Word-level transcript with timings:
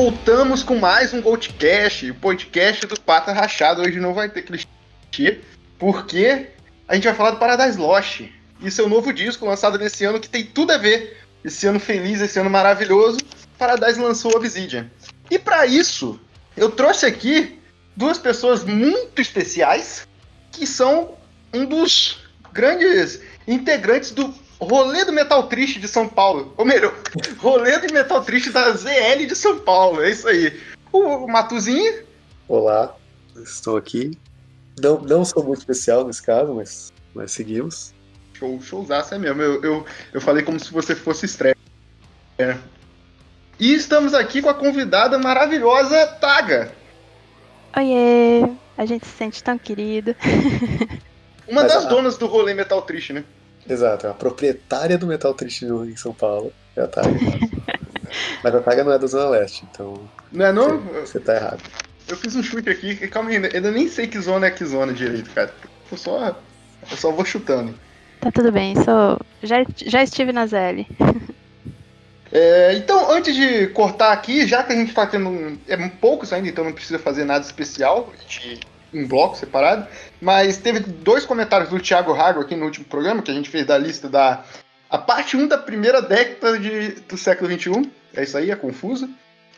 Voltamos 0.00 0.62
com 0.62 0.76
mais 0.76 1.12
um 1.12 1.20
Goldcast, 1.20 2.08
o 2.08 2.14
podcast 2.14 2.86
do 2.86 3.00
Pata 3.00 3.32
Rachado. 3.32 3.82
Hoje 3.82 3.98
não 3.98 4.14
vai 4.14 4.28
ter 4.28 4.42
clichê, 4.42 5.40
porque 5.76 6.50
a 6.86 6.94
gente 6.94 7.02
vai 7.02 7.14
falar 7.14 7.32
do 7.32 7.38
Paradise 7.38 7.76
Lost 7.76 8.20
e 8.60 8.70
seu 8.70 8.88
novo 8.88 9.12
disco 9.12 9.44
lançado 9.44 9.76
nesse 9.76 10.04
ano 10.04 10.20
que 10.20 10.28
tem 10.28 10.44
tudo 10.44 10.70
a 10.70 10.78
ver. 10.78 11.20
Esse 11.44 11.66
ano 11.66 11.80
feliz, 11.80 12.20
esse 12.20 12.38
ano 12.38 12.48
maravilhoso, 12.48 13.18
Paradise 13.58 14.00
lançou 14.00 14.36
Obsidian. 14.36 14.88
E 15.28 15.36
para 15.36 15.66
isso, 15.66 16.20
eu 16.56 16.70
trouxe 16.70 17.04
aqui 17.04 17.58
duas 17.96 18.18
pessoas 18.18 18.62
muito 18.62 19.20
especiais 19.20 20.06
que 20.52 20.64
são 20.64 21.16
um 21.52 21.64
dos 21.64 22.20
grandes 22.52 23.20
integrantes 23.48 24.12
do 24.12 24.32
Rolê 24.60 25.04
do 25.04 25.12
Metal 25.12 25.46
Triste 25.46 25.78
de 25.78 25.86
São 25.86 26.08
Paulo. 26.08 26.52
Ou 26.56 26.64
melhor, 26.64 26.94
Rolê 27.38 27.78
do 27.78 27.92
Metal 27.92 28.22
Triste 28.24 28.50
da 28.50 28.72
ZL 28.72 29.26
de 29.26 29.36
São 29.36 29.58
Paulo. 29.60 30.02
É 30.02 30.10
isso 30.10 30.26
aí. 30.26 30.58
O 30.92 31.26
Matuzinho. 31.28 32.02
Olá, 32.48 32.94
estou 33.36 33.76
aqui. 33.76 34.18
Não, 34.80 35.00
não 35.00 35.24
sou 35.24 35.44
muito 35.44 35.58
especial 35.58 36.04
nesse 36.06 36.22
caso, 36.22 36.54
mas, 36.54 36.92
mas 37.14 37.32
seguimos. 37.32 37.94
Show, 38.34 38.60
showzaço 38.60 39.14
é 39.14 39.18
mesmo. 39.18 39.42
Eu, 39.42 39.62
eu, 39.62 39.86
eu 40.14 40.20
falei 40.20 40.42
como 40.42 40.58
se 40.58 40.72
você 40.72 40.94
fosse 40.94 41.26
estreia. 41.26 41.56
É. 42.38 42.56
E 43.58 43.74
estamos 43.74 44.14
aqui 44.14 44.40
com 44.40 44.48
a 44.48 44.54
convidada 44.54 45.18
maravilhosa 45.18 46.06
Taga. 46.06 46.72
Oiê, 47.76 48.48
a 48.76 48.86
gente 48.86 49.06
se 49.06 49.16
sente 49.16 49.42
tão 49.42 49.58
querido. 49.58 50.14
Uma 51.46 51.62
Mas 51.62 51.72
das 51.72 51.86
a... 51.86 51.88
donas 51.88 52.16
do 52.16 52.26
rolê 52.26 52.54
Metal 52.54 52.80
Triste, 52.82 53.12
né? 53.12 53.24
Exato, 53.68 54.06
a 54.06 54.14
proprietária 54.14 54.96
do 54.96 55.06
Metal 55.06 55.32
Triste 55.34 55.66
em 55.66 55.96
São 55.96 56.14
Paulo 56.14 56.52
é 56.74 56.80
a 56.80 56.86
Taga. 56.86 57.10
Mas 58.42 58.54
a 58.54 58.60
Taga 58.60 58.84
não 58.84 58.92
é 58.92 58.98
da 58.98 59.06
Zona 59.06 59.28
Leste, 59.28 59.66
então. 59.70 60.08
Não 60.32 60.46
é 60.46 60.52
não? 60.52 60.78
Você, 60.78 61.20
tá 61.20 61.34
errado. 61.34 61.62
Eu 62.08 62.16
fiz 62.16 62.34
um 62.34 62.42
chute 62.42 62.70
aqui, 62.70 62.96
calma 63.08 63.28
aí, 63.30 63.36
eu 63.52 63.60
nem 63.72 63.86
sei 63.86 64.06
que 64.06 64.18
zona 64.18 64.46
é 64.46 64.50
que 64.50 64.64
zona 64.64 64.94
direito, 64.94 65.30
cara. 65.30 65.52
Eu 65.92 65.98
só, 65.98 66.28
eu 66.90 66.96
só 66.96 67.12
vou 67.12 67.24
chutando. 67.24 67.74
Tá 68.20 68.32
tudo 68.32 68.50
bem, 68.50 68.74
sou... 68.76 69.20
já, 69.42 69.64
já 69.76 70.02
estive 70.02 70.32
na 70.32 70.46
ZL. 70.46 70.86
É, 72.32 72.74
então, 72.74 73.10
antes 73.10 73.34
de 73.34 73.68
cortar 73.68 74.12
aqui, 74.12 74.46
já 74.46 74.62
que 74.62 74.72
a 74.72 74.76
gente 74.76 74.92
tá 74.92 75.06
tendo. 75.06 75.58
É 75.66 75.76
poucos 75.88 76.32
ainda, 76.32 76.48
então 76.48 76.64
não 76.64 76.72
precisa 76.72 76.98
fazer 76.98 77.24
nada 77.24 77.44
especial 77.44 78.12
de 78.26 78.60
um 78.92 79.06
bloco 79.06 79.36
separado. 79.36 79.86
Mas 80.20 80.56
teve 80.58 80.80
dois 80.80 81.24
comentários 81.24 81.70
do 81.70 81.80
Thiago 81.80 82.12
Rago 82.12 82.40
aqui 82.40 82.56
no 82.56 82.64
último 82.64 82.86
programa, 82.86 83.22
que 83.22 83.30
a 83.30 83.34
gente 83.34 83.50
fez 83.50 83.66
da 83.66 83.78
lista 83.78 84.08
da. 84.08 84.44
A 84.90 84.96
parte 84.96 85.36
1 85.36 85.48
da 85.48 85.58
primeira 85.58 86.00
década 86.00 86.58
de, 86.58 87.00
do 87.02 87.16
século 87.18 87.50
XXI. 87.50 87.90
É 88.14 88.22
isso 88.22 88.38
aí, 88.38 88.50
é 88.50 88.56
confuso. 88.56 89.08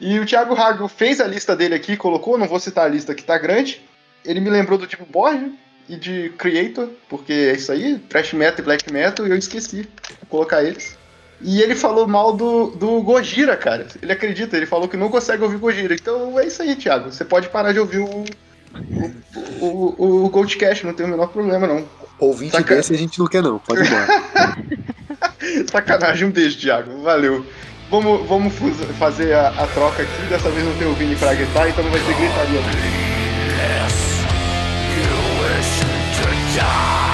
E 0.00 0.18
o 0.18 0.26
Thiago 0.26 0.54
Rago 0.54 0.88
fez 0.88 1.20
a 1.20 1.26
lista 1.26 1.54
dele 1.54 1.74
aqui, 1.74 1.96
colocou, 1.96 2.38
não 2.38 2.48
vou 2.48 2.58
citar 2.58 2.86
a 2.86 2.88
lista 2.88 3.14
que 3.14 3.22
tá 3.22 3.38
grande. 3.38 3.80
Ele 4.24 4.40
me 4.40 4.50
lembrou 4.50 4.78
do 4.78 4.86
tipo 4.86 5.04
Borja 5.04 5.50
e 5.88 5.96
de 5.96 6.30
Creator, 6.38 6.88
porque 7.08 7.32
é 7.32 7.52
isso 7.52 7.70
aí, 7.70 7.98
Thrash 8.08 8.32
Metal 8.32 8.60
e 8.60 8.62
Black 8.62 8.92
Metal, 8.92 9.26
e 9.26 9.30
eu 9.30 9.36
esqueci 9.36 9.82
de 9.82 10.26
colocar 10.28 10.62
eles. 10.62 10.98
E 11.42 11.60
ele 11.62 11.74
falou 11.74 12.06
mal 12.06 12.34
do, 12.34 12.68
do 12.70 13.02
Gojira, 13.02 13.56
cara. 13.56 13.86
Ele 14.00 14.12
acredita, 14.12 14.56
ele 14.56 14.66
falou 14.66 14.88
que 14.88 14.96
não 14.96 15.08
consegue 15.08 15.42
ouvir 15.42 15.56
Gojira. 15.56 15.94
Então 15.94 16.38
é 16.38 16.46
isso 16.46 16.62
aí, 16.62 16.76
Thiago. 16.76 17.10
Você 17.10 17.24
pode 17.24 17.48
parar 17.48 17.72
de 17.72 17.78
ouvir 17.78 17.98
o, 17.98 18.24
o, 19.60 19.94
o, 19.98 20.24
o 20.24 20.30
Goldcast, 20.30 20.86
não 20.86 20.94
tem 20.94 21.06
o 21.06 21.08
menor 21.08 21.28
problema, 21.28 21.66
não. 21.66 21.84
Ouvinte 22.18 22.52
Saca... 22.52 22.76
desse 22.76 22.92
a 22.92 22.98
gente 22.98 23.18
não 23.18 23.26
quer, 23.26 23.42
não. 23.42 23.58
Pode 23.58 23.80
ir 23.80 23.86
embora. 23.86 24.06
Sacanagem, 25.70 26.28
um 26.28 26.30
beijo, 26.30 26.58
Thiago. 26.58 27.02
Valeu. 27.02 27.44
Vamos, 27.90 28.28
vamos 28.28 28.54
fazer 28.98 29.32
a, 29.32 29.48
a, 29.48 29.66
troca 29.68 30.02
aqui. 30.02 30.22
Dessa 30.28 30.48
vez 30.50 30.64
não 30.64 30.74
tem 30.74 30.86
o 30.86 30.94
Vini 30.94 31.16
pra 31.16 31.34
gritar, 31.34 31.68
então 31.68 31.82
não 31.82 31.90
vai 31.90 32.00
ter 32.00 32.14
gritaria. 32.14 32.60
Yes, 33.58 33.94
you 34.96 35.10
wish 35.42 35.80
to 36.22 36.28
die. 36.54 37.09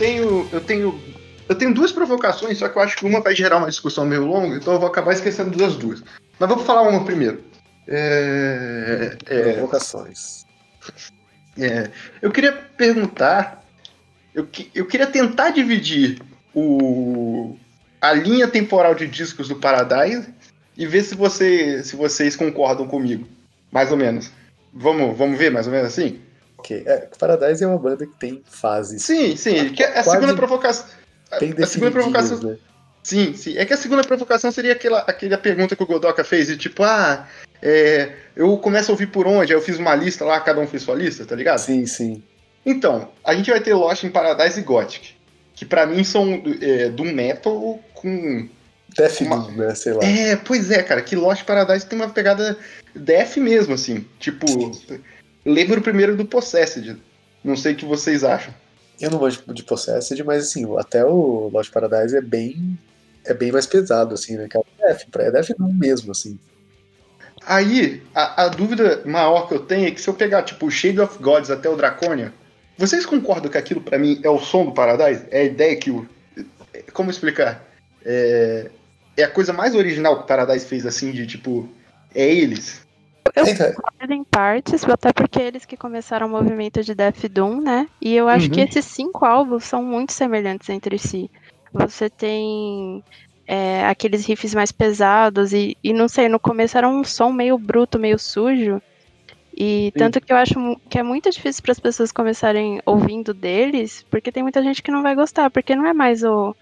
Tenho, 0.00 0.48
eu 0.50 0.60
tenho, 0.62 1.00
eu 1.46 1.54
tenho 1.54 1.74
duas 1.74 1.92
provocações, 1.92 2.58
só 2.58 2.68
que 2.68 2.76
eu 2.76 2.82
acho 2.82 2.96
que 2.96 3.04
uma 3.04 3.20
vai 3.20 3.36
gerar 3.36 3.58
uma 3.58 3.68
discussão 3.68 4.06
meio 4.06 4.24
longa, 4.24 4.56
então 4.56 4.72
eu 4.72 4.80
vou 4.80 4.88
acabar 4.88 5.12
esquecendo 5.12 5.56
das 5.56 5.76
duas. 5.76 6.02
Mas 6.38 6.48
vamos 6.48 6.64
falar 6.64 6.88
uma 6.88 7.04
primeiro. 7.04 7.44
É, 7.86 9.16
é, 9.26 9.52
Provocações. 9.52 10.46
É, 11.58 11.90
eu 12.22 12.30
queria 12.30 12.52
perguntar, 12.52 13.62
eu, 14.34 14.48
eu 14.74 14.86
queria 14.86 15.06
tentar 15.06 15.50
dividir 15.50 16.22
o, 16.54 17.58
a 18.00 18.14
linha 18.14 18.48
temporal 18.48 18.94
de 18.94 19.06
discos 19.06 19.48
do 19.48 19.56
Paradise 19.56 20.32
e 20.76 20.86
ver 20.86 21.02
se, 21.02 21.14
você, 21.14 21.84
se 21.84 21.94
vocês 21.94 22.34
concordam 22.34 22.88
comigo, 22.88 23.28
mais 23.70 23.90
ou 23.90 23.98
menos. 23.98 24.30
Vamos, 24.72 25.16
vamos 25.18 25.38
ver 25.38 25.50
mais 25.50 25.66
ou 25.66 25.72
menos 25.72 25.88
assim? 25.88 26.20
Ok. 26.60 26.82
É, 26.86 27.08
Paradise 27.18 27.64
é 27.64 27.66
uma 27.66 27.78
banda 27.78 28.06
que 28.06 28.14
tem 28.16 28.42
fases. 28.44 29.02
Sim, 29.02 29.36
sim. 29.36 29.70
Que 29.70 29.82
é 29.82 29.98
a 29.98 30.02
segunda 30.02 30.34
provocação. 30.34 30.86
Tem 31.38 31.54
a 31.58 31.66
segunda 31.66 31.90
provocação. 31.90 32.38
Né? 32.38 32.58
Sim, 33.02 33.34
sim. 33.34 33.56
É 33.56 33.64
que 33.64 33.72
a 33.72 33.76
segunda 33.76 34.02
provocação 34.02 34.52
seria 34.52 34.72
aquela, 34.72 35.00
aquela 35.00 35.38
pergunta 35.38 35.74
que 35.74 35.82
o 35.82 35.86
Godoka 35.86 36.22
fez, 36.22 36.48
de 36.48 36.56
tipo, 36.56 36.82
ah, 36.82 37.26
é, 37.62 38.12
eu 38.36 38.56
começo 38.58 38.90
a 38.90 38.94
ouvir 38.94 39.06
por 39.06 39.26
onde? 39.26 39.52
Aí 39.52 39.58
eu 39.58 39.62
fiz 39.62 39.78
uma 39.78 39.94
lista 39.94 40.24
lá, 40.24 40.38
cada 40.40 40.60
um 40.60 40.66
fez 40.66 40.82
sua 40.82 40.94
lista, 40.94 41.24
tá 41.24 41.34
ligado? 41.34 41.58
Sim, 41.58 41.86
sim. 41.86 42.22
Então, 42.64 43.10
a 43.24 43.34
gente 43.34 43.50
vai 43.50 43.60
ter 43.60 43.72
Lost 43.72 44.04
in 44.04 44.10
Paradise 44.10 44.60
e 44.60 44.62
Gothic. 44.62 45.14
Que 45.54 45.64
para 45.64 45.86
mim 45.86 46.04
são 46.04 46.42
é, 46.60 46.90
do 46.90 47.04
metal 47.04 47.80
com. 47.94 48.48
Death 48.96 49.20
uma... 49.20 49.50
né? 49.50 49.74
Sei 49.74 49.92
lá. 49.92 50.04
É, 50.04 50.36
pois 50.36 50.70
é, 50.70 50.82
cara, 50.82 51.00
que 51.00 51.16
Lost 51.16 51.44
Paradise 51.44 51.86
tem 51.86 51.98
uma 51.98 52.08
pegada 52.08 52.58
death 52.94 53.36
mesmo, 53.36 53.74
assim. 53.74 54.04
Tipo. 54.18 54.46
Lembro 55.52 55.82
primeiro 55.82 56.16
do 56.16 56.24
Possessed. 56.24 56.96
Não 57.42 57.56
sei 57.56 57.72
o 57.72 57.76
que 57.76 57.84
vocês 57.84 58.22
acham. 58.22 58.54
Eu 59.00 59.10
não 59.10 59.18
gosto 59.18 59.52
de 59.52 59.62
Possessed, 59.62 60.22
mas 60.24 60.44
assim, 60.44 60.66
até 60.78 61.04
o 61.04 61.50
Lost 61.52 61.72
Paradise 61.72 62.16
é 62.16 62.20
bem 62.20 62.78
é 63.24 63.34
bem 63.34 63.52
mais 63.52 63.66
pesado, 63.66 64.14
assim, 64.14 64.36
né? 64.36 64.48
É 64.80 65.30
Def, 65.30 65.50
é 65.50 65.54
não 65.58 65.72
mesmo, 65.72 66.12
assim. 66.12 66.38
Aí, 67.46 68.02
a, 68.14 68.44
a, 68.44 68.48
dúvida 68.48 69.02
maior 69.04 69.48
que 69.48 69.54
eu 69.54 69.60
tenho 69.60 69.88
é 69.88 69.90
que 69.90 70.00
se 70.00 70.08
eu 70.08 70.14
pegar, 70.14 70.42
tipo, 70.42 70.66
o 70.66 70.70
Shade 70.70 71.00
of 71.00 71.18
Gods 71.22 71.50
até 71.50 71.68
o 71.68 71.76
Draconia, 71.76 72.32
vocês 72.76 73.06
concordam 73.06 73.50
que 73.50 73.58
aquilo 73.58 73.80
para 73.80 73.98
mim 73.98 74.20
é 74.22 74.30
o 74.30 74.38
som 74.38 74.64
do 74.64 74.72
Paradise? 74.72 75.24
É 75.30 75.40
a 75.40 75.44
ideia 75.44 75.76
que 75.76 75.90
o... 75.90 76.08
Como 76.92 77.10
explicar? 77.10 77.64
É, 78.04 78.70
é 79.16 79.22
a 79.22 79.30
coisa 79.30 79.52
mais 79.52 79.74
original 79.74 80.16
que 80.16 80.24
o 80.24 80.26
Paradise 80.26 80.66
fez, 80.66 80.86
assim, 80.86 81.12
de, 81.12 81.26
tipo, 81.26 81.68
é 82.14 82.26
eles. 82.26 82.80
Eu 83.34 83.74
concordo 83.74 84.12
em 84.12 84.24
partes, 84.24 84.84
até 84.88 85.12
porque 85.12 85.40
eles 85.40 85.64
que 85.64 85.76
começaram 85.76 86.26
o 86.26 86.30
movimento 86.30 86.82
de 86.82 86.94
Death 86.94 87.26
Doom, 87.28 87.60
né? 87.60 87.88
E 88.00 88.14
eu 88.14 88.28
acho 88.28 88.46
uhum. 88.46 88.52
que 88.52 88.60
esses 88.60 88.84
cinco 88.84 89.24
álbuns 89.24 89.64
são 89.64 89.82
muito 89.82 90.12
semelhantes 90.12 90.68
entre 90.68 90.98
si. 90.98 91.30
Você 91.72 92.10
tem 92.10 93.04
é, 93.46 93.86
aqueles 93.86 94.26
riffs 94.26 94.54
mais 94.54 94.72
pesados 94.72 95.52
e, 95.52 95.76
e 95.82 95.92
não 95.92 96.08
sei, 96.08 96.28
no 96.28 96.38
começo 96.38 96.78
era 96.78 96.88
um 96.88 97.04
som 97.04 97.32
meio 97.32 97.58
bruto, 97.58 97.98
meio 97.98 98.18
sujo. 98.18 98.80
E 99.56 99.90
Sim. 99.92 99.98
tanto 99.98 100.20
que 100.20 100.32
eu 100.32 100.36
acho 100.36 100.54
que 100.88 100.98
é 100.98 101.02
muito 101.02 101.30
difícil 101.30 101.62
para 101.62 101.72
as 101.72 101.80
pessoas 101.80 102.12
começarem 102.12 102.80
ouvindo 102.86 103.34
deles, 103.34 104.04
porque 104.10 104.32
tem 104.32 104.42
muita 104.42 104.62
gente 104.62 104.82
que 104.82 104.90
não 104.90 105.02
vai 105.02 105.14
gostar, 105.14 105.50
porque 105.50 105.74
não 105.74 105.86
é 105.86 105.92
mais 105.92 106.22
o, 106.22 106.54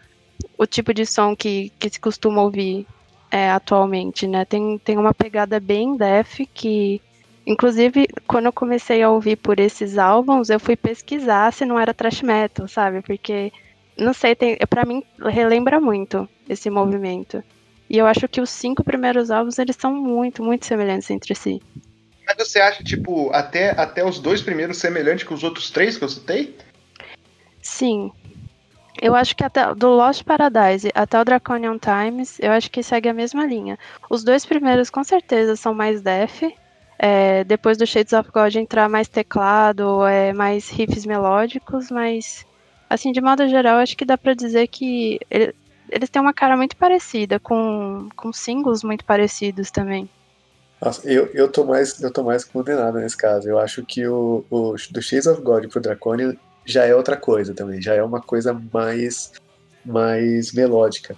o 0.57 0.67
tipo 0.67 0.93
de 0.93 1.07
som 1.07 1.37
que, 1.37 1.71
que 1.79 1.89
se 1.91 2.01
costuma 2.01 2.43
ouvir 2.43 2.87
é, 3.31 3.51
atualmente, 3.51 4.27
né? 4.27 4.45
Tem, 4.45 4.79
tem 4.79 4.97
uma 4.97 5.15
pegada 5.15 5.61
bem 5.61 5.97
def 5.97 6.41
que, 6.53 7.01
inclusive, 7.47 8.07
quando 8.27 8.47
eu 8.47 8.53
comecei 8.53 9.03
a 9.03 9.11
ouvir 9.11 9.37
por 9.37 9.61
esses 9.61 9.99
álbuns, 9.99 10.51
eu 10.51 10.61
fui 10.61 10.77
pesquisar 10.77 11.53
se 11.53 11.65
não 11.65 11.79
era 11.79 11.95
thrash 11.95 12.23
metal, 12.23 12.67
sabe? 12.69 13.03
Porque, 13.03 13.53
não 13.97 14.13
sei, 14.13 14.35
tem, 14.35 14.57
pra 14.69 14.85
mim 14.85 15.03
relembra 15.19 15.81
muito 15.81 16.29
esse 16.49 16.71
movimento. 16.71 17.43
E 17.91 17.97
eu 17.97 18.07
acho 18.07 18.29
que 18.29 18.41
os 18.41 18.51
cinco 18.51 18.85
primeiros 18.85 19.31
álbuns, 19.31 19.59
eles 19.59 19.77
são 19.77 19.93
muito, 19.95 20.43
muito 20.43 20.67
semelhantes 20.67 21.11
entre 21.11 21.35
si. 21.35 21.61
Mas 22.27 22.37
você 22.37 22.61
acha, 22.61 22.85
tipo, 22.85 23.31
até, 23.33 23.71
até 23.71 24.05
os 24.05 24.19
dois 24.19 24.43
primeiros 24.43 24.77
semelhantes 24.77 25.25
com 25.25 25.33
os 25.33 25.43
outros 25.43 25.71
três 25.71 25.97
que 25.97 26.05
eu 26.05 26.09
citei? 26.11 26.55
Sim. 27.63 28.13
Eu 29.01 29.15
acho 29.15 29.37
que 29.37 29.45
até 29.45 29.75
do 29.75 29.89
Lost 29.89 30.25
Paradise 30.25 30.91
até 30.95 31.21
o 31.21 31.25
Draconian 31.25 31.79
Times, 31.79 32.39
eu 32.41 32.51
acho 32.53 32.71
que 32.71 32.83
segue 32.83 33.09
a 33.09 33.15
mesma 33.15 33.47
linha. 33.47 33.79
Os 34.11 34.25
dois 34.25 34.45
primeiros 34.45 34.91
com 34.91 35.05
certeza 35.05 35.57
são 35.57 35.73
mais 35.73 36.01
def. 36.03 36.43
É, 36.99 37.45
depois 37.45 37.79
do 37.79 37.87
Shades 37.87 38.13
of 38.13 38.29
God 38.33 38.57
entrar 38.57 38.89
mais 38.89 39.07
teclado, 39.07 40.05
é, 40.05 40.33
mais 40.33 40.69
riffs 40.69 41.07
melódicos, 41.07 41.93
mas 41.93 42.45
assim, 42.91 43.13
de 43.13 43.21
modo 43.21 43.47
geral, 43.49 43.79
acho 43.79 43.97
que 43.97 44.05
dá 44.05 44.19
para 44.19 44.35
dizer 44.35 44.67
que 44.67 45.21
ele, 45.31 45.55
eles 45.89 46.11
têm 46.11 46.21
uma 46.21 46.33
cara 46.33 46.57
muito 46.57 46.77
parecida, 46.77 47.39
com, 47.39 48.09
com 48.17 48.33
singles 48.33 48.83
muito 48.83 49.05
parecidos 49.05 49.71
também. 49.71 50.09
Nossa, 50.81 51.09
eu, 51.09 51.27
eu, 51.35 51.49
tô 51.49 51.65
mais, 51.65 52.01
eu 52.01 52.11
tô 52.11 52.23
mais 52.23 52.45
condenado 52.45 52.99
nesse 52.99 53.17
caso. 53.17 53.49
Eu 53.49 53.59
acho 53.59 53.85
que 53.85 54.07
o, 54.07 54.45
o 54.51 54.75
do 54.91 55.03
Shades 55.03 55.27
of 55.27 55.43
God 55.43 55.67
pro 55.69 55.81
Draconian 55.81 56.37
já 56.69 56.85
é 56.85 56.95
outra 56.95 57.17
coisa 57.17 57.55
também, 57.55 57.81
já 57.81 57.95
é 57.95 58.03
uma 58.03 58.21
coisa 58.21 58.53
mais 58.73 59.33
mais 59.85 60.53
melódica. 60.53 61.17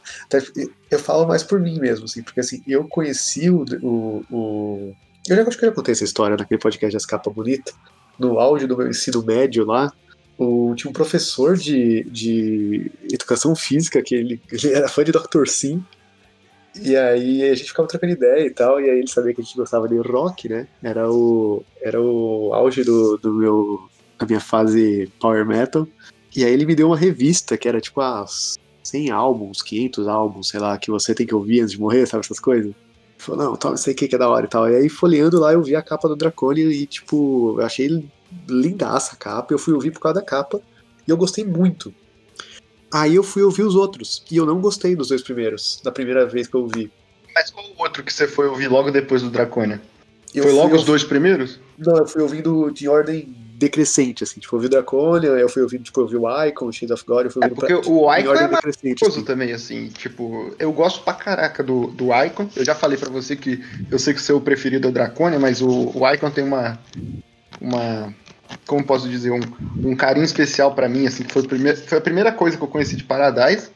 Eu 0.90 0.98
falo 0.98 1.26
mais 1.26 1.42
por 1.42 1.58
mim 1.58 1.80
mesmo, 1.80 2.04
assim, 2.04 2.22
porque 2.22 2.38
assim, 2.38 2.62
eu 2.68 2.86
conheci 2.86 3.50
o, 3.50 3.64
o, 3.82 4.24
o... 4.30 4.94
Eu 5.28 5.36
já 5.36 5.42
acho 5.42 5.58
que 5.58 5.64
eu 5.64 5.70
já 5.70 5.74
contei 5.74 5.92
essa 5.92 6.04
história 6.04 6.36
naquele 6.36 6.60
podcast 6.60 6.94
das 6.94 7.04
capa 7.04 7.30
bonita. 7.30 7.72
No 8.16 8.38
áudio 8.38 8.68
do 8.68 8.76
meu 8.76 8.88
ensino 8.88 9.24
médio 9.24 9.64
lá, 9.64 9.92
o, 10.38 10.72
tinha 10.76 10.88
um 10.90 10.94
professor 10.94 11.56
de, 11.56 12.04
de 12.04 12.92
educação 13.12 13.56
física 13.56 14.00
que 14.02 14.14
ele, 14.14 14.40
ele 14.52 14.72
era 14.72 14.88
fã 14.88 15.02
de 15.02 15.10
Dr. 15.10 15.46
Sim. 15.46 15.84
E 16.80 16.96
aí 16.96 17.42
a 17.42 17.54
gente 17.54 17.68
ficava 17.68 17.88
trocando 17.88 18.12
ideia 18.12 18.46
e 18.46 18.50
tal, 18.50 18.80
e 18.80 18.88
aí 18.88 18.98
ele 18.98 19.08
sabia 19.08 19.34
que 19.34 19.40
a 19.40 19.44
gente 19.44 19.56
gostava 19.56 19.88
de 19.88 19.96
rock, 19.96 20.48
né? 20.48 20.68
Era 20.82 21.10
o, 21.10 21.64
era 21.82 22.00
o 22.00 22.54
auge 22.54 22.84
do, 22.84 23.18
do 23.18 23.34
meu, 23.34 23.89
da 24.20 24.26
minha 24.26 24.40
fase 24.40 25.10
power 25.18 25.46
metal. 25.46 25.88
E 26.36 26.44
aí 26.44 26.52
ele 26.52 26.66
me 26.66 26.74
deu 26.74 26.88
uma 26.88 26.96
revista 26.96 27.56
que 27.56 27.66
era 27.66 27.80
tipo, 27.80 28.00
ah, 28.00 28.24
100 28.84 29.10
álbuns, 29.10 29.62
500 29.62 30.06
álbuns, 30.06 30.48
sei 30.48 30.60
lá, 30.60 30.76
que 30.78 30.90
você 30.90 31.14
tem 31.14 31.26
que 31.26 31.34
ouvir 31.34 31.60
antes 31.60 31.72
de 31.72 31.80
morrer, 31.80 32.06
sabe 32.06 32.24
essas 32.24 32.38
coisas? 32.38 32.66
Ele 32.66 32.74
falou, 33.18 33.44
não, 33.44 33.56
toma 33.56 33.74
isso 33.74 33.90
aqui 33.90 34.06
que 34.06 34.14
é 34.14 34.18
da 34.18 34.28
hora 34.28 34.46
e 34.46 34.48
tal. 34.48 34.70
E 34.70 34.76
aí 34.76 34.88
folheando 34.88 35.40
lá 35.40 35.52
eu 35.52 35.62
vi 35.62 35.74
a 35.74 35.82
capa 35.82 36.06
do 36.06 36.14
Draconian 36.14 36.70
e 36.70 36.86
tipo, 36.86 37.56
eu 37.58 37.64
achei 37.64 38.04
lindaça 38.48 39.14
a 39.14 39.16
capa, 39.16 39.52
eu 39.52 39.58
fui 39.58 39.74
ouvir 39.74 39.90
por 39.90 40.00
causa 40.00 40.20
da 40.20 40.24
capa 40.24 40.60
e 41.06 41.10
eu 41.10 41.16
gostei 41.16 41.44
muito. 41.44 41.92
Aí 42.92 43.14
eu 43.14 43.22
fui 43.22 43.42
ouvir 43.42 43.62
os 43.62 43.74
outros 43.74 44.24
e 44.30 44.36
eu 44.36 44.44
não 44.44 44.60
gostei 44.60 44.94
dos 44.94 45.08
dois 45.08 45.22
primeiros, 45.22 45.80
da 45.82 45.90
primeira 45.90 46.26
vez 46.26 46.46
que 46.46 46.54
eu 46.54 46.62
ouvi. 46.62 46.90
Mas 47.34 47.50
qual 47.50 47.64
o 47.64 47.82
outro 47.82 48.02
que 48.02 48.12
você 48.12 48.26
foi 48.26 48.48
ouvir 48.48 48.68
logo 48.68 48.90
depois 48.90 49.22
do 49.22 49.30
Draconia? 49.30 49.80
Eu 50.34 50.44
foi 50.44 50.52
logo 50.52 50.74
os 50.76 50.84
dois 50.84 51.02
primeiros? 51.02 51.58
Não, 51.78 51.96
eu 51.96 52.06
fui 52.06 52.22
ouvindo 52.22 52.70
de 52.70 52.88
ordem 52.88 53.34
decrescente, 53.60 54.24
assim, 54.24 54.40
tipo, 54.40 54.54
eu 54.54 54.56
ouvi 54.56 54.66
o 54.66 54.70
Draconia, 54.70 55.28
eu 55.28 55.48
fui 55.48 55.62
ouvindo, 55.62 55.82
tipo, 55.82 56.00
eu 56.00 56.04
ouvi 56.04 56.16
o 56.16 56.44
Icon, 56.46 56.66
o 56.66 56.72
Shades 56.72 56.94
of 56.94 57.04
God, 57.06 57.26
eu 57.26 57.30
fui 57.30 57.42
é. 57.44 57.46
É 57.46 57.50
porque 57.50 57.76
pra, 57.76 57.90
o 57.90 58.16
Icon 58.16 58.34
é 58.34 58.48
maravilhoso 58.48 59.06
assim. 59.06 59.22
também, 59.22 59.52
assim, 59.52 59.88
tipo, 59.88 60.54
eu 60.58 60.72
gosto 60.72 61.04
pra 61.04 61.12
caraca 61.12 61.62
do, 61.62 61.88
do 61.88 62.06
Icon, 62.24 62.48
eu 62.56 62.64
já 62.64 62.74
falei 62.74 62.96
pra 62.96 63.10
você 63.10 63.36
que 63.36 63.62
eu 63.90 63.98
sei 63.98 64.14
que 64.14 64.20
o 64.20 64.22
seu 64.22 64.40
preferido 64.40 64.88
é 64.88 64.90
o 64.90 64.92
Draconia, 64.92 65.38
mas 65.38 65.60
o, 65.60 65.92
o 65.94 66.10
Icon 66.10 66.30
tem 66.30 66.42
uma, 66.42 66.78
uma 67.60 68.14
como 68.66 68.82
posso 68.82 69.08
dizer, 69.08 69.30
um, 69.30 69.40
um 69.84 69.94
carinho 69.94 70.24
especial 70.24 70.74
para 70.74 70.88
mim, 70.88 71.06
assim, 71.06 71.22
que 71.22 71.32
foi, 71.32 71.46
primeir, 71.46 71.76
foi 71.76 71.98
a 71.98 72.00
primeira 72.00 72.32
coisa 72.32 72.56
que 72.56 72.62
eu 72.62 72.68
conheci 72.68 72.96
de 72.96 73.04
Paradise. 73.04 73.68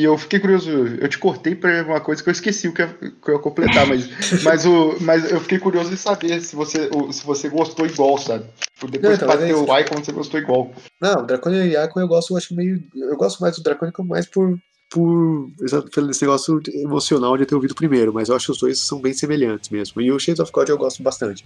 E 0.00 0.04
eu 0.04 0.16
fiquei 0.16 0.40
curioso, 0.40 0.70
eu 0.70 1.06
te 1.10 1.18
cortei 1.18 1.54
para 1.54 1.84
uma 1.84 2.00
coisa 2.00 2.22
que 2.22 2.30
eu 2.30 2.32
esqueci 2.32 2.66
o 2.66 2.72
que 2.72 2.80
eu, 2.80 2.88
que 2.88 3.30
ia 3.30 3.38
completar, 3.38 3.86
mas, 3.86 4.08
mas, 4.42 4.64
o, 4.64 4.96
mas 4.98 5.30
eu 5.30 5.38
fiquei 5.40 5.58
curioso 5.58 5.90
de 5.90 5.98
saber 5.98 6.40
se 6.40 6.56
você, 6.56 6.88
se 7.12 7.22
você 7.22 7.50
gostou 7.50 7.84
igual, 7.84 8.16
sabe? 8.16 8.46
Tipo, 8.74 8.90
depois 8.90 9.18
de 9.18 9.26
bater 9.26 9.50
é 9.50 9.54
o 9.54 9.78
Icon, 9.78 10.02
você 10.02 10.10
gostou 10.10 10.40
igual. 10.40 10.72
Não, 10.98 11.26
Draconia 11.26 11.66
e 11.66 11.84
Icon 11.84 12.00
eu 12.00 12.08
gosto, 12.08 12.32
eu 12.32 12.38
acho 12.38 12.54
meio. 12.54 12.82
Eu 12.94 13.14
gosto 13.18 13.42
mais 13.42 13.54
do 13.56 13.62
Draconia 13.62 13.92
mais 13.98 14.24
por, 14.24 14.58
por 14.88 15.50
esse 15.60 16.22
negócio 16.22 16.58
emocional 16.72 17.36
de 17.36 17.44
ter 17.44 17.54
ouvido 17.54 17.74
primeiro, 17.74 18.10
mas 18.10 18.30
eu 18.30 18.36
acho 18.36 18.46
que 18.46 18.52
os 18.52 18.58
dois 18.58 18.78
são 18.80 19.02
bem 19.02 19.12
semelhantes 19.12 19.68
mesmo. 19.68 20.00
E 20.00 20.10
o 20.10 20.18
Shades 20.18 20.40
of 20.40 20.50
God 20.50 20.70
eu 20.70 20.78
gosto 20.78 21.02
bastante 21.02 21.44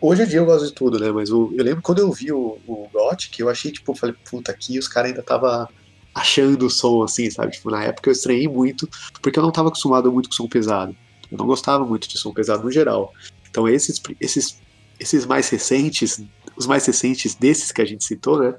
hoje 0.00 0.22
em 0.22 0.26
dia 0.26 0.38
eu 0.38 0.44
gosto 0.44 0.66
de 0.66 0.72
tudo, 0.72 0.98
né? 1.00 1.10
Mas 1.10 1.30
o, 1.30 1.50
eu 1.56 1.64
lembro 1.64 1.82
quando 1.82 2.00
eu 2.00 2.12
vi 2.12 2.30
o, 2.30 2.58
o 2.66 2.88
Gothic, 2.92 3.40
eu 3.40 3.48
achei, 3.48 3.72
tipo, 3.72 3.90
eu 3.90 3.96
falei, 3.96 4.14
puta, 4.28 4.52
aqui 4.52 4.78
os 4.78 4.86
caras 4.86 5.10
ainda 5.10 5.22
tava 5.22 5.68
achando 6.14 6.66
o 6.66 6.70
som, 6.70 7.02
assim, 7.02 7.30
sabe? 7.30 7.52
Tipo, 7.52 7.70
na 7.70 7.84
época 7.84 8.08
eu 8.08 8.12
estranhei 8.12 8.48
muito, 8.48 8.88
porque 9.20 9.38
eu 9.38 9.42
não 9.42 9.50
tava 9.50 9.68
acostumado 9.68 10.12
muito 10.12 10.28
com 10.28 10.34
som 10.34 10.48
pesado. 10.48 10.94
Eu 11.30 11.38
não 11.38 11.46
gostava 11.46 11.84
muito 11.84 12.08
de 12.08 12.18
som 12.18 12.32
pesado 12.32 12.62
no 12.62 12.70
geral. 12.70 13.12
Então 13.50 13.68
esses, 13.68 14.00
esses, 14.20 14.60
esses 14.98 15.26
mais 15.26 15.48
recentes, 15.48 16.22
os 16.56 16.66
mais 16.66 16.86
recentes 16.86 17.34
desses 17.34 17.72
que 17.72 17.82
a 17.82 17.84
gente 17.84 18.04
citou, 18.04 18.38
né? 18.38 18.54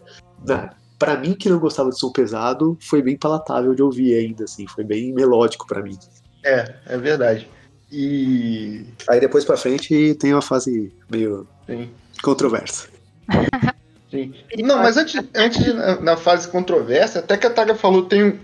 para 0.98 1.18
mim 1.18 1.34
que 1.34 1.50
não 1.50 1.60
gostava 1.60 1.90
de 1.90 2.00
som 2.00 2.12
pesado, 2.12 2.78
foi 2.81 3.02
bem 3.02 3.18
palatável 3.18 3.74
de 3.75 3.81
ouvir 3.81 4.16
ainda, 4.16 4.46
assim, 4.46 4.66
foi 4.68 4.84
bem 4.84 5.13
melódico 5.13 5.68
para 5.68 5.81
mim. 5.81 5.98
É, 6.44 6.75
é 6.86 6.98
verdade. 6.98 7.48
E. 7.92 8.86
Aí 9.07 9.19
depois 9.19 9.46
pra 9.46 9.57
frente 9.57 10.16
tem 10.16 10.34
uma 10.34 10.42
fase 10.42 10.94
meio 11.10 11.48
Sim. 11.68 11.90
controversa. 12.22 12.88
Sim. 14.15 14.33
Não, 14.63 14.77
mas 14.77 14.97
antes, 14.97 15.21
antes 15.35 15.63
de, 15.63 15.73
na 16.01 16.17
fase 16.17 16.47
controversa, 16.47 17.19
até 17.19 17.38
que 17.38 17.47
a 17.47 17.50
Taga 17.50 17.75
falou, 17.75 18.06
tem. 18.06 18.39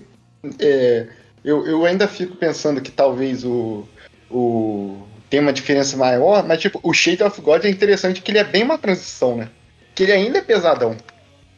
É, 0.59 1.07
eu, 1.43 1.65
eu 1.65 1.85
ainda 1.85 2.07
fico 2.07 2.35
pensando 2.35 2.81
que 2.81 2.91
talvez 2.91 3.43
o, 3.43 3.87
o. 4.29 5.01
tem 5.29 5.39
uma 5.39 5.53
diferença 5.53 5.97
maior, 5.97 6.45
mas 6.47 6.59
tipo, 6.59 6.79
o 6.83 6.93
Shade 6.93 7.23
of 7.23 7.39
God 7.41 7.65
é 7.65 7.69
interessante 7.69 8.21
que 8.21 8.31
ele 8.31 8.39
é 8.39 8.43
bem 8.43 8.63
uma 8.63 8.77
transição, 8.77 9.37
né? 9.37 9.49
Que 9.95 10.03
ele 10.03 10.11
ainda 10.11 10.39
é 10.39 10.41
pesadão. 10.41 10.95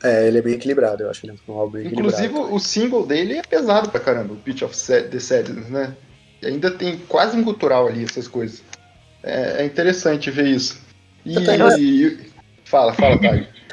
É, 0.04 0.28
ele 0.28 0.38
é 0.38 0.42
bem 0.42 0.56
equilibrado, 0.56 1.04
eu 1.04 1.10
acho. 1.10 1.26
Ele 1.26 1.34
é 1.34 1.52
um 1.52 1.58
álbum 1.58 1.74
bem 1.74 1.88
Inclusive, 1.88 2.34
o 2.34 2.60
single 2.60 3.06
dele 3.06 3.38
é 3.38 3.42
pesado 3.42 3.90
pra 3.90 4.00
caramba, 4.00 4.34
o 4.34 4.38
Pitch 4.38 4.62
of 4.62 4.76
the 4.76 5.20
Sadness, 5.20 5.70
né? 5.70 5.96
ainda 6.46 6.72
tem 6.72 6.98
quase 7.08 7.38
um 7.38 7.44
cultural 7.44 7.88
ali, 7.88 8.04
essas 8.04 8.28
coisas. 8.28 8.62
É, 9.24 9.62
é 9.62 9.66
interessante 9.66 10.30
ver 10.30 10.48
isso. 10.48 10.82
E, 11.26 11.38
e, 11.80 12.20
fala, 12.66 12.94
fala, 12.94 13.18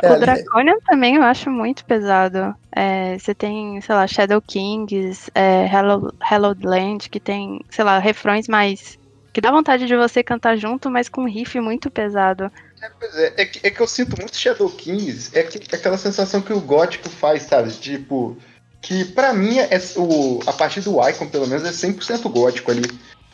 Thay. 0.00 0.10
O 0.10 0.14
é, 0.14 0.18
Draconian 0.18 0.76
também 0.86 1.16
eu 1.16 1.22
acho 1.22 1.50
muito 1.50 1.84
pesado. 1.84 2.54
É, 2.72 3.18
você 3.18 3.34
tem, 3.34 3.80
sei 3.80 3.94
lá, 3.94 4.06
Shadow 4.06 4.42
Kings, 4.42 5.30
é, 5.34 5.66
Hello, 5.66 6.12
Hello 6.30 6.54
Land, 6.62 7.08
que 7.08 7.20
tem, 7.20 7.64
sei 7.70 7.84
lá, 7.84 7.98
refrões 7.98 8.48
mais. 8.48 8.98
que 9.32 9.40
dá 9.40 9.50
vontade 9.50 9.86
de 9.86 9.96
você 9.96 10.22
cantar 10.22 10.56
junto, 10.56 10.90
mas 10.90 11.08
com 11.08 11.22
um 11.22 11.28
riff 11.28 11.58
muito 11.60 11.90
pesado. 11.90 12.50
É, 12.82 13.24
é, 13.24 13.42
é, 13.42 13.44
que, 13.46 13.66
é 13.66 13.70
que 13.70 13.80
eu 13.80 13.86
sinto 13.86 14.16
muito 14.18 14.36
Shadow 14.36 14.68
Kings, 14.70 15.30
é, 15.32 15.42
que, 15.42 15.58
é 15.58 15.76
aquela 15.76 15.96
sensação 15.96 16.40
que 16.42 16.52
o 16.52 16.60
gótico 16.60 17.08
faz, 17.08 17.44
sabe? 17.44 17.70
Tipo, 17.72 18.36
que 18.82 19.04
para 19.04 19.32
mim 19.32 19.58
é 19.58 19.80
o, 19.96 20.40
a 20.46 20.52
partir 20.52 20.80
do 20.80 21.00
Icon, 21.08 21.28
pelo 21.28 21.46
menos, 21.46 21.64
é 21.64 21.70
100% 21.70 22.30
gótico 22.30 22.70
ali. 22.70 22.82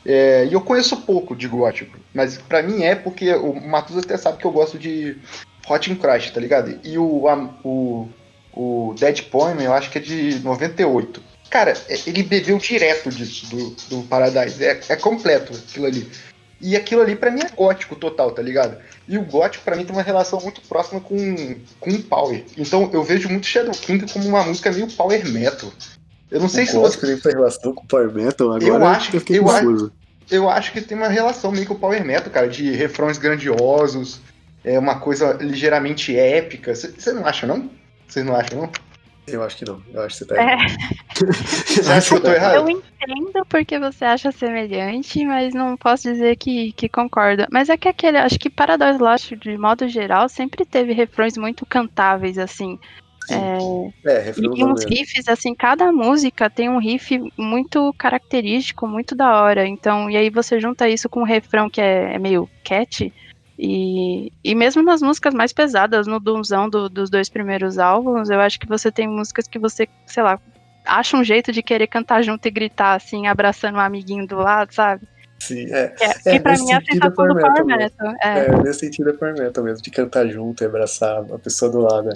É, 0.04 0.46
e 0.46 0.52
eu 0.52 0.60
conheço 0.60 1.02
pouco 1.02 1.36
de 1.36 1.46
gótico, 1.46 1.98
mas 2.14 2.38
para 2.38 2.62
mim 2.62 2.82
é 2.82 2.94
porque 2.94 3.34
o 3.34 3.52
Matheus 3.54 4.02
até 4.02 4.16
sabe 4.16 4.38
que 4.38 4.46
eu 4.46 4.50
gosto 4.50 4.78
de 4.78 5.18
Hot 5.70 5.90
in 5.90 5.94
Crash, 5.94 6.30
tá 6.30 6.40
ligado? 6.40 6.78
E 6.82 6.98
o, 6.98 7.28
a, 7.28 7.36
o, 7.64 8.08
o 8.52 8.94
Dead 8.98 9.22
Poem 9.24 9.62
eu 9.62 9.72
acho 9.72 9.90
que 9.90 9.98
é 9.98 10.00
de 10.00 10.40
98. 10.40 11.22
Cara, 11.48 11.74
é, 11.88 11.98
ele 12.06 12.22
bebeu 12.22 12.58
direto 12.58 13.10
disso, 13.10 13.46
do, 13.50 13.70
do 13.88 14.02
Paradise. 14.04 14.64
É, 14.64 14.80
é 14.88 14.96
completo 14.96 15.52
aquilo 15.52 15.86
ali. 15.86 16.08
E 16.60 16.76
aquilo 16.76 17.00
ali 17.00 17.16
para 17.16 17.30
mim 17.30 17.40
é 17.40 17.48
gótico 17.48 17.96
total, 17.96 18.32
tá 18.32 18.42
ligado? 18.42 18.76
E 19.08 19.16
o 19.16 19.24
gótico 19.24 19.64
para 19.64 19.76
mim 19.76 19.84
tem 19.84 19.94
uma 19.94 20.02
relação 20.02 20.40
muito 20.40 20.60
próxima 20.62 21.00
com, 21.00 21.56
com 21.80 21.90
o 21.90 22.02
power. 22.02 22.44
Então 22.56 22.90
eu 22.92 23.02
vejo 23.02 23.28
muito 23.28 23.46
Shadow 23.46 23.72
King 23.72 24.06
como 24.12 24.28
uma 24.28 24.44
música 24.44 24.70
meio 24.70 24.86
power 24.88 25.26
metal. 25.28 25.72
Eu 26.30 26.40
não 26.40 26.48
sei 26.48 26.64
o 26.64 26.66
se 26.66 26.72
gótico 26.74 27.06
você 27.06 27.16
tem 27.16 27.32
relação 27.32 27.74
com 27.74 27.86
power 27.86 28.12
metal 28.12 28.52
agora. 28.52 28.66
Eu 28.66 28.86
acho, 28.86 29.16
eu, 29.16 29.22
eu 29.30 29.50
acho, 29.50 29.92
eu 30.30 30.50
acho 30.50 30.72
que 30.72 30.80
tem 30.80 30.96
uma 30.96 31.08
relação 31.08 31.50
meio 31.50 31.66
com 31.66 31.74
o 31.74 31.78
power 31.78 32.04
metal, 32.04 32.30
cara, 32.30 32.48
de 32.48 32.70
refrões 32.70 33.18
grandiosos, 33.18 34.20
é 34.64 34.78
uma 34.78 35.00
coisa 35.00 35.32
ligeiramente 35.40 36.16
épica. 36.16 36.74
Você 36.74 37.12
não 37.12 37.26
acha 37.26 37.46
não? 37.46 37.70
Vocês 38.06 38.24
não 38.24 38.34
acham 38.34 38.62
não? 38.62 38.70
Eu 39.26 39.42
acho 39.42 39.56
que 39.58 39.64
não. 39.64 39.80
Eu 39.92 40.02
acho 40.02 40.18
que 40.18 40.24
você 40.24 40.26
tá 40.26 40.36
é. 40.36 40.52
errado. 40.52 40.72
você 41.66 41.92
acha 41.92 42.08
que 42.08 42.14
eu 42.16 42.22
tô 42.22 42.32
errado? 42.32 42.54
Eu 42.56 42.68
entendo 42.68 43.46
porque 43.48 43.78
você 43.78 44.04
acha 44.04 44.32
semelhante, 44.32 45.24
mas 45.24 45.54
não 45.54 45.76
posso 45.76 46.12
dizer 46.12 46.36
que, 46.36 46.72
que 46.72 46.88
concordo. 46.88 47.46
Mas 47.50 47.68
é 47.68 47.76
que 47.76 47.88
aquele, 47.88 48.18
acho 48.18 48.38
que 48.38 48.50
Paradise 48.50 48.98
Lost, 48.98 49.32
de 49.34 49.56
modo 49.56 49.88
geral, 49.88 50.28
sempre 50.28 50.64
teve 50.64 50.92
refrões 50.92 51.36
muito 51.36 51.64
cantáveis, 51.64 52.38
assim. 52.38 52.78
É, 53.30 53.58
é 54.10 54.34
e 54.36 54.64
uns 54.64 54.84
riffs, 54.84 55.28
assim, 55.28 55.54
cada 55.54 55.92
música 55.92 56.50
tem 56.50 56.68
um 56.68 56.78
riff 56.78 57.20
muito 57.36 57.94
característico, 57.96 58.88
muito 58.88 59.14
da 59.14 59.40
hora. 59.40 59.66
Então, 59.66 60.10
e 60.10 60.16
aí 60.16 60.30
você 60.30 60.58
junta 60.58 60.88
isso 60.88 61.08
com 61.08 61.20
um 61.20 61.24
refrão 61.24 61.70
que 61.70 61.80
é, 61.80 62.14
é 62.14 62.18
meio 62.18 62.48
cat, 62.64 63.12
e, 63.62 64.32
e 64.42 64.54
mesmo 64.54 64.82
nas 64.82 65.02
músicas 65.02 65.34
mais 65.34 65.52
pesadas, 65.52 66.06
no 66.06 66.18
Doomzão 66.18 66.66
do, 66.66 66.88
dos 66.88 67.10
dois 67.10 67.28
primeiros 67.28 67.78
álbuns, 67.78 68.30
eu 68.30 68.40
acho 68.40 68.58
que 68.58 68.66
você 68.66 68.90
tem 68.90 69.06
músicas 69.06 69.46
que 69.46 69.58
você, 69.58 69.86
sei 70.06 70.22
lá, 70.22 70.40
acha 70.82 71.14
um 71.14 71.22
jeito 71.22 71.52
de 71.52 71.62
querer 71.62 71.86
cantar 71.86 72.22
junto 72.22 72.48
e 72.48 72.50
gritar, 72.50 72.94
assim, 72.94 73.26
abraçando 73.26 73.74
um 73.74 73.80
amiguinho 73.80 74.26
do 74.26 74.36
lado, 74.36 74.72
sabe? 74.72 75.06
Sim, 75.38 75.66
é. 75.70 75.88
Que, 75.88 76.04
é, 76.04 76.08
é, 76.08 76.32
que 76.32 76.40
pra 76.40 76.54
mim 76.54 76.70
é 76.70 76.76
a 76.76 76.80
sensação 76.80 77.28
do 77.28 77.38
Power 77.38 77.66
Metal. 77.66 78.14
É. 78.22 78.38
é, 78.38 78.62
nesse 78.62 78.80
sentido 78.80 79.10
é 79.10 79.12
Power 79.12 79.38
Metal 79.38 79.62
mesmo, 79.62 79.82
de 79.82 79.90
cantar 79.90 80.26
junto 80.28 80.64
e 80.64 80.66
abraçar 80.66 81.18
a 81.18 81.38
pessoa 81.38 81.70
do 81.70 81.80
lado. 81.80 82.08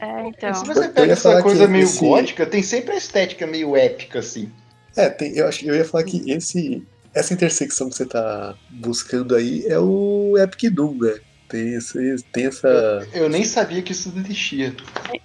É, 0.00 0.28
então. 0.28 0.54
Se 0.54 0.64
você 0.64 0.88
pega 0.88 1.12
essa 1.12 1.42
coisa 1.42 1.68
meio 1.68 1.84
esse... 1.84 2.00
gótica, 2.00 2.46
tem 2.46 2.62
sempre 2.62 2.94
a 2.94 2.96
estética 2.96 3.46
meio 3.46 3.76
épica, 3.76 4.20
assim. 4.20 4.50
É, 4.96 5.10
tem, 5.10 5.36
eu, 5.36 5.46
acho, 5.46 5.66
eu 5.66 5.74
ia 5.74 5.84
falar 5.84 6.04
que 6.04 6.30
esse, 6.30 6.82
essa 7.16 7.32
intersecção 7.32 7.88
que 7.88 7.96
você 7.96 8.04
tá 8.04 8.54
buscando 8.68 9.34
aí 9.34 9.64
é 9.66 9.78
o 9.78 10.36
Epic 10.38 10.70
Doom, 10.70 10.98
né? 10.98 11.18
Tem, 11.48 11.74
esse, 11.74 12.24
tem 12.32 12.46
essa. 12.46 12.68
Eu, 13.14 13.22
eu, 13.22 13.28
nem 13.28 13.44
sabia 13.44 13.80
que 13.80 13.92
isso 13.92 14.12
existia. 14.16 14.74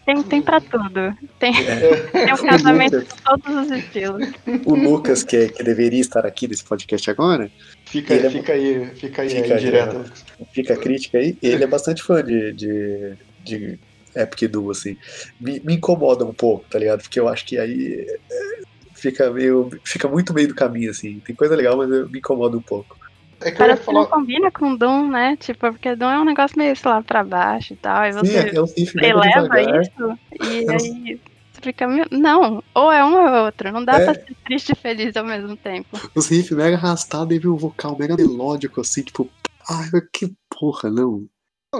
Tem, 0.05 0.21
tem 0.23 0.41
pra 0.41 0.61
tudo. 0.61 1.17
Tem, 1.39 1.51
é. 1.67 1.95
tem 2.11 2.33
um 2.33 2.37
casamento 2.47 2.99
de 2.99 3.07
todos 3.23 3.55
os 3.55 3.71
estilos. 3.71 4.29
O 4.65 4.75
Lucas, 4.75 5.23
que, 5.23 5.35
é, 5.35 5.49
que 5.49 5.63
deveria 5.63 5.99
estar 5.99 6.25
aqui 6.25 6.47
nesse 6.47 6.63
podcast 6.63 7.09
agora. 7.09 7.51
Fica, 7.85 8.13
é, 8.13 8.29
fica 8.29 8.53
aí, 8.53 8.85
fica 8.95 9.23
aí, 9.23 9.29
fica 9.29 9.55
aí, 9.55 9.59
direto. 9.59 10.13
Fica 10.53 10.73
a 10.75 10.77
crítica 10.77 11.17
aí. 11.17 11.35
Ele 11.41 11.63
é 11.63 11.67
bastante 11.67 12.03
fã 12.03 12.23
de, 12.23 12.53
de, 12.53 13.13
de 13.43 13.79
Epic 14.15 14.49
Doom, 14.49 14.69
assim. 14.69 14.97
Me, 15.39 15.59
me 15.59 15.73
incomoda 15.73 16.23
um 16.23 16.33
pouco, 16.33 16.65
tá 16.69 16.77
ligado? 16.77 17.01
Porque 17.01 17.19
eu 17.19 17.27
acho 17.27 17.43
que 17.45 17.57
aí 17.57 18.05
é, 18.29 18.61
fica 19.01 19.29
meio. 19.31 19.69
Fica 19.83 20.07
muito 20.07 20.33
meio 20.33 20.47
do 20.47 20.55
caminho, 20.55 20.91
assim. 20.91 21.19
Tem 21.19 21.35
coisa 21.35 21.55
legal, 21.55 21.77
mas 21.77 21.89
eu 21.89 22.09
me 22.09 22.19
incomoda 22.19 22.57
um 22.57 22.61
pouco. 22.61 22.97
É 23.41 23.51
que 23.51 23.57
Parece 23.57 23.83
falar... 23.83 24.05
que 24.05 24.11
não 24.11 24.19
combina 24.19 24.51
com 24.51 24.75
Doom, 24.75 25.09
né? 25.09 25.35
Tipo, 25.37 25.71
porque 25.71 25.95
Doom 25.95 26.09
é 26.09 26.19
um 26.19 26.25
negócio 26.25 26.57
meio, 26.57 26.75
sei 26.75 26.91
lá, 26.91 27.01
pra 27.01 27.23
baixo 27.23 27.73
e 27.73 27.75
tal. 27.75 28.05
E 28.05 28.13
você 28.13 28.51
Sim, 28.51 28.57
é 28.57 28.61
um 28.61 29.03
eleva 29.03 29.61
isso 29.81 30.17
e 30.43 30.65
é 30.65 30.71
aí 30.71 31.19
você 31.51 31.61
fica. 31.61 31.87
Não, 32.11 32.63
ou 32.73 32.91
é 32.91 33.03
um 33.03 33.13
ou 33.13 33.27
é 33.27 33.41
outro. 33.43 33.71
Não 33.71 33.83
dá 33.83 33.99
é. 33.99 34.05
pra 34.05 34.13
ser 34.13 34.35
triste 34.45 34.71
e 34.71 34.75
feliz 34.75 35.15
ao 35.15 35.25
mesmo 35.25 35.55
tempo. 35.57 35.99
Os 36.15 36.27
riffs 36.27 36.55
mega 36.55 36.75
arrastados 36.75 37.35
e 37.35 37.47
um 37.47 37.55
vocal 37.55 37.97
mega 37.97 38.15
melódico, 38.15 38.81
assim, 38.81 39.03
tipo, 39.03 39.29
ai, 39.69 39.89
que 40.13 40.31
porra, 40.49 40.89
não. 40.89 41.25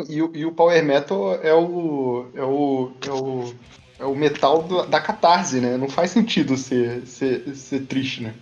E, 0.07 0.17
e 0.17 0.45
o 0.45 0.53
Power 0.53 0.83
Metal 0.83 1.35
é 1.35 1.53
o. 1.53 2.27
é 2.33 2.43
o. 2.43 2.91
é 3.05 3.11
o, 3.11 3.53
é 4.01 4.05
o 4.05 4.15
metal 4.15 4.63
do, 4.63 4.85
da 4.87 4.99
catarse, 4.99 5.59
né? 5.59 5.77
Não 5.77 5.87
faz 5.87 6.09
sentido 6.09 6.57
ser, 6.57 7.05
ser, 7.05 7.43
ser 7.55 7.81
triste, 7.81 8.23
né? 8.23 8.33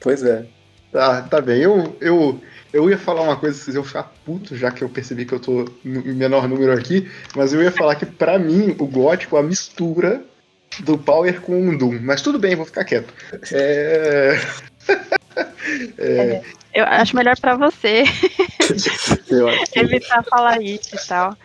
Pois 0.00 0.22
é. 0.22 0.46
Tá, 0.92 1.22
tá 1.22 1.40
bem. 1.40 1.60
Eu, 1.60 1.96
eu, 2.00 2.40
eu 2.72 2.88
ia 2.88 2.96
falar 2.96 3.22
uma 3.22 3.36
coisa, 3.36 3.58
vocês 3.58 3.74
iam 3.74 3.82
ficar 3.82 4.04
puto, 4.24 4.56
já 4.56 4.70
que 4.70 4.82
eu 4.82 4.88
percebi 4.88 5.26
que 5.26 5.32
eu 5.34 5.40
tô 5.40 5.64
em 5.84 6.14
menor 6.14 6.48
número 6.48 6.72
aqui, 6.72 7.10
mas 7.34 7.52
eu 7.52 7.60
ia 7.60 7.72
falar 7.72 7.96
que 7.96 8.06
para 8.06 8.38
mim 8.38 8.76
o 8.78 8.86
gótico 8.86 9.36
é 9.36 9.40
a 9.40 9.42
mistura 9.42 10.24
do 10.80 10.96
Power 10.96 11.40
com 11.40 11.68
o 11.68 11.76
Doom. 11.76 11.98
Mas 12.00 12.22
tudo 12.22 12.38
bem, 12.38 12.54
vou 12.54 12.64
ficar 12.64 12.84
quieto. 12.84 13.12
É... 13.52 14.40
é... 15.98 16.42
Eu 16.72 16.84
acho 16.84 17.16
melhor 17.16 17.36
para 17.40 17.56
você 17.56 18.04
evitar 19.74 20.22
falar 20.24 20.62
isso 20.62 20.94
e 20.94 21.08
tal. 21.08 21.36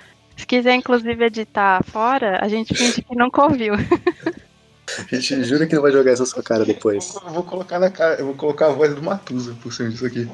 Se 0.41 0.47
quiser, 0.47 0.73
inclusive, 0.73 1.23
editar 1.23 1.83
fora, 1.83 2.39
a 2.43 2.47
gente 2.47 2.73
finge 2.73 3.03
que 3.03 3.15
nunca 3.15 3.43
ouviu. 3.43 3.75
A 4.97 5.15
gente 5.15 5.43
jura 5.45 5.65
que 5.67 5.75
não 5.75 5.83
vai 5.83 5.91
jogar 5.91 6.11
essa 6.11 6.25
sua 6.25 6.43
cara 6.43 6.65
depois. 6.65 7.15
Eu 7.15 7.29
vou 7.29 7.43
colocar 7.43 7.79
na 7.79 7.89
cara, 7.89 8.15
eu 8.15 8.25
vou 8.25 8.35
colocar 8.35 8.65
a 8.65 8.71
voz 8.71 8.93
do 8.93 9.01
Matusa 9.01 9.55
por 9.61 9.71
cima 9.71 9.89
disso 9.89 10.05
aqui. 10.05 10.27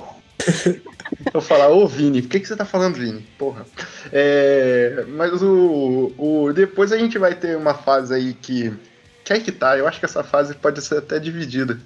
vou 1.31 1.41
falar, 1.41 1.67
ô 1.67 1.85
Vini, 1.85 2.23
por 2.23 2.29
que, 2.29 2.39
que 2.39 2.47
você 2.47 2.55
tá 2.55 2.65
falando, 2.65 2.95
Vini? 2.95 3.21
Porra. 3.37 3.67
É, 4.11 5.05
mas 5.09 5.43
o, 5.43 6.11
o. 6.17 6.51
Depois 6.53 6.91
a 6.91 6.97
gente 6.97 7.19
vai 7.19 7.35
ter 7.35 7.55
uma 7.55 7.75
fase 7.75 8.15
aí 8.15 8.33
que. 8.33 8.73
Que 9.23 9.33
é 9.33 9.39
que 9.39 9.51
tá, 9.51 9.77
eu 9.77 9.87
acho 9.87 9.99
que 9.99 10.05
essa 10.05 10.23
fase 10.23 10.55
pode 10.55 10.81
ser 10.81 10.99
até 10.99 11.19
dividida. 11.19 11.77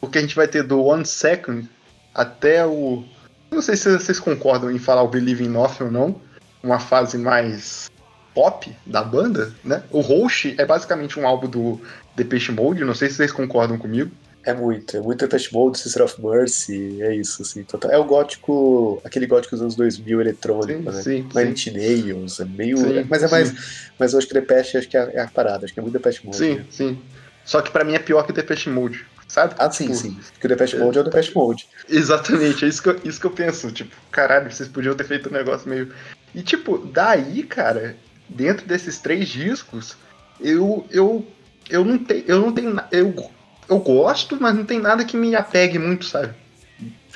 Porque 0.00 0.18
a 0.18 0.20
gente 0.20 0.36
vai 0.36 0.46
ter 0.46 0.62
do 0.62 0.84
One 0.84 1.06
Second 1.06 1.68
até 2.14 2.64
o. 2.64 3.02
Não 3.50 3.62
sei 3.62 3.74
se 3.74 3.90
vocês 3.90 4.20
concordam 4.20 4.70
em 4.70 4.78
falar 4.78 5.02
o 5.02 5.08
Believe 5.08 5.42
in 5.42 5.48
Nothing 5.48 5.84
ou 5.84 5.90
não. 5.90 6.29
Uma 6.62 6.78
fase 6.78 7.16
mais 7.16 7.90
pop 8.34 8.74
da 8.86 9.02
banda, 9.02 9.52
né? 9.64 9.82
O 9.90 10.00
Roche 10.00 10.54
é 10.58 10.64
basicamente 10.64 11.18
um 11.18 11.26
álbum 11.26 11.48
do 11.48 11.80
Depeche 12.14 12.52
Mode, 12.52 12.84
não 12.84 12.94
sei 12.94 13.08
se 13.08 13.16
vocês 13.16 13.32
concordam 13.32 13.78
comigo. 13.78 14.10
É 14.42 14.54
muito, 14.54 14.96
é 14.96 15.00
muito 15.00 15.20
Depeche 15.20 15.52
Mode, 15.52 15.78
Sister 15.78 16.02
of 16.02 16.20
Mercy, 16.22 17.02
é 17.02 17.14
isso, 17.14 17.42
assim. 17.42 17.66
É 17.90 17.98
o 17.98 18.04
gótico, 18.04 19.00
aquele 19.04 19.26
gótico 19.26 19.54
dos 19.54 19.60
anos 19.60 19.74
2000 19.74 20.20
eletrônico, 20.20 20.90
sim, 20.92 21.26
né? 21.34 21.46
Sim, 21.46 21.56
sim. 21.56 21.70
Nails, 21.72 22.40
é 22.40 22.44
meio... 22.46 22.78
Sim, 22.78 22.98
é, 22.98 23.04
mas 23.04 23.22
é 23.22 23.28
mais... 23.28 23.90
Mas 23.98 24.12
eu 24.12 24.18
acho 24.18 24.26
que 24.26 24.32
Depeche 24.32 24.78
acho 24.78 24.88
que 24.88 24.96
é, 24.96 25.10
é 25.12 25.20
a 25.20 25.26
parada, 25.26 25.66
acho 25.66 25.74
que 25.74 25.80
é 25.80 25.82
muito 25.82 25.92
Depeche 25.92 26.24
Mode. 26.24 26.38
Sim, 26.38 26.54
né? 26.54 26.64
sim. 26.70 26.98
Só 27.44 27.60
que 27.60 27.70
pra 27.70 27.84
mim 27.84 27.94
é 27.94 27.98
pior 27.98 28.24
que 28.24 28.32
Depeche 28.32 28.70
Mode, 28.70 29.04
sabe? 29.28 29.54
Ah, 29.58 29.70
sim, 29.70 29.88
tipo, 29.88 29.96
sim. 29.96 30.18
Porque 30.32 30.46
o 30.46 30.48
Depeche 30.48 30.78
Mode 30.78 30.96
é 30.96 31.00
o 31.02 31.04
Depeche 31.04 31.34
Mode. 31.34 31.68
Exatamente, 31.86 32.64
é 32.64 32.68
isso 32.68 32.82
que, 32.82 32.88
eu, 32.88 33.00
isso 33.04 33.20
que 33.20 33.26
eu 33.26 33.30
penso, 33.32 33.70
tipo, 33.70 33.94
caralho, 34.10 34.50
vocês 34.50 34.70
podiam 34.70 34.94
ter 34.94 35.04
feito 35.04 35.28
um 35.28 35.32
negócio 35.32 35.68
meio... 35.68 35.92
E, 36.34 36.42
tipo, 36.42 36.78
daí, 36.78 37.42
cara, 37.42 37.96
dentro 38.28 38.66
desses 38.66 38.98
três 38.98 39.28
discos, 39.28 39.96
eu, 40.40 40.86
eu 40.90 41.26
eu 41.70 41.84
não 41.84 41.96
tenho. 41.96 42.24
Eu 42.26 42.40
não 42.40 42.52
tenho. 42.52 42.76
Eu, 42.90 43.30
eu 43.68 43.78
gosto, 43.78 44.36
mas 44.40 44.54
não 44.54 44.64
tem 44.64 44.80
nada 44.80 45.04
que 45.04 45.16
me 45.16 45.34
apegue 45.36 45.78
muito, 45.78 46.04
sabe? 46.04 46.34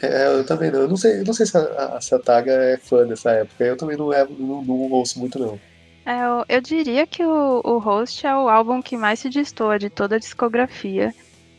É, 0.01 0.27
eu 0.29 0.47
também 0.47 0.71
não. 0.71 0.81
Eu 0.81 0.89
não 0.89 0.97
sei, 0.97 1.21
eu 1.21 1.25
não 1.25 1.35
sei 1.35 1.45
se 1.45 1.57
a, 1.57 1.99
a 1.99 2.19
Taga 2.19 2.53
é 2.53 2.77
fã 2.77 3.07
dessa 3.07 3.33
época. 3.33 3.65
Eu 3.65 3.77
também 3.77 3.97
não, 3.97 4.13
é, 4.13 4.25
não, 4.25 4.63
não 4.63 4.93
ouço 4.93 5.19
muito, 5.19 5.39
não. 5.39 5.59
É, 6.07 6.25
eu, 6.25 6.45
eu, 6.49 6.61
diria 6.61 7.07
que 7.07 7.25
o, 7.25 7.61
o 7.65 7.79
Host 7.79 8.27
é 8.27 8.37
o 8.37 8.49
álbum 8.49 8.81
que 8.81 8.97
mais 8.97 9.19
se 9.21 9.29
destoa 9.29 9.79
de 9.79 9.91
toda 9.91 10.17
a 10.17 10.19
discografia. 10.19 11.13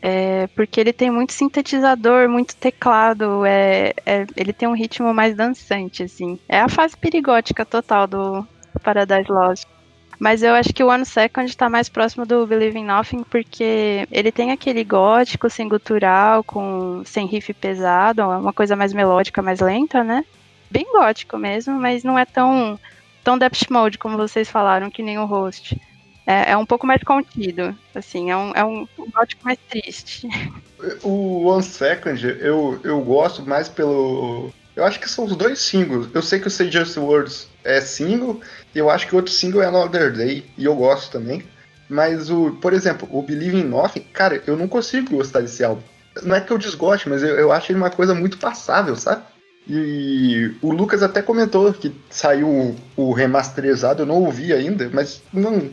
É, 0.08 0.46
porque 0.54 0.78
ele 0.78 0.92
tem 0.92 1.10
muito 1.10 1.32
sintetizador, 1.32 2.28
muito 2.28 2.54
teclado, 2.54 3.44
é, 3.44 3.92
é, 4.06 4.24
ele 4.36 4.52
tem 4.52 4.68
um 4.68 4.72
ritmo 4.72 5.12
mais 5.12 5.34
dançante, 5.34 6.04
assim. 6.04 6.38
É 6.48 6.60
a 6.60 6.68
fase 6.68 6.96
perigótica 6.96 7.66
total 7.66 8.06
do 8.06 8.46
Paradise 8.84 9.28
Lost. 9.28 9.66
Mas 10.16 10.44
eu 10.44 10.54
acho 10.54 10.72
que 10.72 10.84
o 10.84 10.90
One 10.90 11.04
Second 11.04 11.50
está 11.50 11.68
mais 11.68 11.88
próximo 11.88 12.24
do 12.24 12.46
Believe 12.46 12.78
in 12.78 12.84
Nothing, 12.84 13.24
porque 13.24 14.06
ele 14.12 14.30
tem 14.30 14.52
aquele 14.52 14.84
gótico 14.84 15.50
sem 15.50 15.68
gutural, 15.68 16.44
com, 16.44 17.02
sem 17.04 17.26
riff 17.26 17.52
pesado, 17.52 18.22
uma 18.22 18.52
coisa 18.52 18.76
mais 18.76 18.92
melódica, 18.92 19.42
mais 19.42 19.58
lenta, 19.58 20.04
né? 20.04 20.24
Bem 20.70 20.86
gótico 20.92 21.36
mesmo, 21.36 21.74
mas 21.80 22.04
não 22.04 22.16
é 22.16 22.24
tão, 22.24 22.78
tão 23.24 23.36
Depth 23.36 23.68
Mode 23.70 23.98
como 23.98 24.16
vocês 24.16 24.48
falaram, 24.48 24.88
que 24.88 25.02
nem 25.02 25.18
o 25.18 25.26
Host. 25.26 25.76
É, 26.26 26.50
é 26.50 26.56
um 26.56 26.66
pouco 26.66 26.86
mais 26.86 27.02
contido, 27.02 27.76
assim, 27.94 28.30
é 28.30 28.36
um, 28.36 28.52
é 28.52 28.64
um 28.64 28.86
gótico 29.14 29.44
mais 29.44 29.58
triste. 29.68 30.28
O 31.02 31.44
One 31.46 31.62
Second, 31.62 32.26
eu, 32.40 32.80
eu 32.82 33.00
gosto 33.00 33.42
mais 33.42 33.68
pelo. 33.68 34.50
Eu 34.74 34.84
acho 34.84 35.00
que 35.00 35.08
são 35.08 35.24
os 35.24 35.36
dois 35.36 35.60
singles. 35.60 36.08
Eu 36.12 36.20
sei 36.20 36.40
que 36.40 36.48
o 36.48 36.50
Say 36.50 36.70
Just 36.70 36.96
Words 36.96 37.48
é 37.64 37.80
single, 37.80 38.40
e 38.74 38.78
eu 38.78 38.90
acho 38.90 39.06
que 39.06 39.14
o 39.14 39.16
outro 39.16 39.32
single 39.32 39.62
é 39.62 39.66
Another 39.66 40.12
Day, 40.12 40.44
e 40.58 40.64
eu 40.64 40.74
gosto 40.74 41.12
também. 41.12 41.44
Mas, 41.88 42.28
o, 42.30 42.50
por 42.60 42.72
exemplo, 42.72 43.08
o 43.10 43.22
Believe 43.22 43.56
in 43.58 43.64
Nothing, 43.64 44.00
cara, 44.12 44.42
eu 44.46 44.56
não 44.56 44.66
consigo 44.66 45.16
gostar 45.16 45.40
desse 45.40 45.62
álbum. 45.62 45.82
Não 46.22 46.34
é 46.34 46.40
que 46.40 46.52
eu 46.52 46.58
desgoste, 46.58 47.08
mas 47.08 47.22
eu, 47.22 47.36
eu 47.36 47.52
acho 47.52 47.70
ele 47.70 47.78
uma 47.78 47.90
coisa 47.90 48.14
muito 48.14 48.38
passável, 48.38 48.96
sabe? 48.96 49.22
E 49.68 50.52
o 50.62 50.70
Lucas 50.70 51.02
até 51.02 51.20
comentou 51.20 51.72
que 51.72 51.92
saiu 52.08 52.48
o, 52.48 52.76
o 52.96 53.12
remasterizado, 53.12 54.02
eu 54.02 54.06
não 54.06 54.22
ouvi 54.22 54.52
ainda, 54.52 54.88
mas 54.92 55.22
não. 55.32 55.70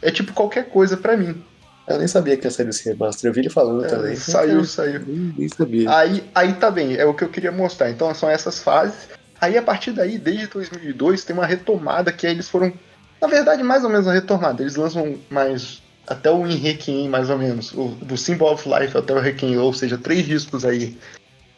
É 0.00 0.10
tipo 0.10 0.32
qualquer 0.32 0.68
coisa 0.68 0.96
para 0.96 1.16
mim. 1.16 1.42
Eu 1.86 1.98
nem 1.98 2.06
sabia 2.06 2.36
que 2.36 2.46
ia 2.46 2.50
sair 2.50 2.68
esse 2.68 2.88
remaster, 2.88 3.30
eu 3.30 3.34
vi 3.34 3.40
ele 3.40 3.50
falando 3.50 3.84
é, 3.84 3.88
também. 3.88 4.14
Saiu, 4.14 4.64
saiu. 4.64 5.00
Nem, 5.06 5.34
nem 5.38 5.48
sabia. 5.48 5.96
Aí, 5.96 6.22
aí 6.34 6.52
tá 6.54 6.70
bem, 6.70 6.96
é 6.96 7.04
o 7.06 7.14
que 7.14 7.24
eu 7.24 7.30
queria 7.30 7.50
mostrar. 7.50 7.90
Então 7.90 8.14
são 8.14 8.28
essas 8.28 8.60
fases. 8.60 9.08
Aí 9.40 9.56
a 9.56 9.62
partir 9.62 9.92
daí, 9.92 10.18
desde 10.18 10.48
2002, 10.48 11.24
tem 11.24 11.34
uma 11.34 11.46
retomada 11.46 12.12
que 12.12 12.26
eles 12.26 12.48
foram, 12.48 12.72
na 13.20 13.28
verdade, 13.28 13.62
mais 13.62 13.84
ou 13.84 13.90
menos 13.90 14.06
uma 14.06 14.12
retomada. 14.12 14.62
Eles 14.62 14.76
lançam 14.76 15.16
mais 15.30 15.80
até 16.06 16.30
o 16.30 16.46
In 16.46 17.08
mais 17.08 17.30
ou 17.30 17.38
menos, 17.38 17.72
o, 17.72 17.88
do 18.02 18.16
Symbol 18.16 18.52
of 18.52 18.68
Life 18.68 18.96
até 18.96 19.14
o 19.14 19.20
Requiem, 19.20 19.58
ou 19.58 19.72
seja, 19.72 19.96
três 19.96 20.26
discos 20.26 20.64
aí 20.64 20.96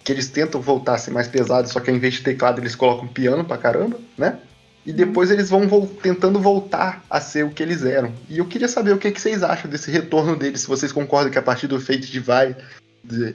que 0.02 0.12
eles 0.12 0.28
tentam 0.28 0.60
voltar 0.60 0.94
a 0.94 0.98
ser 0.98 1.10
mais 1.10 1.28
pesados, 1.28 1.70
só 1.70 1.80
que 1.80 1.90
ao 1.90 1.96
invés 1.96 2.14
de 2.14 2.22
teclado 2.22 2.60
eles 2.60 2.74
colocam 2.74 3.06
piano 3.06 3.44
pra 3.44 3.58
caramba, 3.58 3.98
né? 4.16 4.38
E 4.84 4.92
depois 4.92 5.30
eles 5.30 5.50
vão 5.50 5.86
tentando 5.86 6.40
voltar 6.40 7.04
a 7.10 7.20
ser 7.20 7.44
o 7.44 7.50
que 7.50 7.62
eles 7.62 7.84
eram. 7.84 8.12
E 8.28 8.38
eu 8.38 8.46
queria 8.46 8.68
saber 8.68 8.92
o 8.92 8.98
que, 8.98 9.10
que 9.10 9.20
vocês 9.20 9.42
acham 9.42 9.70
desse 9.70 9.90
retorno 9.90 10.34
deles, 10.34 10.62
se 10.62 10.68
vocês 10.68 10.90
concordam 10.90 11.30
que 11.30 11.38
a 11.38 11.42
partir 11.42 11.66
do 11.66 11.80
Fate 11.80 12.10
Divide 12.10 12.56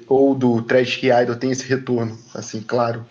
ou 0.07 0.35
do 0.35 0.61
Trash 0.61 1.01
Idol 1.03 1.35
tem 1.35 1.51
esse 1.51 1.67
retorno, 1.67 2.17
assim, 2.33 2.61
claro. 2.61 3.05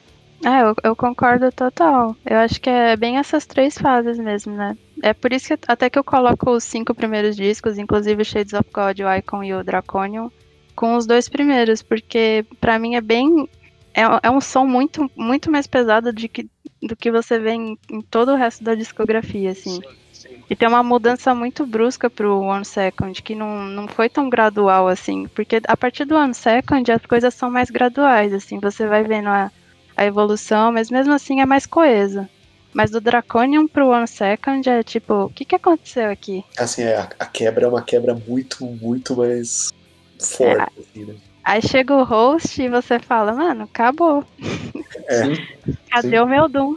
É, 0.45 0.62
eu, 0.62 0.75
eu, 0.83 0.97
concordo 0.97 1.50
total. 1.50 2.14
Eu 2.25 2.37
acho 2.38 2.61
que 2.61 2.69
é 2.69 2.97
bem 2.97 3.17
essas 3.17 3.47
três 3.47 3.79
fases 3.79 4.19
mesmo, 4.19 4.55
né? 4.55 4.76
É 5.03 5.14
por 5.14 5.33
isso 5.33 5.49
que 5.49 5.59
até 5.67 5.88
que 5.88 5.99
eu 5.99 6.05
coloco 6.05 6.50
os 6.50 6.64
cinco 6.64 6.95
primeiros 6.95 7.35
discos, 7.35 7.79
inclusive 7.79 8.21
o 8.21 8.25
Shades 8.25 8.53
of 8.53 8.69
God, 8.73 9.00
o 9.00 9.14
Icon 9.14 9.43
e 9.43 9.55
o 9.55 9.64
Draconium, 9.64 10.31
com 10.76 10.97
os 10.97 11.07
dois 11.07 11.29
primeiros, 11.29 11.83
porque 11.83 12.45
para 12.61 12.79
mim 12.79 12.95
é 12.95 13.00
bem. 13.00 13.49
É, 13.95 14.03
é, 14.23 14.31
um 14.31 14.41
som 14.41 14.67
muito, 14.67 15.11
muito 15.17 15.51
mais 15.51 15.67
pesado 15.67 16.13
de 16.13 16.29
que, 16.29 16.49
do 16.83 16.97
que 16.97 17.11
você 17.11 17.39
vê 17.39 17.53
em, 17.53 17.79
em 17.91 18.03
todo 18.03 18.33
o 18.33 18.37
resto 18.37 18.65
da 18.65 18.75
discografia, 18.75 19.51
assim. 19.51 19.81
E 20.51 20.57
tem 20.57 20.69
uma 20.69 20.83
mudança 20.83 21.35
muito 21.35 21.65
brusca 21.65 22.11
pro 22.11 22.41
One 22.41 22.65
Second, 22.65 23.23
que 23.23 23.35
não, 23.35 23.65
não 23.65 23.89
foi 23.89 24.09
tão 24.09 24.29
gradual 24.29 24.89
assim. 24.89 25.27
Porque 25.29 25.61
a 25.67 25.77
partir 25.77 26.05
do 26.05 26.17
One 26.17 26.35
Second 26.35 26.91
as 26.91 27.07
coisas 27.07 27.33
são 27.35 27.51
mais 27.51 27.71
graduais, 27.71 28.33
assim. 28.33 28.59
Você 28.59 28.87
vai 28.87 29.05
vendo 29.05 29.29
a 29.29 29.51
a 29.97 30.05
evolução, 30.05 30.73
mas 30.73 30.91
mesmo 30.91 31.13
assim 31.13 31.41
é 31.41 31.47
mais 31.47 31.67
coesa. 31.67 32.29
Mas 32.73 32.91
do 32.91 33.01
Draconian 33.01 33.69
pro 33.69 33.89
One 33.89 34.09
Second 34.09 34.69
é 34.69 34.83
tipo, 34.83 35.25
o 35.25 35.31
que, 35.31 35.45
que 35.45 35.55
aconteceu 35.55 36.11
aqui? 36.11 36.45
Assim, 36.59 36.83
é, 36.83 36.97
a, 36.97 37.09
a 37.21 37.27
quebra 37.27 37.67
é 37.67 37.69
uma 37.69 37.83
quebra 37.83 38.15
muito, 38.15 38.67
muito 38.67 39.17
mais 39.17 39.71
forte, 40.19 40.73
é, 40.77 40.81
assim, 40.81 41.05
né? 41.05 41.15
Aí 41.45 41.61
chega 41.61 41.95
o 41.95 42.05
host 42.05 42.63
e 42.63 42.69
você 42.69 42.99
fala, 42.99 43.33
mano, 43.33 43.65
acabou. 43.65 44.25
É. 45.07 45.21
Cadê 45.91 46.17
Sim. 46.17 46.19
o 46.19 46.27
meu 46.27 46.49
Doom? 46.49 46.77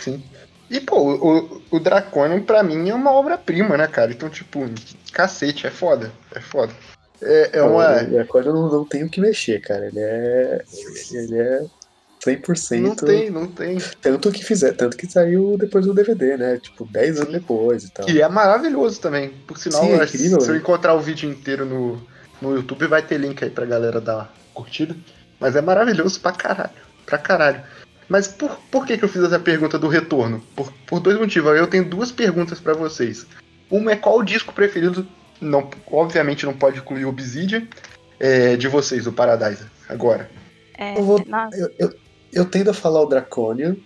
Sim. 0.00 0.22
E, 0.70 0.80
pô, 0.80 0.98
o, 0.98 1.62
o 1.70 1.78
Draconian, 1.78 2.40
pra 2.40 2.62
mim, 2.62 2.88
é 2.88 2.94
uma 2.94 3.12
obra-prima, 3.12 3.76
né, 3.76 3.86
cara? 3.86 4.10
Então, 4.10 4.30
tipo, 4.30 4.64
cacete, 5.12 5.66
é 5.66 5.70
foda. 5.70 6.10
É 6.34 6.40
foda. 6.40 6.72
É, 7.22 7.58
é 7.58 7.62
uma. 7.62 8.02
O 8.02 8.06
Draconian 8.06 8.52
não, 8.52 8.72
não 8.72 8.84
tem 8.84 9.04
o 9.04 9.10
que 9.10 9.20
mexer, 9.20 9.60
cara. 9.60 9.86
Ele 9.86 10.00
é. 10.00 10.64
Ele 11.12 11.38
é 11.38 11.64
100%. 12.24 12.80
Não 12.80 12.96
tem, 12.96 13.30
não 13.30 13.46
tem. 13.46 13.78
Tanto 14.00 14.32
que 14.32 14.42
fizer, 14.42 14.72
tanto 14.72 14.96
que 14.96 15.06
saiu 15.06 15.58
depois 15.58 15.84
do 15.84 15.92
DVD, 15.92 16.38
né? 16.38 16.58
Tipo, 16.58 16.86
10 16.86 17.20
anos 17.20 17.32
depois 17.32 17.84
e 17.84 17.92
tal. 17.92 18.06
Que 18.06 18.22
é 18.22 18.28
maravilhoso 18.28 18.98
também. 18.98 19.28
Por 19.46 19.58
sinal, 19.58 19.82
Sim, 19.82 19.92
é 19.92 20.04
incrível, 20.04 20.40
se 20.40 20.48
eu 20.48 20.56
encontrar 20.56 20.94
o 20.94 21.00
vídeo 21.00 21.30
inteiro 21.30 21.66
no, 21.66 22.00
no 22.44 22.54
YouTube, 22.54 22.86
vai 22.86 23.02
ter 23.02 23.18
link 23.18 23.42
aí 23.42 23.50
pra 23.50 23.64
galera 23.64 24.00
dar 24.00 24.32
curtida. 24.52 24.94
Mas 25.40 25.56
é 25.56 25.62
maravilhoso 25.62 26.20
pra 26.20 26.32
caralho. 26.32 26.70
Pra 27.04 27.18
caralho. 27.18 27.62
Mas 28.08 28.28
por, 28.28 28.58
por 28.70 28.86
que, 28.86 28.98
que 28.98 29.04
eu 29.04 29.08
fiz 29.08 29.22
essa 29.22 29.38
pergunta 29.38 29.78
do 29.78 29.88
retorno? 29.88 30.42
Por, 30.54 30.72
por 30.86 31.00
dois 31.00 31.18
motivos. 31.18 31.56
Eu 31.56 31.66
tenho 31.66 31.84
duas 31.84 32.12
perguntas 32.12 32.60
para 32.60 32.74
vocês. 32.74 33.26
Uma 33.70 33.92
é 33.92 33.96
qual 33.96 34.18
o 34.18 34.24
disco 34.24 34.52
preferido, 34.52 35.06
não, 35.40 35.68
obviamente 35.90 36.46
não 36.46 36.52
pode 36.52 36.78
incluir 36.78 37.06
Obsidian, 37.06 37.66
é, 38.20 38.56
de 38.56 38.68
vocês, 38.68 39.06
o 39.06 39.12
Paradise, 39.12 39.64
agora. 39.88 40.30
É, 40.76 40.98
eu, 40.98 41.02
vou, 41.02 41.18
eu, 41.52 41.70
eu, 41.78 41.94
eu, 42.32 42.44
tendo 42.44 42.70
a 42.70 42.74
falar 42.74 43.02
o 43.02 43.06
Draconian, 43.06 43.76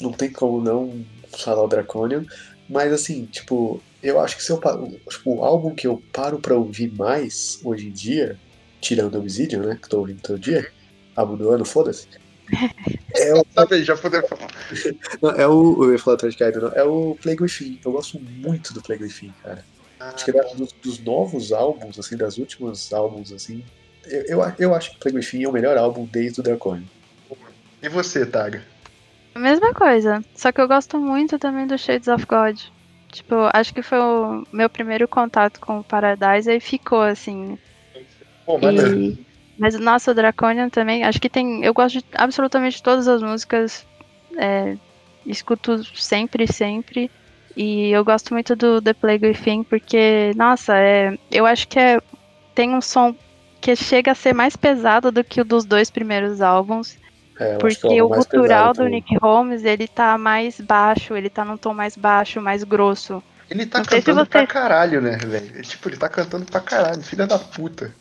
não 0.00 0.12
tem 0.12 0.30
como 0.30 0.60
não 0.60 1.04
falar 1.38 1.62
o 1.62 1.68
Draconian, 1.68 2.24
mas 2.68 2.92
assim, 2.92 3.26
tipo, 3.26 3.80
eu 4.06 4.20
acho 4.20 4.36
que 4.36 4.42
se 4.42 4.50
eu 4.50 4.60
tipo, 5.08 5.36
o 5.36 5.44
álbum 5.44 5.74
que 5.74 5.86
eu 5.86 6.02
paro 6.12 6.38
pra 6.38 6.54
ouvir 6.54 6.92
mais 6.92 7.60
hoje 7.64 7.88
em 7.88 7.92
dia, 7.92 8.38
tirando 8.80 9.18
Obsidian, 9.18 9.62
né, 9.62 9.78
que 9.80 9.88
tô 9.88 9.98
ouvindo 9.98 10.20
todo 10.20 10.38
dia, 10.38 10.70
álbum 11.14 11.36
do 11.36 11.50
ano, 11.50 11.64
foda-se, 11.64 12.06
é 13.14 13.34
o... 13.34 13.44
Sabe, 13.52 13.82
já 13.82 13.96
podemos 13.96 14.28
falar. 14.28 14.48
Não, 15.20 15.30
é 15.30 15.46
o. 15.46 15.84
Eu 15.84 15.92
ia 15.92 15.98
falar 15.98 16.14
atrás 16.14 16.34
de 16.34 16.60
não. 16.60 16.68
É 16.72 16.84
o 16.84 17.16
Plague 17.20 17.42
Within. 17.42 17.80
Eu 17.84 17.92
gosto 17.92 18.20
muito 18.20 18.72
do 18.72 18.80
Plague 18.80 19.02
Within, 19.02 19.34
cara. 19.42 19.64
Ah, 19.98 20.10
acho 20.10 20.24
que 20.24 20.32
dos, 20.32 20.72
dos, 20.72 20.98
novos 21.00 21.52
álbuns, 21.52 21.98
assim, 21.98 22.16
das 22.16 22.38
últimos 22.38 22.92
álbuns, 22.92 23.32
assim. 23.32 23.64
Eu, 24.06 24.22
eu, 24.22 24.52
eu 24.58 24.74
acho 24.74 24.92
que 24.92 24.98
Plague 24.98 25.16
Within 25.16 25.44
é 25.44 25.48
o 25.48 25.52
melhor 25.52 25.76
álbum 25.76 26.04
desde 26.04 26.38
o 26.40 26.42
Draconian. 26.42 26.84
E 27.82 27.88
você, 27.88 28.24
Taga? 28.24 28.62
A 29.34 29.38
mesma 29.38 29.74
coisa. 29.74 30.24
Só 30.34 30.52
que 30.52 30.60
eu 30.60 30.68
gosto 30.68 30.98
muito 30.98 31.38
também 31.38 31.66
do 31.66 31.76
Shades 31.76 32.08
of 32.08 32.24
God. 32.26 32.60
Tipo, 33.10 33.48
acho 33.52 33.72
que 33.72 33.82
foi 33.82 33.98
o 33.98 34.44
meu 34.52 34.68
primeiro 34.68 35.06
contato 35.08 35.60
com 35.60 35.78
o 35.78 35.84
Paradise 35.84 36.50
e 36.50 36.60
ficou 36.60 37.02
assim. 37.02 37.58
Pô, 38.44 38.58
e... 38.58 39.18
Mas 39.58 39.78
nossa, 39.78 40.10
o 40.10 40.14
Draconian 40.14 40.68
também, 40.68 41.04
acho 41.04 41.20
que 41.20 41.30
tem. 41.30 41.64
Eu 41.64 41.72
gosto 41.72 41.98
de 41.98 42.04
absolutamente 42.14 42.82
todas 42.82 43.08
as 43.08 43.22
músicas. 43.22 43.86
É, 44.36 44.76
escuto 45.24 45.82
sempre, 45.94 46.46
sempre. 46.46 47.10
E 47.56 47.90
eu 47.90 48.04
gosto 48.04 48.34
muito 48.34 48.54
do 48.54 48.82
The 48.82 48.92
Plague 48.92 49.28
Within, 49.28 49.62
porque, 49.64 50.32
nossa, 50.36 50.76
é, 50.76 51.16
eu 51.30 51.46
acho 51.46 51.66
que 51.66 51.78
é, 51.78 51.98
tem 52.54 52.74
um 52.74 52.82
som 52.82 53.16
que 53.62 53.74
chega 53.74 54.12
a 54.12 54.14
ser 54.14 54.34
mais 54.34 54.54
pesado 54.56 55.10
do 55.10 55.24
que 55.24 55.40
o 55.40 55.44
dos 55.44 55.64
dois 55.64 55.90
primeiros 55.90 56.42
álbuns. 56.42 56.98
É, 57.38 57.58
porque 57.58 57.86
é 57.86 58.02
o 58.02 58.08
cultural 58.08 58.72
do 58.72 58.88
Nick 58.88 59.16
Holmes, 59.18 59.64
ele 59.64 59.86
tá 59.86 60.16
mais 60.16 60.60
baixo, 60.60 61.14
ele 61.14 61.28
tá 61.28 61.44
num 61.44 61.56
tom 61.56 61.74
mais 61.74 61.96
baixo, 61.96 62.40
mais 62.40 62.64
grosso. 62.64 63.22
Ele 63.50 63.66
tá 63.66 63.78
Não 63.78 63.84
cantando 63.84 64.20
você... 64.20 64.30
pra 64.30 64.46
caralho, 64.46 65.00
né, 65.00 65.16
velho? 65.18 65.62
Tipo, 65.62 65.88
ele 65.88 65.96
tá 65.96 66.08
cantando 66.08 66.46
pra 66.46 66.60
caralho, 66.60 67.02
filha 67.02 67.26
da 67.26 67.38
puta. 67.38 67.94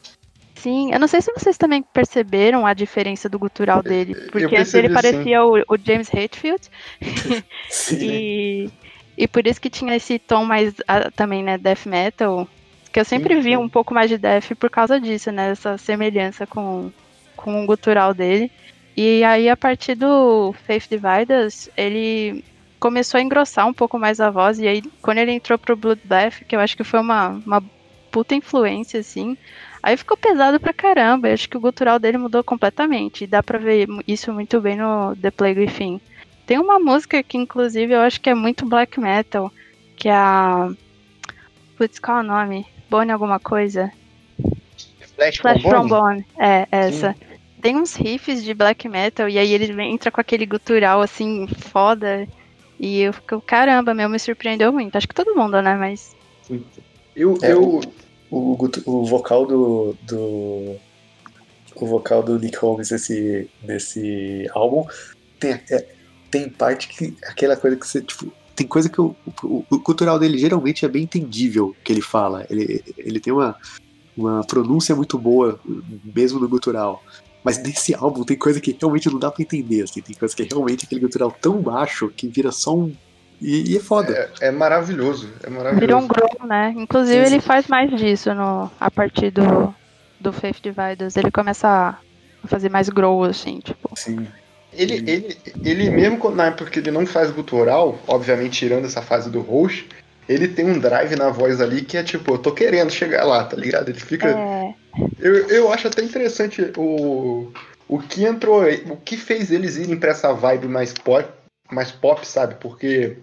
Sim, 0.55 0.91
eu 0.91 0.99
não 0.99 1.07
sei 1.07 1.21
se 1.21 1.31
vocês 1.31 1.57
também 1.57 1.83
perceberam 1.83 2.65
a 2.65 2.73
diferença 2.73 3.29
do 3.29 3.37
gutural 3.37 3.83
dele, 3.83 4.15
porque 4.31 4.55
antes 4.55 4.73
ele 4.73 4.89
parecia 4.89 5.43
o, 5.43 5.57
o, 5.59 5.77
James 5.77 6.11
Hetfield, 6.11 6.69
e, 7.91 8.69
e 9.15 9.27
por 9.27 9.45
isso 9.45 9.61
que 9.61 9.69
tinha 9.69 9.95
esse 9.95 10.17
tom 10.17 10.43
mais 10.43 10.73
uh, 10.73 11.11
também, 11.15 11.43
né, 11.43 11.57
death 11.57 11.85
metal, 11.85 12.47
que 12.91 12.99
eu 12.99 13.05
sempre 13.05 13.35
sim, 13.35 13.41
vi 13.41 13.49
sim. 13.51 13.57
um 13.57 13.69
pouco 13.69 13.93
mais 13.93 14.09
de 14.09 14.17
death 14.17 14.55
por 14.57 14.71
causa 14.71 14.99
disso, 14.99 15.31
né, 15.31 15.51
essa 15.51 15.77
semelhança 15.77 16.47
com, 16.47 16.91
com 17.35 17.63
o 17.63 17.67
gutural 17.67 18.13
dele. 18.13 18.51
E 18.95 19.23
aí, 19.23 19.49
a 19.49 19.57
partir 19.57 19.95
do 19.95 20.53
Faith 20.65 20.87
Dividers, 20.89 21.69
ele 21.75 22.43
começou 22.79 23.17
a 23.17 23.21
engrossar 23.21 23.67
um 23.67 23.73
pouco 23.73 23.97
mais 23.99 24.19
a 24.19 24.29
voz, 24.29 24.59
e 24.59 24.67
aí, 24.67 24.81
quando 25.01 25.17
ele 25.17 25.31
entrou 25.31 25.57
pro 25.57 25.75
Bloodbath, 25.75 26.43
que 26.47 26.55
eu 26.55 26.59
acho 26.59 26.77
que 26.77 26.83
foi 26.83 26.99
uma, 26.99 27.29
uma 27.45 27.63
puta 28.11 28.35
influência, 28.35 28.99
assim, 28.99 29.37
Aí 29.85 29.95
ficou 29.95 30.17
pesado 30.17 30.59
pra 30.59 30.73
caramba. 30.73 31.27
Eu 31.27 31.35
acho 31.35 31.47
que 31.47 31.55
o 31.55 31.59
gutural 31.59 31.99
dele 31.99 32.17
mudou 32.17 32.43
completamente. 32.43 33.23
E 33.23 33.27
dá 33.27 33.43
pra 33.43 33.59
ver 33.59 33.87
isso 34.07 34.33
muito 34.33 34.59
bem 34.59 34.75
no 34.75 35.15
The 35.15 35.29
Plague 35.29 35.59
Within. 35.59 36.01
Tem 36.47 36.57
uma 36.57 36.79
música 36.79 37.21
que, 37.21 37.37
inclusive, 37.37 37.93
eu 37.93 38.01
acho 38.01 38.19
que 38.19 38.31
é 38.31 38.33
muito 38.33 38.65
black 38.65 38.99
metal. 38.99 39.53
Que 39.95 40.09
é 40.09 40.15
a. 40.15 40.71
Putz, 41.77 41.99
qual 41.99 42.17
é 42.17 42.21
o 42.21 42.23
nome? 42.23 42.65
Bone 42.89 43.11
alguma 43.11 43.39
coisa? 43.39 43.91
Flash, 45.15 45.37
Flash 45.37 45.61
from 45.61 45.87
Bone. 45.87 46.25
É, 46.39 46.67
essa. 46.71 47.13
Sim. 47.13 47.24
Tem 47.65 47.75
uns 47.75 47.95
riffs 47.95 48.43
de 48.43 48.53
black 48.53 48.87
metal 48.87 49.27
e 49.27 49.39
aí 49.39 49.51
ele 49.51 49.81
entra 49.81 50.11
com 50.11 50.21
aquele 50.21 50.45
gutural 50.45 51.01
assim, 51.01 51.47
foda. 51.47 52.27
E 52.79 52.99
eu 52.99 53.11
fico, 53.11 53.41
caramba, 53.41 53.91
meu, 53.91 54.07
me 54.07 54.19
surpreendeu 54.19 54.71
muito. 54.71 54.95
Acho 54.95 55.07
que 55.07 55.15
todo 55.15 55.33
mundo, 55.33 55.59
né? 55.63 55.73
Mas. 55.73 56.15
Eu, 57.15 57.35
é, 57.41 57.53
eu, 57.53 57.81
o, 58.29 58.69
o 58.85 59.05
vocal 59.05 59.47
do, 59.47 59.97
do 60.03 60.75
o 61.75 61.85
vocal 61.87 62.21
do 62.21 62.37
Nick 62.37 62.55
Holmes 62.55 62.91
nesse, 62.91 63.49
nesse 63.63 64.47
álbum 64.53 64.85
tem, 65.39 65.59
é, 65.71 65.87
tem 66.29 66.47
parte 66.47 66.87
que 66.87 67.17
aquela 67.23 67.57
coisa 67.57 67.77
que 67.77 67.87
você 67.87 67.99
tipo 67.99 68.31
tem 68.55 68.67
coisa 68.67 68.87
que 68.89 69.01
o, 69.01 69.15
o, 69.43 69.65
o, 69.71 69.79
cultural 69.79 70.19
dele 70.19 70.37
geralmente 70.37 70.85
é 70.85 70.87
bem 70.87 71.01
entendível 71.01 71.75
que 71.83 71.91
ele 71.91 72.01
fala 72.01 72.45
ele, 72.47 72.83
ele 72.95 73.19
tem 73.19 73.33
uma, 73.33 73.57
uma 74.15 74.45
pronúncia 74.45 74.95
muito 74.95 75.17
boa 75.17 75.59
mesmo 76.15 76.39
no 76.39 76.47
gutural 76.47 77.03
mas 77.45 77.61
nesse 77.61 77.93
álbum 77.93 78.25
tem 78.25 78.35
coisa 78.35 78.59
que 78.59 78.75
realmente 78.77 79.09
não 79.09 79.19
dá 79.19 79.31
para 79.31 79.43
entender 79.43 79.83
assim 79.83 80.01
tem 80.01 80.15
coisa 80.15 80.35
que 80.35 80.41
é 80.41 80.47
realmente 80.49 80.85
aquele 80.85 80.99
gutural 80.99 81.31
tão 81.31 81.61
baixo 81.61 82.09
que 82.09 82.27
vira 82.27 82.51
só 82.51 82.75
um 82.75 82.91
e, 83.41 83.73
e 83.73 83.77
é 83.77 83.79
foda. 83.79 84.31
É, 84.39 84.47
é, 84.47 84.51
maravilhoso, 84.51 85.29
é 85.43 85.49
maravilhoso. 85.49 85.79
Virou 85.79 86.01
um 86.01 86.07
grow, 86.07 86.47
né? 86.47 86.73
Inclusive 86.75 87.23
sim, 87.23 87.29
sim. 87.29 87.33
ele 87.33 87.41
faz 87.41 87.67
mais 87.67 87.91
disso 87.91 88.33
no, 88.33 88.71
a 88.79 88.89
partir 88.89 89.31
do, 89.31 89.73
do 90.19 90.31
Faith 90.31 90.61
Dividers. 90.61 91.17
Ele 91.17 91.31
começa 91.31 91.67
a 91.67 92.47
fazer 92.47 92.69
mais 92.69 92.89
grow, 92.89 93.23
assim, 93.23 93.59
tipo. 93.59 93.89
Sim. 93.95 94.27
Ele, 94.73 94.95
ele, 95.09 95.37
ele 95.63 95.89
mesmo 95.89 96.29
na 96.31 96.47
época 96.47 96.69
que 96.69 96.79
ele 96.79 96.91
não 96.91 97.05
faz 97.05 97.31
gutural, 97.31 97.97
obviamente 98.07 98.59
tirando 98.59 98.85
essa 98.85 99.01
fase 99.01 99.29
do 99.29 99.39
host, 99.39 99.87
ele 100.27 100.49
tem 100.49 100.65
um 100.65 100.79
drive 100.79 101.15
na 101.15 101.29
voz 101.29 101.61
ali 101.61 101.81
que 101.81 101.97
é 101.97 102.03
tipo, 102.03 102.33
eu 102.33 102.37
tô 102.37 102.51
querendo 102.51 102.91
chegar 102.91 103.23
lá, 103.23 103.43
tá 103.45 103.55
ligado? 103.55 103.89
Ele 103.89 103.99
fica. 103.99 104.27
É. 104.27 104.73
Eu, 105.17 105.47
eu 105.49 105.71
acho 105.71 105.87
até 105.87 106.01
interessante 106.01 106.71
o, 106.77 107.51
o 107.87 107.99
que 107.99 108.25
entrou, 108.25 108.63
o 108.89 108.97
que 108.97 109.17
fez 109.17 109.51
eles 109.51 109.77
irem 109.77 109.97
pra 109.97 110.11
essa 110.11 110.33
vibe 110.33 110.67
mais 110.67 110.93
pop, 110.93 111.27
mais 111.71 111.91
pop, 111.91 112.25
sabe? 112.27 112.55
Porque, 112.55 113.17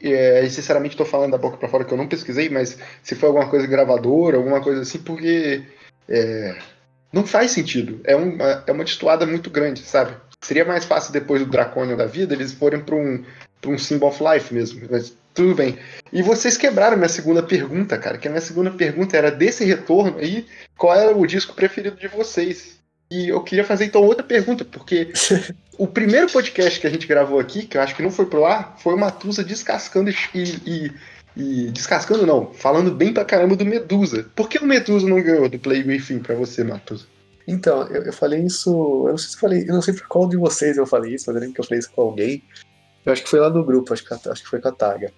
é, 0.00 0.46
sinceramente, 0.48 0.92
estou 0.92 1.06
falando 1.06 1.32
da 1.32 1.38
boca 1.38 1.56
para 1.56 1.68
fora 1.68 1.84
que 1.84 1.92
eu 1.92 1.98
não 1.98 2.08
pesquisei, 2.08 2.48
mas 2.48 2.78
se 3.02 3.14
foi 3.14 3.28
alguma 3.28 3.48
coisa 3.48 3.66
gravadora, 3.66 4.36
alguma 4.36 4.60
coisa 4.60 4.82
assim, 4.82 4.98
porque 4.98 5.64
é, 6.08 6.58
não 7.12 7.26
faz 7.26 7.50
sentido. 7.50 8.00
É 8.04 8.14
uma, 8.14 8.64
é 8.66 8.72
uma 8.72 8.84
destoada 8.84 9.26
muito 9.26 9.50
grande, 9.50 9.80
sabe? 9.80 10.14
Seria 10.42 10.64
mais 10.64 10.84
fácil 10.84 11.12
depois 11.12 11.40
do 11.40 11.50
Dracônio 11.50 11.96
da 11.96 12.04
vida 12.04 12.34
eles 12.34 12.52
forem 12.52 12.80
para 12.80 12.96
um, 12.96 13.24
pra 13.60 13.70
um 13.70 13.78
Symbol 13.78 14.08
of 14.08 14.22
Life 14.22 14.52
mesmo. 14.52 14.86
Mas 14.90 15.16
tudo 15.32 15.54
bem. 15.54 15.78
E 16.12 16.20
vocês 16.20 16.56
quebraram 16.56 16.96
minha 16.96 17.08
segunda 17.08 17.42
pergunta, 17.42 17.96
cara. 17.96 18.18
Que 18.18 18.28
a 18.28 18.30
minha 18.30 18.40
segunda 18.40 18.70
pergunta 18.70 19.16
era 19.16 19.30
desse 19.30 19.64
retorno 19.64 20.18
aí, 20.18 20.46
qual 20.76 20.94
era 20.94 21.16
o 21.16 21.26
disco 21.26 21.54
preferido 21.54 21.96
de 21.96 22.08
vocês? 22.08 22.80
E 23.10 23.28
eu 23.28 23.40
queria 23.42 23.64
fazer 23.64 23.84
então 23.84 24.02
outra 24.02 24.24
pergunta, 24.24 24.64
porque 24.64 25.12
o 25.78 25.86
primeiro 25.86 26.28
podcast 26.28 26.80
que 26.80 26.86
a 26.86 26.90
gente 26.90 27.06
gravou 27.06 27.38
aqui, 27.38 27.66
que 27.66 27.76
eu 27.76 27.82
acho 27.82 27.94
que 27.94 28.02
não 28.02 28.10
foi 28.10 28.26
pro 28.26 28.44
ar, 28.44 28.76
foi 28.78 28.94
o 28.94 28.98
Matusa 28.98 29.44
descascando 29.44 30.10
e, 30.10 30.14
e, 30.34 30.92
e, 31.36 31.70
descascando 31.70 32.26
não, 32.26 32.52
falando 32.52 32.90
bem 32.90 33.12
pra 33.12 33.24
caramba 33.24 33.54
do 33.54 33.66
Medusa. 33.66 34.26
Por 34.34 34.48
que 34.48 34.58
o 34.58 34.66
Medusa 34.66 35.06
não 35.06 35.22
ganhou 35.22 35.48
do 35.48 35.58
Play 35.58 35.82
Fim 36.00 36.18
pra 36.18 36.34
você, 36.34 36.64
Matusa? 36.64 37.04
Então, 37.46 37.86
eu, 37.88 38.04
eu, 38.04 38.12
falei 38.12 38.42
isso. 38.42 38.70
Eu 39.06 39.10
não 39.10 39.18
sei 39.18 39.30
se 39.30 39.38
falei, 39.38 39.62
eu 39.62 39.74
não 39.74 39.82
sei 39.82 39.94
por 39.94 40.06
qual 40.08 40.28
de 40.28 40.36
vocês 40.36 40.76
eu 40.76 40.86
falei 40.86 41.14
isso, 41.14 41.24
mas 41.26 41.36
eu 41.36 41.40
lembro 41.40 41.54
que 41.54 41.60
eu 41.60 41.64
falei 41.64 41.78
isso 41.80 41.90
com 41.92 42.02
alguém. 42.02 42.42
Eu 43.04 43.12
acho 43.12 43.22
que 43.22 43.30
foi 43.30 43.40
lá 43.40 43.50
no 43.50 43.64
grupo, 43.64 43.92
acho 43.92 44.04
que, 44.04 44.14
acho 44.14 44.42
que 44.42 44.48
foi 44.48 44.60
com 44.60 44.68
a 44.68 44.72
Taga. 44.72 45.12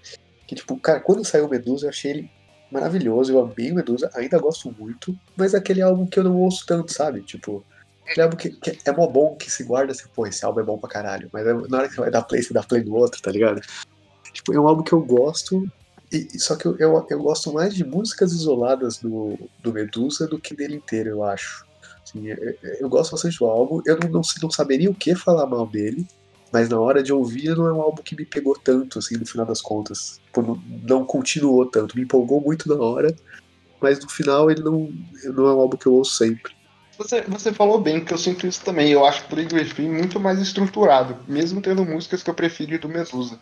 Que 0.47 0.55
tipo, 0.55 0.79
cara, 0.79 1.01
quando 1.01 1.25
saiu 1.25 1.47
o 1.47 1.51
Medusa, 1.51 1.87
eu 1.87 1.91
achei 1.91 2.11
ele 2.11 2.31
maravilhoso, 2.71 3.33
eu 3.33 3.41
amei 3.41 3.71
o 3.71 3.75
Medusa, 3.75 4.11
ainda 4.15 4.39
gosto 4.39 4.75
muito, 4.79 5.17
mas 5.37 5.55
é 5.55 5.59
aquele 5.59 5.83
álbum 5.83 6.07
que 6.07 6.19
eu 6.19 6.25
não 6.25 6.37
ouço 6.37 6.65
tanto, 6.67 6.93
sabe? 6.93 7.21
Tipo, 7.21 7.65
Aquele 8.05 8.23
álbum 8.23 8.37
que, 8.37 8.51
que 8.51 8.79
é 8.85 8.93
mó 8.93 9.07
bom, 9.07 9.35
que 9.35 9.51
se 9.51 9.65
guarda 9.65 9.93
assim, 9.93 10.05
pô, 10.15 10.27
esse 10.27 10.45
álbum 10.45 10.61
é 10.61 10.63
bom 10.63 10.79
pra 10.79 10.91
caralho. 10.91 11.31
Mas 11.33 11.47
é, 11.47 11.55
na 11.55 11.79
hora 11.79 11.89
que 11.89 11.95
você 11.95 12.01
vai 12.03 12.11
dar 12.11 12.23
play, 12.23 12.43
você 12.43 12.53
dá 12.53 12.63
play 12.63 12.85
no 12.85 12.95
outro, 12.95 13.21
tá 13.21 13.31
ligado? 13.31 13.61
Tipo, 14.33 14.53
é 14.53 14.61
um 14.61 14.69
álbum 14.69 14.83
que 14.83 14.93
eu 14.93 15.01
gosto, 15.01 15.67
e, 16.13 16.39
só 16.39 16.55
que 16.55 16.67
eu, 16.67 16.77
eu, 16.79 17.07
eu, 17.09 17.23
gosto 17.23 17.53
mais 17.53 17.75
de 17.75 17.85
músicas 17.85 18.33
isoladas 18.33 18.99
do, 18.99 19.39
do 19.61 19.73
Medusa 19.73 20.27
do 20.27 20.39
que 20.39 20.55
dele 20.55 20.77
inteiro, 20.77 21.09
eu 21.09 21.25
acho. 21.25 21.65
Assim, 22.05 22.27
eu, 22.81 22.89
gosto 22.89 23.13
bastante 23.13 23.39
do 23.39 23.47
álbum, 23.47 23.81
eu 23.87 23.99
não, 23.99 24.11
não, 24.11 24.21
não 24.43 24.51
saberia 24.51 24.91
o 24.91 24.95
que 24.95 25.15
falar 25.15 25.47
mal 25.47 25.67
dele, 25.67 26.07
mas 26.53 26.69
na 26.69 26.79
hora 26.79 27.03
de 27.03 27.13
ouvir 27.13 27.57
não 27.57 27.67
é 27.67 27.73
um 27.73 27.81
álbum 27.81 28.03
que 28.03 28.15
me 28.15 28.27
pegou 28.27 28.57
tanto, 28.57 28.99
assim, 28.99 29.17
no 29.17 29.27
final 29.27 29.47
das 29.47 29.61
contas. 29.61 30.21
Tipo, 30.27 30.43
não, 30.43 30.63
não 30.87 31.05
continuou 31.05 31.67
tanto, 31.67 31.97
me 31.97 32.03
empolgou 32.03 32.41
muito 32.41 32.69
na 32.69 32.83
hora, 32.83 33.15
mas 33.81 33.99
no 33.99 34.09
final 34.09 34.51
ele 34.51 34.63
não, 34.63 34.93
não 35.25 35.47
é 35.47 35.55
um 35.55 35.61
álbum 35.61 35.77
que 35.77 35.87
eu 35.87 35.95
ouço 35.95 36.17
sempre. 36.17 36.53
Você, 36.99 37.23
você 37.23 37.53
falou 37.53 37.81
bem, 37.81 38.05
que 38.05 38.15
eu 38.15 38.19
sinto 38.19 38.47
isso 38.47 38.63
também. 38.65 38.91
Eu 38.93 39.05
acho 39.05 39.25
o 39.25 39.29
Green 39.29 39.91
muito 39.91 40.21
mais 40.21 40.41
estruturado, 40.41 41.17
mesmo 41.27 41.61
tendo 41.61 41.85
músicas 41.85 42.23
que 42.23 42.31
eu 42.31 42.35
prefiro 42.35 42.79
do 42.79 42.89
Medusa. 42.89 43.39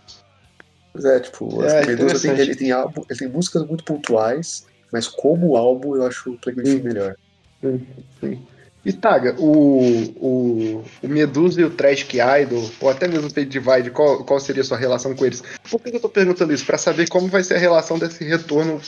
Pois 0.93 1.05
é, 1.05 1.21
tipo, 1.21 1.63
é, 1.63 1.87
Medusa 1.87 2.21
tem, 2.21 2.39
ele, 2.39 2.55
tem 2.55 2.73
álbum, 2.73 3.03
ele 3.09 3.19
tem 3.19 3.29
músicas 3.29 3.67
muito 3.67 3.85
pontuais, 3.85 4.67
mas 4.93 5.07
como 5.07 5.57
álbum 5.57 5.97
eu 5.97 6.07
acho 6.07 6.31
o 6.31 6.35
hum. 6.35 6.83
melhor. 6.83 7.15
Sim, 7.61 7.87
sim. 8.21 8.43
E 8.85 8.93
Taga, 8.93 9.37
o, 9.39 9.81
o, 10.17 10.85
o 11.03 11.09
Medusa 11.09 11.61
e 11.61 11.65
o 11.65 11.71
Tragic 11.71 12.19
Idol, 12.19 12.69
ou 12.81 12.91
até 12.91 13.07
mesmo 13.07 13.29
o 13.29 13.31
Fade 13.31 13.47
Divide, 13.47 13.91
qual, 13.93 14.25
qual 14.25 14.41
seria 14.41 14.63
a 14.63 14.65
sua 14.65 14.77
relação 14.77 15.15
com 15.15 15.25
eles? 15.25 15.43
Por 15.71 15.81
que 15.81 15.95
eu 15.95 16.01
tô 16.01 16.09
perguntando 16.09 16.53
isso? 16.53 16.67
Pra 16.67 16.77
saber 16.77 17.09
como 17.09 17.29
vai 17.29 17.45
ser 17.45 17.55
a 17.55 17.59
relação 17.59 17.97
desse 17.97 18.25
retorno 18.25 18.81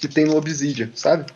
que 0.00 0.08
tem 0.08 0.24
no 0.24 0.36
Obsidian, 0.36 0.90
sabe? 0.94 1.26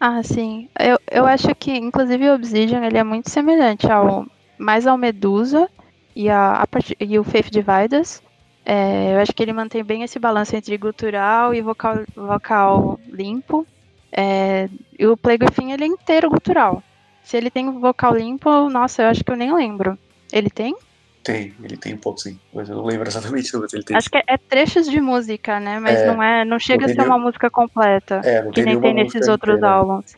Ah, 0.00 0.20
sim. 0.22 0.68
Eu, 0.78 0.98
eu 1.10 1.24
acho 1.24 1.54
que, 1.54 1.70
inclusive, 1.72 2.28
o 2.28 2.34
Obsidian 2.34 2.84
ele 2.84 2.98
é 2.98 3.04
muito 3.04 3.30
semelhante 3.30 3.90
ao 3.90 4.26
mais 4.58 4.86
ao 4.86 4.98
Medusa 4.98 5.68
e, 6.14 6.28
a, 6.28 6.62
a 6.62 6.66
e 6.98 7.18
o 7.18 7.24
Faith 7.24 7.50
Dividers. 7.50 8.20
É, 8.64 9.14
eu 9.14 9.20
acho 9.20 9.32
que 9.32 9.42
ele 9.42 9.52
mantém 9.52 9.84
bem 9.84 10.02
esse 10.02 10.18
balanço 10.18 10.56
entre 10.56 10.76
gutural 10.76 11.54
e 11.54 11.62
vocal, 11.62 12.02
vocal 12.16 12.98
limpo. 13.08 13.64
É, 14.10 14.68
e 14.98 15.06
o 15.06 15.16
Play 15.16 15.38
Griffin 15.38 15.72
ele 15.72 15.84
é 15.84 15.86
inteiro 15.86 16.28
gutural. 16.28 16.82
Se 17.26 17.36
ele 17.36 17.50
tem 17.50 17.68
vocal 17.72 18.14
limpo, 18.14 18.70
nossa, 18.70 19.02
eu 19.02 19.08
acho 19.08 19.24
que 19.24 19.32
eu 19.32 19.36
nem 19.36 19.52
lembro. 19.52 19.98
Ele 20.32 20.48
tem? 20.48 20.76
Tem, 21.24 21.52
ele 21.60 21.76
tem 21.76 21.94
um 21.94 21.98
pouco 21.98 22.20
sim, 22.20 22.38
mas 22.54 22.68
eu 22.68 22.76
não 22.76 22.84
lembro 22.84 23.08
exatamente 23.08 23.50
mas 23.58 23.74
ele 23.74 23.82
tem. 23.82 23.96
Acho 23.96 24.08
que 24.08 24.16
é, 24.16 24.22
é 24.28 24.38
trechos 24.38 24.88
de 24.88 25.00
música, 25.00 25.58
né? 25.58 25.80
Mas 25.80 25.98
é, 25.98 26.06
não 26.06 26.22
é, 26.22 26.44
não 26.44 26.56
chega 26.60 26.84
a 26.84 26.88
ser 26.88 26.98
nenhum... 26.98 27.08
uma 27.08 27.18
música 27.18 27.50
completa, 27.50 28.20
é, 28.24 28.42
não 28.44 28.52
que 28.52 28.62
nem 28.62 28.80
tem 28.80 28.94
nesses 28.94 29.26
outros 29.26 29.56
inteira. 29.56 29.74
álbuns. 29.74 30.14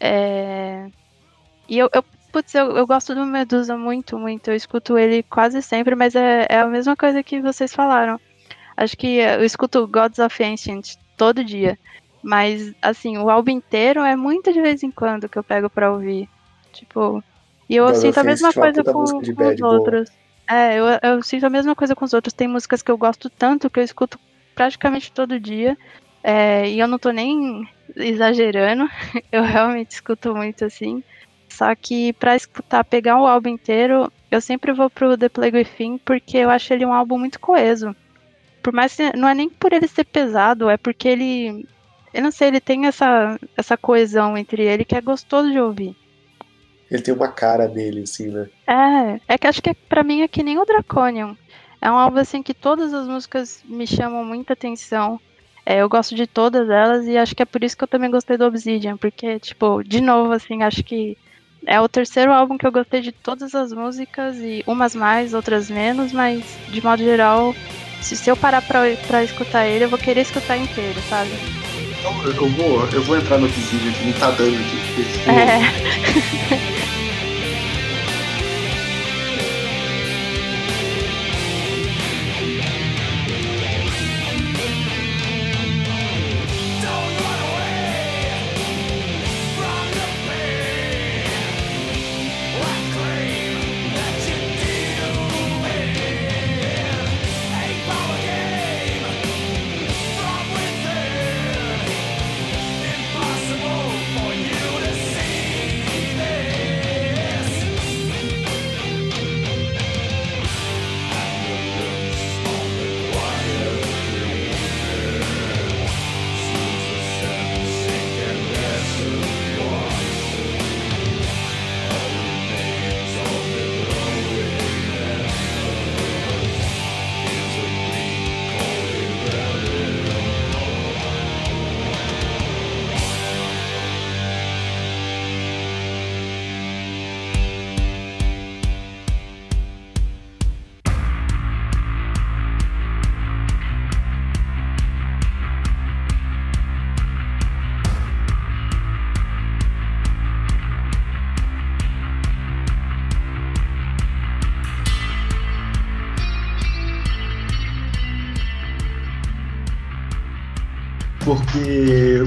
É... 0.00 0.88
E 1.68 1.78
eu, 1.78 1.88
eu, 1.94 2.04
putz, 2.32 2.52
eu, 2.52 2.76
eu 2.78 2.84
gosto 2.84 3.14
do 3.14 3.24
Medusa 3.24 3.76
muito, 3.76 4.18
muito. 4.18 4.50
Eu 4.50 4.56
escuto 4.56 4.98
ele 4.98 5.22
quase 5.22 5.62
sempre, 5.62 5.94
mas 5.94 6.16
é, 6.16 6.48
é 6.50 6.58
a 6.58 6.66
mesma 6.66 6.96
coisa 6.96 7.22
que 7.22 7.40
vocês 7.40 7.72
falaram. 7.72 8.20
Acho 8.76 8.96
que 8.96 9.18
eu 9.18 9.44
escuto 9.44 9.86
Gods 9.86 10.18
of 10.18 10.42
Ancient 10.42 10.96
todo 11.16 11.44
dia. 11.44 11.78
Mas, 12.24 12.74
assim, 12.80 13.18
o 13.18 13.28
álbum 13.28 13.50
inteiro 13.50 14.00
é 14.00 14.16
muito 14.16 14.50
de 14.50 14.62
vez 14.62 14.82
em 14.82 14.90
quando 14.90 15.28
que 15.28 15.38
eu 15.38 15.44
pego 15.44 15.68
pra 15.68 15.92
ouvir. 15.92 16.26
Tipo. 16.72 17.22
E 17.68 17.76
eu 17.76 17.94
sinto 17.94 18.18
a 18.18 18.24
mesma 18.24 18.50
coisa 18.50 18.82
com, 18.82 19.04
com 19.04 19.52
os 19.52 19.60
outros. 19.60 20.10
É, 20.48 20.78
eu, 20.78 20.84
eu 21.02 21.22
sinto 21.22 21.44
a 21.44 21.50
mesma 21.50 21.74
coisa 21.74 21.94
com 21.94 22.04
os 22.04 22.14
outros. 22.14 22.32
Tem 22.32 22.48
músicas 22.48 22.80
que 22.80 22.90
eu 22.90 22.96
gosto 22.96 23.28
tanto 23.28 23.68
que 23.68 23.78
eu 23.78 23.84
escuto 23.84 24.18
praticamente 24.54 25.12
todo 25.12 25.38
dia. 25.38 25.76
É, 26.22 26.66
e 26.70 26.80
eu 26.80 26.88
não 26.88 26.98
tô 26.98 27.10
nem 27.10 27.68
exagerando. 27.94 28.88
Eu 29.30 29.42
realmente 29.42 29.90
escuto 29.90 30.34
muito 30.34 30.64
assim. 30.64 31.04
Só 31.50 31.74
que 31.74 32.14
pra 32.14 32.34
escutar, 32.34 32.82
pegar 32.84 33.20
o 33.20 33.26
álbum 33.26 33.50
inteiro, 33.50 34.10
eu 34.30 34.40
sempre 34.40 34.72
vou 34.72 34.88
pro 34.88 35.16
The 35.16 35.28
Plague 35.28 35.58
Within 35.58 35.98
porque 35.98 36.38
eu 36.38 36.50
acho 36.50 36.72
ele 36.72 36.84
um 36.84 36.92
álbum 36.92 37.18
muito 37.18 37.38
coeso. 37.38 37.94
Por 38.62 38.72
mais 38.72 38.96
que 38.96 39.16
não 39.16 39.28
é 39.28 39.34
nem 39.34 39.48
por 39.48 39.72
ele 39.72 39.86
ser 39.86 40.04
pesado, 40.04 40.68
é 40.68 40.76
porque 40.76 41.06
ele. 41.06 41.68
Eu 42.14 42.22
não 42.22 42.30
sei, 42.30 42.48
ele 42.48 42.60
tem 42.60 42.86
essa, 42.86 43.38
essa 43.56 43.76
coesão 43.76 44.38
entre 44.38 44.62
ele 44.62 44.84
que 44.84 44.94
é 44.94 45.00
gostoso 45.00 45.50
de 45.50 45.60
ouvir 45.60 45.96
ele 46.90 47.02
tem 47.02 47.14
uma 47.14 47.28
cara 47.28 47.66
dele, 47.66 48.02
assim, 48.02 48.28
né? 48.28 48.48
É, 48.66 49.34
é 49.34 49.38
que 49.38 49.46
acho 49.46 49.62
que 49.62 49.74
pra 49.74 50.04
mim 50.04 50.22
é 50.22 50.28
que 50.28 50.42
nem 50.42 50.58
o 50.58 50.64
Draconian. 50.64 51.36
É 51.80 51.90
um 51.90 51.96
álbum 51.96 52.18
assim 52.18 52.42
que 52.42 52.54
todas 52.54 52.94
as 52.94 53.06
músicas 53.06 53.62
me 53.64 53.86
chamam 53.86 54.24
muita 54.24 54.52
atenção. 54.52 55.20
É, 55.66 55.78
eu 55.80 55.88
gosto 55.88 56.14
de 56.14 56.26
todas 56.26 56.68
elas 56.68 57.06
e 57.06 57.16
acho 57.16 57.34
que 57.34 57.42
é 57.42 57.46
por 57.46 57.64
isso 57.64 57.76
que 57.76 57.84
eu 57.84 57.88
também 57.88 58.10
gostei 58.10 58.36
do 58.36 58.44
Obsidian, 58.44 58.96
porque, 58.96 59.38
tipo, 59.40 59.82
de 59.82 60.00
novo, 60.00 60.32
assim, 60.32 60.62
acho 60.62 60.84
que 60.84 61.16
é 61.66 61.80
o 61.80 61.88
terceiro 61.88 62.32
álbum 62.32 62.58
que 62.58 62.66
eu 62.66 62.72
gostei 62.72 63.00
de 63.00 63.12
todas 63.12 63.54
as 63.54 63.72
músicas 63.72 64.36
e 64.36 64.62
umas 64.66 64.94
mais, 64.94 65.32
outras 65.32 65.70
menos, 65.70 66.12
mas 66.12 66.44
de 66.68 66.84
modo 66.84 67.02
geral, 67.02 67.54
se, 68.02 68.14
se 68.14 68.30
eu 68.30 68.36
parar 68.36 68.60
pra, 68.62 68.82
pra 69.06 69.24
escutar 69.24 69.66
ele, 69.66 69.84
eu 69.84 69.88
vou 69.88 69.98
querer 69.98 70.20
escutar 70.20 70.58
inteiro, 70.58 71.00
sabe? 71.08 71.63
Eu, 72.04 72.48
vou, 72.50 72.86
eu 72.92 73.02
vou 73.02 73.16
entrar 73.16 73.38
no 73.38 73.46
Obsidian 73.46 73.92
que 73.92 74.04
não 74.04 74.12
tá 74.12 74.30
dando 74.32 74.56
aqui. 74.56 74.78
É. 75.30 76.70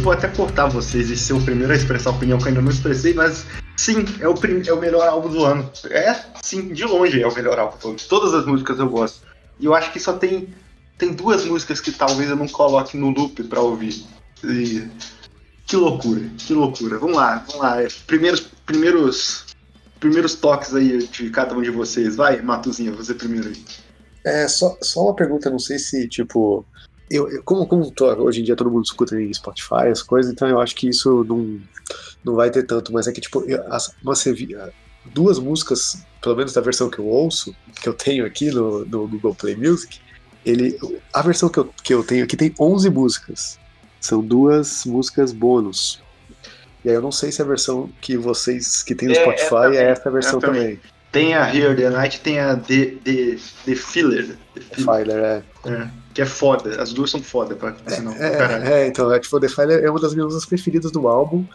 vou 0.07 0.13
até 0.13 0.29
cortar 0.29 0.67
vocês 0.67 1.09
e 1.09 1.17
ser 1.17 1.33
o 1.33 1.41
primeiro 1.43 1.73
a 1.73 1.75
expressar 1.75 2.11
a 2.11 2.13
opinião 2.13 2.37
que 2.37 2.45
eu 2.45 2.47
ainda 2.47 2.61
não 2.61 2.71
expressei, 2.71 3.13
mas 3.13 3.45
sim, 3.75 4.05
é 4.21 4.27
o, 4.29 4.33
é 4.65 4.71
o 4.71 4.79
melhor 4.79 5.05
álbum 5.05 5.27
do 5.27 5.43
ano. 5.43 5.69
É, 5.89 6.15
sim, 6.41 6.69
de 6.69 6.85
longe 6.85 7.21
é 7.21 7.27
o 7.27 7.35
melhor 7.35 7.59
álbum 7.59 7.77
do 7.77 7.87
ano. 7.89 7.97
Todas 8.07 8.33
as 8.33 8.45
músicas 8.45 8.79
eu 8.79 8.89
gosto. 8.89 9.27
E 9.59 9.65
eu 9.65 9.75
acho 9.75 9.91
que 9.91 9.99
só 9.99 10.13
tem, 10.13 10.47
tem 10.97 11.11
duas 11.11 11.43
músicas 11.43 11.81
que 11.81 11.91
talvez 11.91 12.29
eu 12.29 12.37
não 12.37 12.47
coloque 12.47 12.95
no 12.95 13.09
loop 13.09 13.43
pra 13.43 13.59
ouvir. 13.59 14.05
E... 14.45 14.87
Que 15.65 15.75
loucura, 15.75 16.21
que 16.37 16.53
loucura. 16.53 16.97
Vamos 16.99 17.17
lá, 17.17 17.43
vamos 17.45 17.61
lá. 17.61 17.75
Primeiros, 18.05 18.39
primeiros, 18.65 19.45
primeiros 19.99 20.35
toques 20.35 20.73
aí 20.73 21.05
de 21.05 21.29
cada 21.31 21.53
um 21.53 21.61
de 21.61 21.69
vocês. 21.69 22.15
Vai, 22.15 22.41
Matuzinha, 22.41 22.93
você 22.93 23.13
primeiro 23.13 23.49
aí. 23.49 23.61
É, 24.23 24.47
só, 24.47 24.77
só 24.81 25.01
uma 25.01 25.13
pergunta, 25.13 25.49
não 25.49 25.59
sei 25.59 25.77
se, 25.77 26.07
tipo, 26.07 26.65
eu, 27.09 27.29
eu, 27.29 27.43
como, 27.43 27.65
como 27.65 27.91
tô, 27.91 28.05
hoje 28.23 28.41
em 28.41 28.43
dia 28.43 28.55
todo 28.55 28.71
mundo 28.71 28.85
escuta 28.85 29.19
em 29.19 29.33
Spotify, 29.33 29.87
as 29.91 30.01
coisas, 30.01 30.31
então 30.31 30.47
eu 30.47 30.59
acho 30.59 30.75
que 30.75 30.89
isso 30.89 31.23
não, 31.23 31.59
não 32.23 32.35
vai 32.35 32.49
ter 32.51 32.63
tanto, 32.63 32.91
mas 32.91 33.07
é 33.07 33.11
que, 33.11 33.21
tipo, 33.21 33.43
eu, 33.45 33.63
as, 33.71 33.93
via 34.33 34.73
duas 35.05 35.39
músicas, 35.39 36.05
pelo 36.21 36.35
menos 36.35 36.53
da 36.53 36.61
versão 36.61 36.89
que 36.89 36.99
eu 36.99 37.05
ouço, 37.05 37.55
que 37.81 37.87
eu 37.87 37.93
tenho 37.93 38.25
aqui 38.25 38.51
no, 38.51 38.85
no 38.85 39.07
Google 39.07 39.35
Play 39.35 39.55
Music, 39.55 39.99
ele, 40.45 40.77
a 41.13 41.21
versão 41.21 41.49
que 41.49 41.59
eu, 41.59 41.73
que 41.83 41.93
eu 41.93 42.03
tenho 42.03 42.23
aqui 42.23 42.37
tem 42.37 42.53
11 42.59 42.89
músicas. 42.89 43.59
São 43.99 44.21
duas 44.21 44.85
músicas 44.85 45.33
bônus. 45.33 46.01
E 46.85 46.89
aí 46.89 46.95
eu 46.95 47.01
não 47.01 47.11
sei 47.11 47.31
se 47.31 47.41
a 47.41 47.45
versão 47.45 47.89
que 47.99 48.15
vocês 48.15 48.81
que 48.83 48.95
tem 48.95 49.09
no 49.09 49.13
é, 49.13 49.21
Spotify 49.21 49.75
é, 49.75 49.83
é 49.83 49.89
essa 49.89 50.09
versão 50.09 50.39
também. 50.39 50.77
também. 50.77 50.79
Tem 51.11 51.33
a 51.33 51.53
Here 51.53 51.75
the 51.75 51.89
Night, 51.89 52.21
tem 52.21 52.39
a 52.39 52.55
The, 52.55 52.97
the, 53.03 53.37
the 53.65 53.75
Filler. 53.75 54.37
The 54.53 54.61
Filler, 54.75 55.17
é. 55.17 55.43
é. 55.65 55.89
Que 56.13 56.21
é 56.21 56.25
foda, 56.25 56.81
as 56.81 56.91
duas 56.93 57.11
são 57.11 57.21
foda 57.21 57.55
pra 57.55 57.75
senão, 57.87 58.11
é, 58.13 58.27
é, 58.27 58.73
é, 58.73 58.87
então, 58.87 59.11
é, 59.13 59.19
tipo, 59.19 59.39
The 59.39 59.47
Filler 59.47 59.83
é 59.83 59.89
uma 59.89 59.99
das 59.99 60.13
minhas 60.13 60.33
músicas 60.33 60.49
preferidas 60.49 60.91
do 60.91 61.07
álbum. 61.07 61.45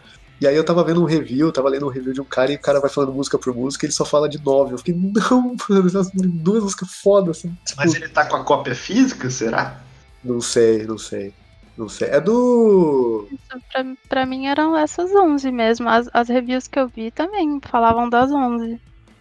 E 0.41 0.47
aí 0.47 0.55
eu 0.55 0.63
tava 0.63 0.83
vendo 0.83 1.01
um 1.01 1.05
review, 1.05 1.51
tava 1.51 1.69
lendo 1.69 1.85
um 1.85 1.89
review 1.89 2.13
de 2.13 2.19
um 2.19 2.25
cara 2.25 2.51
e 2.51 2.55
o 2.55 2.59
cara 2.59 2.79
vai 2.81 2.89
falando 2.89 3.13
música 3.13 3.37
por 3.37 3.55
música 3.55 3.85
e 3.85 3.87
ele 3.87 3.93
só 3.93 4.03
fala 4.03 4.27
de 4.27 4.43
nove. 4.43 4.73
Eu 4.73 4.77
fiquei, 4.77 4.93
não, 4.97 5.55
mano, 5.69 5.87
essas 5.87 6.11
duas 6.13 6.63
músicas 6.63 6.93
fodas. 6.95 7.37
Assim, 7.37 7.57
tipo... 7.65 7.77
Mas 7.77 7.93
ele 7.93 8.09
tá 8.09 8.25
com 8.25 8.35
a 8.35 8.43
cópia 8.43 8.75
física, 8.75 9.29
será? 9.29 9.81
Não 10.23 10.41
sei, 10.41 10.85
não 10.85 10.97
sei. 10.97 11.33
Não 11.77 11.89
sei. 11.89 12.09
É 12.09 12.19
do. 12.19 13.27
Pra, 13.71 13.85
pra 14.07 14.25
mim 14.25 14.47
eram 14.47 14.77
essas 14.77 15.11
11 15.11 15.51
mesmo. 15.51 15.89
As, 15.89 16.09
as 16.13 16.27
reviews 16.29 16.67
que 16.67 16.79
eu 16.79 16.87
vi 16.87 17.09
também 17.09 17.59
falavam 17.61 18.09
das 18.09 18.31
11. 18.31 18.79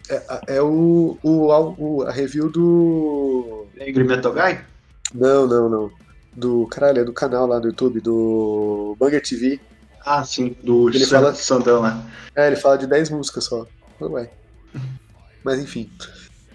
É, 0.08 0.56
é 0.56 0.62
o, 0.62 1.18
o, 1.22 2.02
a 2.02 2.10
review 2.10 2.50
do. 2.50 3.66
Angry 3.80 4.04
Metal 4.04 4.32
Guy? 4.32 4.58
Não, 5.14 5.46
não, 5.46 5.68
não. 5.68 5.90
Do. 6.34 6.66
Caralho, 6.66 7.00
é 7.00 7.04
do 7.04 7.12
canal 7.12 7.46
lá 7.46 7.58
do 7.58 7.68
YouTube, 7.68 8.00
do 8.00 8.96
Banger 8.98 9.22
TV. 9.22 9.60
Ah, 10.04 10.24
sim, 10.24 10.56
do 10.62 10.88
ele 10.88 11.06
fala, 11.06 11.32
Sandão, 11.34 11.82
né? 11.82 12.02
É, 12.34 12.48
ele 12.48 12.56
fala 12.56 12.76
de 12.76 12.86
10 12.86 13.10
músicas 13.10 13.44
só. 13.44 13.66
Ué. 14.00 14.30
Mas 15.44 15.60
enfim. 15.60 15.90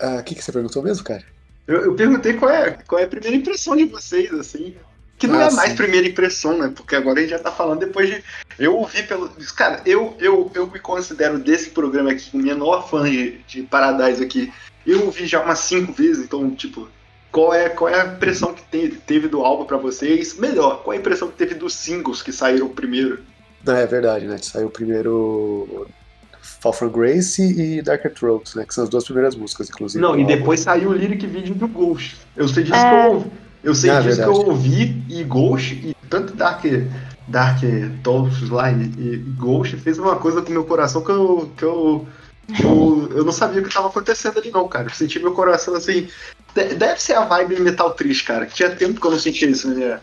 O 0.01 0.19
uh, 0.19 0.23
que, 0.23 0.35
que 0.35 0.43
você 0.43 0.51
perguntou 0.51 0.83
mesmo, 0.83 1.03
cara? 1.03 1.23
Eu, 1.65 1.85
eu, 1.85 1.95
perguntei 1.95 2.33
qual 2.33 2.51
é, 2.51 2.71
qual 2.87 2.99
é 2.99 3.05
a 3.05 3.07
primeira 3.07 3.35
impressão 3.35 3.75
de 3.75 3.85
vocês, 3.85 4.33
assim. 4.33 4.75
Que 5.17 5.25
não 5.25 5.39
ah, 5.39 5.47
é 5.47 5.51
mais 5.51 5.71
sim. 5.71 5.75
primeira 5.75 6.07
impressão, 6.07 6.57
né? 6.57 6.71
Porque 6.75 6.95
agora 6.95 7.17
a 7.17 7.21
gente 7.21 7.31
já 7.31 7.39
tá 7.39 7.51
falando 7.51 7.79
depois 7.79 8.07
de. 8.07 8.23
Eu 8.59 8.75
ouvi 8.75 9.01
pelo. 9.03 9.29
Cara, 9.55 9.81
eu, 9.85 10.15
eu, 10.19 10.51
eu 10.53 10.67
me 10.67 10.79
considero 10.79 11.39
desse 11.39 11.71
programa 11.71 12.11
aqui 12.11 12.29
o 12.33 12.37
menor 12.37 12.87
fã 12.87 13.09
de, 13.09 13.39
de 13.47 13.63
Paradise 13.63 14.23
aqui. 14.23 14.53
Eu 14.85 15.05
ouvi 15.05 15.25
já 15.25 15.41
umas 15.41 15.59
cinco 15.59 15.91
vezes, 15.91 16.23
então, 16.23 16.49
tipo, 16.51 16.87
qual 17.31 17.53
é, 17.53 17.67
qual 17.67 17.89
é 17.89 17.99
a 17.99 18.05
impressão 18.05 18.53
que 18.53 18.63
teve, 18.63 18.97
teve 18.97 19.27
do 19.27 19.43
álbum 19.43 19.65
para 19.65 19.77
vocês? 19.77 20.37
Melhor, 20.37 20.83
qual 20.83 20.93
é 20.93 20.97
a 20.97 20.99
impressão 20.99 21.27
que 21.27 21.35
teve 21.35 21.55
dos 21.55 21.73
singles 21.73 22.21
que 22.21 22.31
saíram 22.31 22.69
primeiro? 22.69 23.19
Não, 23.65 23.75
é 23.75 23.85
verdade, 23.85 24.25
né? 24.27 24.37
Saiu 24.37 24.69
primeiro 24.69 25.87
Fall 26.41 26.73
From 26.73 26.89
Grace 26.89 27.41
e 27.41 27.81
Darker 27.81 28.13
Throats, 28.13 28.55
né? 28.55 28.65
Que 28.65 28.73
são 28.73 28.83
as 28.83 28.89
duas 28.89 29.03
primeiras 29.03 29.35
músicas, 29.35 29.69
inclusive. 29.69 30.01
Não, 30.01 30.15
e 30.15 30.21
álbum. 30.21 30.35
depois 30.35 30.59
saiu 30.61 30.89
o 30.89 30.93
lyric 30.93 31.25
vídeo 31.27 31.53
do 31.53 31.67
Ghost. 31.67 32.17
Eu 32.35 32.47
sei 32.47 32.63
disso 32.63 32.75
é... 32.75 32.89
que 32.89 32.95
eu 32.95 33.13
ouvi. 33.13 33.31
Eu 33.63 33.75
sei 33.75 33.89
ah, 33.89 34.01
disso 34.01 34.17
que 34.17 34.27
eu 34.27 34.47
ouvi 34.47 35.03
e 35.09 35.23
Ghost, 35.23 35.73
e 35.73 35.95
tanto 36.09 36.33
Dark, 36.33 36.63
Dark 37.27 37.59
lá 38.49 38.71
e, 38.71 38.83
e, 38.97 39.17
Ghost 39.37 39.75
fez 39.77 39.97
uma 39.97 40.15
coisa 40.15 40.41
com 40.41 40.51
meu 40.51 40.63
coração 40.63 41.01
que 41.01 41.11
eu. 41.11 41.51
Que 41.57 41.63
eu 41.63 42.07
eu, 42.63 43.11
eu 43.13 43.25
não 43.25 43.33
sabia 43.33 43.59
o 43.59 43.61
que 43.61 43.67
estava 43.67 43.89
acontecendo 43.89 44.39
ali, 44.39 44.49
não, 44.51 44.69
cara. 44.69 44.85
Eu 44.85 44.93
senti 44.93 45.19
meu 45.19 45.33
coração 45.33 45.75
assim. 45.75 46.07
Deve 46.55 47.01
ser 47.01 47.15
a 47.15 47.25
vibe 47.25 47.59
metal 47.59 47.91
triste, 47.91 48.23
cara. 48.23 48.45
Tinha 48.45 48.69
tempo 48.69 49.01
que 49.01 49.05
eu 49.05 49.11
não 49.11 49.19
sentia 49.19 49.49
isso, 49.49 49.67
né? 49.67 49.99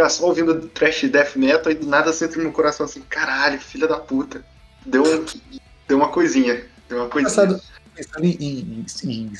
ficar 0.00 0.08
só 0.08 0.26
ouvindo 0.26 0.68
trash 0.68 1.02
death 1.02 1.36
metal 1.36 1.70
e 1.70 1.74
do 1.74 1.86
nada 1.86 2.12
sente 2.12 2.36
no 2.36 2.44
meu 2.44 2.52
coração 2.52 2.86
assim, 2.86 3.02
caralho, 3.02 3.60
filha 3.60 3.86
da 3.86 3.98
puta. 3.98 4.44
Deu, 4.86 5.26
deu 5.86 5.98
uma 5.98 6.08
coisinha. 6.08 6.64
Deu 6.88 6.98
uma 6.98 7.08
coisinha. 7.08 7.60
Pensando 7.94 8.24
em, 8.24 8.36
em, 8.40 8.86
em, 9.04 9.32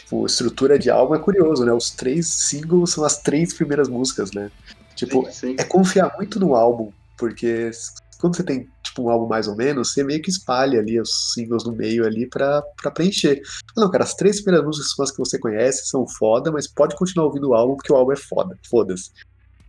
tipo, 0.00 0.26
estrutura 0.26 0.78
de 0.78 0.90
álbum 0.90 1.14
é 1.14 1.18
curioso, 1.18 1.64
né? 1.64 1.72
Os 1.72 1.90
três 1.90 2.26
singles 2.26 2.90
são 2.90 3.04
as 3.04 3.18
três 3.18 3.54
primeiras 3.54 3.88
músicas, 3.88 4.32
né? 4.32 4.50
Tipo, 4.94 5.24
sim, 5.26 5.32
sim. 5.32 5.56
é 5.58 5.64
confiar 5.64 6.14
muito 6.16 6.38
no 6.40 6.54
álbum, 6.54 6.90
porque 7.18 7.70
quando 8.18 8.36
você 8.36 8.42
tem 8.42 8.68
tipo 8.82 9.02
um 9.02 9.10
álbum 9.10 9.26
mais 9.26 9.46
ou 9.46 9.56
menos, 9.56 9.92
você 9.92 10.02
meio 10.02 10.22
que 10.22 10.30
espalha 10.30 10.78
ali 10.80 11.00
os 11.00 11.32
singles 11.34 11.64
no 11.64 11.72
meio 11.72 12.06
ali 12.06 12.26
para 12.26 12.62
preencher. 12.94 13.40
Não, 13.76 13.90
cara, 13.90 14.04
as 14.04 14.14
três 14.14 14.40
primeiras 14.40 14.66
músicas 14.66 14.92
são 14.92 15.04
as 15.04 15.10
que 15.10 15.18
você 15.18 15.38
conhece, 15.38 15.86
são 15.86 16.06
foda, 16.06 16.50
mas 16.50 16.66
pode 16.66 16.96
continuar 16.96 17.26
ouvindo 17.26 17.50
o 17.50 17.54
álbum 17.54 17.76
porque 17.76 17.92
o 17.92 17.96
álbum 17.96 18.12
é 18.12 18.16
foda. 18.16 18.58
Foda-se. 18.68 19.10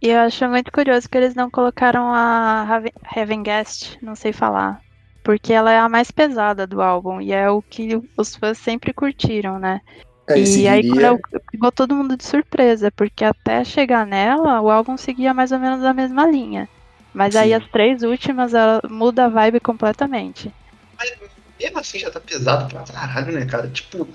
E 0.02 0.10
eu 0.10 0.20
acho 0.20 0.48
muito 0.48 0.72
curioso 0.72 1.10
que 1.10 1.18
eles 1.18 1.36
não 1.36 1.50
colocaram 1.50 2.14
a 2.14 2.82
Heaven 3.16 3.44
Guest, 3.44 3.98
não 4.02 4.16
sei 4.16 4.32
falar. 4.32 4.80
Porque 5.24 5.52
ela 5.52 5.72
é 5.72 5.80
a 5.80 5.90
mais 5.90 6.10
pesada 6.10 6.66
do 6.66 6.82
álbum 6.82 7.20
e 7.20 7.34
é 7.34 7.50
o 7.50 7.62
que 7.62 8.00
os 8.16 8.36
fãs 8.36 8.58
sempre 8.58 8.94
curtiram, 8.94 9.60
né? 9.60 9.82
É, 10.30 10.40
e 10.40 10.68
aí 10.68 10.90
eu, 10.90 11.20
pegou 11.52 11.72
todo 11.72 11.96
mundo 11.96 12.18
de 12.18 12.24
surpresa, 12.24 12.92
porque 12.92 13.24
até 13.24 13.64
chegar 13.64 14.06
nela, 14.06 14.62
o 14.62 14.70
álbum 14.70 14.98
seguia 14.98 15.34
mais 15.34 15.52
ou 15.52 15.60
menos 15.60 15.84
a 15.84 15.94
mesma 15.94 16.26
linha. 16.26 16.68
Mas 17.14 17.34
Sim. 17.34 17.40
aí 17.40 17.54
as 17.54 17.66
três 17.70 18.04
últimas, 18.04 18.54
ela 18.54 18.82
muda 18.90 19.26
a 19.26 19.30
vibe 19.30 19.60
completamente. 19.62 20.54
Mas 20.98 21.14
mesmo 21.60 21.80
assim 21.80 22.00
já 22.00 22.12
tá 22.12 22.20
pesado 22.20 22.68
pra 22.68 22.84
caralho, 22.84 23.32
né, 23.32 23.46
cara? 23.46 23.68
Tipo, 23.70 24.08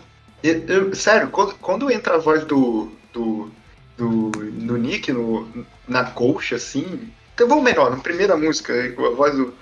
eu, 0.43 0.67
eu, 0.67 0.95
sério, 0.95 1.31
quando, 1.31 1.55
quando 1.55 1.91
entra 1.91 2.17
a 2.17 2.19
voz 2.19 2.45
do, 2.45 2.93
do 3.13 3.51
do, 3.97 4.31
do 4.31 4.77
Nick 4.77 5.13
no, 5.13 5.49
na 5.87 6.05
colcha, 6.05 6.57
assim. 6.57 7.11
Então 7.35 7.49
vamos 7.49 7.65
melhor, 7.65 7.91
na 7.91 7.99
primeira 7.99 8.37
música, 8.37 8.73
a 8.73 9.11
voz 9.11 9.35
do, 9.37 9.55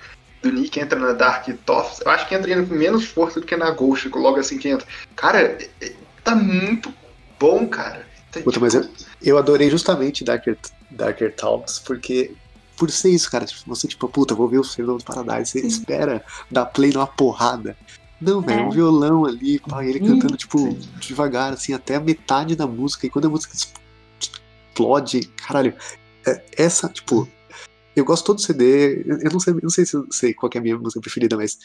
do 0.42 0.52
Nick 0.52 0.80
entra 0.80 0.98
na 0.98 1.12
Dark 1.12 1.46
Toff, 1.64 2.02
eu 2.04 2.10
acho 2.10 2.26
que 2.28 2.34
entra 2.34 2.54
com 2.64 2.74
menos 2.74 3.04
força 3.04 3.40
do 3.40 3.46
que 3.46 3.56
na 3.56 3.70
Ghost, 3.70 4.08
logo 4.08 4.38
assim 4.38 4.58
que 4.58 4.68
entra. 4.68 4.86
Cara, 5.14 5.40
é, 5.40 5.68
é, 5.80 5.92
tá 6.22 6.34
muito 6.34 6.92
bom, 7.38 7.66
cara. 7.66 8.06
Tá, 8.30 8.40
Puta, 8.40 8.52
tipo... 8.52 8.60
mas 8.60 8.74
eu, 8.74 8.88
eu 9.22 9.38
adorei 9.38 9.70
justamente 9.70 10.24
Darker, 10.24 10.56
Darker 10.90 11.34
Talks, 11.34 11.78
porque 11.78 12.34
por 12.76 12.90
ser 12.90 13.10
isso, 13.10 13.30
cara, 13.30 13.44
você 13.66 13.86
tipo, 13.86 14.08
puta, 14.08 14.34
vou 14.34 14.48
ver 14.48 14.58
o 14.58 14.64
Fernando 14.64 14.98
do 14.98 15.04
Paradise, 15.04 15.50
você 15.50 15.66
espera 15.66 16.24
dar 16.50 16.66
play 16.66 16.92
numa 16.92 17.06
porrada. 17.06 17.76
Não, 18.20 18.40
velho, 18.40 18.60
é. 18.60 18.64
um 18.64 18.70
violão 18.70 19.24
ali, 19.24 19.58
pá, 19.58 19.84
ele 19.84 20.00
cantando, 20.00 20.36
tipo, 20.36 20.58
sim. 20.58 20.78
devagar, 20.98 21.52
assim, 21.52 21.72
até 21.72 21.96
a 21.96 22.00
metade 22.00 22.54
da 22.54 22.66
música, 22.66 23.06
e 23.06 23.10
quando 23.10 23.26
a 23.26 23.30
música 23.30 23.54
explode. 23.54 25.26
Caralho, 25.36 25.74
é, 26.26 26.42
essa, 26.56 26.88
tipo, 26.88 27.28
eu 27.96 28.04
gosto 28.04 28.24
todo 28.24 28.36
do 28.36 28.42
CD. 28.42 29.02
Eu 29.06 29.30
não 29.30 29.40
sei, 29.40 29.54
não 29.62 29.70
sei 29.70 29.84
se 29.86 29.94
eu 29.94 30.06
sei 30.10 30.34
qual 30.34 30.50
é 30.54 30.58
a 30.58 30.60
minha 30.60 30.78
música 30.78 31.00
preferida, 31.00 31.36
mas 31.36 31.58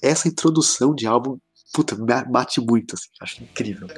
essa 0.00 0.28
introdução 0.28 0.94
de 0.94 1.06
álbum, 1.06 1.38
puta, 1.72 1.96
bate 2.28 2.60
muito, 2.60 2.94
assim, 2.94 3.08
acho 3.20 3.42
incrível. 3.42 3.88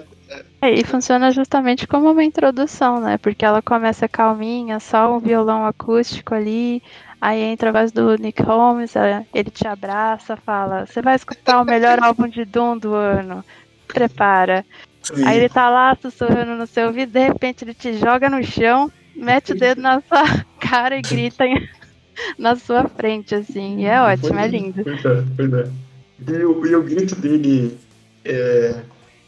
É, 0.62 0.70
e 0.72 0.84
funciona 0.84 1.32
justamente 1.32 1.86
como 1.86 2.10
uma 2.10 2.22
introdução, 2.22 3.00
né? 3.00 3.18
Porque 3.18 3.44
ela 3.44 3.60
começa 3.60 4.08
calminha, 4.08 4.78
só 4.78 5.16
um 5.16 5.18
violão 5.18 5.66
acústico 5.66 6.34
ali, 6.34 6.82
aí 7.20 7.40
entra 7.40 7.70
a 7.70 7.72
voz 7.72 7.90
do 7.90 8.16
Nick 8.16 8.42
Holmes, 8.42 8.94
é, 8.94 9.26
ele 9.34 9.50
te 9.50 9.66
abraça, 9.66 10.36
fala: 10.36 10.86
Você 10.86 11.02
vai 11.02 11.16
escutar 11.16 11.60
o 11.60 11.64
melhor 11.64 11.98
álbum 12.02 12.28
de 12.28 12.44
Doom 12.44 12.78
do 12.78 12.94
ano. 12.94 13.44
Prepara. 13.88 14.64
Sim. 15.02 15.26
Aí 15.26 15.36
ele 15.36 15.48
tá 15.48 15.68
lá 15.68 15.96
sussurrando 16.00 16.54
no 16.54 16.66
seu 16.66 16.86
ouvido, 16.86 17.12
de 17.12 17.26
repente 17.26 17.64
ele 17.64 17.74
te 17.74 17.92
joga 17.94 18.30
no 18.30 18.42
chão, 18.42 18.90
mete 19.14 19.52
o 19.52 19.58
dedo 19.58 19.82
na 19.82 20.00
sua 20.00 20.44
cara 20.60 20.96
e 20.96 21.02
grita 21.02 21.44
na 22.38 22.56
sua 22.56 22.88
frente, 22.88 23.34
assim. 23.34 23.80
E 23.80 23.84
é 23.84 24.00
ótimo, 24.00 24.38
é 24.38 24.46
lindo. 24.46 24.82
Pois 24.82 25.04
é, 25.04 25.24
pois 25.36 25.52
é. 25.52 25.83
E 26.18 26.32
o, 26.44 26.66
e 26.66 26.74
o 26.74 26.82
grito 26.82 27.14
dele 27.16 27.78
é, 28.24 28.82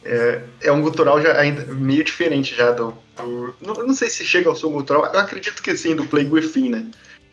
é, 0.05 0.43
é, 0.63 0.73
um 0.73 0.81
gutural 0.81 1.21
já 1.21 1.35
meio 1.75 2.05
diferente 2.05 2.55
já 2.55 2.71
do. 2.71 2.95
do 3.17 3.55
não, 3.61 3.75
não, 3.75 3.95
sei 3.95 4.09
se 4.09 4.25
chega 4.25 4.49
ao 4.49 4.57
som 4.57 4.71
gutural, 4.71 5.05
eu 5.07 5.21
acredito 5.21 5.63
que 5.63 5.77
sim, 5.77 5.97
do 5.97 6.07
Play 6.07 6.29
Within, 6.29 6.71
né? 6.71 6.87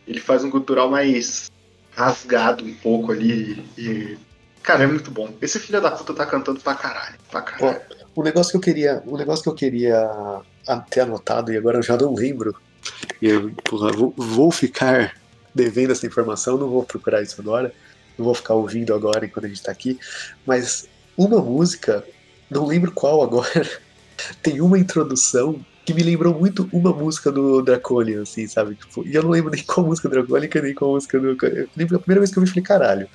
Ele 0.06 0.20
faz 0.20 0.44
um 0.44 0.50
gutural 0.50 0.90
mais 0.90 1.50
rasgado 1.92 2.64
um 2.64 2.74
pouco 2.74 3.12
ali 3.12 3.64
e. 3.78 4.18
Cara, 4.62 4.84
é 4.84 4.86
muito 4.86 5.10
bom. 5.10 5.32
Esse 5.42 5.60
filho 5.60 5.80
da 5.80 5.90
puta 5.90 6.14
tá 6.14 6.24
cantando 6.24 6.58
pra 6.58 6.74
caralho. 6.74 7.16
Pra 7.30 7.42
caralho. 7.42 7.82
O 8.14 8.22
negócio 8.22 8.50
que 8.50 8.56
eu 8.56 8.60
queria, 8.60 9.02
o 9.04 9.16
negócio 9.16 9.42
que 9.42 9.48
eu 9.50 9.54
queria 9.54 10.10
ter 10.90 11.00
anotado 11.00 11.52
e 11.52 11.56
agora 11.56 11.78
eu 11.78 11.82
já 11.82 11.96
não 11.96 12.14
lembro. 12.14 12.56
E 13.20 13.28
eu 13.28 13.50
porra, 13.64 13.92
vou, 13.92 14.14
vou, 14.16 14.50
ficar 14.50 15.14
devendo 15.54 15.92
essa 15.92 16.06
informação, 16.06 16.56
não 16.56 16.68
vou 16.68 16.82
procurar 16.82 17.22
isso 17.22 17.40
agora, 17.40 17.72
não 18.18 18.24
vou 18.24 18.34
ficar 18.34 18.54
ouvindo 18.54 18.94
agora 18.94 19.24
enquanto 19.24 19.46
a 19.46 19.48
gente 19.48 19.62
tá 19.62 19.72
aqui, 19.72 19.98
mas 20.46 20.88
uma 21.16 21.40
música, 21.40 22.04
não 22.50 22.66
lembro 22.66 22.92
qual 22.92 23.22
agora, 23.22 23.68
tem 24.42 24.60
uma 24.60 24.78
introdução 24.78 25.64
que 25.84 25.92
me 25.92 26.02
lembrou 26.02 26.34
muito 26.34 26.68
uma 26.72 26.92
música 26.92 27.30
do 27.30 27.62
Draconian, 27.62 28.22
assim, 28.22 28.46
sabe? 28.46 28.74
Tipo, 28.74 29.06
e 29.06 29.14
eu 29.14 29.22
não 29.22 29.30
lembro 29.30 29.50
nem 29.50 29.62
qual 29.62 29.86
música 29.86 30.08
do 30.08 30.14
Draconian, 30.14 30.62
nem 30.62 30.74
qual 30.74 30.92
música 30.92 31.20
do. 31.20 31.36
Eu 31.46 31.68
lembro 31.76 31.96
a 31.96 31.98
primeira 31.98 32.20
vez 32.20 32.30
que 32.30 32.38
eu 32.38 32.42
vi, 32.42 32.48
falei, 32.48 32.64
caralho. 32.64 33.08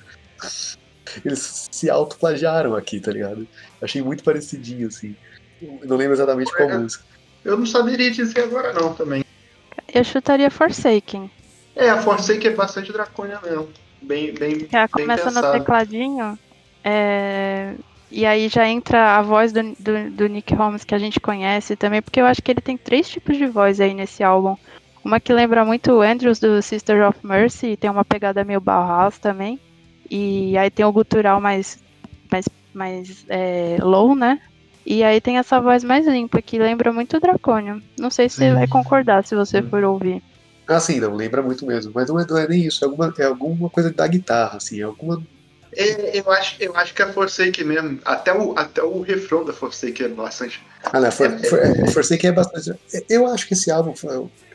Eles 1.24 1.68
se 1.70 1.90
autoplagiaram 1.90 2.76
aqui, 2.76 3.00
tá 3.00 3.10
ligado? 3.10 3.46
Achei 3.82 4.00
muito 4.00 4.22
parecidinho, 4.22 4.86
assim. 4.86 5.16
Eu 5.60 5.80
não 5.84 5.96
lembro 5.96 6.14
exatamente 6.14 6.52
qual 6.52 6.68
música. 6.68 7.04
Eu 7.44 7.56
não 7.56 7.66
saberia 7.66 8.10
dizer 8.10 8.44
agora 8.44 8.72
não 8.72 8.94
também. 8.94 9.24
Eu 9.92 10.04
chutaria 10.04 10.50
Forsaken. 10.50 11.30
É, 11.74 11.90
a 11.90 12.00
Forsaken 12.00 12.52
é 12.52 12.54
bastante 12.54 12.92
dracônia 12.92 13.40
mesmo. 13.42 13.68
Bem, 14.02 14.32
bem, 14.34 14.68
Ela 14.72 14.88
começa 14.88 15.30
bem 15.30 15.34
no 15.34 15.52
tecladinho. 15.52 16.38
É... 16.82 17.74
E 18.10 18.26
aí 18.26 18.48
já 18.48 18.68
entra 18.68 19.18
a 19.18 19.22
voz 19.22 19.52
do, 19.52 19.62
do, 19.78 20.10
do, 20.10 20.26
Nick 20.26 20.52
Holmes 20.54 20.82
que 20.82 20.94
a 20.94 20.98
gente 20.98 21.20
conhece 21.20 21.76
também, 21.76 22.02
porque 22.02 22.20
eu 22.20 22.26
acho 22.26 22.42
que 22.42 22.50
ele 22.50 22.60
tem 22.60 22.76
três 22.76 23.08
tipos 23.08 23.36
de 23.36 23.46
voz 23.46 23.80
aí 23.80 23.94
nesse 23.94 24.22
álbum. 24.24 24.56
Uma 25.04 25.20
que 25.20 25.32
lembra 25.32 25.64
muito 25.64 25.92
o 25.92 26.02
Andrews 26.02 26.40
do 26.40 26.60
Sister 26.60 27.08
of 27.08 27.18
Mercy, 27.22 27.76
tem 27.76 27.88
uma 27.88 28.04
pegada 28.04 28.42
meio 28.42 28.60
Bauhaus 28.60 29.18
também. 29.18 29.60
E 30.10 30.58
aí 30.58 30.70
tem 30.70 30.84
o 30.84 30.92
gutural 30.92 31.40
mais, 31.40 31.80
mais, 32.30 32.48
mais 32.74 33.24
é, 33.28 33.78
low, 33.80 34.16
né? 34.16 34.40
E 34.84 35.04
aí 35.04 35.20
tem 35.20 35.38
essa 35.38 35.60
voz 35.60 35.84
mais 35.84 36.06
limpa, 36.06 36.42
que 36.42 36.58
lembra 36.58 36.92
muito 36.92 37.16
o 37.16 37.20
Draconium. 37.20 37.80
Não 37.98 38.10
sei 38.10 38.28
se 38.28 38.36
você 38.36 38.52
vai 38.52 38.66
concordar 38.66 39.24
se 39.24 39.36
você 39.36 39.62
for 39.62 39.84
ouvir. 39.84 40.20
Ah, 40.70 40.78
sim, 40.78 41.00
não, 41.00 41.16
lembra 41.16 41.42
muito 41.42 41.66
mesmo. 41.66 41.90
Mas 41.92 42.08
não 42.08 42.20
é, 42.20 42.24
não 42.24 42.38
é 42.38 42.46
nem 42.46 42.64
isso, 42.64 42.84
é 42.84 42.86
alguma, 42.86 43.12
é 43.18 43.24
alguma 43.24 43.68
coisa 43.68 43.92
da 43.92 44.06
guitarra, 44.06 44.58
assim, 44.58 44.80
é 44.80 44.84
alguma. 44.84 45.20
É, 45.72 46.16
eu, 46.16 46.30
acho, 46.30 46.54
eu 46.60 46.76
acho 46.76 46.94
que 46.94 47.02
é 47.02 47.12
Forsaken 47.12 47.64
mesmo. 47.64 47.98
Até 48.04 48.32
o, 48.32 48.56
até 48.56 48.80
o 48.80 49.00
refrão 49.00 49.44
da 49.44 49.52
Forsaken 49.52 50.06
é 50.06 50.08
bastante. 50.08 50.64
Ah, 50.84 51.00
não, 51.00 51.10
For, 51.10 51.28
for, 51.40 51.58
é, 51.58 51.90
Forsaken 51.90 52.30
é 52.30 52.32
bastante. 52.32 52.72
Eu 53.08 53.26
acho 53.26 53.48
que 53.48 53.54
esse 53.54 53.68
álbum, 53.68 53.94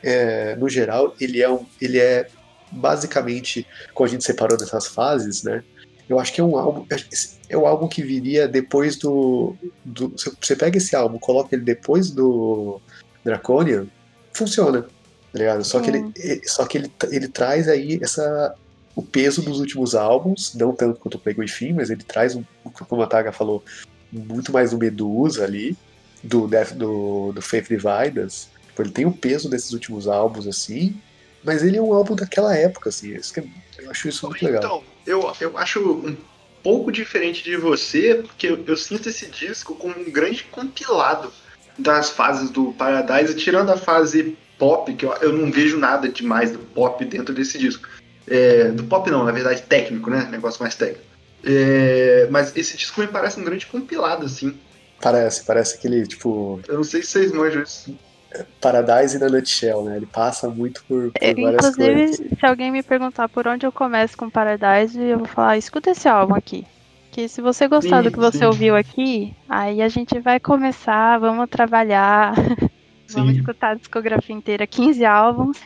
é, 0.01 0.56
no 0.56 0.69
geral, 0.69 1.13
ele 1.19 1.41
é, 1.41 1.49
um, 1.49 1.65
ele 1.82 1.99
é 1.99 2.30
basicamente, 2.71 3.67
quando 3.93 4.08
a 4.08 4.12
gente 4.13 4.23
separou 4.23 4.58
dessas 4.58 4.88
fases, 4.88 5.43
né? 5.43 5.65
Eu 6.08 6.17
acho 6.17 6.32
que 6.32 6.39
é 6.39 6.43
um 6.43 6.56
álbum. 6.56 6.86
É 7.49 7.58
o 7.58 7.65
álbum 7.65 7.89
que 7.89 8.01
viria 8.01 8.47
depois 8.47 8.95
do. 8.95 9.54
do 9.84 10.13
você 10.15 10.56
pega 10.56 10.78
esse 10.78 10.95
álbum, 10.95 11.19
coloca 11.19 11.54
ele 11.54 11.63
depois 11.65 12.10
do 12.10 12.80
Draconian, 13.23 13.88
funciona. 14.32 14.88
Tá 15.36 15.39
ligado? 15.39 15.65
Só 15.65 15.82
que, 15.82 15.89
ele, 15.89 16.41
só 16.45 16.65
que 16.65 16.78
ele, 16.78 16.91
ele 17.12 17.28
traz 17.28 17.67
aí 17.67 18.00
essa, 18.02 18.56
o 18.95 19.02
peso 19.02 19.41
dos 19.41 19.60
últimos 19.60 19.93
álbuns, 19.93 20.56
não 20.56 20.74
tanto 20.74 20.98
quanto 20.98 21.15
o 21.15 21.19
Plague 21.19 21.45
Fim, 21.50 21.74
mas 21.74 21.89
ele 21.89 22.04
traz, 22.04 22.39
como 22.88 23.02
a 23.02 23.06
Taga 23.06 23.34
falou, 23.34 23.62
muito 24.10 24.54
mais 24.54 24.71
do 24.71 24.78
Medusa 24.78 25.43
ali, 25.43 25.76
do, 26.24 26.48
Death, 26.48 26.71
do, 26.71 27.34
do 27.34 27.41
Faith 27.41 27.67
Dividers. 27.67 28.48
Ele 28.80 28.91
tem 28.91 29.06
o 29.06 29.12
peso 29.12 29.50
desses 29.50 29.74
últimos 29.74 30.08
álbuns, 30.08 30.48
assim, 30.48 30.95
mas 31.43 31.63
ele 31.63 31.76
é 31.76 31.82
um 31.82 31.91
álbum 31.91 32.15
daquela 32.15 32.56
época, 32.56 32.88
assim. 32.88 33.13
É, 33.13 33.19
eu 33.80 33.91
acho 33.91 34.08
isso 34.08 34.26
muito 34.30 34.41
legal. 34.41 34.63
Então, 34.63 34.84
eu, 35.06 35.34
eu 35.41 35.58
acho 35.58 35.82
um 35.82 36.15
pouco 36.63 36.93
diferente 36.93 37.43
de 37.43 37.58
você, 37.58 38.24
porque 38.26 38.48
eu, 38.48 38.63
eu 38.65 38.78
sinto 38.78 39.10
esse 39.10 39.26
disco 39.26 39.76
como 39.76 40.00
um 40.00 40.10
grande 40.10 40.45
compilado 40.45 41.30
das 41.78 42.10
fases 42.10 42.50
do 42.50 42.71
Paradise, 42.71 43.36
tirando 43.36 43.71
a 43.71 43.76
fase 43.76 44.38
pop, 44.57 44.93
que 44.93 45.05
eu, 45.05 45.13
eu 45.15 45.33
não 45.33 45.51
vejo 45.51 45.77
nada 45.77 46.09
demais 46.09 46.51
do 46.51 46.59
pop 46.59 47.03
dentro 47.05 47.33
desse 47.33 47.57
disco. 47.57 47.87
É, 48.27 48.69
do 48.69 48.83
pop 48.83 49.09
não, 49.09 49.23
na 49.23 49.31
verdade 49.31 49.61
técnico, 49.63 50.09
né? 50.09 50.27
Negócio 50.31 50.61
mais 50.61 50.75
técnico. 50.75 51.03
É, 51.43 52.27
mas 52.31 52.55
esse 52.55 52.75
disco 52.75 52.99
me 53.01 53.07
parece 53.07 53.39
um 53.39 53.43
grande 53.43 53.65
compilado, 53.67 54.25
assim. 54.25 54.57
Parece, 55.01 55.43
parece 55.43 55.75
aquele, 55.75 56.07
tipo... 56.07 56.59
Eu 56.67 56.75
não 56.75 56.83
sei 56.83 57.03
se 57.03 57.09
vocês 57.09 57.31
manjam 57.31 57.61
isso. 57.61 57.95
Paradise 58.59 59.17
na 59.19 59.29
Nutshell, 59.29 59.83
né? 59.83 59.97
Ele 59.97 60.05
passa 60.05 60.49
muito 60.49 60.83
por, 60.85 61.11
por 61.11 61.23
é, 61.23 61.33
várias 61.33 61.67
Inclusive, 61.67 62.07
coisas. 62.07 62.39
se 62.39 62.45
alguém 62.45 62.71
me 62.71 62.83
perguntar 62.83 63.29
por 63.29 63.47
onde 63.47 63.65
eu 63.65 63.71
começo 63.71 64.17
com 64.17 64.29
Paradise, 64.29 64.99
eu 64.99 65.19
vou 65.19 65.27
falar, 65.27 65.57
escuta 65.57 65.91
esse 65.91 66.07
álbum 66.07 66.35
aqui. 66.35 66.65
Que 67.11 67.29
se 67.29 67.41
você 67.41 67.67
gostar 67.67 67.99
sim, 67.99 68.09
do 68.09 68.11
que 68.11 68.19
você 68.19 68.39
sim. 68.39 68.45
ouviu 68.45 68.75
aqui, 68.75 69.33
aí 69.47 69.81
a 69.81 69.87
gente 69.87 70.19
vai 70.19 70.39
começar, 70.39 71.17
vamos 71.17 71.49
trabalhar, 71.49 72.33
vamos 73.09 73.35
escutar 73.35 73.71
a 73.71 73.75
discografia 73.75 74.35
inteira, 74.35 74.65
15 74.67 75.05
álbuns. 75.05 75.57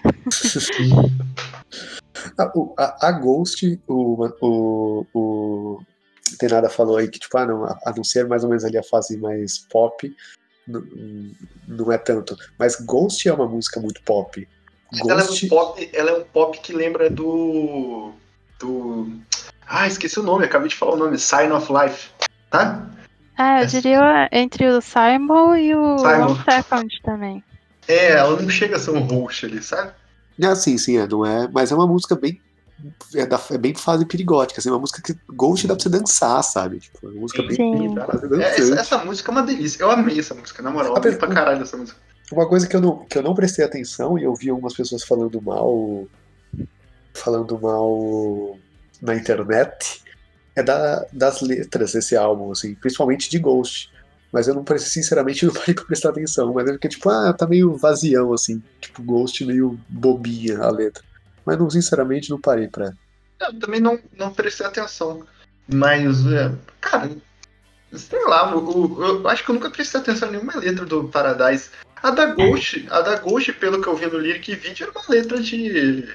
a, 2.37 2.43
a, 2.77 3.07
a, 3.07 3.11
Ghost, 3.11 3.79
o, 3.87 4.27
o, 4.41 5.05
o 5.13 5.81
Tenada 6.37 6.69
falou 6.69 6.97
aí 6.97 7.07
que, 7.07 7.19
tipo, 7.19 7.37
ah, 7.37 7.45
não, 7.45 7.63
a, 7.65 7.79
a 7.85 7.93
não 7.95 8.03
ser 8.03 8.27
mais 8.27 8.43
ou 8.43 8.49
menos 8.49 8.63
ali 8.63 8.77
a 8.77 8.83
fase 8.83 9.17
mais 9.17 9.57
pop, 9.57 10.13
não, 11.67 11.91
é 11.91 11.97
tanto. 11.97 12.37
Mas 12.57 12.79
Ghost 12.79 13.27
é 13.27 13.33
uma 13.33 13.47
música 13.47 13.79
muito 13.79 14.01
pop. 14.03 14.47
Ghost... 14.91 15.09
Ela, 15.09 15.21
é 15.21 15.25
um 15.25 15.49
pop 15.49 15.89
ela 15.93 16.11
é 16.11 16.13
um 16.13 16.23
pop 16.23 16.59
que 16.59 16.73
lembra 16.73 17.09
do. 17.09 18.11
do. 18.59 19.11
Ah, 19.67 19.87
esqueci 19.87 20.19
o 20.19 20.23
nome, 20.23 20.45
acabei 20.45 20.67
de 20.67 20.75
falar 20.75 20.93
o 20.93 20.97
nome, 20.97 21.17
Sign 21.17 21.51
of 21.51 21.71
Life, 21.71 22.09
tá? 22.49 22.89
É, 23.39 23.63
eu 23.63 23.67
diria 23.67 24.29
entre 24.33 24.67
o 24.67 24.81
Simon 24.81 25.55
e 25.55 25.73
o 25.73 25.97
Simon. 25.97 26.35
Second 26.43 27.01
também. 27.03 27.43
É, 27.87 28.11
ela 28.11 28.39
não 28.39 28.49
chega 28.49 28.75
a 28.75 28.79
ser 28.79 28.91
um 28.91 28.99
host 28.99 29.45
ali, 29.45 29.63
sabe? 29.63 29.93
Ah, 30.43 30.55
sim, 30.55 30.77
sim, 30.77 30.97
é, 30.97 31.07
não 31.07 31.25
é. 31.25 31.47
Mas 31.47 31.71
é 31.71 31.75
uma 31.75 31.87
música 31.87 32.15
bem 32.15 32.41
é, 33.15 33.25
da, 33.25 33.41
é 33.51 33.57
bem 33.57 33.73
fase 33.73 34.05
perigótica, 34.05 34.59
assim, 34.59 34.69
uma 34.69 34.79
música 34.79 35.01
que 35.01 35.17
Ghost 35.33 35.67
dá 35.67 35.75
pra 35.75 35.83
você 35.83 35.89
dançar, 35.89 36.43
sabe? 36.43 36.79
Tipo, 36.79 37.07
uma 37.07 37.21
música 37.21 37.43
bem. 37.43 37.57
bem 37.57 38.41
é, 38.41 38.59
essa, 38.59 38.75
essa, 38.75 38.97
música 39.05 39.29
é 39.29 39.33
uma 39.33 39.43
delícia. 39.43 39.83
Eu 39.83 39.91
amei 39.91 40.19
essa 40.19 40.33
música, 40.33 40.61
na 40.61 40.71
moral. 40.71 40.91
Eu 40.91 40.97
amei 40.97 41.15
pra 41.15 41.27
caralho 41.27 41.61
essa 41.61 41.77
música. 41.77 41.97
Uma 42.31 42.47
coisa 42.47 42.67
que 42.67 42.75
eu, 42.75 42.81
não, 42.81 43.05
que 43.05 43.17
eu 43.17 43.23
não 43.23 43.33
prestei 43.33 43.65
atenção 43.65 44.17
e 44.17 44.23
eu 44.23 44.35
vi 44.35 44.49
algumas 44.49 44.73
pessoas 44.73 45.03
falando 45.03 45.41
mal. 45.41 46.07
Falando 47.13 47.59
mal 47.59 48.57
na 49.01 49.15
internet 49.15 50.03
é 50.59 50.63
da, 50.63 51.05
das 51.11 51.41
letras 51.41 51.93
desse 51.93 52.15
álbum, 52.15 52.51
assim, 52.51 52.75
principalmente 52.75 53.29
de 53.29 53.39
Ghost. 53.39 53.91
Mas 54.31 54.47
eu 54.47 54.53
não 54.53 54.63
sinceramente, 54.77 55.43
não 55.47 55.53
parei 55.53 55.73
pra 55.73 55.85
prestar 55.85 56.09
atenção. 56.09 56.53
Mas 56.53 56.67
é 56.67 56.71
porque, 56.71 56.87
tipo, 56.87 57.09
ah, 57.09 57.33
tá 57.33 57.47
meio 57.47 57.75
vazião, 57.75 58.33
assim. 58.33 58.61
Tipo, 58.79 59.01
Ghost 59.01 59.43
meio 59.45 59.79
bobinha 59.89 60.59
a 60.59 60.69
letra 60.69 61.03
mas 61.49 61.57
não, 61.57 61.67
sinceramente 61.67 62.29
não 62.29 62.39
parei 62.39 62.67
pra. 62.67 62.93
Eu 63.39 63.59
também 63.59 63.79
não, 63.79 63.99
não 64.15 64.31
prestei 64.31 64.67
atenção. 64.67 65.25
Mas, 65.67 66.23
é, 66.27 66.51
cara, 66.79 67.09
sei 67.91 68.23
lá, 68.25 68.51
eu, 68.51 68.97
eu, 69.01 69.27
acho 69.27 69.43
que 69.43 69.49
eu 69.49 69.55
nunca 69.55 69.71
prestei 69.71 69.99
atenção 69.99 70.27
em 70.27 70.33
nenhuma 70.33 70.57
letra 70.57 70.85
do 70.85 71.07
Paradise. 71.07 71.71
A 72.03 72.11
da 72.11 72.27
Ghost, 72.27 72.85
a 72.91 73.01
da 73.01 73.15
Ghost, 73.15 73.51
pelo 73.53 73.81
que 73.81 73.87
eu 73.87 73.95
vi 73.95 74.05
no 74.05 74.19
Lyric 74.19 74.53
Video, 74.55 74.83
era 74.83 74.91
uma 74.91 75.09
letra 75.09 75.41
de 75.41 76.07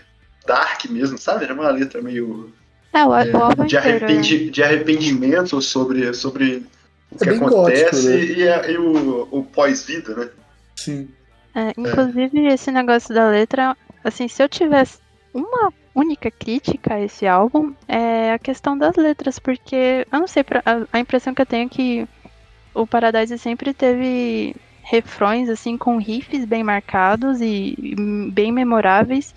Dark 0.46 0.84
mesmo, 0.86 1.18
sabe? 1.18 1.44
Era 1.44 1.54
uma 1.54 1.68
letra 1.70 2.00
meio. 2.00 2.52
É, 2.94 3.04
o, 3.04 3.14
é, 3.14 3.24
o 3.24 3.64
de, 3.66 3.76
arrependi, 3.76 4.44
né? 4.44 4.50
de 4.50 4.62
arrependimento 4.62 5.60
sobre, 5.60 6.14
sobre 6.14 6.64
o 7.10 7.16
é 7.16 7.18
que 7.18 7.30
acontece 7.30 8.08
gótico, 8.08 8.08
né? 8.08 8.24
e, 8.24 8.48
a, 8.48 8.70
e, 8.70 8.78
o, 8.78 9.28
o 9.30 9.42
pós-vida, 9.42 10.14
né? 10.14 10.28
Sim. 10.76 11.08
É, 11.54 11.72
inclusive, 11.76 12.46
esse 12.46 12.70
negócio 12.70 13.14
da 13.14 13.28
letra, 13.28 13.76
assim, 14.04 14.28
se 14.28 14.42
eu 14.42 14.48
tivesse 14.48 14.98
uma 15.32 15.72
única 15.94 16.30
crítica 16.30 16.94
a 16.94 17.00
esse 17.00 17.26
álbum 17.26 17.72
é 17.86 18.32
a 18.32 18.38
questão 18.38 18.76
das 18.76 18.96
letras, 18.96 19.38
porque 19.38 20.06
eu 20.10 20.20
não 20.20 20.26
sei, 20.26 20.44
a, 20.92 20.98
impressão 20.98 21.34
que 21.34 21.42
eu 21.42 21.46
tenho 21.46 21.66
é 21.66 21.68
que 21.68 22.08
o 22.74 22.86
Paradise 22.86 23.38
sempre 23.38 23.72
teve 23.72 24.54
refrões 24.82 25.48
assim 25.48 25.78
com 25.78 25.96
riffs 25.96 26.44
bem 26.44 26.62
marcados 26.62 27.40
e 27.40 27.94
bem 28.32 28.52
memoráveis 28.52 29.34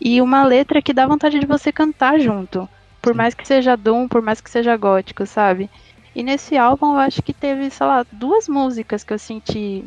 e 0.00 0.20
uma 0.20 0.44
letra 0.44 0.82
que 0.82 0.92
dá 0.92 1.06
vontade 1.06 1.38
de 1.38 1.46
você 1.46 1.70
cantar 1.70 2.18
junto, 2.18 2.68
por 3.02 3.14
mais 3.14 3.34
que 3.34 3.46
seja 3.46 3.76
doom, 3.76 4.06
por 4.06 4.22
mais 4.22 4.40
que 4.40 4.48
seja 4.48 4.76
gótico, 4.76 5.26
sabe? 5.26 5.68
E 6.14 6.22
nesse 6.22 6.56
álbum 6.56 6.92
eu 6.92 7.00
acho 7.00 7.22
que 7.22 7.32
teve, 7.32 7.68
sei 7.68 7.86
lá, 7.86 8.06
duas 8.12 8.48
músicas 8.48 9.02
que 9.02 9.12
eu 9.12 9.18
senti 9.18 9.84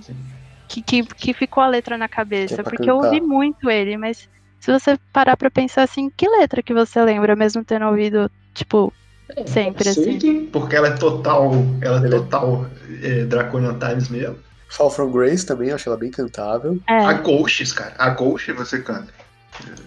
que, 0.67 0.81
que, 0.81 1.03
que 1.03 1.33
ficou 1.33 1.63
a 1.63 1.67
letra 1.67 1.97
na 1.97 2.07
cabeça, 2.07 2.61
é 2.61 2.63
porque 2.63 2.77
cantar. 2.77 2.91
eu 2.91 2.97
ouvi 2.97 3.21
muito 3.21 3.69
ele, 3.69 3.97
mas 3.97 4.27
se 4.59 4.71
você 4.71 4.97
parar 5.13 5.37
pra 5.37 5.49
pensar 5.49 5.83
assim, 5.83 6.11
que 6.15 6.27
letra 6.27 6.61
que 6.61 6.73
você 6.73 7.01
lembra, 7.01 7.35
mesmo 7.35 7.63
tendo 7.63 7.85
ouvido, 7.85 8.29
tipo, 8.53 8.91
é, 9.29 9.45
sempre 9.45 9.87
assim? 9.87 10.49
porque 10.51 10.75
ela 10.75 10.87
é 10.87 10.91
total, 10.91 11.51
ela 11.81 12.05
é 12.05 12.09
total 12.09 12.65
é, 13.01 13.25
Draconian 13.25 13.77
Times 13.79 14.09
mesmo. 14.09 14.37
Fall 14.67 14.89
From 14.89 15.11
Grace 15.11 15.45
também, 15.45 15.71
acho 15.71 15.87
ela 15.87 15.97
bem 15.97 16.11
cantável. 16.11 16.79
É. 16.87 17.05
A 17.05 17.13
Ghosts, 17.13 17.71
cara, 17.71 17.93
a 17.97 18.09
Ghost 18.09 18.51
você 18.51 18.81
canta. 18.81 19.13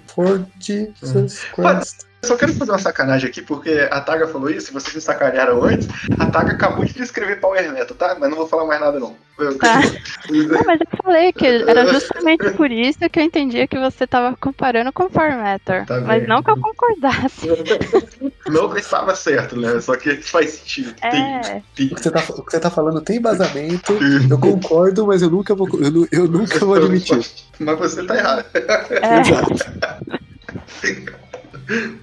For 0.07 0.46
Jesus 0.61 1.44
Christ. 1.53 2.07
Só 2.22 2.36
quero 2.36 2.52
fazer 2.54 2.72
uma 2.72 2.78
sacanagem 2.78 3.28
aqui, 3.28 3.42
porque 3.42 3.88
a 3.90 4.00
Taga 4.00 4.26
falou 4.26 4.50
isso, 4.50 4.72
vocês 4.72 4.94
me 4.94 5.00
sacanearam 5.00 5.62
antes. 5.62 5.88
A 6.18 6.26
Taga 6.26 6.52
acabou 6.52 6.84
de 6.84 7.00
escrever 7.00 7.40
Power 7.40 7.72
Metal, 7.72 7.96
tá? 7.96 8.16
Mas 8.18 8.28
não 8.28 8.36
vou 8.36 8.48
falar 8.48 8.64
mais 8.64 8.80
nada, 8.80 8.98
não. 8.98 9.16
Tá. 9.60 9.80
não, 10.28 10.64
mas 10.66 10.80
eu 10.80 10.86
falei 11.00 11.32
que 11.32 11.46
era 11.46 11.86
justamente 11.92 12.50
por 12.50 12.72
isso 12.72 12.98
que 13.08 13.20
eu 13.20 13.22
entendia 13.22 13.68
que 13.68 13.78
você 13.78 14.04
tava 14.04 14.36
comparando 14.36 14.92
com 14.92 15.08
Power 15.08 15.38
Metal. 15.40 15.86
Tá 15.86 16.00
mas 16.00 16.26
não 16.26 16.42
que 16.42 16.50
eu 16.50 16.56
concordasse. 16.56 17.46
Não 18.48 18.70
que 18.70 18.80
estava 18.80 19.14
certo, 19.14 19.60
né? 19.60 19.78
Só 19.80 19.94
que 19.94 20.16
faz 20.16 20.52
sentido. 20.52 20.94
É. 21.02 21.10
Tem, 21.10 21.64
tem. 21.76 21.86
O, 21.88 21.94
que 21.94 22.02
você 22.02 22.10
tá, 22.10 22.24
o 22.30 22.42
que 22.42 22.50
você 22.50 22.58
tá 22.58 22.70
falando 22.70 23.02
tem 23.02 23.18
embasamento. 23.18 23.92
Eu 24.28 24.38
concordo, 24.38 25.06
mas 25.06 25.20
eu 25.20 25.30
nunca 25.30 25.54
vou, 25.54 25.68
eu, 25.80 26.08
eu 26.10 26.26
nunca 26.26 26.58
vou 26.58 26.74
admitir. 26.74 27.20
Mas 27.58 27.78
você 27.78 28.04
tá 28.04 28.16
errado. 28.16 28.44
É. 28.54 29.20
Exato. 29.20 30.18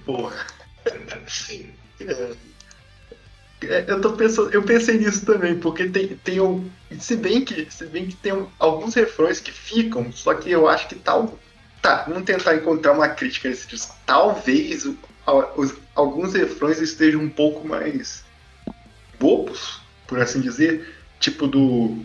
Porra. 0.04 0.46
É, 2.00 2.36
é, 3.62 3.84
eu 3.88 4.00
tô 4.00 4.12
pensando, 4.12 4.52
eu 4.52 4.62
pensei 4.62 4.98
nisso 4.98 5.24
também, 5.24 5.58
porque 5.58 5.88
tem, 5.88 6.08
tem 6.16 6.40
um, 6.40 6.68
se 6.98 7.16
bem 7.16 7.44
que, 7.44 7.66
se 7.70 7.86
bem 7.86 8.06
que 8.06 8.16
tem 8.16 8.32
um, 8.32 8.46
alguns 8.58 8.94
refrões 8.94 9.40
que 9.40 9.50
ficam, 9.50 10.12
só 10.12 10.34
que 10.34 10.50
eu 10.50 10.68
acho 10.68 10.88
que 10.88 10.94
tal, 10.94 11.38
tá, 11.80 12.04
vamos 12.06 12.24
tentar 12.24 12.54
encontrar 12.54 12.92
uma 12.92 13.08
crítica 13.08 13.48
nesse 13.48 13.66
disco. 13.66 13.96
Talvez 14.04 14.84
o, 14.84 14.96
os, 15.56 15.74
alguns 15.94 16.34
refrões 16.34 16.80
estejam 16.80 17.20
um 17.20 17.30
pouco 17.30 17.66
mais 17.66 18.24
bobos, 19.18 19.80
por 20.06 20.20
assim 20.20 20.40
dizer, 20.40 20.94
tipo 21.18 21.46
do 21.46 21.98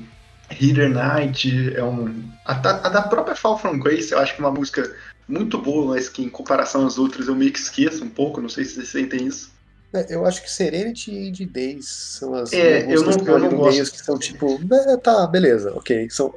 Heater 0.50 0.90
Night 0.90 1.76
é 1.76 1.84
um. 1.84 2.32
A, 2.46 2.54
a, 2.54 2.90
da 2.90 3.02
própria 3.04 3.36
Fall 3.36 3.60
From 3.60 3.80
Grace, 3.80 4.12
eu 4.12 4.20
acho 4.20 4.36
que 4.36 4.42
é 4.42 4.46
uma 4.46 4.54
música 4.54 4.96
muito 5.32 5.58
boa, 5.58 5.96
mas 5.96 6.10
que 6.10 6.24
em 6.24 6.30
comparação 6.30 6.86
às 6.86 6.98
outras 6.98 7.28
eu 7.28 7.36
meio 7.36 7.52
que 7.52 7.60
esqueço 7.60 8.04
um 8.04 8.10
pouco, 8.10 8.42
não 8.42 8.50
sei 8.50 8.66
se 8.66 8.76
vocês 8.76 8.90
sentem 8.90 9.26
isso. 9.26 9.52
É, 9.94 10.14
eu 10.14 10.26
acho 10.26 10.42
que 10.42 10.50
Serenity 10.50 11.12
e 11.12 11.32
de 11.32 11.46
Days 11.46 11.88
são 11.88 12.34
as 12.34 12.54
é, 12.54 12.86
eu 12.94 13.04
não, 13.04 13.12
eu 13.12 13.40
não 13.40 13.50
gosto. 13.50 13.92
que 13.92 13.98
são 13.98 14.18
tipo, 14.18 14.60
é, 14.72 14.98
tá, 14.98 15.28
beleza, 15.28 15.74
ok. 15.76 16.10
São, 16.10 16.34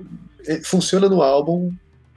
é, 0.46 0.60
funciona 0.62 1.08
no 1.08 1.22
álbum, 1.22 1.72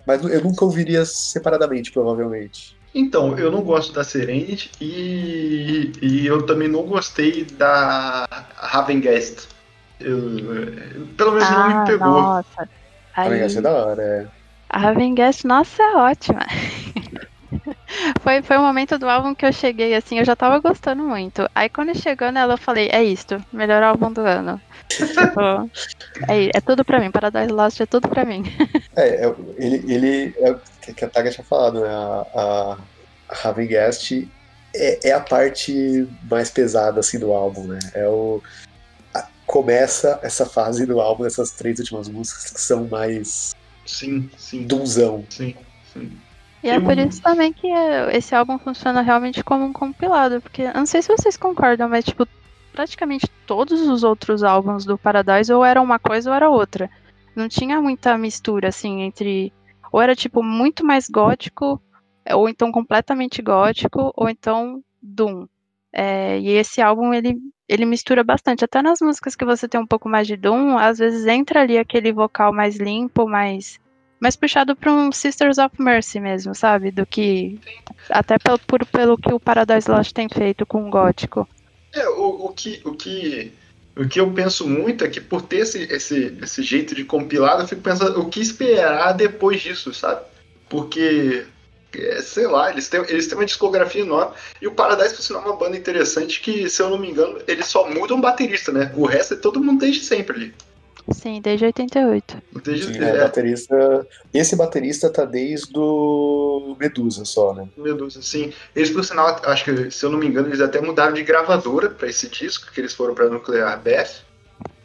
mas 0.06 0.24
eu 0.24 0.44
nunca 0.44 0.66
ouviria 0.66 1.06
separadamente, 1.06 1.92
provavelmente. 1.92 2.76
Então, 2.94 3.38
eu 3.38 3.52
não 3.52 3.62
gosto 3.62 3.94
da 3.94 4.04
Serenity 4.04 4.72
e, 4.82 5.92
e 6.02 6.26
eu 6.26 6.44
também 6.46 6.68
não 6.68 6.84
gostei 6.84 7.44
da 7.44 8.28
Ravengast. 8.56 9.48
Eu, 10.00 10.20
pelo 11.16 11.34
menos 11.34 11.48
ah, 11.48 11.52
não 11.52 11.68
me 11.68 11.74
ah, 11.74 11.84
pegou. 11.86 12.08
Nossa. 12.08 12.70
Ravengast 13.12 13.58
é 13.58 13.62
da 13.62 13.72
hora, 13.72 14.02
é. 14.02 14.37
A 14.70 14.80
Ravengast, 14.80 15.46
nossa, 15.46 15.82
é 15.82 15.96
ótima. 15.96 16.46
foi, 18.22 18.42
foi 18.42 18.58
o 18.58 18.62
momento 18.62 18.98
do 18.98 19.08
álbum 19.08 19.34
que 19.34 19.46
eu 19.46 19.54
cheguei, 19.54 19.96
assim, 19.96 20.20
eu 20.20 20.26
já 20.26 20.36
tava 20.36 20.60
gostando 20.60 21.04
muito. 21.04 21.50
Aí 21.56 21.70
quando 21.70 21.98
chegou 21.98 22.32
nela, 22.32 22.54
eu 22.54 22.58
falei, 22.58 22.90
é 22.92 23.04
isto, 23.04 23.44
melhor 23.52 23.82
álbum 23.84 24.12
do 24.12 24.22
ano. 24.22 24.62
tipo, 24.90 25.42
é, 26.30 26.50
é 26.54 26.62
tudo 26.62 26.84
pra 26.84 27.00
mim, 27.00 27.12
Paradise 27.12 27.52
Lost 27.52 27.80
é 27.80 27.86
tudo 27.86 28.08
pra 28.08 28.26
mim. 28.26 28.44
é, 28.96 29.26
é 29.26 29.36
ele, 29.58 29.94
ele 29.94 30.36
é 30.40 30.52
o 30.52 30.60
que 30.94 31.06
a 31.06 31.10
Taga 31.10 31.32
tinha 31.32 31.46
falado, 31.46 31.82
né? 31.82 31.90
A, 31.90 32.26
a, 32.36 32.78
Ravengast 33.30 34.30
é, 34.76 35.10
é 35.10 35.12
a 35.14 35.20
parte 35.20 36.08
mais 36.30 36.50
pesada, 36.50 37.00
assim, 37.00 37.20
do 37.20 37.34
álbum, 37.34 37.68
né? 37.68 37.80
É 37.94 38.08
o... 38.08 38.42
A, 39.14 39.28
começa 39.46 40.20
essa 40.22 40.46
fase 40.46 40.86
do 40.86 41.02
álbum, 41.02 41.26
essas 41.26 41.52
três 41.52 41.80
últimas 41.80 42.08
músicas 42.08 42.52
que 42.52 42.62
são 42.62 42.88
mais... 42.88 43.56
Sim, 43.88 44.30
sim. 44.38 44.68
Dunzão. 44.68 45.26
Sim, 45.30 45.56
sim. 45.94 46.12
E 46.64 46.70
é 46.70 46.80
por 46.80 46.98
isso 46.98 47.22
também 47.22 47.54
que 47.54 47.68
esse 48.12 48.36
álbum 48.36 48.58
funciona 48.58 49.02
realmente 49.02 49.44
como 49.44 49.64
um 49.64 49.72
compilado, 49.72 50.42
porque 50.42 50.64
eu 50.64 50.74
não 50.74 50.86
sei 50.86 51.02
se 51.02 51.08
vocês 51.08 51.38
concordam, 51.38 51.88
mas 51.88 52.04
tipo, 52.04 52.28
praticamente 52.74 53.28
todos 53.46 53.82
os 53.82 54.04
outros 54.04 54.44
álbuns 54.44 54.84
do 54.84 54.98
Paradise 54.98 55.54
ou 55.54 55.64
era 55.64 55.82
uma 55.82 55.98
coisa 56.00 56.30
ou 56.30 56.36
era 56.36 56.50
outra. 56.50 56.90
Não 57.36 57.48
tinha 57.48 57.82
muita 57.82 58.18
mistura 58.18 58.70
assim 58.70 59.02
entre 59.02 59.54
ou 59.92 60.02
era 60.02 60.16
tipo 60.16 60.44
muito 60.44 60.86
mais 60.86 61.08
gótico, 61.08 61.82
ou 62.34 62.50
então 62.50 62.72
completamente 62.72 63.42
gótico, 63.42 64.12
ou 64.16 64.28
então 64.28 64.84
doom. 65.02 65.48
É, 66.00 66.40
e 66.40 66.50
esse 66.50 66.80
álbum 66.80 67.12
ele 67.12 67.36
ele 67.68 67.86
mistura 67.86 68.24
bastante, 68.24 68.64
até 68.64 68.84
nas 68.84 69.02
músicas 69.02 69.36
que 69.36 69.44
você 69.44 69.68
tem 69.68 69.82
um 69.82 69.88
pouco 69.88 70.08
mais 70.08 70.28
de 70.28 70.38
doom, 70.38 70.78
às 70.78 71.00
vezes 71.00 71.26
entra 71.26 71.62
ali 71.62 71.78
aquele 71.78 72.14
vocal 72.14 72.54
mais 72.54 72.78
limpo, 72.78 73.28
mais 73.28 73.80
mais 74.20 74.36
puxado 74.36 74.76
para 74.76 74.94
um 74.94 75.12
Sisters 75.12 75.58
of 75.58 75.76
Mercy 75.80 76.20
mesmo, 76.20 76.54
sabe? 76.54 76.92
Do 76.92 77.06
que. 77.06 77.60
Até 78.10 78.38
pelo, 78.38 78.60
por, 78.60 78.86
pelo 78.86 79.18
que 79.18 79.34
o 79.34 79.40
Paradise 79.40 79.90
Lost 79.90 80.14
tem 80.14 80.30
feito 80.30 80.66
com 80.66 80.88
o 80.88 80.90
gótico. 80.90 81.48
É, 81.94 82.08
o, 82.10 82.46
o, 82.46 82.54
que, 82.54 82.80
o, 82.86 82.94
que, 82.94 83.52
o 83.96 84.08
que 84.08 84.20
eu 84.20 84.32
penso 84.32 84.68
muito 84.68 85.04
é 85.04 85.10
que 85.10 85.20
por 85.20 85.42
ter 85.42 85.58
esse, 85.58 85.84
esse, 85.84 86.38
esse 86.42 86.64
jeito 86.64 86.96
de 86.96 87.04
compilado, 87.04 87.64
eu 87.64 87.68
fico 87.68 87.82
pensando 87.82 88.20
o 88.20 88.30
que 88.30 88.40
esperar 88.40 89.14
depois 89.14 89.62
disso, 89.62 89.94
sabe? 89.94 90.22
Porque, 90.70 91.46
é, 92.00 92.22
sei 92.22 92.48
lá, 92.48 92.70
eles 92.70 92.88
têm, 92.90 93.02
eles 93.08 93.28
têm 93.28 93.38
uma 93.38 93.46
discografia 93.46 94.02
enorme. 94.02 94.34
E 94.62 94.68
o 94.68 94.72
Paradise, 94.72 95.16
por 95.16 95.22
sinal, 95.22 95.44
é 95.44 95.46
uma 95.46 95.56
banda 95.56 95.78
interessante 95.78 96.42
que, 96.42 96.70
se 96.70 96.82
eu 96.82 96.90
não 96.90 96.98
me 96.98 97.10
engano, 97.10 97.40
eles 97.48 97.66
só 97.68 97.90
mudam 97.90 98.20
baterista, 98.20 98.72
né? 98.72 98.92
O 98.96 99.06
resto 99.06 99.34
é 99.34 99.38
todo 99.38 99.64
mundo 99.64 99.80
desde 99.80 100.04
sempre 100.04 100.36
ali. 100.36 100.54
Sim, 101.12 101.40
desde 101.42 101.66
88. 101.66 102.38
Desde, 102.64 102.94
Sim, 102.94 103.04
é, 103.04 103.10
é. 103.10 103.18
Baterista, 103.20 104.08
esse 104.34 104.56
baterista 104.56 105.10
tá 105.10 105.24
desde 105.24 105.72
o 105.78 106.76
Medusa 106.78 107.24
só, 107.24 107.54
né? 107.54 107.68
Medusa, 107.78 108.22
sim. 108.22 108.52
Eles, 108.76 108.90
por 108.90 109.06
sinal, 109.06 109.40
acho 109.44 109.64
que, 109.64 109.90
se 109.90 110.06
eu 110.06 110.10
não 110.10 110.20
me 110.20 110.28
engano, 110.28 110.50
eles 110.50 110.60
até 110.60 110.82
mudaram 110.82 111.14
de 111.14 111.24
gravadora 111.24 111.90
para 111.90 112.10
esse 112.10 112.28
disco, 112.28 112.72
que 112.74 112.82
eles 112.82 112.94
foram 112.94 113.16
pra 113.16 113.30
Nuclear 113.30 113.82
Bath. 113.82 114.28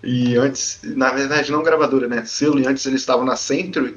E 0.03 0.37
antes, 0.37 0.81
na 0.83 1.11
verdade, 1.11 1.51
não 1.51 1.63
gravadora, 1.63 2.07
né? 2.07 2.25
Selo, 2.25 2.59
e 2.59 2.67
antes 2.67 2.87
eles 2.87 3.01
estavam 3.01 3.25
na 3.25 3.37
Century. 3.37 3.97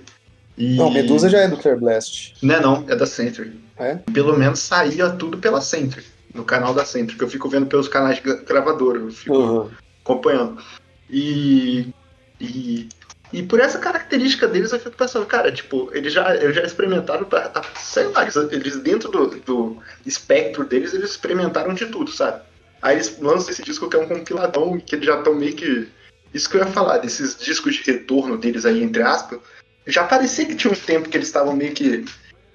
E... 0.57 0.75
Não, 0.75 0.89
Medusa 0.89 1.29
já 1.29 1.39
é 1.39 1.47
Nuclear 1.47 1.77
Blast. 1.77 2.35
Não 2.41 2.55
é 2.55 2.59
não, 2.59 2.85
é 2.87 2.95
da 2.95 3.05
Century. 3.05 3.59
É? 3.77 3.95
Pelo 4.13 4.37
menos 4.37 4.59
saía 4.59 5.09
tudo 5.09 5.37
pela 5.37 5.59
Century, 5.59 6.05
no 6.33 6.45
canal 6.45 6.73
da 6.73 6.85
Century, 6.85 7.17
que 7.17 7.23
eu 7.23 7.29
fico 7.29 7.49
vendo 7.49 7.65
pelos 7.65 7.87
canais 7.87 8.21
de 8.21 8.35
gravadora, 8.43 8.99
eu 8.99 9.11
fico 9.11 9.37
uhum. 9.37 9.69
acompanhando. 10.03 10.61
E 11.09 11.93
e, 12.39 12.89
e 13.31 13.43
por 13.43 13.59
essa 13.59 13.79
característica 13.79 14.47
deles, 14.47 14.71
eu 14.71 14.79
fico 14.79 14.95
pensando, 14.95 15.25
cara, 15.25 15.51
tipo, 15.51 15.89
eles 15.93 16.13
já, 16.13 16.35
eles 16.35 16.55
já 16.55 16.63
experimentaram, 16.63 17.25
pra, 17.25 17.51
sei 17.77 18.07
lá, 18.07 18.27
eles 18.51 18.77
dentro 18.77 19.09
do, 19.11 19.27
do 19.39 19.77
espectro 20.05 20.65
deles, 20.65 20.93
eles 20.93 21.11
experimentaram 21.11 21.73
de 21.73 21.85
tudo, 21.87 22.11
sabe? 22.11 22.41
Aí 22.81 22.95
eles 22.95 23.17
lançam 23.19 23.49
esse 23.49 23.63
disco 23.63 23.89
que 23.89 23.95
é 23.95 23.99
um 23.99 24.07
compiladão, 24.07 24.79
que 24.79 24.95
eles 24.95 25.05
já 25.05 25.17
estão 25.17 25.33
meio 25.33 25.55
que. 25.55 25.87
Isso 26.33 26.49
que 26.49 26.57
eu 26.57 26.61
ia 26.61 26.67
falar, 26.67 26.97
desses 26.97 27.37
discos 27.37 27.75
de 27.75 27.91
retorno 27.91 28.37
deles 28.37 28.65
aí, 28.65 28.83
entre 28.83 29.01
aspas, 29.01 29.39
já 29.87 30.03
parecia 30.03 30.45
que 30.45 30.55
tinha 30.55 30.71
um 30.71 30.75
tempo 30.75 31.09
que 31.09 31.17
eles 31.17 31.27
estavam 31.27 31.55
meio 31.55 31.73
que 31.73 32.05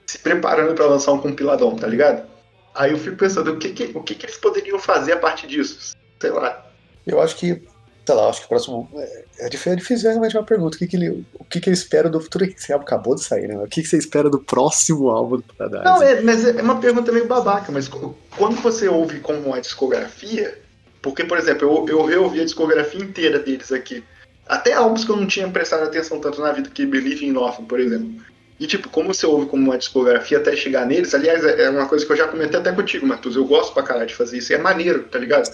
se 0.07 0.19
preparando 0.19 0.75
para 0.75 0.87
lançar 0.87 1.13
um 1.13 1.19
compiladão, 1.19 1.77
tá 1.77 1.87
ligado? 1.87 2.29
Aí 2.75 2.93
eu 2.93 2.99
fico 2.99 3.17
pensando, 3.17 3.53
o 3.53 3.59
que, 3.59 3.71
que, 3.71 3.91
o 3.97 4.03
que, 4.03 4.15
que 4.15 4.27
eles 4.27 4.37
poderiam 4.37 4.79
fazer 4.79 5.13
a 5.13 5.19
partir 5.19 5.47
disso? 5.47 5.95
Sei 6.21 6.31
lá. 6.31 6.67
Eu 7.07 7.21
acho 7.21 7.37
que 7.37 7.63
sei 8.11 8.15
lá, 8.15 8.29
acho 8.29 8.41
que 8.41 8.47
o 8.47 8.49
próximo. 8.49 8.89
É, 8.95 9.25
é 9.39 9.49
difícil 9.49 10.09
realmente 10.09 10.37
uma 10.37 10.45
pergunta. 10.45 10.77
O 10.77 10.79
que, 10.79 10.87
que 10.87 10.97
ele, 10.97 11.25
o 11.35 11.45
que, 11.45 11.61
que 11.61 11.69
ele 11.69 11.77
espera 11.77 12.09
do 12.09 12.21
futuro? 12.21 12.45
Esse 12.45 12.73
álbum 12.73 12.85
acabou 12.85 13.15
de 13.15 13.23
sair, 13.23 13.47
né? 13.47 13.57
O 13.59 13.69
que, 13.69 13.83
que 13.83 13.89
você 13.89 13.97
espera 13.97 14.29
do 14.29 14.39
próximo 14.39 15.11
álbum 15.11 15.37
do 15.37 15.55
Paradise? 15.57 15.85
Não, 15.85 16.03
é, 16.03 16.21
mas 16.21 16.45
é 16.45 16.63
uma 16.63 16.81
pergunta 16.81 17.13
meio 17.13 17.27
babaca, 17.27 17.71
mas 17.71 17.89
quando 17.89 18.61
você 18.61 18.89
ouve 18.89 19.21
como 19.21 19.39
uma 19.41 19.61
discografia, 19.61 20.59
porque, 21.01 21.25
por 21.25 21.39
exemplo, 21.39 21.69
eu, 21.69 21.99
eu 21.99 22.05
reouvi 22.05 22.41
a 22.41 22.45
discografia 22.45 23.01
inteira 23.01 23.39
deles 23.39 23.71
aqui. 23.71 24.03
Até 24.51 24.73
álbuns 24.73 25.05
que 25.05 25.13
eu 25.13 25.17
não 25.17 25.29
tinha 25.29 25.49
prestado 25.49 25.85
atenção 25.85 26.19
tanto 26.19 26.41
na 26.41 26.51
vida 26.51 26.69
que 26.69 26.85
Believe 26.85 27.25
in 27.25 27.31
Nothing, 27.31 27.67
por 27.67 27.79
exemplo. 27.79 28.21
E, 28.59 28.67
tipo, 28.67 28.89
como 28.89 29.15
você 29.15 29.25
ouve 29.25 29.47
como 29.47 29.63
uma 29.63 29.79
discografia 29.79 30.39
até 30.39 30.57
chegar 30.57 30.85
neles, 30.85 31.15
aliás, 31.15 31.45
é 31.45 31.71
uma 31.71 31.87
coisa 31.87 32.05
que 32.05 32.11
eu 32.11 32.17
já 32.17 32.27
comentei 32.27 32.59
até 32.59 32.73
contigo, 32.73 33.07
Matheus. 33.07 33.37
Eu 33.37 33.45
gosto 33.45 33.73
pra 33.73 33.85
caralho 33.85 34.09
de 34.09 34.15
fazer 34.15 34.39
isso. 34.39 34.53
É 34.53 34.59
maneiro, 34.59 35.05
tá 35.05 35.21
ligado? 35.21 35.49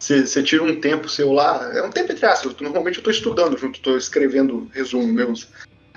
Você 0.00 0.42
tira 0.42 0.62
um 0.62 0.80
tempo 0.80 1.06
seu 1.06 1.32
lá. 1.32 1.70
É 1.74 1.82
um 1.82 1.90
tempo 1.90 2.12
entre 2.12 2.24
aspas. 2.24 2.56
Normalmente 2.60 2.96
eu 2.96 3.04
tô 3.04 3.10
estudando 3.10 3.58
junto, 3.58 3.78
tô 3.80 3.94
escrevendo 3.94 4.70
resumo 4.72 5.06
meus. 5.06 5.48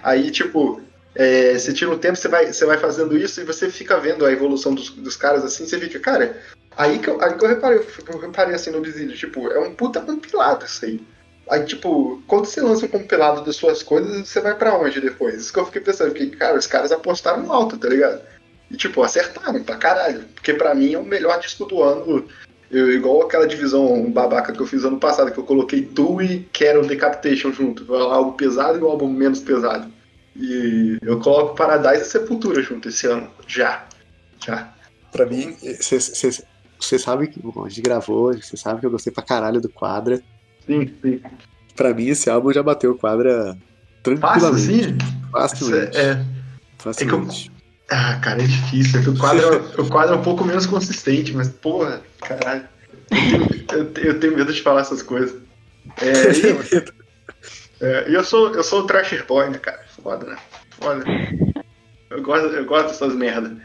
Aí, 0.03 0.29
tipo, 0.29 0.81
você 1.15 1.71
é, 1.71 1.73
tira 1.73 1.91
um 1.91 1.97
tempo, 1.97 2.17
você 2.17 2.27
vai, 2.27 2.51
vai 2.51 2.77
fazendo 2.77 3.17
isso 3.17 3.39
e 3.39 3.45
você 3.45 3.71
fica 3.71 3.97
vendo 3.99 4.25
a 4.25 4.31
evolução 4.31 4.75
dos, 4.75 4.89
dos 4.89 5.15
caras 5.15 5.43
assim, 5.43 5.65
você 5.65 5.79
fica, 5.79 5.99
cara, 5.99 6.37
aí 6.77 6.99
que 6.99 7.09
eu, 7.09 7.19
aí 7.19 7.33
que 7.33 7.43
eu 7.43 7.49
reparei, 7.49 7.79
eu 7.79 8.19
reparei 8.19 8.53
assim 8.53 8.69
no 8.69 8.77
Obsidian, 8.77 9.15
tipo, 9.15 9.49
é 9.51 9.59
um 9.59 9.73
puta 9.73 9.99
compilado 10.01 10.65
isso 10.65 10.85
aí. 10.85 11.01
Aí, 11.49 11.65
tipo, 11.65 12.21
quando 12.27 12.45
você 12.45 12.61
lança 12.61 12.85
um 12.85 12.89
compilado 12.89 13.43
das 13.43 13.55
suas 13.55 13.81
coisas, 13.81 14.27
você 14.27 14.41
vai 14.41 14.55
para 14.55 14.77
onde 14.77 14.99
depois? 14.99 15.35
Isso 15.35 15.53
que 15.53 15.59
eu 15.59 15.65
fiquei 15.65 15.81
pensando, 15.81 16.11
porque, 16.11 16.27
cara, 16.27 16.57
os 16.57 16.67
caras 16.67 16.91
apostaram 16.91 17.51
alto, 17.51 17.77
tá 17.77 17.87
ligado? 17.87 18.21
E, 18.69 18.75
tipo, 18.75 19.01
acertaram 19.01 19.63
pra 19.63 19.77
caralho. 19.77 20.25
Porque 20.35 20.53
pra 20.53 20.75
mim 20.75 20.93
é 20.93 20.99
o 20.99 21.05
melhor 21.05 21.39
disco 21.39 21.65
do 21.65 21.81
ano. 21.81 22.27
Eu, 22.69 22.91
igual 22.91 23.21
aquela 23.21 23.47
divisão 23.47 24.11
babaca 24.11 24.51
que 24.51 24.59
eu 24.59 24.67
fiz 24.67 24.83
ano 24.83 24.99
passado, 24.99 25.31
que 25.31 25.37
eu 25.37 25.45
coloquei 25.45 25.83
Tu 25.83 26.21
e 26.21 26.49
Carol 26.51 26.85
Decapitation 26.85 27.53
junto. 27.53 27.95
Algo 27.95 28.33
pesado 28.33 28.77
e 28.77 28.81
o 28.81 28.87
álbum 28.87 29.07
menos 29.07 29.39
pesado. 29.39 29.89
E 30.35 30.97
eu 31.01 31.17
coloco 31.19 31.55
Paradise 31.55 32.01
e 32.01 32.05
Sepultura 32.05 32.61
junto 32.61 32.89
esse 32.89 33.07
ano. 33.07 33.31
Já. 33.47 33.87
Já. 34.45 34.73
Pra 35.13 35.25
mim, 35.25 35.55
você 35.79 36.99
sabe 36.99 37.27
que 37.27 37.39
a 37.39 37.69
gente 37.69 37.81
gravou, 37.81 38.33
você 38.33 38.57
sabe 38.57 38.81
que 38.81 38.85
eu 38.85 38.91
gostei 38.91 39.13
pra 39.13 39.23
caralho 39.23 39.61
do 39.61 39.69
quadra. 39.69 40.21
Sim, 40.67 40.93
sim. 41.01 41.21
Pra 41.75 41.93
mim, 41.93 42.07
esse 42.07 42.29
álbum 42.29 42.51
já 42.51 42.61
bateu 42.61 42.95
quadra 42.95 43.57
tranquilamente. 44.03 44.97
Fácil, 45.31 45.67
Facilmente. 45.67 45.97
É, 45.97 46.25
Facilmente. 46.77 47.49
É 47.49 47.53
eu... 47.53 47.57
Ah, 47.89 48.19
cara, 48.21 48.43
é 48.43 48.45
difícil. 48.45 49.01
É 49.01 49.09
o 49.09 49.17
quadro, 49.17 49.71
é 49.77 49.81
o 49.81 49.87
quadro 49.87 50.15
é 50.15 50.17
um 50.17 50.21
pouco 50.21 50.43
menos 50.43 50.65
consistente, 50.65 51.33
mas, 51.33 51.47
porra, 51.47 52.01
caralho. 52.21 52.67
Eu 53.71 53.85
tenho, 53.91 54.07
eu 54.07 54.19
tenho 54.19 54.35
medo 54.35 54.51
de 54.51 54.61
falar 54.61 54.81
essas 54.81 55.01
coisas. 55.01 55.39
É, 56.01 56.31
e, 56.83 57.85
é, 57.85 58.05
eu 58.09 58.23
sou, 58.23 58.53
eu 58.53 58.63
sou 58.63 58.81
o 58.81 58.87
Trasher 58.87 59.25
Boy, 59.25 59.49
né, 59.49 59.57
cara? 59.57 59.85
Foda, 60.03 60.25
né? 60.25 60.37
Foda. 60.71 61.05
Eu 62.09 62.21
gosto, 62.21 62.47
eu 62.47 62.65
gosto 62.65 62.87
dessas 62.87 63.13
merda. 63.13 63.55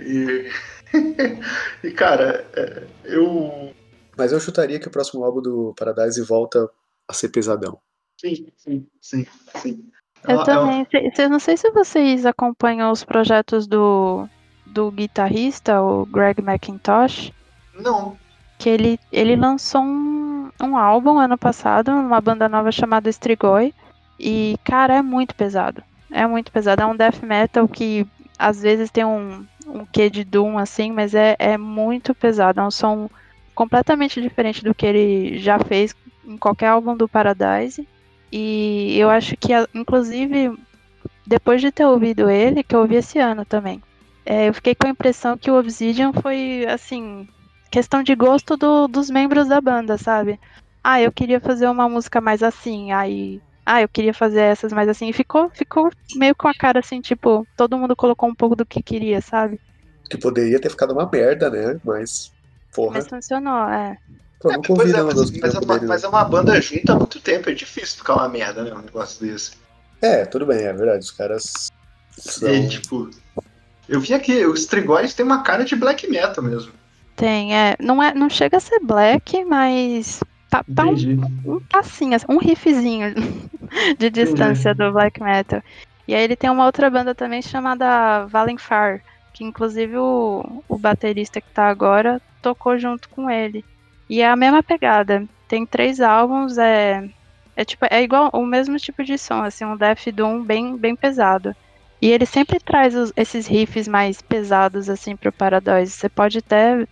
E, 0.00 0.48
e 1.82 1.90
cara, 1.90 2.44
é, 2.54 2.82
eu 3.04 3.74
mas 4.16 4.32
eu 4.32 4.40
chutaria 4.40 4.78
que 4.78 4.88
o 4.88 4.90
próximo 4.90 5.24
álbum 5.24 5.40
do 5.40 5.74
Paradise 5.78 6.20
volta 6.22 6.68
a 7.08 7.12
ser 7.12 7.28
pesadão. 7.28 7.78
Sim, 8.20 8.46
sim, 8.56 8.86
sim, 9.00 9.26
sim. 9.56 9.84
Eu 10.28 10.36
ela, 10.36 10.44
também. 10.44 10.86
Ela... 10.92 11.12
Eu 11.18 11.30
não 11.30 11.40
sei 11.40 11.56
se 11.56 11.70
vocês 11.70 12.24
acompanham 12.24 12.90
os 12.90 13.02
projetos 13.02 13.66
do, 13.66 14.28
do 14.66 14.90
guitarrista, 14.90 15.80
o 15.80 16.06
Greg 16.06 16.40
McIntosh. 16.40 17.32
Não. 17.74 18.16
Que 18.58 18.68
ele, 18.68 19.00
ele 19.10 19.34
lançou 19.34 19.82
um, 19.82 20.50
um 20.62 20.76
álbum 20.76 21.18
ano 21.18 21.36
passado, 21.36 21.90
uma 21.90 22.20
banda 22.20 22.48
nova 22.48 22.70
chamada 22.70 23.10
Strigoi. 23.10 23.74
E, 24.20 24.56
cara, 24.62 24.94
é 24.96 25.02
muito 25.02 25.34
pesado. 25.34 25.82
É 26.10 26.26
muito 26.26 26.52
pesado. 26.52 26.82
É 26.82 26.86
um 26.86 26.96
death 26.96 27.22
metal 27.22 27.66
que 27.66 28.06
às 28.38 28.62
vezes 28.62 28.90
tem 28.90 29.04
um, 29.04 29.44
um 29.66 29.84
quê 29.84 30.08
de 30.08 30.22
Doom, 30.22 30.58
assim, 30.58 30.92
mas 30.92 31.14
é, 31.14 31.34
é 31.38 31.58
muito 31.58 32.14
pesado. 32.14 32.60
É 32.60 32.62
um 32.62 32.70
som 32.70 33.10
completamente 33.54 34.20
diferente 34.20 34.62
do 34.64 34.74
que 34.74 34.86
ele 34.86 35.38
já 35.38 35.58
fez 35.58 35.94
em 36.24 36.36
qualquer 36.36 36.68
álbum 36.68 36.96
do 36.96 37.08
Paradise. 37.08 37.86
E 38.30 38.96
eu 38.98 39.10
acho 39.10 39.36
que, 39.36 39.52
inclusive, 39.74 40.56
depois 41.26 41.60
de 41.60 41.70
ter 41.70 41.84
ouvido 41.84 42.30
ele, 42.30 42.62
que 42.62 42.74
eu 42.74 42.80
ouvi 42.80 42.96
esse 42.96 43.18
ano 43.18 43.44
também, 43.44 43.82
é, 44.24 44.48
eu 44.48 44.54
fiquei 44.54 44.74
com 44.74 44.86
a 44.86 44.90
impressão 44.90 45.36
que 45.36 45.50
o 45.50 45.58
Obsidian 45.58 46.12
foi, 46.12 46.64
assim, 46.66 47.28
questão 47.70 48.02
de 48.02 48.14
gosto 48.14 48.56
do, 48.56 48.88
dos 48.88 49.10
membros 49.10 49.48
da 49.48 49.60
banda, 49.60 49.98
sabe? 49.98 50.38
Ah, 50.82 51.00
eu 51.00 51.12
queria 51.12 51.40
fazer 51.40 51.68
uma 51.68 51.88
música 51.88 52.20
mais 52.20 52.42
assim, 52.42 52.92
aí. 52.92 53.40
Ah, 53.64 53.80
eu 53.80 53.88
queria 53.88 54.12
fazer 54.12 54.40
essas 54.40 54.72
mais 54.72 54.88
assim. 54.88 55.08
E 55.08 55.12
ficou, 55.12 55.48
ficou 55.50 55.90
meio 56.16 56.34
com 56.34 56.48
a 56.48 56.54
cara 56.54 56.80
assim, 56.80 57.00
tipo, 57.00 57.46
todo 57.56 57.78
mundo 57.78 57.94
colocou 57.94 58.28
um 58.28 58.34
pouco 58.34 58.56
do 58.56 58.66
que 58.66 58.82
queria, 58.82 59.20
sabe? 59.20 59.60
Que 60.10 60.18
poderia 60.18 60.60
ter 60.60 60.70
ficado 60.70 60.92
uma 60.92 61.08
merda, 61.08 61.48
né? 61.48 61.80
Mas. 61.84 62.31
Porra. 62.74 62.94
Mas 62.94 63.08
funcionou, 63.08 63.68
é. 63.68 63.98
Pô, 64.40 64.50
não 64.50 64.62
convida 64.62 64.98
é, 64.98 65.02
mas, 65.02 65.30
mas, 65.30 65.54
é 65.54 65.58
uma, 65.58 65.78
mas 65.82 66.04
é 66.04 66.08
uma 66.08 66.24
banda 66.24 66.60
junta 66.60 66.92
há 66.92 66.96
muito 66.96 67.20
tempo, 67.20 67.48
é 67.48 67.54
difícil 67.54 67.98
ficar 67.98 68.14
uma 68.14 68.28
merda, 68.28 68.64
né? 68.64 68.74
Um 68.74 68.82
negócio 68.82 69.24
desse. 69.24 69.52
É, 70.00 70.24
tudo 70.24 70.46
bem, 70.46 70.64
é 70.64 70.72
verdade. 70.72 71.04
Os 71.04 71.12
caras. 71.12 71.70
São... 72.18 72.48
É, 72.48 72.66
tipo. 72.66 73.08
Eu 73.88 74.00
vi 74.00 74.14
aqui, 74.14 74.44
os 74.44 74.66
Trigóis 74.66 75.14
tem 75.14 75.24
uma 75.24 75.42
cara 75.42 75.64
de 75.64 75.76
black 75.76 76.08
metal 76.08 76.42
mesmo. 76.42 76.72
Tem, 77.14 77.56
é. 77.56 77.76
Não, 77.78 78.02
é, 78.02 78.14
não 78.14 78.28
chega 78.28 78.56
a 78.56 78.60
ser 78.60 78.80
black, 78.80 79.44
mas 79.44 80.20
tá, 80.50 80.64
tá 80.74 80.86
um, 80.86 81.54
um 81.54 81.60
passinho, 81.60 82.16
assim, 82.16 82.26
um 82.28 82.38
riffzinho 82.38 83.14
de 83.98 84.10
distância 84.10 84.70
Entendi. 84.70 84.88
do 84.88 84.92
black 84.92 85.22
metal. 85.22 85.62
E 86.08 86.14
aí 86.14 86.24
ele 86.24 86.36
tem 86.36 86.50
uma 86.50 86.66
outra 86.66 86.90
banda 86.90 87.14
também 87.14 87.42
chamada 87.42 88.26
Valenfar, 88.26 89.02
inclusive 89.42 89.96
o, 89.96 90.62
o 90.68 90.78
baterista 90.78 91.40
que 91.40 91.50
tá 91.50 91.68
agora 91.68 92.20
tocou 92.40 92.78
junto 92.78 93.08
com 93.08 93.30
ele. 93.30 93.64
E 94.08 94.20
é 94.20 94.28
a 94.28 94.36
mesma 94.36 94.62
pegada. 94.62 95.26
Tem 95.48 95.66
três 95.66 96.00
álbuns, 96.00 96.58
é, 96.58 97.08
é 97.56 97.64
tipo 97.64 97.86
é 97.90 98.02
igual 98.02 98.30
o 98.32 98.44
mesmo 98.46 98.78
tipo 98.78 99.02
de 99.04 99.18
som, 99.18 99.42
assim, 99.42 99.64
um 99.64 99.76
Death 99.76 100.08
Doom 100.12 100.42
bem 100.44 100.76
bem 100.76 100.96
pesado. 100.96 101.54
E 102.00 102.10
ele 102.10 102.26
sempre 102.26 102.58
traz 102.58 102.94
os, 102.96 103.12
esses 103.16 103.46
riffs 103.46 103.86
mais 103.88 104.20
pesados 104.20 104.88
assim 104.90 105.16
pro 105.16 105.32
Paradise. 105.32 105.92
Você 105.92 106.08
pode 106.08 106.38
até 106.38 106.86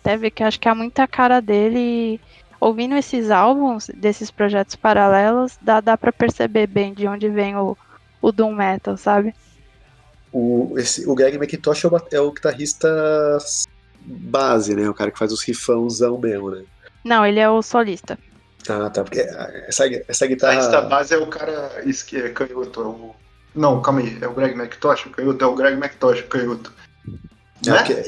até 0.00 0.16
ver 0.16 0.30
que 0.30 0.42
acho 0.42 0.58
que 0.60 0.68
há 0.68 0.74
muita 0.74 1.06
cara 1.06 1.40
dele 1.40 2.20
ouvindo 2.60 2.94
esses 2.96 3.30
álbuns 3.30 3.88
desses 3.94 4.30
projetos 4.30 4.76
paralelos, 4.76 5.58
dá 5.62 5.80
dá 5.80 5.96
para 5.96 6.12
perceber 6.12 6.66
bem 6.66 6.92
de 6.94 7.06
onde 7.08 7.28
vem 7.28 7.56
o 7.56 7.76
o 8.22 8.30
doom 8.32 8.54
metal, 8.54 8.96
sabe? 8.96 9.34
O, 10.32 10.74
esse, 10.78 11.08
o 11.08 11.14
Greg 11.14 11.36
McIntosh 11.36 11.84
é 11.84 11.88
o, 11.88 12.00
é 12.12 12.20
o 12.20 12.32
guitarrista 12.32 12.88
base, 14.04 14.74
né? 14.74 14.88
O 14.88 14.94
cara 14.94 15.10
que 15.10 15.18
faz 15.18 15.32
os 15.32 15.42
rifãozão 15.42 16.18
mesmo, 16.18 16.50
né? 16.50 16.64
Não, 17.04 17.24
ele 17.24 17.40
é 17.40 17.48
o 17.48 17.62
solista. 17.62 18.18
Ah, 18.68 18.90
tá. 18.90 19.02
Porque 19.02 19.20
essa, 19.20 19.84
essa 20.06 20.26
guitarra. 20.26 20.58
Essa 20.58 20.80
base 20.82 21.14
é 21.14 21.18
o 21.18 21.26
cara 21.26 21.82
que 22.06 22.16
é 22.16 22.28
canhoto. 22.28 22.80
É 22.80 22.84
o... 22.84 23.14
Não, 23.54 23.80
calma 23.80 24.00
aí. 24.00 24.18
É 24.20 24.28
o 24.28 24.34
Greg 24.34 24.54
McTosh, 24.54 25.06
o 25.06 25.10
canhoto? 25.10 25.44
É 25.44 25.46
o 25.46 25.54
Greg 25.54 25.76
McTosh, 25.76 26.20
o 26.20 26.28
canhoto. 26.28 26.72
Não, 27.66 27.74
né? 27.74 28.04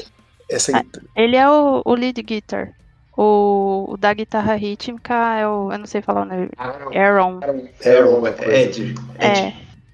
essa... 0.49 0.77
Ah, 0.77 0.83
ele 1.15 1.35
é 1.35 1.49
o, 1.49 1.81
o 1.83 1.93
lead 1.95 2.21
guitar. 2.21 2.73
O, 3.15 3.93
o, 3.93 3.97
da 3.97 4.13
guitarra 4.13 4.55
rítmica 4.55 5.13
é 5.35 5.47
o. 5.47 5.71
Eu 5.71 5.77
não 5.77 5.85
sei 5.85 6.01
falar 6.01 6.23
o 6.23 6.25
nome. 6.25 6.49
Aaron. 6.57 7.39
Aaron, 7.43 7.69
Aaron 7.85 8.27
é 8.27 8.61
Ed. 8.63 8.95
É. 9.19 9.53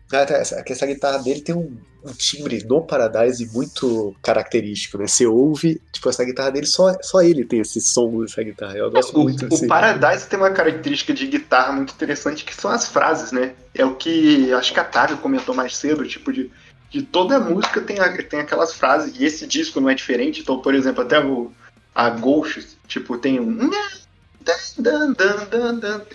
Tá, 0.10 0.22
essa, 0.22 0.64
essa 0.66 0.86
guitarra 0.88 1.20
dele 1.20 1.42
tem 1.42 1.54
um, 1.54 1.78
um, 2.04 2.12
timbre 2.14 2.64
no 2.66 2.82
Paradise 2.82 3.46
muito 3.54 4.16
característico, 4.24 4.98
né? 4.98 5.06
Você 5.06 5.28
ouve, 5.28 5.80
tipo, 5.94 6.10
essa 6.10 6.26
guitarra 6.26 6.50
dele, 6.50 6.66
só, 6.66 6.98
só 7.00 7.22
ele 7.22 7.46
tem 7.46 7.60
esse 7.60 7.80
som 7.80 8.20
dessa 8.22 8.42
guitarra. 8.42 8.76
Eu 8.76 8.90
gosto 8.90 9.16
o, 9.16 9.24
muito 9.24 9.46
O 9.46 9.68
Paradise 9.68 10.28
tem 10.28 10.40
uma 10.40 10.50
característica 10.50 11.14
de 11.14 11.28
guitarra 11.28 11.74
muito 11.74 11.94
interessante 11.94 12.44
que 12.44 12.56
são 12.56 12.72
as 12.72 12.88
frases, 12.88 13.32
né? 13.32 13.54
É 13.76 13.86
o 13.86 13.96
que 13.96 14.52
acho 14.52 14.74
que 14.74 14.80
a 14.80 14.84
Távio 14.84 15.20
comentou 15.20 15.54
mais 15.54 15.78
cedo, 15.78 16.08
tipo, 16.08 16.34
de, 16.34 16.52
de 16.90 17.04
toda 17.04 17.40
música 17.40 17.80
tem, 17.80 18.00
a, 18.00 18.12
tem 18.24 18.40
aquelas 18.40 18.74
frases, 18.74 19.14
e 19.16 19.24
esse 19.24 19.46
disco 19.46 19.80
não 19.80 19.92
é 19.92 19.94
diferente. 19.94 20.42
Então, 20.42 20.60
por 20.60 20.74
exemplo, 20.74 21.04
até 21.04 21.24
o, 21.24 21.52
a 21.94 22.10
Ghost, 22.10 22.68
tipo, 22.88 23.16
tem 23.20 23.40
um. 23.40 23.70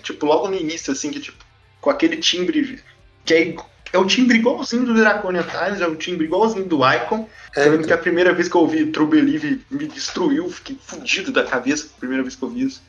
Tipo, 0.01 0.25
logo 0.25 0.49
no 0.49 0.55
início, 0.55 0.91
assim, 0.91 1.11
que 1.11 1.21
tipo, 1.21 1.45
com 1.79 1.89
aquele 1.89 2.17
timbre 2.17 2.83
que 3.23 3.33
é 3.33 3.55
é 3.95 3.97
o 3.97 4.05
timbre 4.05 4.37
igualzinho 4.37 4.85
do 4.85 4.93
Draconian 4.93 5.43
Times, 5.43 5.79
é 5.79 5.87
o 5.87 5.95
timbre 5.95 6.25
igualzinho 6.25 6.65
do 6.65 6.79
Icon. 6.85 7.27
É, 7.55 7.63
lembro 7.63 7.87
que 7.87 7.93
a 7.93 7.97
primeira 7.97 8.33
vez 8.33 8.49
que 8.49 8.55
eu 8.55 8.61
ouvi 8.61 8.85
True 8.87 9.07
Believe 9.07 9.61
me 9.71 9.87
destruiu, 9.87 10.49
fiquei 10.49 10.77
fudido 10.85 11.31
da 11.31 11.43
cabeça 11.43 11.87
a 11.95 11.99
primeira 11.99 12.21
vez 12.21 12.35
que 12.35 12.43
eu 12.43 12.49
ouvi 12.49 12.65
isso. 12.65 12.83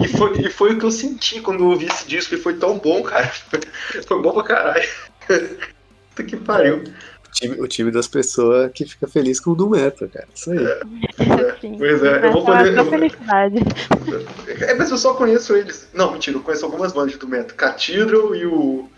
E 0.00 0.08
foi, 0.08 0.40
e 0.42 0.50
foi 0.50 0.74
o 0.74 0.78
que 0.78 0.84
eu 0.84 0.90
senti 0.90 1.40
quando 1.40 1.60
eu 1.60 1.70
ouvi 1.70 1.86
esse 1.86 2.06
disco, 2.06 2.34
e 2.34 2.38
foi 2.38 2.54
tão 2.54 2.78
bom, 2.78 3.02
cara. 3.02 3.32
Foi 4.06 4.20
bom 4.20 4.32
pra 4.32 4.42
caralho. 4.42 4.88
Puta 6.10 6.24
que 6.24 6.36
pariu. 6.36 6.84
O 7.26 7.32
time, 7.32 7.60
o 7.60 7.66
time 7.66 7.90
das 7.90 8.06
pessoas 8.06 8.70
que 8.72 8.84
fica 8.84 9.06
feliz 9.06 9.40
com 9.40 9.52
o 9.52 9.54
do 9.54 9.70
Metal, 9.70 10.06
cara. 10.08 10.28
Isso 10.34 10.50
aí. 10.50 10.58
É, 10.58 10.70
é, 10.70 11.56
pois 11.78 12.02
é, 12.02 12.26
eu 12.26 12.32
vou 12.32 12.44
poder. 12.44 12.76
Eu, 12.76 12.90
felicidade. 12.90 13.56
É, 14.60 14.74
mas 14.74 14.90
eu 14.90 14.98
só 14.98 15.14
conheço 15.14 15.56
eles. 15.56 15.88
Não, 15.94 16.12
mentira, 16.12 16.36
eu 16.36 16.42
conheço 16.42 16.66
algumas 16.66 16.92
bandas 16.92 17.16
do 17.16 17.26
Metal. 17.26 17.56
Cathedral 17.56 18.34
e 18.34 18.44
o 18.44 18.90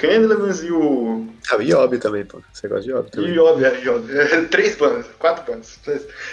Candlemans 0.00 0.62
e 0.62 0.72
o. 0.72 1.26
Ah, 1.50 1.56
o 1.56 1.62
Yob 1.62 1.98
também, 1.98 2.24
pô. 2.24 2.40
Você 2.50 2.66
gosta 2.66 2.84
de 2.84 2.90
Yob 2.90 3.10
também. 3.10 3.34
Yob, 3.34 3.62
é, 3.62 3.80
Yob. 3.84 4.18
É, 4.18 4.42
três 4.48 4.74
bandas, 4.74 5.04
quatro 5.18 5.44
bandas. 5.44 5.78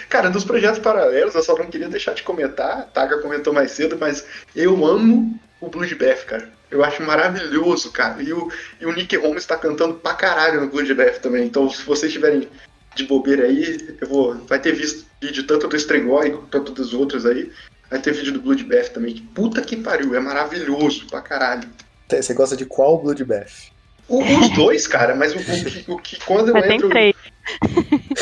Cara, 0.08 0.30
dos 0.30 0.42
projetos 0.42 0.78
paralelos, 0.78 1.34
eu 1.34 1.42
só 1.42 1.54
não 1.54 1.66
queria 1.66 1.88
deixar 1.88 2.14
de 2.14 2.22
comentar. 2.22 2.78
A 2.78 2.82
Taga 2.82 3.18
comentou 3.18 3.52
mais 3.52 3.72
cedo, 3.72 3.98
mas 4.00 4.24
eu 4.56 4.86
amo 4.86 5.38
o 5.60 5.68
Bloodbath, 5.68 6.24
cara. 6.24 6.50
Eu 6.70 6.82
acho 6.82 7.02
maravilhoso, 7.02 7.92
cara. 7.92 8.22
E 8.22 8.32
o, 8.32 8.50
e 8.80 8.86
o 8.86 8.92
Nick 8.92 9.14
Holmes 9.18 9.44
tá 9.44 9.56
cantando 9.58 9.94
pra 9.94 10.14
caralho 10.14 10.62
no 10.62 10.68
Bloodbath 10.68 11.18
também. 11.18 11.44
Então, 11.44 11.68
se 11.68 11.82
vocês 11.82 12.10
estiverem 12.10 12.48
de 12.94 13.04
bobeira 13.04 13.44
aí, 13.44 13.96
eu 14.00 14.08
vou. 14.08 14.34
Vai 14.46 14.58
ter 14.58 14.72
visto 14.72 15.06
vídeo 15.20 15.46
tanto 15.46 15.68
do 15.68 15.76
Strengoi 15.76 16.30
quanto 16.50 16.72
dos 16.72 16.94
outros 16.94 17.26
aí. 17.26 17.52
Vai 17.90 18.00
ter 18.00 18.12
vídeo 18.12 18.32
do 18.32 18.40
Bloodbath 18.40 18.92
também. 18.94 19.16
Puta 19.34 19.60
que 19.60 19.76
pariu, 19.76 20.14
é 20.14 20.20
maravilhoso 20.20 21.06
pra 21.06 21.20
caralho. 21.20 21.68
Você 22.08 22.34
gosta 22.34 22.56
de 22.56 22.64
qual 22.64 22.98
Bloodbath? 22.98 23.70
Os 24.08 24.48
dois, 24.56 24.86
cara, 24.86 25.14
mas 25.14 25.34
o, 25.34 25.38
o, 25.38 25.42
que, 25.42 25.90
o 25.92 25.98
que 25.98 26.24
quando 26.24 26.48
eu 26.48 26.54
mas 26.54 26.64
entro. 26.70 26.88
Tem 26.88 27.12
três. 27.12 27.16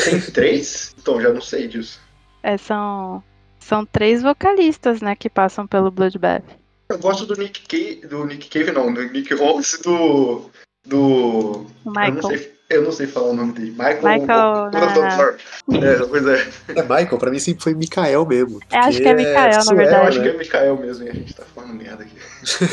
Tem 0.03 0.21
três? 0.33 0.95
Então, 0.99 1.21
já 1.21 1.31
não 1.31 1.41
sei 1.41 1.67
disso. 1.67 2.01
É, 2.43 2.57
são, 2.57 3.23
são 3.57 3.85
três 3.85 4.21
vocalistas, 4.21 5.01
né, 5.01 5.15
que 5.15 5.29
passam 5.29 5.65
pelo 5.65 5.89
Bloodbath. 5.89 6.43
Eu 6.89 6.99
gosto 6.99 7.25
do 7.25 7.35
Nick 7.35 7.61
Cave, 7.67 8.07
do 8.07 8.25
Nick 8.25 8.49
Cave 8.49 8.71
não, 8.71 8.93
do 8.93 9.03
Nick 9.03 9.33
Holmes 9.33 9.79
do. 9.83 10.49
do. 10.85 11.65
Michael. 11.85 12.07
Eu 12.07 12.13
não 12.13 12.29
sei, 12.29 12.56
eu 12.69 12.81
não 12.83 12.91
sei 12.91 13.07
falar 13.07 13.27
o 13.27 13.33
nome 13.33 13.53
dele. 13.53 13.71
Michael. 13.71 14.01
Michael 14.01 14.71
na... 14.71 15.87
é, 15.87 16.05
pois 16.05 16.27
é. 16.27 16.47
É 16.75 16.81
Michael, 16.81 17.17
pra 17.17 17.31
mim 17.31 17.39
sempre 17.39 17.63
foi 17.63 17.73
Mikael 17.73 18.25
mesmo. 18.25 18.59
É, 18.69 18.77
acho 18.79 18.97
que 18.99 19.07
é 19.07 19.13
Mikael, 19.13 19.51
é 19.51 19.63
na 19.63 19.73
verdade. 19.73 19.95
Eu 19.95 20.07
acho 20.07 20.21
que 20.21 20.29
é 20.29 20.37
Mikael 20.37 20.77
mesmo 20.77 21.05
e 21.05 21.09
a 21.09 21.13
gente 21.13 21.33
tá 21.33 21.43
falando 21.55 21.73
merda 21.73 22.03
aqui. 22.03 22.15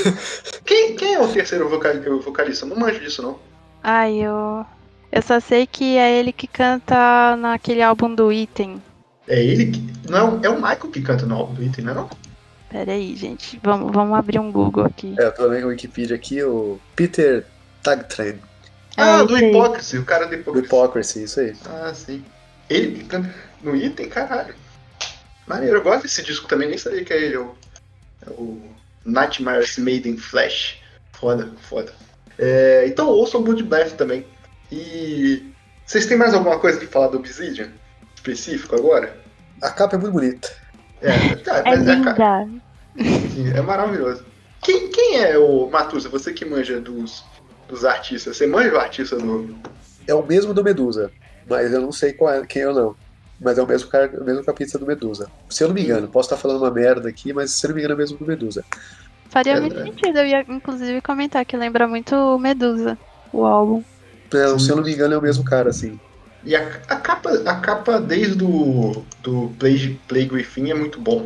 quem, 0.64 0.96
quem 0.96 1.14
é 1.14 1.20
o 1.20 1.28
terceiro 1.28 1.68
vocalista? 1.68 2.64
Eu 2.64 2.70
não 2.70 2.76
manjo 2.76 3.00
disso, 3.00 3.22
não. 3.22 3.38
Ai, 3.82 4.16
eu. 4.16 4.66
Eu 5.12 5.22
só 5.22 5.38
sei 5.38 5.64
que 5.64 5.96
é 5.96 6.18
ele 6.18 6.32
que 6.32 6.48
canta 6.48 7.36
naquele 7.36 7.82
álbum 7.82 8.12
do 8.12 8.32
Item. 8.32 8.82
É 9.28 9.40
ele 9.40 9.66
que. 9.66 10.10
Não, 10.10 10.40
é 10.42 10.48
o 10.48 10.56
Michael 10.56 10.90
que 10.90 11.02
canta 11.02 11.24
no 11.24 11.36
álbum 11.36 11.54
do 11.54 11.62
Item, 11.62 11.84
não 11.84 11.92
é 11.92 11.94
não? 11.94 12.10
Pera 12.68 12.90
aí, 12.90 13.14
gente. 13.14 13.60
Vamos, 13.62 13.92
vamos 13.92 14.18
abrir 14.18 14.40
um 14.40 14.50
Google 14.50 14.84
aqui. 14.84 15.14
É, 15.16 15.26
eu 15.26 15.32
tô 15.32 15.46
lendo 15.46 15.66
o 15.66 15.68
Wikipedia 15.68 16.16
aqui, 16.16 16.42
o 16.42 16.80
Peter 16.96 17.46
Tagtren. 17.80 18.40
Ah, 18.96 19.20
é, 19.20 19.24
do 19.24 19.34
Hypocrisy, 19.34 19.98
o 19.98 20.04
cara 20.04 20.26
do 20.26 20.34
Hypocrisy. 20.34 20.68
Do 20.68 20.76
Hypocrisy, 20.76 21.22
isso 21.24 21.40
aí. 21.40 21.56
Ah, 21.66 21.92
sim. 21.94 22.24
Ele 22.70 23.06
no 23.62 23.74
Item, 23.74 24.08
caralho. 24.08 24.54
Maneiro, 25.46 25.78
eu 25.78 25.82
gosto 25.82 26.02
desse 26.02 26.22
disco 26.22 26.48
também, 26.48 26.68
nem 26.68 26.78
sabia 26.78 27.04
que 27.04 27.12
é 27.12 27.22
ele. 27.22 27.34
É 27.34 27.38
o, 27.38 27.54
é 28.26 28.30
o 28.30 28.62
Nightmares 29.04 29.76
Made 29.78 30.08
in 30.08 30.16
Flash. 30.16 30.80
Foda, 31.12 31.50
foda. 31.68 31.92
É, 32.38 32.84
então 32.86 33.08
ouçam 33.08 33.40
o 33.40 33.44
Bloodbath 33.44 33.92
também. 33.92 34.26
E 34.70 35.52
vocês 35.84 36.06
têm 36.06 36.16
mais 36.16 36.34
alguma 36.34 36.58
coisa 36.58 36.78
que 36.78 36.86
falar 36.86 37.08
do 37.08 37.18
Obsidian? 37.18 37.70
Específico 38.14 38.74
agora? 38.74 39.16
A 39.60 39.70
capa 39.70 39.96
é 39.96 39.98
muito 39.98 40.12
bonita. 40.12 40.50
É, 41.00 41.36
tá, 41.44 41.62
é 41.66 41.74
linda. 41.76 42.14
Capa... 42.14 42.48
é 43.54 43.60
maravilhoso. 43.60 44.24
Quem, 44.62 44.88
quem 44.88 45.18
é 45.18 45.36
o 45.36 45.68
Matusa? 45.68 46.08
Você 46.08 46.32
que 46.32 46.44
manja 46.44 46.80
dos, 46.80 47.22
dos 47.68 47.84
artistas. 47.84 48.36
Você 48.36 48.46
manja 48.46 48.74
o 48.74 48.78
artista 48.78 49.16
do. 49.16 49.54
É 50.06 50.14
o 50.14 50.24
mesmo 50.24 50.52
do 50.52 50.62
Medusa, 50.62 51.10
mas 51.48 51.72
eu 51.72 51.80
não 51.80 51.92
sei 51.92 52.12
qual 52.12 52.32
é, 52.32 52.46
quem 52.46 52.62
é 52.62 52.68
ou 52.68 52.74
não. 52.74 52.96
Mas 53.40 53.58
é 53.58 53.62
o 53.62 53.66
mesmo, 53.66 53.88
cara, 53.88 54.10
o 54.20 54.24
mesmo 54.24 54.44
capista 54.44 54.78
do 54.78 54.86
Medusa. 54.86 55.30
Se 55.50 55.64
eu 55.64 55.68
não 55.68 55.74
me 55.74 55.82
engano, 55.82 56.08
posso 56.08 56.26
estar 56.26 56.36
falando 56.36 56.58
uma 56.58 56.70
merda 56.70 57.08
aqui, 57.08 57.32
mas 57.32 57.50
se 57.50 57.66
eu 57.66 57.68
não 57.68 57.74
me 57.74 57.80
engano 57.82 57.94
é 57.94 57.96
o 57.96 57.98
mesmo 57.98 58.18
do 58.18 58.26
Medusa. 58.26 58.64
Faria 59.28 59.54
é, 59.54 59.60
muito 59.60 59.78
é. 59.78 59.84
sentido. 59.84 60.18
Eu 60.18 60.26
ia, 60.26 60.40
inclusive, 60.48 61.00
comentar 61.00 61.44
que 61.44 61.56
lembra 61.56 61.88
muito 61.88 62.38
Medusa, 62.38 62.96
o 63.32 63.44
álbum. 63.44 63.82
É, 64.32 64.58
se 64.58 64.70
eu 64.70 64.76
não 64.76 64.84
me 64.84 64.92
engano, 64.92 65.14
é 65.14 65.18
o 65.18 65.22
mesmo 65.22 65.44
cara, 65.44 65.70
assim. 65.70 65.98
E 66.44 66.54
a, 66.54 66.60
a 66.88 66.96
capa, 66.96 67.30
a 67.44 67.54
capa 67.56 68.00
desde 68.00 68.34
do, 68.36 69.02
do 69.22 69.50
Play, 69.58 69.98
Play 70.06 70.26
Griffin 70.26 70.70
é 70.70 70.74
muito 70.74 71.00
bom. 71.00 71.24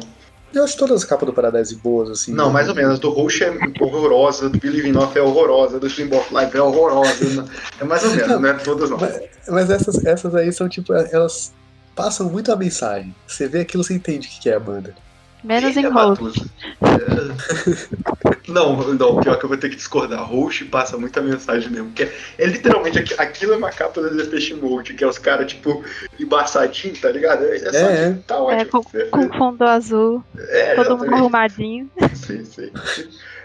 Eu 0.54 0.64
acho 0.64 0.76
todas 0.76 1.02
as 1.02 1.04
capas 1.04 1.26
do 1.26 1.32
Paradise 1.32 1.74
boas, 1.76 2.10
assim. 2.10 2.32
Não, 2.32 2.50
mais 2.50 2.68
ou 2.68 2.74
menos. 2.74 2.98
Do 2.98 3.10
Roche 3.10 3.44
é 3.44 3.52
horrorosa, 3.80 4.48
do 4.48 4.58
Believe 4.58 4.88
Enough 4.88 5.12
é 5.14 5.20
horrorosa, 5.20 5.78
do 5.78 5.86
Stream 5.86 6.10
of 6.18 6.34
Life 6.34 6.56
é 6.56 6.62
horrorosa. 6.62 7.44
é 7.80 7.84
mais 7.84 8.02
ou 8.04 8.10
menos, 8.10 8.40
né? 8.40 8.52
Todas 8.64 8.90
não. 8.90 8.98
Mas, 8.98 9.20
mas, 9.48 9.70
essas, 9.70 10.04
essas 10.04 10.34
aí 10.34 10.50
são 10.52 10.68
tipo, 10.68 10.92
elas 10.94 11.52
passam 11.94 12.30
muito 12.30 12.50
a 12.50 12.56
mensagem. 12.56 13.14
Você 13.26 13.46
vê 13.46 13.60
aquilo, 13.60 13.84
você 13.84 13.94
entende 13.94 14.26
o 14.26 14.42
que 14.42 14.48
é 14.48 14.54
a 14.54 14.60
banda. 14.60 14.94
Menos 15.42 15.76
em 15.76 15.86
Roche. 15.86 16.50
É... 16.80 18.48
não, 18.50 18.94
não, 18.94 19.20
pior 19.20 19.38
que 19.38 19.44
eu 19.44 19.48
vou 19.48 19.56
ter 19.58 19.68
que 19.68 19.76
discordar. 19.76 20.22
Roche 20.24 20.64
passa 20.64 20.98
muita 20.98 21.20
mensagem 21.20 21.70
mesmo. 21.70 21.92
Que 21.92 22.04
é, 22.04 22.16
é 22.38 22.46
literalmente 22.46 23.14
aquilo 23.18 23.54
é 23.54 23.56
uma 23.56 23.70
capa 23.70 24.02
da 24.02 24.08
Depeche 24.08 24.54
Mode, 24.54 24.94
que 24.94 25.04
é 25.04 25.06
os 25.06 25.18
caras, 25.18 25.46
tipo, 25.52 25.84
embaçadinho, 26.18 26.96
tá 27.00 27.10
ligado? 27.10 27.44
É, 27.44 27.56
é, 27.56 27.76
é, 27.76 28.04
é. 28.04 28.18
Tá 28.26 28.40
ótimo. 28.40 28.84
É, 28.94 29.04
com, 29.04 29.28
com 29.28 29.38
fundo 29.38 29.64
azul. 29.64 30.24
É, 30.36 30.74
todo 30.74 30.98
mundo 30.98 31.14
arrumadinho. 31.14 31.90
Sim, 32.14 32.44
sim. 32.44 32.70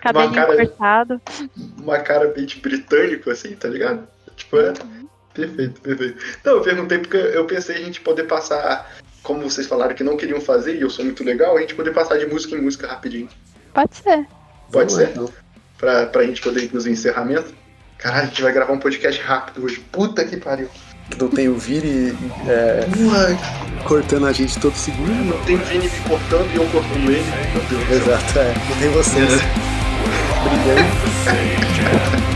Cabelinho 0.01 0.33
cara, 0.33 0.55
cortado. 0.55 1.21
Uma 1.79 1.99
cara 1.99 2.27
bem 2.27 2.45
de 2.45 2.57
britânico, 2.59 3.29
assim, 3.29 3.55
tá 3.55 3.69
ligado? 3.69 4.05
Tipo, 4.35 4.59
é. 4.59 4.73
Perfeito, 5.33 5.81
perfeito. 5.81 6.17
Não, 6.43 6.53
eu 6.53 6.61
perguntei 6.61 6.99
porque 6.99 7.17
eu 7.17 7.45
pensei 7.45 7.77
a 7.77 7.79
gente 7.79 8.01
poder 8.01 8.23
passar 8.25 8.91
como 9.23 9.41
vocês 9.41 9.65
falaram 9.65 9.95
que 9.95 10.03
não 10.03 10.17
queriam 10.17 10.41
fazer, 10.41 10.75
e 10.75 10.81
eu 10.81 10.89
sou 10.89 11.03
muito 11.05 11.23
legal, 11.23 11.57
a 11.57 11.61
gente 11.61 11.73
poder 11.73 11.93
passar 11.93 12.17
de 12.17 12.25
música 12.25 12.55
em 12.55 12.61
música 12.61 12.85
rapidinho. 12.87 13.29
Pode 13.73 13.95
ser. 13.95 14.27
Pode 14.71 14.93
Vamos 14.93 14.93
ser? 14.93 15.09
Então. 15.09 15.29
Pra, 15.77 16.05
pra 16.05 16.23
gente 16.23 16.41
poder 16.41 16.63
ir 16.63 16.67
pros 16.67 16.85
encerramentos. 16.85 17.53
Caralho, 17.97 18.23
a 18.23 18.25
gente 18.27 18.41
vai 18.41 18.51
gravar 18.51 18.73
um 18.73 18.79
podcast 18.79 19.21
rápido 19.21 19.63
hoje. 19.63 19.79
Puta 19.91 20.25
que 20.25 20.37
pariu. 20.37 20.69
Não 21.19 21.29
tem 21.29 21.49
o 21.49 21.55
Vini 21.55 22.17
é, 22.47 22.85
cortando 23.85 24.25
a 24.25 24.31
gente 24.31 24.59
todo 24.59 24.75
segundo. 24.75 25.11
Não 25.25 25.45
tem 25.45 25.55
o 25.55 25.59
Vini 25.59 25.89
me 25.89 25.99
cortando 26.07 26.49
e 26.53 26.55
eu 26.55 26.65
cortando 26.69 27.09
ele. 27.09 27.23
Meu 27.53 27.63
Deus 27.69 27.91
Exato, 27.91 28.39
é. 28.39 28.53
Não 28.69 28.77
tem 28.79 28.89
vocês. 28.89 29.41
É. 32.29 32.29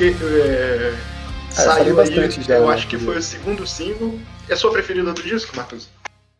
Porque, 0.00 0.16
é, 0.24 0.96
ah, 1.50 1.52
saiu 1.52 2.00
aí, 2.00 2.30
já, 2.30 2.54
eu 2.54 2.66
né? 2.66 2.72
acho 2.72 2.88
que 2.88 2.96
foi 2.96 3.18
o 3.18 3.22
segundo 3.22 3.66
single. 3.66 4.18
É 4.48 4.56
sua 4.56 4.72
preferida 4.72 5.12
do 5.12 5.22
disco, 5.22 5.54
Matheus? 5.54 5.90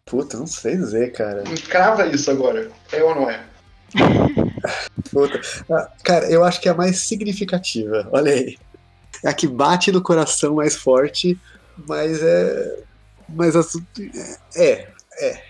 Puta, 0.06 0.38
não 0.38 0.46
sei 0.46 0.78
dizer, 0.78 1.12
cara. 1.12 1.44
Encrava 1.46 2.06
isso 2.06 2.30
agora. 2.30 2.70
É 2.90 3.04
ou 3.04 3.14
não 3.14 3.28
é? 3.28 3.44
Puta. 5.12 5.38
Ah, 5.70 5.90
cara, 6.02 6.30
eu 6.30 6.42
acho 6.42 6.58
que 6.58 6.70
é 6.70 6.72
a 6.72 6.74
mais 6.74 7.00
significativa. 7.00 8.08
Olha 8.10 8.32
aí. 8.32 8.56
É 9.22 9.28
a 9.28 9.34
que 9.34 9.46
bate 9.46 9.92
no 9.92 10.00
coração 10.00 10.54
mais 10.54 10.74
forte, 10.74 11.38
mas 11.86 12.22
é. 12.22 12.82
Mas 13.28 13.54
é. 14.56 14.88
É. 15.18 15.42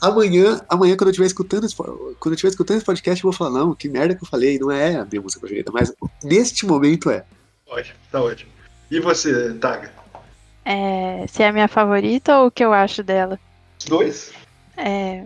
Amanhã, 0.00 0.60
amanhã 0.68 0.96
quando 0.96 1.08
eu 1.08 1.10
estiver 1.10 1.26
escutando, 1.26 1.66
esse, 1.66 1.74
quando 1.74 1.96
eu 2.26 2.34
estiver 2.34 2.50
escutando 2.50 2.76
esse 2.76 2.86
podcast, 2.86 3.24
eu 3.24 3.32
vou 3.32 3.36
falar, 3.36 3.58
não, 3.58 3.74
que 3.74 3.88
merda 3.88 4.14
que 4.14 4.22
eu 4.22 4.28
falei, 4.28 4.56
não 4.56 4.70
é 4.70 4.94
a 4.94 5.04
minha 5.04 5.20
música 5.20 5.40
preferida, 5.40 5.72
mas 5.72 5.92
neste 6.22 6.64
momento 6.64 7.10
é. 7.10 7.24
Ótimo, 7.66 7.98
tá 8.10 8.22
ótimo. 8.22 8.50
E 8.90 9.00
você, 9.00 9.54
Taga? 9.54 9.92
É, 10.64 11.26
se 11.28 11.42
é 11.42 11.48
a 11.48 11.52
minha 11.52 11.68
favorita 11.68 12.38
ou 12.38 12.46
o 12.46 12.50
que 12.50 12.64
eu 12.64 12.72
acho 12.72 13.02
dela? 13.02 13.38
Os 13.78 13.86
dois. 13.86 14.32
É, 14.76 15.24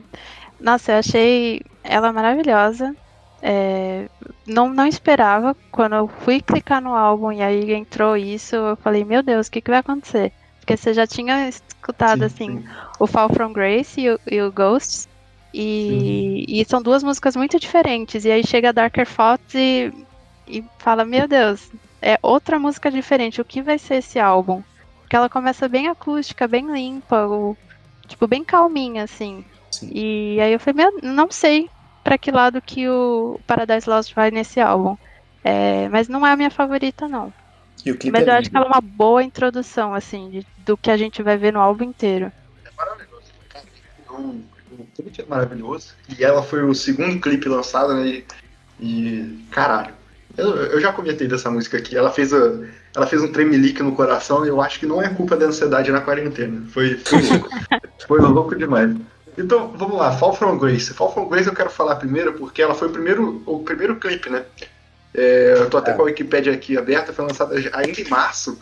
nossa, 0.58 0.92
eu 0.92 0.98
achei 0.98 1.60
ela 1.82 2.12
maravilhosa. 2.12 2.94
É, 3.42 4.08
não, 4.46 4.68
não 4.68 4.86
esperava. 4.86 5.56
Quando 5.70 5.96
eu 5.96 6.08
fui 6.08 6.40
clicar 6.40 6.80
no 6.80 6.94
álbum 6.94 7.32
e 7.32 7.42
aí 7.42 7.72
entrou 7.72 8.16
isso, 8.16 8.56
eu 8.56 8.76
falei, 8.76 9.04
meu 9.04 9.22
Deus, 9.22 9.46
o 9.46 9.50
que, 9.50 9.60
que 9.60 9.70
vai 9.70 9.80
acontecer? 9.80 10.32
Porque 10.58 10.76
você 10.76 10.92
já 10.92 11.06
tinha 11.06 11.48
escutado, 11.48 12.20
sim, 12.20 12.24
assim, 12.26 12.58
sim. 12.58 12.68
o 12.98 13.06
Fall 13.06 13.30
From 13.30 13.52
Grace 13.52 14.00
e 14.00 14.10
o, 14.10 14.20
e 14.30 14.40
o 14.40 14.52
Ghosts. 14.52 15.08
E, 15.52 16.44
e, 16.46 16.64
são 16.64 16.80
duas 16.80 17.02
músicas 17.02 17.34
muito 17.34 17.58
diferentes. 17.58 18.24
E 18.24 18.30
aí 18.30 18.46
chega 18.46 18.72
Darker 18.72 19.06
Thoughts 19.06 19.54
e, 19.54 19.92
e 20.46 20.64
fala, 20.78 21.04
meu 21.04 21.26
Deus, 21.26 21.72
é 22.00 22.18
outra 22.22 22.58
música 22.58 22.90
diferente. 22.90 23.40
O 23.40 23.44
que 23.44 23.62
vai 23.62 23.78
ser 23.78 23.96
esse 23.96 24.18
álbum? 24.18 24.62
Porque 25.00 25.16
ela 25.16 25.28
começa 25.28 25.68
bem 25.68 25.88
acústica, 25.88 26.46
bem 26.46 26.72
limpa, 26.72 27.26
o, 27.26 27.56
tipo, 28.06 28.26
bem 28.26 28.44
calminha, 28.44 29.04
assim. 29.04 29.44
Sim. 29.70 29.90
E 29.92 30.40
aí 30.40 30.52
eu 30.52 30.60
falei, 30.60 30.84
meu, 30.84 30.98
não 31.02 31.30
sei 31.30 31.68
para 32.02 32.18
que 32.18 32.30
lado 32.30 32.62
que 32.62 32.88
o 32.88 33.40
Paradise 33.46 33.88
Lost 33.88 34.14
vai 34.14 34.30
nesse 34.30 34.60
álbum. 34.60 34.96
É, 35.42 35.88
mas 35.88 36.08
não 36.08 36.26
é 36.26 36.32
a 36.32 36.36
minha 36.36 36.50
favorita, 36.50 37.08
não. 37.08 37.32
Mas 38.12 38.26
é 38.26 38.30
eu 38.30 38.34
acho 38.34 38.50
que 38.50 38.56
ela 38.56 38.66
é 38.66 38.68
uma 38.68 38.80
boa 38.80 39.22
introdução, 39.22 39.94
assim, 39.94 40.28
de, 40.30 40.46
do 40.58 40.76
que 40.76 40.90
a 40.90 40.96
gente 40.96 41.22
vai 41.22 41.36
ver 41.36 41.52
no 41.52 41.60
álbum 41.60 41.84
inteiro. 41.84 42.30
É 42.64 42.70
maravilhoso. 42.76 43.32
O, 44.10 44.82
o 44.82 44.86
clipe 44.94 45.22
é 45.22 45.24
maravilhoso. 45.26 45.94
E 46.08 46.22
ela 46.22 46.42
foi 46.42 46.62
o 46.62 46.74
segundo 46.74 47.20
clipe 47.20 47.48
lançado, 47.48 47.94
né? 47.94 48.06
E, 48.06 48.26
e 48.80 49.46
caralho. 49.50 49.94
Eu, 50.40 50.56
eu, 50.56 50.80
já 50.80 50.92
comentei 50.92 51.28
dessa 51.28 51.50
música 51.50 51.78
aqui. 51.78 51.96
Ela 51.96 52.10
fez, 52.10 52.32
a, 52.32 52.60
ela 52.94 53.06
fez 53.06 53.22
um 53.22 53.30
tremelique 53.30 53.82
no 53.82 53.94
coração 53.94 54.44
e 54.44 54.48
eu 54.48 54.60
acho 54.60 54.78
que 54.80 54.86
não 54.86 55.02
é 55.02 55.08
culpa 55.08 55.36
da 55.36 55.46
ansiedade 55.46 55.90
na 55.90 56.00
quarentena. 56.00 56.62
Foi, 56.70 56.96
foi 56.96 57.22
louco. 57.28 57.48
foi 58.06 58.20
louco 58.20 58.56
demais. 58.56 58.96
Então, 59.38 59.72
vamos 59.76 59.96
lá, 59.96 60.12
Fall 60.12 60.34
From 60.34 60.58
Grace. 60.58 60.92
Fall 60.92 61.12
From 61.12 61.28
Grace 61.28 61.48
eu 61.48 61.54
quero 61.54 61.70
falar 61.70 61.96
primeiro 61.96 62.32
porque 62.34 62.62
ela 62.62 62.74
foi 62.74 62.88
o 62.88 62.90
primeiro, 62.90 63.42
o 63.46 63.60
primeiro 63.60 63.96
clipe, 63.96 64.28
né? 64.28 64.44
É, 65.14 65.54
eu 65.56 65.70
tô 65.70 65.78
até 65.78 65.90
é. 65.90 65.94
com 65.94 66.02
a 66.02 66.04
Wikipedia 66.06 66.52
aqui 66.52 66.76
aberta, 66.76 67.12
foi 67.12 67.26
lançada 67.26 67.54
ainda 67.72 68.00
em 68.00 68.08
março. 68.08 68.58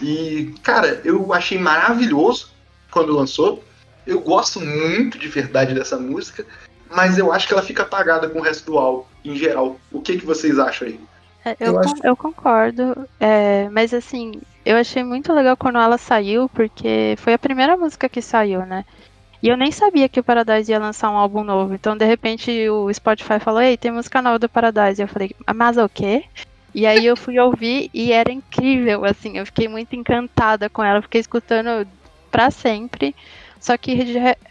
E, 0.00 0.54
cara, 0.62 1.00
eu 1.04 1.32
achei 1.32 1.58
maravilhoso 1.58 2.50
quando 2.90 3.16
lançou. 3.16 3.64
Eu 4.06 4.20
gosto 4.20 4.60
muito 4.60 5.18
de 5.18 5.28
verdade 5.28 5.74
dessa 5.74 5.96
música, 5.96 6.44
mas 6.90 7.18
eu 7.18 7.32
acho 7.32 7.46
que 7.46 7.52
ela 7.52 7.62
fica 7.62 7.82
apagada 7.82 8.28
com 8.28 8.38
o 8.38 8.42
resto 8.42 8.66
do 8.66 8.78
álbum, 8.78 9.04
em 9.24 9.36
geral. 9.36 9.80
O 9.90 10.00
que, 10.00 10.18
que 10.18 10.26
vocês 10.26 10.58
acham 10.58 10.88
aí? 10.88 11.00
É, 11.46 11.56
eu, 11.60 11.74
eu, 11.74 11.78
acho... 11.78 11.94
eu 12.02 12.16
concordo, 12.16 13.08
é, 13.20 13.68
mas 13.70 13.94
assim, 13.94 14.32
eu 14.64 14.76
achei 14.76 15.04
muito 15.04 15.32
legal 15.32 15.56
quando 15.56 15.78
ela 15.78 15.96
saiu, 15.96 16.48
porque 16.48 17.14
foi 17.18 17.34
a 17.34 17.38
primeira 17.38 17.76
música 17.76 18.08
que 18.08 18.20
saiu, 18.20 18.66
né? 18.66 18.84
E 19.40 19.48
eu 19.48 19.56
nem 19.56 19.70
sabia 19.70 20.08
que 20.08 20.18
o 20.18 20.24
Paradise 20.24 20.72
ia 20.72 20.78
lançar 20.80 21.08
um 21.08 21.16
álbum 21.16 21.44
novo. 21.44 21.72
Então, 21.72 21.96
de 21.96 22.04
repente, 22.04 22.68
o 22.68 22.92
Spotify 22.92 23.38
falou: 23.38 23.60
Ei, 23.60 23.76
tem 23.76 23.92
música 23.92 24.20
nova 24.20 24.40
do 24.40 24.48
Paradise. 24.48 25.00
E 25.00 25.04
eu 25.04 25.08
falei: 25.08 25.30
Mas 25.54 25.76
o 25.76 25.88
quê? 25.88 26.24
E 26.74 26.84
aí 26.84 27.06
eu 27.06 27.16
fui 27.16 27.38
ouvir 27.38 27.88
e 27.94 28.10
era 28.12 28.32
incrível, 28.32 29.04
assim. 29.04 29.38
Eu 29.38 29.46
fiquei 29.46 29.68
muito 29.68 29.94
encantada 29.94 30.68
com 30.68 30.82
ela. 30.82 31.00
Fiquei 31.00 31.20
escutando 31.20 31.86
para 32.30 32.50
sempre. 32.50 33.14
Só 33.60 33.76
que 33.76 33.96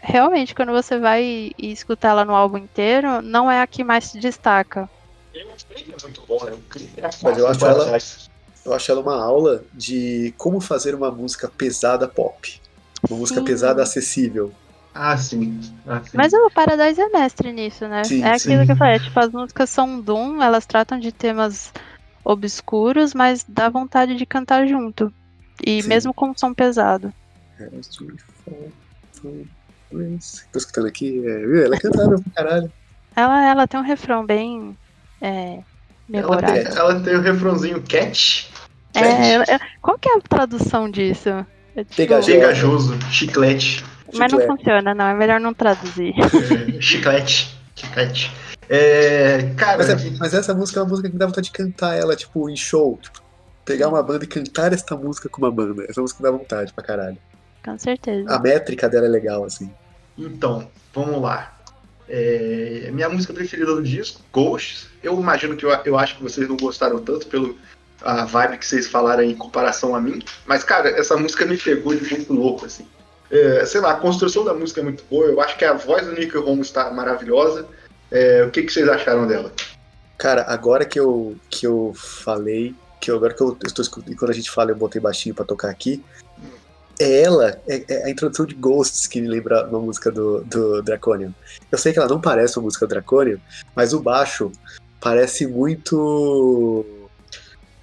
realmente, 0.00 0.54
quando 0.54 0.72
você 0.72 0.98
vai 0.98 1.52
e 1.58 1.72
escutar 1.72 2.10
ela 2.10 2.24
no 2.24 2.34
álbum 2.34 2.56
inteiro, 2.58 3.20
não 3.20 3.50
é 3.50 3.60
a 3.60 3.66
que 3.66 3.84
mais 3.84 4.04
se 4.04 4.18
destaca. 4.18 4.88
É 5.36 6.02
muito 6.02 6.22
bom, 6.26 6.44
né? 6.44 6.56
Mas 7.22 7.38
eu 7.38 7.46
acho, 7.46 7.66
ela, 7.66 7.98
eu 8.64 8.72
acho 8.72 8.90
ela 8.92 9.00
uma 9.00 9.22
aula 9.22 9.62
de 9.74 10.34
como 10.38 10.60
fazer 10.60 10.94
uma 10.94 11.10
música 11.10 11.48
pesada 11.48 12.08
pop. 12.08 12.60
Uma 13.08 13.18
música 13.18 13.42
pesada 13.42 13.82
acessível 13.82 14.52
Ah, 14.94 15.16
sim. 15.16 15.60
Ah, 15.86 16.02
sim. 16.02 16.16
Mas 16.16 16.32
o 16.32 16.50
Paradise 16.50 17.00
é 17.00 17.08
mestre 17.10 17.52
nisso, 17.52 17.86
né? 17.86 18.04
Sim, 18.04 18.22
é 18.22 18.34
aquilo 18.34 18.60
sim. 18.60 18.66
que 18.66 18.72
eu 18.72 18.76
falei, 18.76 18.98
tipo, 18.98 19.20
as 19.20 19.30
músicas 19.30 19.70
são 19.70 20.00
Doom, 20.00 20.42
elas 20.42 20.64
tratam 20.64 20.98
de 20.98 21.12
temas 21.12 21.72
obscuros, 22.24 23.14
mas 23.14 23.44
dá 23.46 23.68
vontade 23.68 24.16
de 24.16 24.26
cantar 24.26 24.66
junto. 24.66 25.12
E 25.64 25.82
Sim. 25.82 25.88
mesmo 25.88 26.12
com 26.12 26.36
som 26.36 26.52
pesado. 26.52 27.12
Tô 30.52 30.58
escutando 30.58 30.86
aqui, 30.86 31.22
é, 31.26 31.64
ela 31.64 31.74
é 31.74 31.78
cantada 31.78 32.20
pra 32.20 32.32
caralho. 32.34 32.72
Ela, 33.14 33.46
ela 33.48 33.66
tem 33.66 33.80
um 33.80 33.84
refrão 33.84 34.26
bem 34.26 34.76
é, 35.20 35.54
Ela 35.54 35.62
memorado. 36.08 36.52
tem, 36.52 36.64
ela 36.78 37.00
tem 37.00 37.14
o 37.16 37.20
refrãozinho 37.20 37.82
catch. 37.82 38.46
É, 38.94 39.32
ela- 39.34 39.44
é- 39.48 39.58
qual 39.82 39.98
que 39.98 40.08
é 40.08 40.16
a 40.16 40.20
tradução 40.20 40.90
disso? 40.90 41.28
É, 41.74 41.84
tipo, 41.84 41.96
Pegajoso. 41.96 42.32
Pegajoso, 42.32 42.98
chiclete. 43.10 43.84
mas 44.14 44.32
não 44.32 44.40
funciona, 44.40 44.94
não. 44.94 45.04
É 45.06 45.14
melhor 45.14 45.38
não 45.40 45.52
traduzir. 45.52 46.14
é, 46.18 46.80
chiclete. 46.80 47.54
Chiclete. 47.74 48.32
É, 48.68 49.52
cara, 49.56 49.76
Mas, 49.78 49.88
é- 49.90 50.10
mas 50.18 50.34
essa 50.34 50.54
música 50.54 50.80
é 50.80 50.82
uma 50.82 50.88
música 50.88 51.08
que 51.10 51.16
dá 51.16 51.26
vontade 51.26 51.46
de 51.48 51.52
cantar 51.52 51.94
ela, 51.94 52.16
tipo, 52.16 52.48
em 52.50 52.56
show. 52.56 52.98
Tipo, 53.00 53.20
pegar 53.64 53.88
uma 53.88 54.02
banda 54.02 54.24
e 54.24 54.28
cantar 54.28 54.72
esta 54.72 54.96
música 54.96 55.28
com 55.28 55.42
uma 55.42 55.50
banda. 55.50 55.84
Essa 55.88 56.00
música 56.00 56.22
dá 56.22 56.30
vontade 56.30 56.72
pra 56.72 56.82
caralho. 56.82 57.18
Com 57.64 57.78
certeza. 57.78 58.28
A 58.34 58.38
métrica 58.38 58.88
dela 58.88 59.06
é 59.06 59.08
legal, 59.08 59.44
assim. 59.44 59.70
então, 60.16 60.68
vamos 60.94 61.20
lá. 61.20 61.55
É, 62.08 62.88
minha 62.92 63.08
música 63.08 63.32
preferida 63.32 63.74
do 63.74 63.82
disco, 63.82 64.20
Ghosts. 64.32 64.88
Eu 65.02 65.18
imagino 65.20 65.56
que 65.56 65.64
eu, 65.64 65.70
eu 65.84 65.98
acho 65.98 66.16
que 66.16 66.22
vocês 66.22 66.48
não 66.48 66.56
gostaram 66.56 66.98
tanto 66.98 67.26
pelo 67.26 67.56
a 68.02 68.24
vibe 68.24 68.58
que 68.58 68.66
vocês 68.66 68.86
falaram 68.86 69.22
em 69.22 69.34
comparação 69.34 69.94
a 69.94 70.00
mim. 70.00 70.22
Mas, 70.46 70.62
cara, 70.62 70.88
essa 70.88 71.16
música 71.16 71.44
me 71.44 71.56
pegou 71.56 71.94
de 71.94 72.04
jeito 72.04 72.32
louco, 72.32 72.66
assim. 72.66 72.86
É, 73.30 73.64
sei 73.66 73.80
lá, 73.80 73.92
a 73.92 73.96
construção 73.96 74.44
da 74.44 74.54
música 74.54 74.80
é 74.80 74.84
muito 74.84 75.04
boa. 75.10 75.26
Eu 75.26 75.40
acho 75.40 75.56
que 75.56 75.64
a 75.64 75.72
voz 75.72 76.06
do 76.06 76.12
Nick 76.12 76.36
Holmes 76.36 76.68
está 76.68 76.90
maravilhosa. 76.90 77.66
É, 78.10 78.44
o 78.44 78.50
que, 78.50 78.62
que 78.62 78.72
vocês 78.72 78.88
acharam 78.88 79.26
dela? 79.26 79.52
Cara, 80.16 80.44
agora 80.48 80.84
que 80.84 80.98
eu, 80.98 81.36
que 81.50 81.66
eu 81.66 81.92
falei, 81.94 82.74
que 83.00 83.10
eu, 83.10 83.16
agora 83.16 83.34
que 83.34 83.42
eu 83.42 83.56
estou 83.64 83.82
escutando, 83.82 84.16
quando 84.16 84.30
a 84.30 84.34
gente 84.34 84.50
fala, 84.50 84.70
eu 84.70 84.76
botei 84.76 85.00
baixinho 85.00 85.34
pra 85.34 85.44
tocar 85.44 85.70
aqui. 85.70 86.02
É 86.98 87.22
ela, 87.22 87.60
é, 87.68 87.84
é 87.88 88.04
a 88.04 88.10
introdução 88.10 88.46
de 88.46 88.54
Ghosts 88.54 89.06
que 89.06 89.20
me 89.20 89.28
lembra 89.28 89.66
uma 89.66 89.80
música 89.80 90.10
do, 90.10 90.42
do 90.44 90.82
Draconian. 90.82 91.32
Eu 91.70 91.76
sei 91.76 91.92
que 91.92 91.98
ela 91.98 92.08
não 92.08 92.20
parece 92.20 92.58
uma 92.58 92.64
música 92.64 92.86
do 92.86 92.90
Draconian, 92.90 93.38
mas 93.74 93.92
o 93.92 94.00
baixo 94.00 94.50
parece 95.00 95.46
muito. 95.46 96.84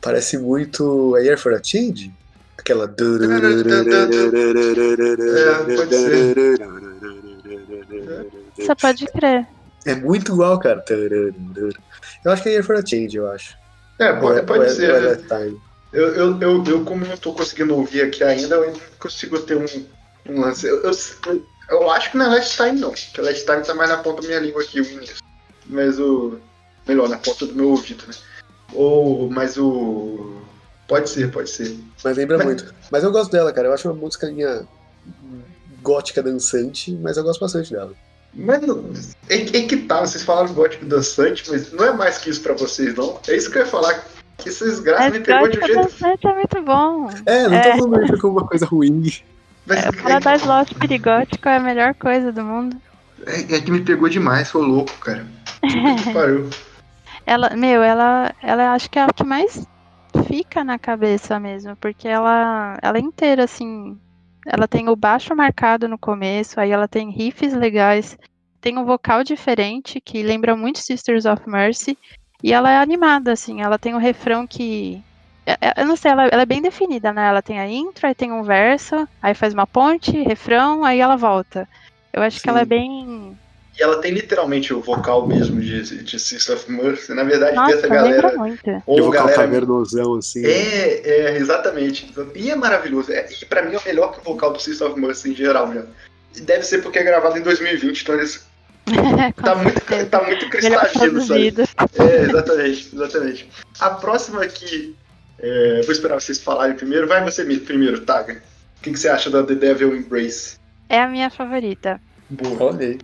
Parece 0.01 0.37
muito 0.37 1.15
A 1.15 1.19
Year 1.19 1.37
for 1.37 1.53
a 1.53 1.61
Change? 1.63 2.11
Aquela. 2.57 2.85
É, 2.85 2.87
pode 5.75 5.95
ser. 5.95 6.59
Você 8.57 8.75
pode 8.75 9.07
crer. 9.07 9.47
É 9.85 9.95
muito 9.95 10.33
igual, 10.33 10.59
cara. 10.59 10.83
Eu 12.25 12.31
acho 12.31 12.41
que 12.41 12.49
é 12.49 12.53
Year 12.53 12.63
for 12.63 12.75
a 12.75 12.85
Change, 12.85 13.15
eu 13.15 13.29
acho. 13.29 13.55
É, 13.99 14.11
pode, 14.13 14.45
pode 14.45 14.71
ser. 14.71 15.01
né? 15.01 15.11
é 15.11 15.15
Time. 15.15 15.61
Eu, 15.93 16.07
eu, 16.15 16.41
eu, 16.41 16.63
eu, 16.65 16.83
como 16.83 17.05
não 17.05 17.15
tô 17.15 17.33
conseguindo 17.33 17.75
ouvir 17.75 18.01
aqui 18.01 18.23
ainda, 18.23 18.55
eu 18.55 18.63
ainda 18.63 18.77
não 18.77 18.97
consigo 18.99 19.39
ter 19.39 19.55
um, 19.55 19.65
um 20.27 20.41
lance. 20.41 20.65
Eu, 20.65 20.81
eu, 20.81 20.91
eu 21.69 21.91
acho 21.91 22.11
que 22.11 22.17
não 22.17 22.25
é 22.25 22.37
Last 22.39 22.57
Time, 22.57 22.79
não. 22.79 22.89
Porque 22.89 23.21
Last 23.21 23.45
Time 23.45 23.63
tá 23.63 23.75
mais 23.75 23.89
na 23.89 23.97
ponta 23.97 24.21
da 24.23 24.27
minha 24.27 24.39
língua 24.39 24.63
aqui, 24.63 24.81
o 24.81 24.91
início. 24.91 25.17
Mas 25.67 25.99
o. 25.99 26.39
Melhor, 26.87 27.07
na 27.07 27.17
ponta 27.17 27.45
do 27.45 27.53
meu 27.53 27.69
ouvido, 27.69 28.05
né? 28.07 28.13
Ou. 28.73 29.29
Mas 29.29 29.55
o. 29.55 30.41
Pode 30.87 31.09
ser, 31.09 31.31
pode 31.31 31.49
ser. 31.49 31.77
Mas 32.03 32.17
lembra 32.17 32.37
Mas- 32.37 32.45
muito. 32.45 32.75
Mas 32.91 33.03
eu 33.03 33.11
gosto 33.11 33.31
dela, 33.31 33.53
cara. 33.53 33.67
Eu 33.67 33.73
acho 33.73 33.87
uma 33.87 33.95
música 33.95 34.29
minha 34.31 34.67
gótica 35.81 36.23
dançante, 36.23 36.91
mas 36.91 37.17
eu 37.17 37.23
gosto 37.23 37.39
bastante 37.39 37.71
dela. 37.71 37.93
Mas 38.33 38.61
não, 38.61 38.91
é, 39.29 39.35
é 39.35 39.67
que 39.67 39.77
tá, 39.77 40.01
vocês 40.01 40.23
falaram 40.23 40.53
gótico 40.53 40.85
dançante, 40.85 41.43
mas 41.51 41.71
não 41.71 41.85
é 41.85 41.93
mais 41.93 42.17
que 42.17 42.31
isso 42.31 42.41
pra 42.41 42.53
vocês, 42.53 42.95
não. 42.95 43.19
É 43.27 43.35
isso 43.35 43.51
que 43.51 43.59
eu 43.59 43.61
ia 43.61 43.67
falar. 43.67 44.03
Que 44.37 44.49
esses 44.49 44.79
graças 44.79 45.11
me 45.11 45.19
Mas 45.19 45.27
pegou 45.27 45.49
de 45.49 45.57
um 45.59 45.65
jeito. 45.65 45.81
Dançante 45.81 46.27
é 46.27 46.33
muito 46.33 46.61
bom. 46.63 47.09
É, 47.25 47.47
não 47.47 47.55
É. 47.55 47.71
tô 47.71 47.77
falando 47.83 48.03
isso 48.05 48.17
como 48.21 48.39
uma 48.39 48.47
coisa 48.47 48.65
ruim. 48.65 49.03
Mas 49.65 49.85
É, 49.85 49.91
Paradise 49.91 50.45
Lost 50.47 50.73
Perigótico 50.73 51.47
é 51.47 51.55
a 51.57 51.59
melhor 51.59 51.93
coisa 51.95 52.31
do 52.31 52.43
mundo. 52.43 52.75
é, 53.25 53.55
é 53.55 53.61
que 53.61 53.71
me 53.71 53.81
pegou 53.81 54.09
demais, 54.09 54.49
foi 54.51 54.65
louco, 54.65 54.91
cara. 54.99 55.25
Que 55.61 55.61
pariu. 56.13 56.49
Ela, 57.25 57.51
meu, 57.55 57.81
ela, 57.81 58.33
ela 58.41 58.73
acho 58.73 58.89
que 58.89 58.99
é 58.99 59.03
a 59.03 59.07
que 59.13 59.23
mais 59.23 59.65
fica 60.27 60.63
na 60.63 60.77
cabeça 60.77 61.39
mesmo, 61.39 61.75
porque 61.77 62.07
ela, 62.07 62.77
ela 62.81 62.97
é 62.97 63.01
inteira, 63.01 63.45
assim. 63.45 63.97
Ela 64.45 64.67
tem 64.67 64.89
o 64.89 64.95
baixo 64.95 65.33
marcado 65.33 65.87
no 65.87 65.97
começo, 65.97 66.59
aí 66.59 66.71
ela 66.71 66.87
tem 66.87 67.09
riffs 67.11 67.53
legais, 67.53 68.17
tem 68.59 68.77
um 68.77 68.83
vocal 68.83 69.23
diferente 69.23 70.01
que 70.01 70.21
lembra 70.21 70.53
muito 70.53 70.79
Sisters 70.79 71.23
of 71.25 71.41
Mercy, 71.47 71.97
e 72.43 72.51
ela 72.53 72.69
é 72.69 72.77
animada, 72.77 73.31
assim. 73.31 73.61
Ela 73.61 73.79
tem 73.79 73.95
um 73.95 73.99
refrão 73.99 74.45
que. 74.45 75.01
é- 75.45 75.57
é- 75.61 75.73
Eu 75.81 75.85
não 75.85 75.95
sei, 75.95 76.11
ela, 76.11 76.27
ela 76.27 76.41
é 76.41 76.45
bem 76.45 76.61
definida, 76.61 77.13
né? 77.13 77.27
Ela 77.29 77.41
tem 77.41 77.59
a 77.59 77.67
intro, 77.67 78.05
aí 78.05 78.13
tem 78.13 78.31
um 78.31 78.43
verso, 78.43 79.07
aí 79.21 79.33
faz 79.33 79.53
uma 79.53 79.65
ponte, 79.65 80.11
refrão, 80.23 80.83
aí 80.83 80.99
ela 80.99 81.15
volta. 81.15 81.67
Eu 82.13 82.21
acho 82.21 82.41
que 82.41 82.49
ela 82.49 82.59
é 82.59 82.63
Sim. 82.63 82.69
bem. 82.69 83.37
E 83.79 83.81
ela 83.81 83.99
tem 83.99 84.13
literalmente 84.13 84.71
o 84.71 84.81
vocal 84.81 85.25
mesmo 85.25 85.59
de, 85.59 86.03
de 86.03 86.19
Sister 86.19 86.55
of 86.55 86.71
Mercy. 86.71 87.11
Na 87.15 87.23
verdade, 87.23 87.55
Nossa, 87.55 87.75
dessa 87.75 87.87
galera. 87.87 88.37
muito. 88.37 88.63
De 88.63 88.83
Ou 88.85 89.03
vocal 89.05 89.25
galera. 89.25 89.59
assim. 90.19 90.45
É, 90.45 91.01
é, 91.09 91.37
exatamente. 91.37 92.13
E 92.35 92.51
é 92.51 92.55
maravilhoso. 92.55 93.11
É, 93.11 93.27
e 93.41 93.45
pra 93.45 93.63
mim 93.63 93.73
é 93.73 93.79
o 93.79 93.83
melhor 93.83 94.11
que 94.13 94.19
o 94.19 94.23
vocal 94.23 94.53
do 94.53 94.59
Sister 94.61 94.87
of 94.87 94.99
Mercy 94.99 95.31
em 95.31 95.35
geral, 95.35 95.73
já. 95.73 95.83
E 96.35 96.41
Deve 96.41 96.63
ser 96.63 96.83
porque 96.83 96.99
é 96.99 97.03
gravado 97.03 97.37
em 97.37 97.41
2020, 97.41 98.01
então 98.03 98.15
eles. 98.15 98.45
Tá 99.43 99.55
muito, 99.55 100.09
tá 100.09 100.23
muito 100.23 100.49
cristalino, 100.49 101.21
sabe? 101.21 101.53
É, 101.99 102.21
exatamente, 102.23 102.89
exatamente. 102.93 103.49
A 103.79 103.89
próxima 103.91 104.43
aqui. 104.43 104.95
é, 105.39 105.81
vou 105.81 105.91
esperar 105.91 106.19
vocês 106.19 106.39
falarem 106.41 106.75
primeiro. 106.75 107.07
Vai 107.07 107.23
você 107.23 107.43
me- 107.43 107.57
primeiro, 107.59 108.01
Taga. 108.01 108.41
O 108.79 108.83
que, 108.83 108.91
que 108.91 108.99
você 108.99 109.07
acha 109.09 109.29
da 109.29 109.43
The 109.43 109.55
Devil 109.55 109.95
Embrace? 109.95 110.57
É 110.89 111.01
a 111.01 111.07
minha 111.07 111.29
favorita. 111.29 111.99
Boa. 112.29 112.71
Olha 112.73 112.87
aí. 112.87 112.99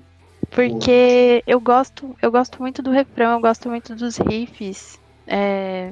Porque 0.51 1.43
eu 1.47 1.59
gosto, 1.59 2.15
eu 2.21 2.31
gosto 2.31 2.61
muito 2.61 2.81
do 2.81 2.91
refrão, 2.91 3.33
eu 3.33 3.39
gosto 3.39 3.69
muito 3.69 3.95
dos 3.95 4.17
riffs. 4.17 4.99
É, 5.27 5.91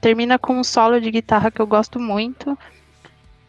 termina 0.00 0.38
com 0.38 0.58
um 0.58 0.64
solo 0.64 1.00
de 1.00 1.10
guitarra 1.10 1.50
que 1.50 1.60
eu 1.60 1.66
gosto 1.66 1.98
muito. 1.98 2.58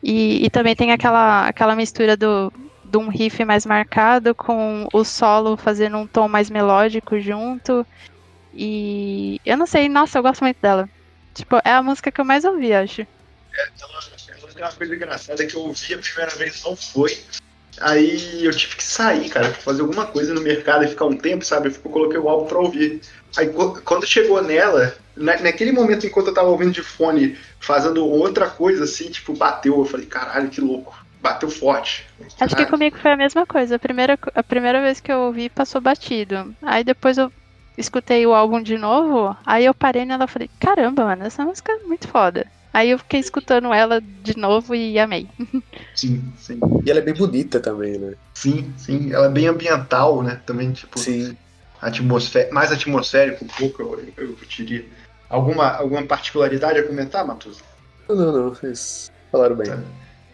E, 0.03 0.45
e 0.45 0.49
também 0.49 0.75
tem 0.75 0.91
aquela, 0.91 1.47
aquela 1.47 1.75
mistura 1.75 2.15
do, 2.15 2.53
de 2.85 2.97
um 2.97 3.09
riff 3.09 3.43
mais 3.43 3.65
marcado 3.65 4.35
com 4.35 4.87
o 4.93 5.03
solo 5.03 5.57
fazendo 5.57 5.97
um 5.97 6.07
tom 6.07 6.27
mais 6.27 6.49
melódico 6.49 7.19
junto. 7.19 7.85
E 8.53 9.37
eu 9.43 9.57
não 9.57 9.65
sei, 9.65 9.89
nossa, 9.89 10.17
eu 10.17 10.23
gosto 10.23 10.41
muito 10.43 10.57
dela. 10.61 10.89
Tipo, 11.33 11.57
é 11.65 11.71
a 11.71 11.83
música 11.83 12.11
que 12.11 12.21
eu 12.21 12.25
mais 12.25 12.45
ouvi, 12.45 12.73
acho. 12.73 13.01
Ela, 13.01 13.09
ela 14.39 14.53
tem 14.53 14.63
uma 14.63 14.71
coisa 14.71 14.95
engraçada 14.95 15.45
que 15.45 15.55
eu 15.55 15.61
ouvi 15.61 15.93
a 15.93 15.97
primeira 15.97 16.35
vez, 16.35 16.63
não 16.63 16.75
foi. 16.75 17.11
Aí 17.81 18.45
eu 18.45 18.55
tive 18.55 18.77
que 18.77 18.83
sair, 18.83 19.29
cara, 19.29 19.53
fazer 19.53 19.81
alguma 19.81 20.05
coisa 20.05 20.33
no 20.33 20.39
mercado 20.39 20.85
e 20.85 20.87
ficar 20.87 21.05
um 21.05 21.17
tempo, 21.17 21.43
sabe? 21.43 21.67
Eu 21.67 21.91
coloquei 21.91 22.17
o 22.17 22.29
álbum 22.29 22.47
pra 22.47 22.59
ouvir. 22.59 23.01
Aí 23.37 23.51
quando 23.83 24.07
chegou 24.07 24.41
nela, 24.41 24.95
na- 25.15 25.41
naquele 25.41 25.73
momento 25.73 26.05
enquanto 26.07 26.27
eu 26.27 26.33
tava 26.33 26.47
ouvindo 26.47 26.71
de 26.71 26.81
fone, 26.81 27.37
fazendo 27.59 28.05
outra 28.05 28.49
coisa 28.49 28.85
assim, 28.85 29.09
tipo, 29.11 29.33
bateu. 29.33 29.77
Eu 29.77 29.85
falei, 29.85 30.05
caralho, 30.05 30.49
que 30.49 30.61
louco. 30.61 31.04
Bateu 31.25 31.49
forte. 31.49 32.05
Acho 32.39 32.55
que 32.55 32.67
comigo 32.67 32.99
foi 32.99 33.11
a 33.11 33.17
mesma 33.17 33.47
coisa. 33.47 33.77
A 33.77 33.79
primeira, 33.79 34.15
a 34.35 34.43
primeira 34.43 34.79
vez 34.79 34.99
que 34.99 35.11
eu 35.11 35.21
ouvi 35.21 35.49
passou 35.49 35.81
batido. 35.81 36.53
Aí 36.61 36.83
depois 36.83 37.17
eu 37.17 37.33
escutei 37.75 38.27
o 38.27 38.33
álbum 38.35 38.61
de 38.61 38.77
novo, 38.77 39.35
aí 39.43 39.65
eu 39.65 39.73
parei 39.73 40.05
nela 40.05 40.25
e 40.25 40.27
falei, 40.27 40.49
caramba, 40.59 41.03
mano, 41.03 41.23
essa 41.25 41.43
música 41.43 41.71
é 41.71 41.79
muito 41.87 42.07
foda. 42.07 42.45
Aí 42.71 42.91
eu 42.91 42.99
fiquei 42.99 43.19
escutando 43.19 43.73
ela 43.73 43.99
de 43.99 44.37
novo 44.37 44.75
e 44.75 44.99
amei. 44.99 45.27
Sim, 45.95 46.31
sim. 46.37 46.59
E 46.85 46.91
ela 46.91 46.99
é 46.99 47.03
bem 47.03 47.15
bonita 47.15 47.59
também, 47.59 47.97
né? 47.97 48.13
Sim, 48.35 48.71
sim. 48.77 49.11
Ela 49.11 49.25
é 49.25 49.29
bem 49.29 49.47
ambiental, 49.47 50.21
né? 50.21 50.39
Também, 50.45 50.73
tipo, 50.73 50.99
Sim. 50.99 51.35
atmosfé 51.81 52.51
mais 52.51 52.71
atmosférico 52.71 53.45
um 53.45 53.47
pouco, 53.47 53.81
eu, 53.81 54.13
eu 54.17 54.37
diria. 54.47 54.85
Alguma, 55.27 55.71
alguma 55.71 56.03
particularidade 56.03 56.77
a 56.77 56.83
comentar, 56.83 57.25
Matusa? 57.25 57.61
Não, 58.07 58.15
não, 58.15 58.31
não. 58.31 58.49
Vocês 58.49 59.09
falaram 59.31 59.55
bem. 59.55 59.67
Tá. 59.67 59.79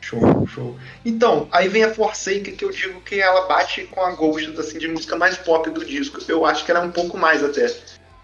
Show, 0.02 0.20
show. 0.48 0.76
Então, 1.06 1.48
aí 1.52 1.68
vem 1.70 1.84
a 1.84 1.94
Forsaken, 1.94 2.56
que 2.56 2.66
eu 2.66 2.72
digo 2.72 3.00
que 3.02 3.22
ela 3.22 3.48
bate 3.48 3.84
com 3.86 4.02
a 4.02 4.12
Ghost, 4.12 4.60
assim, 4.60 4.78
de 4.80 4.88
música 4.88 5.16
mais 5.16 5.38
pop 5.38 5.70
do 5.70 5.86
disco. 5.86 6.20
Eu 6.28 6.46
acho 6.46 6.66
que 6.66 6.72
ela 6.72 6.82
é 6.82 6.84
um 6.84 6.92
pouco 6.92 7.18
mais 7.18 7.44
até. 7.44 7.68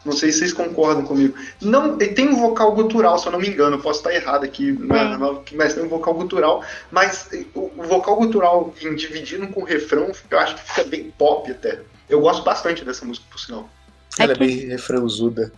Não 0.04 0.14
sei 0.14 0.32
se 0.32 0.40
vocês 0.40 0.54
concordam 0.54 1.04
comigo. 1.06 1.36
Não, 1.62 1.98
tem 1.98 2.30
um 2.30 2.36
vocal 2.36 2.72
gutural, 2.74 3.20
se 3.20 3.28
eu 3.28 3.32
não 3.32 3.40
me 3.40 3.48
engano, 3.48 3.76
eu 3.76 3.82
posso 3.82 4.00
estar 4.00 4.14
errado 4.14 4.44
aqui, 4.44 4.72
mas, 4.72 5.20
mas 5.54 5.74
tem 5.74 5.84
um 5.84 5.88
vocal 5.90 6.14
gutural. 6.14 6.64
Mas 6.92 7.30
o, 7.54 7.72
o 7.78 7.84
vocal 7.84 8.16
gutural 8.16 8.74
em 8.82 8.96
dividindo 8.96 9.48
com 9.50 9.62
o 9.62 9.66
refrão, 9.66 10.12
eu 10.32 10.40
acho 10.40 10.56
que 10.56 10.62
fica 10.62 10.84
bem 10.86 11.14
pop 11.18 11.50
até. 11.52 11.80
Eu 12.10 12.22
gosto 12.22 12.44
bastante 12.44 12.86
dessa 12.86 13.06
música, 13.06 13.26
por 13.30 13.40
sinal. 13.40 13.70
Ela 14.18 14.32
é 14.32 14.36
que- 14.36 14.40
bem 14.46 14.68
refrãozuda. 14.68 15.52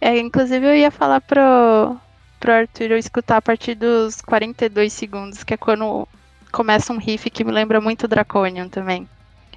É, 0.00 0.18
inclusive 0.18 0.66
eu 0.66 0.74
ia 0.74 0.90
falar 0.90 1.20
pro, 1.20 1.96
pro 2.42 2.52
Arthur 2.52 2.90
eu 2.90 2.98
escutar 2.98 3.36
a 3.36 3.42
partir 3.42 3.76
dos 3.76 4.20
42 4.20 4.92
segundos, 4.92 5.44
que 5.44 5.54
é 5.54 5.56
quando 5.56 6.08
começa 6.50 6.92
um 6.92 6.98
riff 6.98 7.30
que 7.30 7.44
me 7.44 7.52
lembra 7.52 7.80
muito 7.80 8.08
Draconian 8.08 8.68
também. 8.68 9.08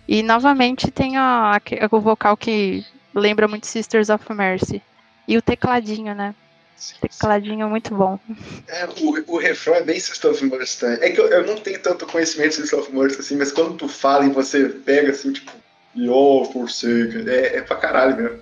E 0.07 0.21
novamente 0.21 0.91
tem 0.91 1.17
a, 1.17 1.57
a, 1.57 1.61
o 1.95 1.99
vocal 1.99 2.37
que 2.37 2.85
lembra 3.13 3.47
muito 3.47 3.65
Sisters 3.65 4.09
of 4.09 4.31
Mercy. 4.31 4.83
E 5.27 5.35
o 5.35 5.41
tecladinho, 5.41 6.13
né? 6.13 6.35
Sim, 6.75 6.95
Tecladinho 7.01 7.67
muito 7.67 7.95
bom. 7.95 8.19
É, 8.67 8.85
o, 8.85 9.33
o 9.33 9.37
refrão 9.39 9.75
é 9.75 9.81
bem 9.81 9.99
Sisters 9.99 10.43
of 10.43 10.45
Mercy. 10.45 10.85
É 10.85 11.09
que 11.09 11.19
eu, 11.19 11.27
eu, 11.27 11.47
não 11.47 11.55
tenho 11.55 11.81
tanto 11.81 12.05
conhecimento 12.05 12.49
de 12.49 12.55
Sisters 12.57 12.83
of 12.83 12.95
Mercy, 12.95 13.19
assim, 13.19 13.35
mas 13.35 13.51
quando 13.51 13.75
tu 13.77 13.87
fala 13.87 14.25
e 14.25 14.29
você 14.29 14.69
pega 14.69 15.09
assim, 15.09 15.33
tipo, 15.33 15.51
Yo, 15.95 16.47
por 16.53 16.69
ser. 16.69 17.27
É, 17.27 17.57
é 17.57 17.61
pra 17.61 17.77
caralho 17.77 18.15
mesmo. 18.15 18.39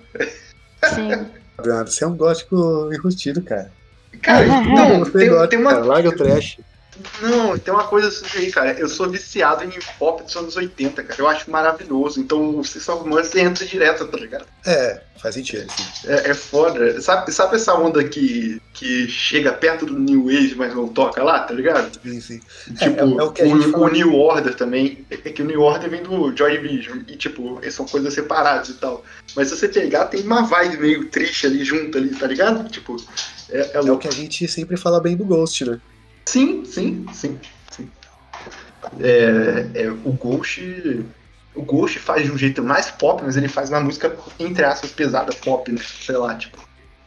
Sim. 0.94 1.30
Você 1.86 2.02
é 2.02 2.06
um 2.08 2.16
gótico 2.16 2.90
enrustido, 2.92 3.40
cara. 3.40 3.70
Cara, 4.22 4.46
não, 4.46 5.04
tem, 5.04 5.48
tem 5.48 5.58
uma. 5.58 5.72
Cara, 5.72 5.84
larga 5.84 6.08
o 6.08 6.16
trash. 6.16 6.58
Não, 7.20 7.58
tem 7.58 7.72
uma 7.72 7.84
coisa 7.84 8.08
assim 8.08 8.26
aí, 8.36 8.52
cara. 8.52 8.72
Eu 8.72 8.88
sou 8.88 9.08
viciado 9.10 9.64
em 9.64 9.70
pop 9.98 10.22
dos 10.22 10.34
anos 10.36 10.56
80, 10.56 11.02
cara. 11.02 11.20
Eu 11.20 11.28
acho 11.28 11.50
maravilhoso. 11.50 12.20
Então 12.20 12.58
o 12.58 12.64
System 12.64 12.94
of 12.94 13.08
Mercy 13.08 13.40
entra 13.40 13.66
direto, 13.66 14.06
tá 14.06 14.16
ligado? 14.16 14.46
É, 14.64 15.00
faz 15.16 15.34
sentido. 15.34 15.66
É, 16.04 16.30
é 16.30 16.34
foda. 16.34 17.00
Sabe, 17.00 17.32
sabe 17.32 17.56
essa 17.56 17.74
onda 17.74 18.04
que, 18.04 18.60
que 18.72 19.08
chega 19.08 19.52
perto 19.52 19.86
do 19.86 19.98
New 19.98 20.28
Age, 20.28 20.54
mas 20.54 20.74
não 20.74 20.88
toca 20.88 21.22
lá, 21.22 21.40
tá 21.40 21.52
ligado? 21.52 21.98
Sim, 22.02 22.20
sim. 22.20 22.40
Tipo, 22.78 23.00
é, 23.00 23.42
é, 23.42 23.46
o, 23.46 23.78
o, 23.78 23.82
o, 23.82 23.88
New 23.88 24.14
Order 24.14 24.54
também. 24.54 25.04
É 25.10 25.16
que 25.16 25.42
o 25.42 25.46
New 25.46 25.62
Order 25.62 25.90
vem 25.90 26.02
do 26.02 26.36
Joy 26.36 26.58
Division. 26.58 26.98
E, 27.08 27.16
tipo, 27.16 27.60
são 27.70 27.86
coisas 27.86 28.14
separadas 28.14 28.68
e 28.68 28.74
tal. 28.74 29.04
Mas 29.34 29.48
se 29.48 29.56
você 29.56 29.68
pegar, 29.68 30.06
tem 30.06 30.22
uma 30.22 30.42
vibe 30.42 30.76
meio 30.78 31.08
triste 31.08 31.46
ali 31.46 31.64
junto 31.64 31.98
ali, 31.98 32.10
tá 32.10 32.26
ligado? 32.26 32.68
Tipo, 32.68 32.96
é, 33.50 33.60
é, 33.60 33.70
é 33.74 33.92
o 33.92 33.98
que 33.98 34.08
a 34.08 34.12
gente 34.12 34.46
sempre 34.46 34.76
fala 34.76 35.00
bem 35.00 35.16
do 35.16 35.24
Ghost, 35.24 35.64
né? 35.64 35.80
Sim, 36.26 36.64
sim, 36.64 37.06
sim. 37.12 37.38
sim. 37.70 37.90
É, 39.00 39.82
é, 39.82 39.90
o 39.90 40.12
Ghost. 40.12 41.04
O 41.54 41.62
Ghost 41.62 41.98
faz 42.00 42.24
de 42.24 42.32
um 42.32 42.38
jeito 42.38 42.62
mais 42.62 42.90
pop, 42.90 43.22
mas 43.24 43.36
ele 43.36 43.46
faz 43.48 43.70
uma 43.70 43.80
música, 43.80 44.16
entre 44.40 44.64
aspas, 44.64 44.90
pesada, 44.90 45.32
pop, 45.44 45.70
né? 45.70 45.80
Sei 45.80 46.16
lá, 46.16 46.34
tipo. 46.34 46.58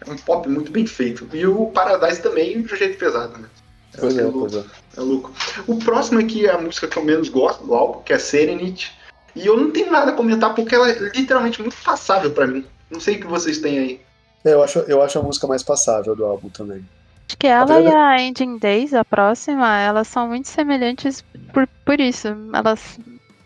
É 0.06 0.12
um 0.12 0.16
pop 0.18 0.48
muito 0.48 0.72
bem 0.72 0.86
feito. 0.86 1.28
E 1.34 1.46
o 1.46 1.66
Paradise 1.68 2.22
também 2.22 2.62
de 2.62 2.74
um 2.74 2.78
jeito 2.78 2.98
pesado, 2.98 3.38
né? 3.38 3.50
É, 3.96 4.00
pois 4.00 4.18
é, 4.18 4.24
louco. 4.24 4.40
Pois 4.40 4.56
é. 4.56 4.64
é 4.98 5.02
louco. 5.02 5.34
O 5.66 5.80
próximo 5.80 6.20
aqui 6.20 6.46
é 6.46 6.52
a 6.52 6.58
música 6.58 6.88
que 6.88 6.98
eu 6.98 7.04
menos 7.04 7.30
gosto 7.30 7.66
do 7.66 7.74
álbum, 7.74 8.02
que 8.04 8.14
é 8.14 8.20
Serenity. 8.20 8.92
E 9.36 9.46
eu 9.46 9.58
não 9.58 9.72
tenho 9.72 9.92
nada 9.92 10.12
a 10.12 10.16
comentar 10.16 10.54
porque 10.56 10.74
ela 10.74 10.90
é 10.90 10.94
literalmente 11.16 11.62
muito 11.62 11.76
passável 11.84 12.32
para 12.32 12.48
mim. 12.48 12.66
Não 12.90 13.00
sei 13.00 13.16
o 13.16 13.20
que 13.20 13.28
vocês 13.28 13.60
têm 13.60 13.80
aí. 13.80 14.02
É, 14.46 14.54
eu 14.54 14.64
acho, 14.64 14.80
eu 14.80 15.02
acho 15.02 15.20
a 15.20 15.22
música 15.22 15.46
mais 15.48 15.64
passável 15.64 16.16
do 16.16 16.26
álbum 16.26 16.50
também. 16.50 16.84
Acho 17.28 17.38
que 17.38 17.48
ela 17.48 17.82
e 17.82 17.88
a 17.88 18.22
Ending 18.22 18.58
Days, 18.58 18.94
a 18.94 19.04
próxima, 19.04 19.78
elas 19.80 20.08
são 20.08 20.30
muito 20.30 20.48
semelhantes 20.48 21.24
por, 21.54 21.68
por 21.86 22.00
isso. 22.00 22.30
Elas, 22.54 22.98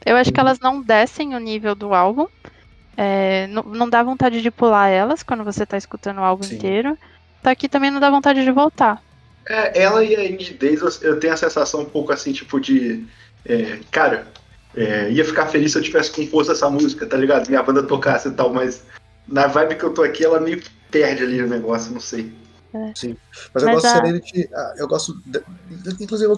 eu 0.06 0.16
acho 0.16 0.32
que 0.32 0.40
elas 0.40 0.60
não 0.60 0.82
descem 0.82 1.34
o 1.36 1.40
nível 1.40 1.74
do 1.74 1.94
álbum. 1.94 2.28
É, 2.96 3.48
não, 3.48 3.64
não 3.64 3.90
dá 3.90 4.04
vontade 4.04 4.42
de 4.42 4.52
pular 4.52 4.90
elas 4.90 5.24
quando 5.24 5.44
você 5.44 5.66
tá 5.66 5.78
escutando 5.78 6.20
o 6.20 6.24
álbum 6.24 6.44
Sim. 6.44 6.56
inteiro. 6.56 6.96
Tá 7.42 7.50
aqui 7.50 7.68
também 7.68 7.90
não 7.90 8.00
dá 8.00 8.12
vontade 8.12 8.44
de 8.44 8.52
voltar. 8.52 9.02
É, 9.50 9.82
ela 9.82 10.04
e 10.04 10.16
a 10.16 10.30
Indie 10.30 10.54
Days, 10.54 11.02
eu 11.02 11.20
tenho 11.20 11.34
a 11.34 11.38
sensação 11.38 11.82
um 11.82 11.86
pouco 11.86 12.12
assim, 12.12 12.32
tipo, 12.32 12.60
de. 12.60 13.04
É, 13.44 13.80
cara, 13.90 14.28
é, 14.76 15.10
ia 15.10 15.26
ficar 15.26 15.48
feliz 15.48 15.72
se 15.72 15.80
eu 15.80 15.82
tivesse 15.82 16.12
composto 16.12 16.52
essa 16.52 16.70
música, 16.70 17.08
tá 17.08 17.18
ligado? 17.18 17.50
Minha 17.50 17.64
banda 17.64 17.82
tocasse 17.82 18.28
e 18.28 18.32
tal, 18.32 18.54
mas 18.54 18.84
na 19.28 19.48
vibe 19.48 19.76
que 19.76 19.84
eu 19.84 19.94
tô 19.94 20.04
aqui, 20.04 20.24
ela 20.24 20.40
meio 20.40 20.60
que 20.60 20.70
perde 20.92 21.24
ali 21.24 21.42
o 21.42 21.48
negócio, 21.48 21.92
não 21.92 22.00
sei. 22.00 22.32
É. 22.74 22.91
Sim. 22.95 23.17
Mas 23.53 23.63
eu 23.63 23.69
Mas 23.69 23.82
gosto 23.82 23.86
a... 23.86 23.99
de 23.99 24.07
Serenity. 24.07 24.49
Ah, 24.53 24.74
eu 24.78 24.88
gosto. 24.88 25.22
De, 25.26 25.43
inclusive, 25.99 26.32
eu, 26.32 26.38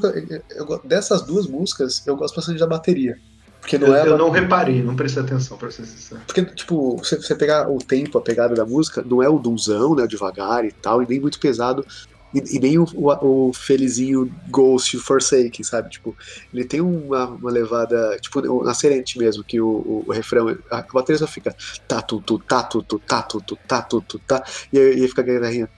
eu, 0.56 0.82
dessas 0.84 1.22
duas 1.22 1.48
músicas, 1.48 2.06
eu 2.08 2.16
gosto 2.16 2.36
bastante 2.36 2.60
da 2.60 2.68
bateria. 2.68 3.18
Porque 3.62 3.78
não 3.78 3.88
eu, 3.88 3.96
é. 3.96 4.08
Eu 4.08 4.18
não 4.18 4.30
reparei, 4.30 4.84
não 4.84 4.96
prestei 4.96 5.24
atenção, 5.24 5.58
pra 5.58 5.72
ser 5.72 5.86
sincero. 5.86 6.22
Porque, 6.26 6.44
tipo, 6.44 6.98
você, 6.98 7.16
você 7.16 7.34
pegar 7.34 7.70
o 7.70 7.78
tempo, 7.78 8.18
a 8.18 8.22
pegada 8.22 8.54
da 8.54 8.66
música, 8.66 9.02
não 9.02 9.24
é 9.24 9.30
o 9.30 9.40
dunzão, 9.40 9.96
né? 9.96 10.06
Devagar 10.06 10.66
e 10.66 10.72
tal, 10.72 11.02
e 11.02 11.08
nem 11.08 11.20
muito 11.20 11.40
pesado. 11.40 11.86
E, 12.34 12.56
e 12.56 12.60
nem 12.60 12.80
o, 12.80 12.86
o, 12.96 13.48
o, 13.50 13.54
felizinho 13.54 14.34
Ghost 14.50 14.98
Forsaken, 14.98 15.64
sabe? 15.64 15.90
Tipo, 15.90 16.16
ele 16.54 16.66
tem 16.66 16.82
uma, 16.82 17.28
uma 17.28 17.52
levada, 17.52 18.18
tipo, 18.20 18.64
na 18.64 18.74
Serente 18.74 19.20
mesmo, 19.20 19.44
que 19.44 19.62
o, 19.62 19.68
o, 19.68 20.04
o 20.08 20.12
refrão, 20.12 20.58
a 20.72 20.82
bateria 20.82 21.20
só 21.20 21.28
fica 21.28 21.56
tá 21.88 22.02
tu 22.02 22.22
tu 22.22 22.40
tá 22.40 22.64
tu 22.64 22.82
tu 22.82 23.00
tá 23.00 23.22
tu 23.22 23.42
tu 23.42 23.56
tá 23.68 23.82
tu 23.82 24.02
tu 24.02 24.20
tá 24.20 24.44
e 24.72 24.80
aí 24.80 25.08
fica 25.08 25.22
a 25.22 25.24
guitarrinha 25.24 25.70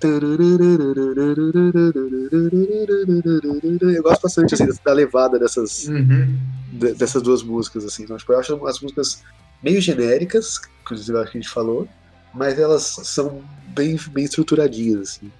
eu 3.95 4.03
gosto 4.03 4.21
bastante 4.21 4.53
assim, 4.53 4.67
da 4.83 4.93
levada 4.93 5.39
dessas 5.39 5.87
uhum. 5.87 6.37
dessas 6.73 7.21
duas 7.21 7.43
músicas 7.43 7.85
assim 7.85 8.03
então, 8.03 8.17
tipo, 8.17 8.31
eu 8.33 8.39
acho 8.39 8.65
as 8.67 8.79
músicas 8.79 9.23
meio 9.63 9.81
genéricas 9.81 10.61
inclusive 10.81 11.17
a 11.17 11.25
gente 11.25 11.49
falou 11.49 11.87
mas 12.33 12.59
elas 12.59 12.83
são 12.83 13.43
bem, 13.69 13.97
bem 14.11 14.25
estruturadinhas 14.25 15.01
assim 15.01 15.31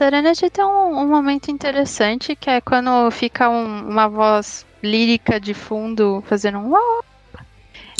Serenity 0.00 0.48
tem 0.48 0.64
um, 0.64 0.98
um, 0.98 1.06
momento 1.06 1.50
interessante 1.50 2.34
que 2.34 2.48
é 2.48 2.58
quando 2.58 3.10
fica 3.10 3.50
um, 3.50 3.86
uma 3.86 4.08
voz 4.08 4.64
lírica 4.82 5.38
de 5.38 5.52
fundo 5.52 6.24
fazendo 6.26 6.56
um 6.56 6.74
ah, 6.74 7.02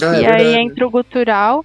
é, 0.00 0.22
e 0.22 0.24
é 0.24 0.32
aí 0.34 0.54
entra 0.54 0.86
o 0.86 0.90
gutural 0.90 1.62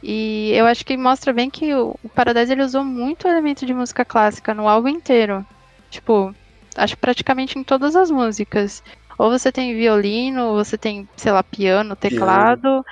e 0.00 0.52
eu 0.54 0.66
acho 0.66 0.86
que 0.86 0.96
mostra 0.96 1.32
bem 1.32 1.50
que 1.50 1.74
o, 1.74 1.96
Paradise 2.14 2.52
ele 2.52 2.62
usou 2.62 2.84
muito 2.84 3.26
elemento 3.26 3.66
de 3.66 3.74
música 3.74 4.04
clássica 4.04 4.54
no 4.54 4.68
álbum 4.68 4.86
inteiro. 4.86 5.44
Tipo, 5.90 6.32
acho 6.76 6.96
praticamente 6.96 7.58
em 7.58 7.64
todas 7.64 7.96
as 7.96 8.08
músicas. 8.08 8.84
Ou 9.18 9.30
você 9.30 9.50
tem 9.50 9.74
violino, 9.74 10.44
ou 10.44 10.64
você 10.64 10.78
tem, 10.78 11.08
sei 11.16 11.32
lá, 11.32 11.42
piano, 11.42 11.96
teclado, 11.96 12.60
piano. 12.60 12.84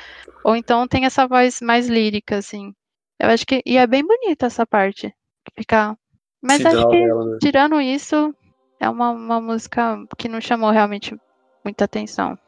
ou 0.43 0.57
então 0.57 0.89
tem 0.89 1.05
essa 1.05 1.25
voz 1.25 1.61
mais 1.61 1.89
lírica, 1.89 2.39
assim. 2.39 2.75
Eu 3.17 3.29
acho 3.29 3.47
que. 3.47 3.63
E 3.65 3.79
é 3.79 3.87
bem 3.87 4.05
bonita 4.05 4.47
essa 4.47 4.67
parte. 4.67 5.15
Fica 5.57 5.97
mas 6.41 6.65
acho 6.65 6.89
que, 6.89 7.07
dela, 7.07 7.25
né? 7.25 7.39
tirando 7.41 7.81
isso, 7.81 8.35
é 8.79 8.89
uma, 8.89 9.11
uma 9.11 9.41
música 9.41 10.03
que 10.17 10.29
não 10.29 10.41
chamou 10.41 10.71
realmente 10.71 11.17
muita 11.65 11.85
atenção. 11.85 12.39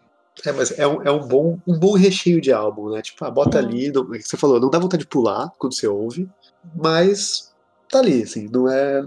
É, 0.47 0.53
mas 0.53 0.78
é 0.78 0.86
um, 0.86 1.03
é 1.03 1.11
um, 1.11 1.26
bom, 1.26 1.59
um 1.66 1.78
bom 1.78 1.93
recheio 1.93 2.40
de 2.40 2.53
álbum, 2.53 2.90
né? 2.90 3.03
Tipo, 3.03 3.24
ah, 3.24 3.30
bota 3.30 3.61
Sim. 3.61 3.66
ali, 3.66 3.93
não, 3.93 4.07
você 4.07 4.36
falou, 4.36 4.59
não 4.59 4.70
dá 4.70 4.78
vontade 4.78 5.03
de 5.03 5.09
pular 5.09 5.51
quando 5.59 5.74
você 5.74 5.86
ouve, 5.86 6.26
mas 6.74 7.53
tá 7.90 7.99
ali, 7.99 8.22
assim, 8.22 8.49
não 8.51 8.68
é. 8.68 9.05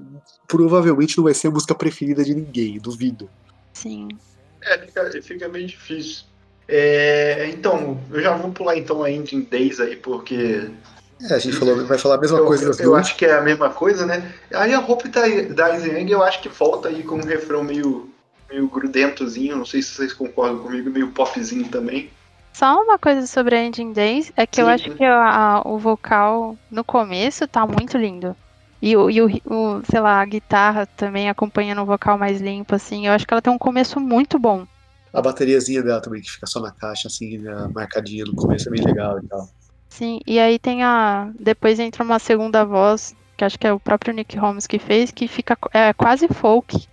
Provavelmente 0.47 1.17
não 1.17 1.23
vai 1.23 1.33
ser 1.33 1.47
a 1.47 1.51
música 1.51 1.73
preferida 1.73 2.23
de 2.23 2.35
ninguém, 2.35 2.77
duvido. 2.77 3.27
Sim. 3.73 4.09
É, 4.61 4.77
fica, 4.77 5.21
fica 5.21 5.49
meio 5.49 5.65
difícil. 5.65 6.25
É, 6.67 7.47
então, 7.49 7.99
eu 8.11 8.21
já 8.21 8.35
vou 8.35 8.51
pular 8.51 8.77
então 8.77 9.03
a 9.03 9.11
Ending 9.11 9.47
Days 9.49 9.79
aí, 9.79 9.95
porque 9.95 10.69
é, 11.21 11.33
a 11.33 11.39
gente 11.39 11.55
falou, 11.55 11.85
vai 11.85 11.97
falar 11.97 12.15
a 12.15 12.19
mesma 12.19 12.39
eu, 12.39 12.45
coisa 12.45 12.65
das 12.67 12.79
eu 12.79 12.85
duas. 12.85 12.97
Eu 12.97 12.99
acho 12.99 13.15
que 13.15 13.25
é 13.25 13.33
a 13.37 13.41
mesma 13.41 13.69
coisa, 13.69 14.05
né? 14.05 14.33
Aí 14.53 14.73
a 14.73 14.79
Hope 14.79 15.07
da, 15.07 15.21
da 15.53 15.79
Zhang 15.79 16.11
eu 16.11 16.23
acho 16.23 16.41
que 16.41 16.49
volta 16.49 16.89
aí 16.89 17.03
com 17.03 17.15
um 17.15 17.23
refrão 17.23 17.63
meio, 17.63 18.09
meio 18.49 18.67
grudentozinho, 18.67 19.55
não 19.55 19.65
sei 19.65 19.81
se 19.81 19.91
vocês 19.91 20.13
concordam 20.13 20.59
comigo, 20.59 20.89
meio 20.89 21.11
popzinho 21.11 21.67
também. 21.69 22.09
Só 22.53 22.81
uma 22.81 22.97
coisa 22.97 23.27
sobre 23.27 23.55
a 23.55 23.63
Ending 23.63 23.91
Days 23.91 24.31
é 24.35 24.45
que 24.45 24.57
Sim, 24.57 24.61
eu 24.61 24.67
acho 24.67 24.91
que 24.91 25.03
a, 25.03 25.61
o 25.65 25.77
vocal 25.77 26.57
no 26.71 26.83
começo 26.83 27.47
tá 27.47 27.65
muito 27.65 27.97
lindo. 27.97 28.35
E, 28.81 28.95
o, 28.95 29.09
e 29.09 29.21
o, 29.21 29.27
o, 29.45 29.81
sei 29.89 29.99
lá, 29.99 30.21
a 30.21 30.25
guitarra 30.25 30.85
também 30.85 31.29
acompanhando 31.29 31.81
o 31.81 31.85
vocal 31.85 32.17
mais 32.17 32.39
limpo, 32.39 32.75
assim. 32.75 33.07
Eu 33.07 33.13
acho 33.13 33.25
que 33.25 33.33
ela 33.33 33.41
tem 33.41 33.51
um 33.51 33.57
começo 33.57 33.99
muito 33.99 34.37
bom. 34.37 34.65
A 35.11 35.21
bateriazinha 35.21 35.81
dela 35.81 36.01
também, 36.01 36.21
que 36.21 36.29
fica 36.31 36.45
só 36.45 36.59
na 36.59 36.71
caixa, 36.71 37.07
assim, 37.07 37.37
né, 37.37 37.69
marcadinha 37.73 38.25
no 38.25 38.35
começo, 38.35 38.69
é 38.69 38.71
bem 38.71 38.85
legal 38.85 39.17
e 39.19 39.27
tal. 39.27 39.49
Sim, 39.95 40.19
e 40.27 40.37
aí 40.39 40.59
tem 40.59 40.83
a. 40.83 41.31
Depois 41.39 41.79
entra 41.79 42.03
uma 42.03 42.19
segunda 42.19 42.65
voz, 42.65 43.15
que 43.37 43.45
acho 43.45 43.57
que 43.57 43.65
é 43.65 43.71
o 43.71 43.79
próprio 43.79 44.13
Nick 44.13 44.37
Holmes 44.37 44.67
que 44.67 44.77
fez, 44.77 45.09
que 45.09 45.25
fica 45.25 45.57
é, 45.73 45.93
quase 45.93 46.27
folk. 46.27 46.85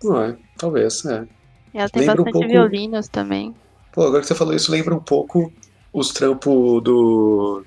Não 0.00 0.22
é, 0.22 0.36
talvez, 0.56 1.04
é. 1.06 1.26
E 1.74 1.78
ela 1.78 1.88
tem 1.88 2.02
lembra 2.02 2.22
bastante 2.22 2.28
um 2.28 2.40
pouco... 2.40 2.46
violinos 2.46 3.08
também. 3.08 3.52
Pô, 3.92 4.02
agora 4.02 4.20
que 4.20 4.28
você 4.28 4.34
falou 4.36 4.54
isso, 4.54 4.70
lembra 4.70 4.94
um 4.94 5.00
pouco 5.00 5.52
os 5.92 6.12
trampos 6.12 6.84
do 6.84 7.64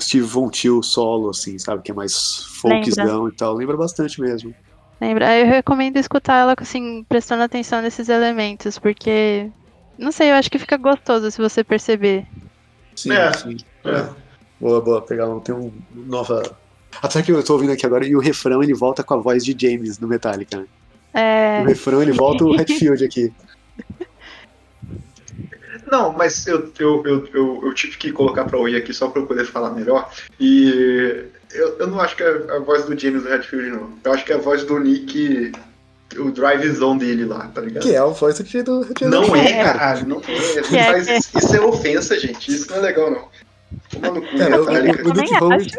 Steve 0.00 0.24
Von 0.24 0.48
Till 0.48 0.82
solo, 0.82 1.28
assim, 1.28 1.58
sabe? 1.58 1.82
Que 1.82 1.90
é 1.90 1.94
mais 1.94 2.44
folkzão 2.58 3.28
e 3.28 3.32
tal. 3.32 3.52
Lembra 3.52 3.76
bastante 3.76 4.18
mesmo. 4.18 4.54
Lembra? 4.98 5.38
Eu 5.38 5.44
recomendo 5.44 5.98
escutar 5.98 6.38
ela, 6.38 6.54
assim, 6.58 7.04
prestando 7.06 7.42
atenção 7.42 7.82
nesses 7.82 8.08
elementos, 8.08 8.78
porque. 8.78 9.50
Não 9.98 10.10
sei, 10.10 10.30
eu 10.30 10.36
acho 10.36 10.50
que 10.50 10.58
fica 10.58 10.78
gostoso 10.78 11.30
se 11.30 11.36
você 11.36 11.62
perceber. 11.62 12.26
Sim, 12.96 13.12
é. 13.12 13.30
sim. 13.34 13.58
É. 13.84 14.08
Boa, 14.60 14.80
boa. 14.80 15.02
Pegar 15.02 15.28
um, 15.28 15.40
tem 15.40 15.54
um 15.54 15.72
nova. 15.94 16.42
Até 17.02 17.22
que 17.22 17.32
eu 17.32 17.42
tô 17.42 17.54
ouvindo 17.54 17.72
aqui 17.72 17.86
agora, 17.86 18.06
e 18.06 18.14
o 18.14 18.20
refrão 18.20 18.62
ele 18.62 18.74
volta 18.74 19.02
com 19.02 19.14
a 19.14 19.18
voz 19.18 19.44
de 19.44 19.56
James 19.58 19.98
no 19.98 20.08
Metallica, 20.08 20.58
né? 20.58 20.66
É... 21.14 21.62
O 21.62 21.66
refrão 21.66 22.02
ele 22.02 22.12
volta 22.12 22.44
o 22.44 22.54
Hatfield 22.54 23.04
aqui. 23.04 23.32
Não, 25.90 26.12
mas 26.12 26.46
eu, 26.46 26.70
eu, 26.78 27.02
eu, 27.04 27.28
eu, 27.32 27.60
eu 27.64 27.74
tive 27.74 27.96
que 27.96 28.12
colocar 28.12 28.44
pra 28.44 28.58
ouvir 28.58 28.76
aqui 28.76 28.92
só 28.92 29.08
pra 29.08 29.22
eu 29.22 29.26
poder 29.26 29.44
falar 29.46 29.70
melhor. 29.70 30.08
E 30.38 31.24
eu, 31.52 31.78
eu 31.78 31.86
não 31.88 32.00
acho 32.00 32.14
que 32.14 32.22
é 32.22 32.28
a 32.28 32.58
voz 32.60 32.84
do 32.84 32.98
James 32.98 33.22
do 33.22 33.32
Hatfield, 33.32 33.70
não. 33.70 33.90
Eu 34.04 34.12
acho 34.12 34.24
que 34.24 34.32
é 34.32 34.36
a 34.36 34.38
voz 34.38 34.62
do 34.64 34.78
Nick 34.78 35.52
o 36.18 36.30
drive 36.30 36.68
zone 36.72 37.00
dele 37.00 37.24
lá, 37.24 37.50
tá 37.54 37.60
ligado? 37.60 37.82
Que 37.82 37.94
é 37.94 38.02
o 38.02 38.12
voice 38.12 38.42
acting 38.42 38.62
do 38.62 38.80
Red 38.82 39.08
Não 39.08 39.36
é, 39.36 39.62
caralho, 39.62 40.08
não 40.08 40.20
é. 40.20 40.30
É, 40.74 41.18
isso 41.18 41.56
é 41.56 41.60
ofensa, 41.60 42.18
gente. 42.18 42.50
Isso 42.50 42.70
não 42.70 42.78
é 42.78 42.80
legal, 42.80 43.10
não. 43.10 43.28
É, 44.02 44.08
o, 44.08 44.62
o, 44.62 45.10
o 45.10 45.14
Nick 45.14 45.34
Holmes, 45.34 45.72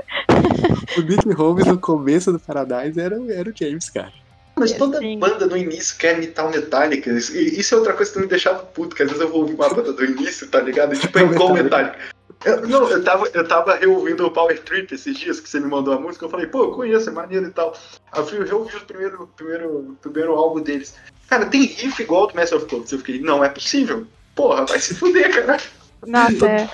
o 0.98 1.02
Nick 1.02 1.32
Holmes 1.34 1.66
no 1.66 1.78
começo 1.80 2.32
do 2.32 2.40
Paradise 2.40 3.00
era, 3.00 3.16
era 3.32 3.50
o 3.50 3.54
James, 3.56 3.90
cara. 3.90 4.12
Mas 4.56 4.74
toda 4.74 5.00
Sim. 5.00 5.18
banda 5.18 5.46
no 5.46 5.58
início 5.58 5.98
quer 5.98 6.18
imitar 6.18 6.48
o 6.48 6.52
Metallica. 6.52 7.10
Isso, 7.12 7.36
e 7.36 7.60
isso 7.60 7.74
é 7.74 7.78
outra 7.78 7.94
coisa 7.94 8.12
que 8.12 8.20
me 8.20 8.28
deixava 8.28 8.60
puto, 8.60 8.96
que 8.96 9.04
às 9.04 9.10
vezes 9.10 9.24
eu 9.24 9.30
vou 9.30 9.42
ouvir 9.42 9.56
uma 9.56 9.70
banda 9.70 9.94
do 9.94 10.06
início, 10.06 10.48
tá 10.48 10.60
ligado? 10.60 10.94
E, 10.94 11.00
tipo, 11.00 11.18
é 11.18 11.24
igual 11.24 11.50
o 11.50 11.54
Metallica. 11.54 11.98
Eu, 12.44 12.68
não, 12.68 12.90
eu 12.90 13.04
tava, 13.04 13.30
eu 13.34 13.48
tava 13.48 13.76
reouvindo 13.76 14.26
o 14.26 14.32
Power 14.32 14.60
Trip 14.62 14.94
esses 14.94 15.18
dias 15.18 15.40
que 15.40 15.48
você 15.48 15.60
me 15.60 15.68
mandou 15.68 15.94
a 15.94 16.00
música. 16.00 16.26
Eu 16.26 16.30
falei, 16.30 16.48
pô, 16.48 16.64
eu 16.64 16.72
conheço, 16.72 17.10
é 17.10 17.14
maneiro 17.14 17.48
e 17.48 17.52
tal. 17.52 17.76
Aí 18.12 18.20
eu 18.20 18.26
fui 18.26 18.44
reouvir 18.44 18.78
o 18.78 18.82
primeiro, 18.82 19.30
primeiro, 19.36 19.98
primeiro 20.02 20.34
álbum 20.34 20.62
deles. 20.62 20.96
Cara, 21.30 21.46
tem 21.46 21.64
riff 21.64 22.02
igual 22.02 22.28
do 22.28 22.36
Master 22.36 22.58
of 22.58 22.68
Puppets. 22.68 22.92
Eu 22.92 22.98
fiquei, 23.00 23.22
não 23.22 23.44
é 23.44 23.50
possível. 23.50 24.06
Porra, 24.36 24.66
vai 24.66 24.80
se 24.80 24.96
fuder, 24.96 25.34
cara. 25.34 25.62
Nossa, 26.06 26.48
é. 26.48 26.70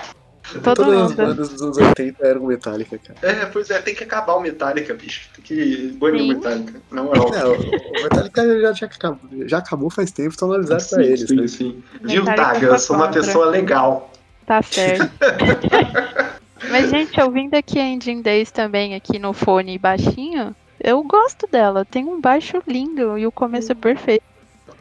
Todo 0.52 0.74
Todas 0.74 0.94
as 0.94 1.10
mundo. 1.10 1.16
bandas 1.16 1.48
dos 1.50 1.62
anos 1.62 1.76
80 1.76 2.26
eram 2.26 2.46
Metallica, 2.46 2.98
cara. 2.98 3.18
É, 3.22 3.46
pois 3.46 3.70
é, 3.70 3.80
tem 3.80 3.94
que 3.94 4.04
acabar 4.04 4.34
o 4.34 4.40
Metallica, 4.40 4.94
bicho. 4.94 5.28
Tem 5.34 5.44
que 5.44 5.96
banir 5.98 6.22
o. 6.22 6.28
Metallica. 6.28 6.80
Na 6.90 7.02
moral. 7.02 7.34
É, 7.34 7.44
o, 7.44 7.52
o 7.54 8.02
Metallica 8.02 8.60
já, 8.60 8.72
já, 8.72 8.86
acabou, 8.86 9.18
já 9.46 9.58
acabou 9.58 9.90
faz 9.90 10.10
tempo, 10.10 10.30
estão 10.30 10.52
avisados 10.52 10.86
pra 10.86 11.04
eles, 11.04 11.28
sim, 11.28 11.36
né? 11.36 11.48
sim. 11.48 11.82
Viu, 12.02 12.24
Taga? 12.24 12.66
Eu 12.66 12.78
sou 12.78 12.96
uma 12.96 13.08
pessoa 13.08 13.46
legal. 13.46 14.10
Tá 14.46 14.62
certo. 14.62 15.10
Mas, 16.70 16.90
gente, 16.90 17.20
ouvindo 17.20 17.54
aqui 17.54 17.78
a 17.78 17.86
Engine 17.86 18.22
Days 18.22 18.50
também 18.50 18.94
aqui 18.94 19.18
no 19.18 19.32
fone 19.32 19.78
baixinho, 19.78 20.54
eu 20.82 21.02
gosto 21.02 21.46
dela. 21.46 21.84
Tem 21.84 22.04
um 22.04 22.20
baixo 22.20 22.62
lindo 22.66 23.16
e 23.18 23.26
o 23.26 23.32
começo 23.32 23.72
é 23.72 23.74
perfeito. 23.74 24.24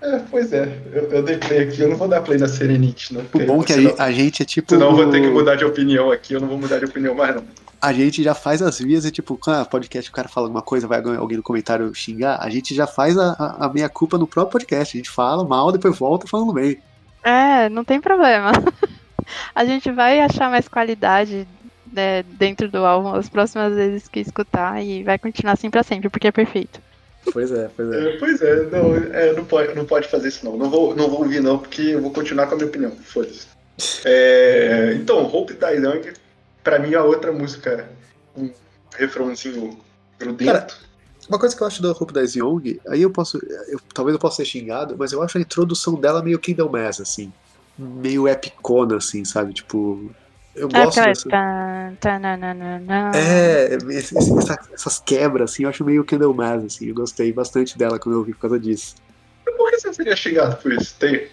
É, 0.02 0.20
pois 0.30 0.54
é. 0.54 0.78
Eu, 0.94 1.04
eu 1.12 1.24
dei 1.24 1.38
play 1.38 1.60
aqui. 1.60 1.82
Eu 1.82 1.90
não 1.90 1.98
vou 1.98 2.08
dar 2.08 2.22
play 2.22 2.38
na 2.38 2.48
Serenity, 2.48 3.14
não. 3.14 3.22
O 3.34 3.46
bom 3.46 3.62
é 3.62 3.66
que 3.66 3.72
a 3.74 3.76
senão- 3.76 3.90
gente, 3.90 4.02
a 4.02 4.12
gente 4.12 4.42
é 4.42 4.46
tipo. 4.46 4.70
Senão 4.74 4.92
eu 4.92 4.96
vou 4.96 5.10
ter 5.10 5.22
que 5.22 5.28
o- 5.28 5.34
mudar 5.34 5.56
de 5.56 5.66
opinião 5.66 6.12
aqui. 6.12 6.34
Eu 6.34 6.40
não 6.42 6.48
vou 6.48 6.58
mudar 6.58 6.78
de 6.80 6.86
opinião 6.86 7.16
mais, 7.16 7.36
não. 7.36 7.44
A 7.82 7.94
gente 7.94 8.24
já 8.24 8.34
faz 8.34 8.62
as 8.62 8.80
vias 8.80 9.06
e, 9.06 9.12
tipo, 9.12 9.38
quando 9.38 9.58
a 9.62 9.66
podcast 9.66 10.10
o 10.10 10.14
cara 10.14 10.28
fala 10.28 10.48
alguma 10.48 10.64
coisa, 10.64 10.88
vai 10.88 11.00
alguém 11.00 11.38
no 11.38 11.44
comentário 11.44 11.94
xingar, 11.94 12.40
a 12.42 12.50
gente 12.50 12.74
já 12.74 12.88
faz 12.88 13.16
a, 13.18 13.34
a, 13.34 13.66
a 13.68 13.74
meia 13.74 13.88
culpa 13.88 14.18
no 14.18 14.26
próprio 14.26 14.54
podcast. 14.54 14.98
A 14.98 15.00
gente 15.00 15.10
fala 15.12 15.44
mal, 15.48 15.72
depois 15.72 15.96
volta 15.98 16.26
falando 16.28 16.54
bem. 16.54 16.80
É, 17.24 17.70
não 17.70 17.84
tem 17.84 18.00
problema. 18.02 18.52
A 19.54 19.66
gente 19.66 19.92
vai 19.92 20.22
achar 20.22 20.50
mais 20.50 20.70
qualidade 20.70 21.46
né, 21.92 22.24
dentro 22.24 22.70
do 22.70 22.78
álbum 22.78 23.14
as 23.14 23.28
próximas 23.28 23.74
vezes 23.74 24.08
que 24.08 24.22
escutar 24.22 24.82
e 24.82 25.04
vai 25.04 25.18
continuar 25.20 25.54
assim 25.54 25.70
pra 25.70 25.84
sempre, 25.84 26.10
porque 26.10 26.28
é 26.28 26.32
perfeito. 26.32 26.80
Pois 27.34 27.52
é, 27.52 27.70
pois 27.76 27.92
é. 27.92 28.10
É, 28.16 28.18
pois 28.18 28.42
é, 28.42 28.64
não, 28.70 28.96
é, 28.96 29.34
não, 29.34 29.46
pode, 29.46 29.74
não 29.76 29.86
pode 29.86 30.08
fazer 30.08 30.28
isso, 30.30 30.46
não. 30.46 30.58
Não 30.58 30.70
vou, 30.70 30.96
não 30.96 31.10
vou 31.10 31.22
ouvir, 31.22 31.42
não, 31.42 31.60
porque 31.60 31.82
eu 31.82 32.02
vou 32.02 32.12
continuar 32.12 32.48
com 32.48 32.54
a 32.54 32.58
minha 32.58 32.68
opinião. 32.70 32.92
Foda-se. 32.92 33.48
É, 34.06 34.94
então, 34.96 35.24
Hope 35.26 35.54
Die 35.54 35.66
Young, 35.86 36.14
pra 36.64 36.80
mim, 36.80 36.94
é 36.94 37.02
outra 37.02 37.32
música 37.32 37.90
um 38.36 38.50
refrãozinho 38.96 39.78
grudento. 40.20 40.52
Cara, 40.52 40.68
Uma 41.30 41.38
coisa 41.40 41.56
que 41.56 41.62
eu 41.62 41.68
acho 41.68 41.82
do 41.82 41.92
Hope 41.92 42.14
das 42.14 42.36
Young, 42.36 42.80
aí 42.88 43.02
eu 43.02 43.10
posso. 43.12 43.38
eu- 43.68 43.80
talvez 43.94 44.14
eu 44.16 44.20
possa 44.20 44.38
ser 44.38 44.46
xingado, 44.46 44.96
mas 44.98 45.12
eu 45.12 45.22
acho 45.22 45.38
a 45.38 45.42
introdução 45.42 45.96
dela 45.96 46.24
meio 46.24 46.40
Kingdom 46.40 46.70
Mass, 46.70 47.02
assim. 47.02 47.32
Meio 47.78 48.28
epicona, 48.28 48.98
assim, 48.98 49.24
sabe? 49.26 49.54
Tipo. 49.54 50.10
Eu 50.58 50.68
É 50.74 50.84
gosto 50.84 50.98
aquela. 51.00 51.08
dessa. 51.14 51.30
Tan, 51.30 51.96
tananana. 52.00 53.12
É, 53.16 53.76
esse- 53.76 54.18
esse- 54.18 54.38
essa- 54.38 54.58
essas 54.74 55.00
quebras, 55.00 55.52
assim, 55.52 55.64
eu 55.64 55.70
acho 55.70 55.86
meio 55.86 56.06
Mass, 56.34 56.64
assim. 56.66 56.88
Eu 56.88 56.96
gostei 56.96 57.32
bastante 57.32 57.78
dela 57.78 58.00
quando 58.00 58.16
eu 58.16 58.20
ouvi 58.20 58.34
por 58.34 58.42
causa 58.42 58.60
disso. 58.60 58.96
Por 59.46 59.70
que 59.72 59.80
você 59.80 59.94
seria 59.94 60.16
xingado 60.16 60.58
por 60.58 60.72
isso? 60.74 60.96
Tem. 61.00 61.28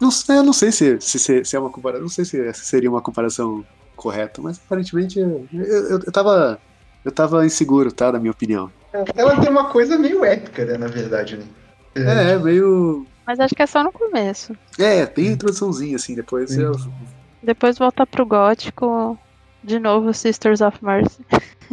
Não 0.00 0.10
sei, 0.10 0.38
eu 0.38 0.42
não 0.42 0.52
sei 0.52 0.70
se, 0.72 1.00
se, 1.00 1.18
se- 1.18 1.44
se 1.44 1.56
é 1.56 1.58
uma 1.58 1.70
comparação. 1.70 2.02
Não 2.02 2.08
sei 2.08 2.24
se 2.24 2.40
essa 2.40 2.62
seria 2.62 2.90
uma 2.90 3.02
comparação 3.02 3.64
correta, 3.96 4.40
mas 4.40 4.58
aparentemente 4.64 5.18
eu, 5.18 5.46
eu, 5.52 6.00
eu 6.00 6.12
tava. 6.12 6.58
Eu 7.04 7.12
tava 7.12 7.44
inseguro, 7.44 7.92
tá? 7.92 8.10
Da 8.10 8.18
minha 8.18 8.30
opinião. 8.32 8.70
Ela 9.14 9.38
tem 9.40 9.50
uma 9.50 9.68
coisa 9.70 9.98
meio 9.98 10.24
épica, 10.24 10.64
né, 10.64 10.78
na 10.78 10.86
verdade, 10.86 11.36
né? 11.36 11.44
É, 11.94 12.32
é 12.32 12.38
meio. 12.38 13.06
Mas 13.26 13.38
acho 13.40 13.54
que 13.54 13.62
é 13.62 13.66
só 13.66 13.82
no 13.84 13.92
começo. 13.92 14.52
É, 14.78 15.04
tem 15.04 15.28
a 15.28 15.32
introduçãozinha, 15.32 15.96
assim, 15.96 16.14
depois 16.14 16.50
Sim. 16.50 16.62
eu. 16.62 16.72
Depois 17.44 17.78
volta 17.78 18.06
pro 18.06 18.26
gótico. 18.26 19.18
De 19.62 19.78
novo, 19.78 20.12
Sisters 20.12 20.60
of 20.60 20.84
Mercy. 20.84 21.24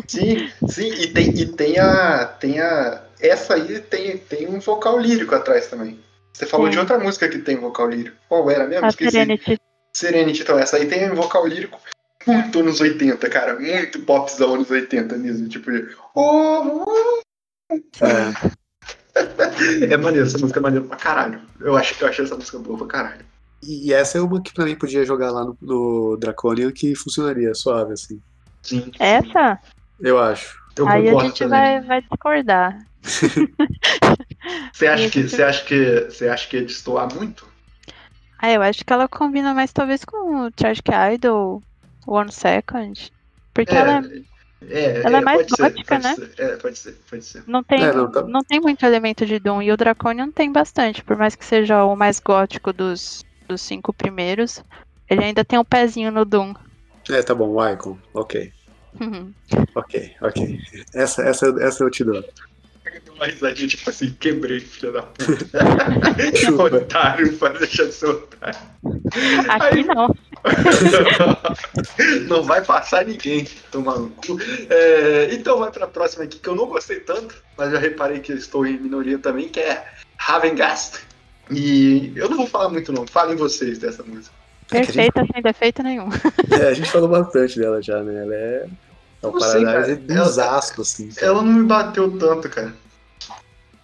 Sim, 0.07 0.49
sim, 0.69 0.93
e 0.93 1.07
tem, 1.07 1.29
e 1.29 1.45
tem 1.45 1.77
a. 1.77 2.25
Tem 2.25 2.59
a. 2.59 3.03
Essa 3.19 3.55
aí 3.55 3.79
tem, 3.79 4.17
tem 4.17 4.47
um 4.47 4.59
vocal 4.59 4.97
lírico 4.97 5.35
atrás 5.35 5.67
também. 5.67 5.99
Você 6.31 6.45
falou 6.45 6.67
Sim. 6.67 6.71
de 6.71 6.79
outra 6.79 6.97
música 6.97 7.27
que 7.27 7.39
tem 7.39 7.57
vocal 7.57 7.89
lírico. 7.89 8.15
Qual 8.29 8.49
era 8.49 8.65
mesmo? 8.65 8.85
A 8.85 8.89
Esqueci. 8.89 9.11
Serenity. 9.11 9.59
Serenity, 9.93 10.41
então 10.41 10.57
essa 10.57 10.77
aí 10.77 10.87
tem 10.87 11.11
um 11.11 11.15
vocal 11.15 11.45
lírico 11.45 11.77
muito 12.25 12.59
anos 12.59 12.79
80, 12.79 13.29
cara. 13.29 13.59
Muito 13.59 13.99
popzão 14.01 14.53
anos 14.53 14.69
80 14.69 15.17
mesmo. 15.17 15.47
Tipo, 15.49 15.71
oh, 16.15 16.85
oh. 16.85 17.21
É, 17.71 18.61
É 19.91 19.97
maneiro, 19.97 20.25
essa 20.25 20.37
música 20.37 20.59
é 20.59 20.63
maneiro 20.63 20.85
pra 20.85 20.97
caralho. 20.97 21.41
Eu 21.59 21.75
acho 21.75 21.95
eu 22.01 22.07
achei 22.07 22.25
essa 22.25 22.35
música 22.35 22.59
boa 22.59 22.77
pra 22.77 22.87
caralho. 22.87 23.25
E 23.63 23.93
essa 23.93 24.17
é 24.17 24.21
uma 24.21 24.41
que 24.41 24.53
pra 24.53 24.65
mim 24.65 24.75
podia 24.75 25.05
jogar 25.05 25.31
lá 25.31 25.43
no, 25.45 25.57
no 25.61 26.17
Draconian 26.17 26.71
que 26.71 26.95
funcionaria 26.95 27.53
suave, 27.53 27.93
assim. 27.93 28.19
Sim. 28.61 28.91
Essa? 28.99 29.59
Eu 29.99 30.19
acho. 30.19 30.59
Eu 30.75 30.87
Aí 30.87 31.09
a 31.09 31.19
gente 31.23 31.39
também. 31.39 31.49
vai, 31.59 31.81
vai 31.81 32.01
discordar. 32.01 32.77
Você 34.73 34.87
acha 34.87 35.09
que 35.09 35.23
você 35.27 35.43
acha 35.43 35.65
que 35.65 35.99
você 36.09 36.27
acha 36.29 36.47
que 36.47 36.57
ia 36.57 36.65
destoar 36.65 37.13
muito? 37.13 37.45
Ah, 38.39 38.51
eu 38.51 38.61
acho 38.61 38.83
que 38.83 38.91
ela 38.91 39.07
combina 39.07 39.53
mais 39.53 39.71
talvez 39.71 40.03
com 40.03 40.45
o 40.45 40.51
Tragic 40.51 40.89
Idol, 41.13 41.61
One 42.07 42.31
Second. 42.31 43.11
Porque 43.53 43.75
ela 43.75 43.99
é- 43.99 44.21
é, 44.69 45.01
ela 45.05 45.17
é 45.17 45.21
mais 45.21 45.37
pode 45.37 45.55
ser, 45.55 45.61
gótica, 45.63 45.95
pode 45.99 46.03
né? 46.03 46.15
ser. 46.15 46.33
É, 46.43 46.55
pode 46.57 46.77
ser, 46.77 46.97
pode 47.09 47.25
ser. 47.25 47.43
não, 47.45 47.63
tem, 47.63 47.83
É, 47.83 47.93
não, 47.93 48.09
tá- 48.11 48.23
não 48.23 48.43
tem 48.43 48.59
muito 48.59 48.83
elemento 48.85 49.25
de 49.25 49.37
Doom. 49.39 49.61
E 49.61 49.71
o 49.71 49.77
Draconian 49.77 50.31
tem 50.31 50.51
bastante. 50.51 51.03
Por 51.03 51.17
mais 51.17 51.35
que 51.35 51.45
seja 51.45 51.83
o 51.83 51.95
mais 51.95 52.19
gótico 52.19 52.71
dos, 52.73 53.23
dos 53.51 53.61
cinco 53.61 53.91
primeiros, 53.91 54.63
ele 55.09 55.23
ainda 55.25 55.43
tem 55.43 55.59
um 55.59 55.65
pezinho 55.65 56.11
no 56.11 56.23
Doom. 56.23 56.53
É, 57.09 57.21
tá 57.21 57.35
bom, 57.35 57.57
Icon. 57.69 57.97
Ok. 58.13 58.51
Ok, 59.75 60.15
ok. 60.21 60.59
Essa, 60.93 61.23
essa, 61.23 61.53
essa 61.59 61.83
eu 61.83 61.91
te 61.91 62.03
dou. 62.03 62.23
Uma 63.15 63.25
risadinha 63.25 63.67
tipo 63.67 63.89
assim, 63.89 64.11
quebrei, 64.19 64.59
filha 64.59 64.91
da 64.93 65.03
puta. 65.03 65.45
Otário, 66.75 67.37
para 67.37 67.59
deixar 67.59 67.85
de 67.85 67.93
ser 67.93 68.07
otário. 68.07 68.59
Aqui 69.49 69.79
Aí- 69.79 69.83
não. 69.83 70.15
não 72.27 72.43
vai 72.43 72.63
passar 72.63 73.05
ninguém, 73.05 73.45
tomar 73.71 73.99
no 73.99 74.09
cu. 74.09 74.39
É, 74.69 75.29
então 75.33 75.59
vai 75.59 75.71
pra 75.71 75.87
próxima 75.87 76.23
aqui, 76.23 76.39
que 76.39 76.49
eu 76.49 76.55
não 76.55 76.65
gostei 76.65 76.99
tanto, 77.01 77.35
mas 77.57 77.71
já 77.71 77.77
reparei 77.79 78.19
que 78.19 78.31
eu 78.31 78.37
estou 78.37 78.65
em 78.65 78.79
minoria 78.79 79.19
também, 79.19 79.47
que 79.49 79.59
é 79.59 79.85
Ravengast. 80.17 81.10
E 81.51 82.13
eu 82.15 82.29
não 82.29 82.37
vou 82.37 82.47
falar 82.47 82.69
muito 82.69 82.91
não, 82.93 83.05
falem 83.05 83.35
vocês 83.35 83.77
dessa 83.77 84.03
música. 84.03 84.33
É 84.71 84.71
que 84.71 84.77
a 84.77 84.83
gente, 84.83 84.93
Perfeita, 84.93 85.33
sem 85.33 85.41
defeito 85.41 85.83
nenhum. 85.83 86.07
é, 86.49 86.67
a 86.69 86.73
gente 86.73 86.89
falou 86.89 87.09
bastante 87.09 87.59
dela 87.59 87.81
já, 87.81 88.01
né? 88.01 88.23
Ela 88.23 88.35
é. 88.35 88.67
É 89.21 89.27
um. 89.27 89.37
Ela- 89.37 89.95
desastre, 89.95 90.81
assim. 90.81 91.11
sabe? 91.11 91.25
Ela 91.25 91.41
não 91.41 91.51
me 91.51 91.63
bateu 91.63 92.17
tanto, 92.17 92.49
cara. 92.49 92.73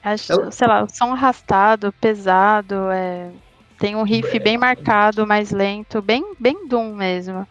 Acho, 0.04 0.32
Ela- 0.32 0.52
sei 0.52 0.68
lá, 0.68 0.84
o 0.84 0.90
som 0.90 1.12
arrastado, 1.12 1.94
pesado, 2.00 2.90
é, 2.92 3.30
tem 3.78 3.96
um 3.96 4.04
riff 4.04 4.40
bem 4.40 4.58
marcado, 4.58 5.28
mais 5.28 5.52
lento, 5.52 6.02
bem, 6.02 6.34
bem 6.40 6.68
Doom 6.68 6.96
mesmo. 6.96 7.46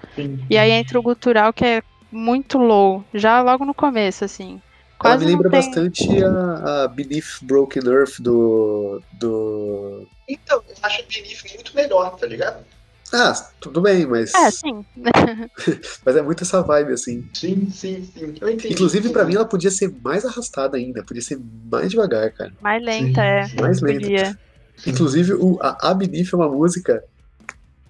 E 0.48 0.56
aí 0.56 0.70
entra 0.70 0.98
o 0.98 1.02
gutural 1.02 1.52
que 1.52 1.64
é 1.64 1.82
muito 2.10 2.56
low, 2.58 3.04
já 3.12 3.42
logo 3.42 3.64
no 3.64 3.74
começo, 3.74 4.24
assim. 4.24 4.60
Ela 5.07 5.18
me 5.18 5.24
lembra 5.26 5.50
tem... 5.50 5.61
bastante 5.61 6.24
a, 6.24 6.84
a 6.84 6.88
Beneath 6.88 7.42
Broken 7.42 7.82
Earth 7.86 8.20
do. 8.20 9.02
do. 9.12 10.07
Então, 10.28 10.62
eu 10.68 10.74
acho 10.82 11.02
o 11.02 11.07
Beneath 11.07 11.54
muito 11.54 11.74
melhor, 11.74 12.16
tá 12.16 12.26
ligado? 12.26 12.64
Ah, 13.12 13.32
tudo 13.61 13.80
bem, 13.80 14.04
mas. 14.07 14.34
É, 14.34 14.50
sim. 14.50 14.84
Mas 16.04 16.16
é 16.16 16.22
muito 16.22 16.42
essa 16.42 16.61
vibe, 16.62 16.92
assim. 16.92 17.28
Sim, 17.32 17.70
sim, 17.70 18.04
sim. 18.04 18.34
Eu 18.40 18.50
entendi. 18.50 18.74
Inclusive, 18.74 19.11
pra 19.11 19.24
mim, 19.24 19.36
ela 19.36 19.44
podia 19.44 19.70
ser 19.70 19.94
mais 20.02 20.24
arrastada 20.24 20.76
ainda, 20.76 21.04
podia 21.04 21.22
ser 21.22 21.38
mais 21.70 21.90
devagar, 21.90 22.32
cara. 22.32 22.52
Mais 22.61 22.82
lenta, 22.84 23.22
é. 23.22 23.46
Mais 23.61 23.80
lenta. 23.80 24.00
Podia. 24.00 24.38
Inclusive, 24.86 25.34
o, 25.34 25.59
a, 25.62 25.90
a 25.90 25.94
Beneath 25.94 26.32
é 26.32 26.36
uma 26.36 26.48
música 26.48 27.02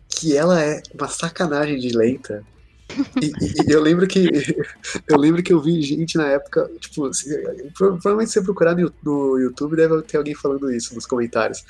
que 0.09 0.37
ela 0.37 0.63
é 0.63 0.83
uma 0.95 1.09
sacanagem 1.09 1.79
de 1.79 1.97
lenta. 1.97 2.45
E, 3.21 3.27
e- 3.27 3.73
eu 3.73 3.81
lembro 3.83 4.07
que 4.07 4.29
eu 5.09 5.19
lembro 5.19 5.43
que 5.43 5.53
eu 5.53 5.61
vi 5.61 5.83
gente 5.83 6.17
na 6.17 6.27
época, 6.29 6.71
tipo, 6.81 7.13
se- 7.13 7.37
pro- 7.77 7.93
provavelmente 7.99 8.29
se 8.31 8.35
você 8.39 8.45
procurar 8.45 8.75
no, 8.77 8.93
no 9.03 9.39
YouTube 9.39 9.77
deve 9.77 10.03
ter 10.03 10.17
alguém 10.19 10.35
falando 10.35 10.71
isso 10.73 10.95
nos 10.95 11.07
comentários. 11.07 11.65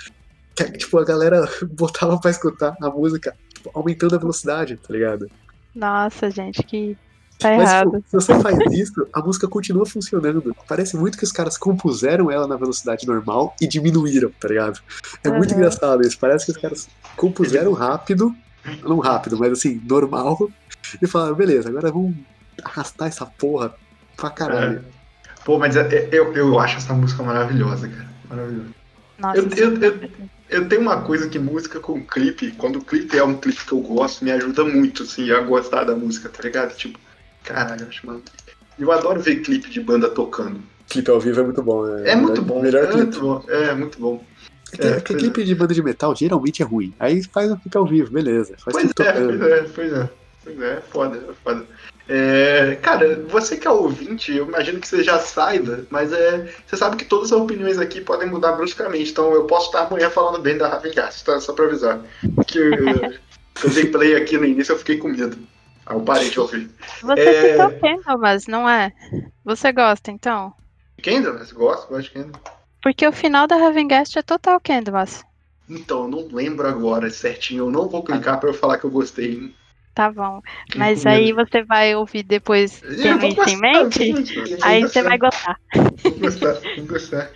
Que, 0.55 0.65
tipo, 0.73 0.99
a 0.99 1.05
galera 1.05 1.49
botava 1.73 2.19
pra 2.21 2.31
escutar 2.31 2.77
a 2.81 2.91
música 2.91 3.35
tipo, 3.55 3.71
aumentando 3.75 4.15
a 4.15 4.19
velocidade, 4.19 4.77
tá 4.77 4.93
ligado? 4.93 5.31
Nossa, 5.75 6.31
gente, 6.31 6.63
que. 6.63 6.97
Tá 7.39 7.51
Mas 7.55 7.69
errado. 7.71 7.91
tipo, 7.99 8.05
se 8.09 8.13
você 8.27 8.41
faz 8.41 8.57
isso, 8.73 9.07
a 9.13 9.21
música 9.21 9.47
continua 9.47 9.85
funcionando. 9.85 10.57
Parece 10.67 10.97
muito 10.97 11.19
que 11.19 11.25
os 11.25 11.33
caras 11.33 11.59
compuseram 11.59 12.31
ela 12.31 12.47
na 12.47 12.57
velocidade 12.57 13.07
normal 13.07 13.55
e 13.61 13.67
diminuíram, 13.67 14.31
tá 14.41 14.49
ligado? 14.49 14.81
É 15.23 15.29
muito 15.31 15.51
Uhum. 15.51 15.59
engraçado 15.59 16.01
isso. 16.01 16.19
Parece 16.19 16.47
que 16.47 16.53
os 16.53 16.57
caras 16.57 16.89
compuseram 17.15 17.75
rápido, 17.75 18.35
não 18.83 18.99
rápido, 19.01 19.37
mas 19.39 19.53
assim, 19.53 19.79
normal, 19.87 20.49
e 21.01 21.07
falaram, 21.07 21.35
beleza, 21.35 21.69
agora 21.69 21.91
vamos 21.91 22.15
arrastar 22.63 23.09
essa 23.09 23.27
porra 23.27 23.75
pra 24.17 24.31
caralho. 24.31 24.85
Pô, 25.45 25.59
mas 25.59 25.77
é- 25.77 25.87
é- 25.95 26.09
eu, 26.13 26.33
eu 26.35 26.59
acho 26.59 26.79
essa 26.79 26.93
música 26.93 27.23
maravilhosa, 27.23 27.89
cara. 27.89 28.09
Maravilhosa. 28.29 28.69
Nossa, 29.19 29.39
Eu, 29.39 29.49
eu, 29.51 29.83
eu, 29.83 30.11
eu 30.51 30.69
tenho 30.69 30.83
uma 30.83 31.01
coisa 31.03 31.29
que 31.29 31.39
música 31.39 31.81
com 31.81 32.05
clipe, 32.05 32.53
quando 32.53 32.77
o 32.81 32.85
clipe 32.85 33.17
é 33.17 33.23
um 33.25 33.37
clipe 33.37 33.65
que 33.65 33.73
eu 33.73 33.81
gosto, 33.81 34.25
me 34.25 34.31
ajuda 34.33 34.65
muito, 34.65 35.05
assim, 35.05 35.31
a 35.31 35.41
gostar 35.41 35.85
da 35.85 35.95
música, 35.95 36.29
tá 36.29 36.43
ligado? 36.43 36.75
Tipo, 36.77 36.99
caralho, 37.45 37.83
eu 37.83 37.89
acho, 37.89 38.07
mano. 38.07 38.23
Eu 38.79 38.93
adoro 38.93 39.21
ver 39.21 39.37
clipe 39.37 39.71
de 39.71 39.81
banda 39.81 40.09
tocando. 40.11 40.61
Clipe 40.89 41.11
ao 41.11 41.19
vivo 41.21 41.41
é 41.41 41.45
muito 41.45 41.63
bom, 41.63 41.85
né? 41.87 42.11
É 42.11 42.17
muito 42.17 42.43
bom, 42.43 42.61
Melhor 42.63 42.85
é 42.85 42.87
clipe. 42.89 43.03
muito 43.05 43.21
bom, 43.21 43.45
é 43.49 43.75
muito 43.75 43.99
bom. 43.99 44.25
Porque, 44.71 44.87
É, 44.87 44.95
porque 44.95 45.13
pois 45.15 45.23
clipe 45.23 45.45
de 45.45 45.55
banda 45.55 45.73
de 45.75 45.83
metal 45.83 46.15
geralmente 46.15 46.61
é 46.63 46.65
ruim. 46.65 46.93
Aí 46.99 47.23
faz 47.33 47.51
um 47.51 47.57
clipe 47.57 47.77
ao 47.79 47.87
vivo, 47.87 48.11
beleza. 48.11 48.55
Faz 48.59 48.77
Pois 48.77 49.07
é, 49.07 49.13
pois 49.13 49.41
é, 49.41 49.63
pois 49.63 49.93
é. 49.93 50.11
É, 50.47 50.81
foda, 50.81 51.17
é 51.19 51.35
foda. 51.43 51.67
É, 52.09 52.77
cara, 52.77 53.17
você 53.29 53.57
que 53.57 53.67
é 53.67 53.71
ouvinte, 53.71 54.33
eu 54.35 54.47
imagino 54.47 54.79
que 54.81 54.87
você 54.87 55.03
já 55.03 55.19
saiba, 55.19 55.85
mas 55.91 56.13
é, 56.13 56.53
você 56.65 56.77
sabe 56.77 56.97
que 56.97 57.05
todas 57.05 57.33
as 57.33 57.41
opiniões 57.41 57.79
aqui 57.79 58.01
podem 58.01 58.29
mudar 58.29 58.53
bruscamente, 58.53 59.11
então 59.11 59.33
eu 59.33 59.45
posso 59.45 59.67
estar 59.67 59.87
amanhã 59.87 60.09
falando 60.09 60.41
bem 60.41 60.57
da 60.57 60.69
Ravengast, 60.69 61.25
tá? 61.25 61.41
Só 61.41 61.53
pra 61.53 61.65
avisar. 61.65 62.01
Que 62.47 62.59
eu, 63.65 63.71
dei 63.75 63.87
play 63.87 64.15
aqui 64.15 64.39
no 64.39 64.45
início, 64.45 64.73
eu 64.73 64.79
fiquei 64.79 64.99
com 64.99 65.09
medo. 65.09 65.37
Aí 65.85 65.97
eu 65.97 66.01
parei 66.03 66.31
de 66.31 66.39
ouvir. 66.39 66.71
Você 67.03 67.21
É. 67.21 67.51
citou 67.51 67.71
Candlemas, 67.81 68.47
não 68.47 68.69
é? 68.69 68.93
Você 69.45 69.73
gosta, 69.73 70.11
então? 70.11 70.55
Kendall, 71.03 71.35
mas 71.35 71.51
gosto, 71.53 71.89
gosto 71.89 72.05
de 72.05 72.11
Kendall. 72.11 72.41
Porque 72.83 73.07
o 73.07 73.13
final 73.13 73.49
da 73.49 73.57
Ravengast 73.57 74.17
é 74.17 74.23
total 74.23 74.61
Candlemas. 74.61 75.25
Então, 75.69 76.03
eu 76.03 76.09
não 76.09 76.29
lembro 76.31 76.69
agora 76.69 77.11
certinho, 77.11 77.65
eu 77.65 77.71
não 77.71 77.89
vou 77.89 78.05
clicar 78.05 78.39
pra 78.39 78.49
eu 78.49 78.55
falar 78.55 78.79
que 78.79 78.85
eu 78.85 78.91
gostei. 78.91 79.33
hein? 79.33 79.55
Tá 79.97 80.13
bom. 80.13 80.43
Mas 80.77 81.07
aí 81.07 81.33
você 81.33 81.65
vai 81.65 81.97
ouvir 81.97 82.23
depois 82.23 82.83
Eu 82.83 82.99
tendo 82.99 83.27
isso 83.29 83.49
em 83.49 83.57
mente, 83.57 84.13
gostar, 84.13 84.69
aí 84.69 84.83
você 84.83 85.03
gostar. 85.03 85.03
vai 85.03 85.19
gostar. 85.19 85.61
Vou 86.03 86.19
gostar, 86.19 86.53
vou 86.77 86.87
gostar. 86.87 87.31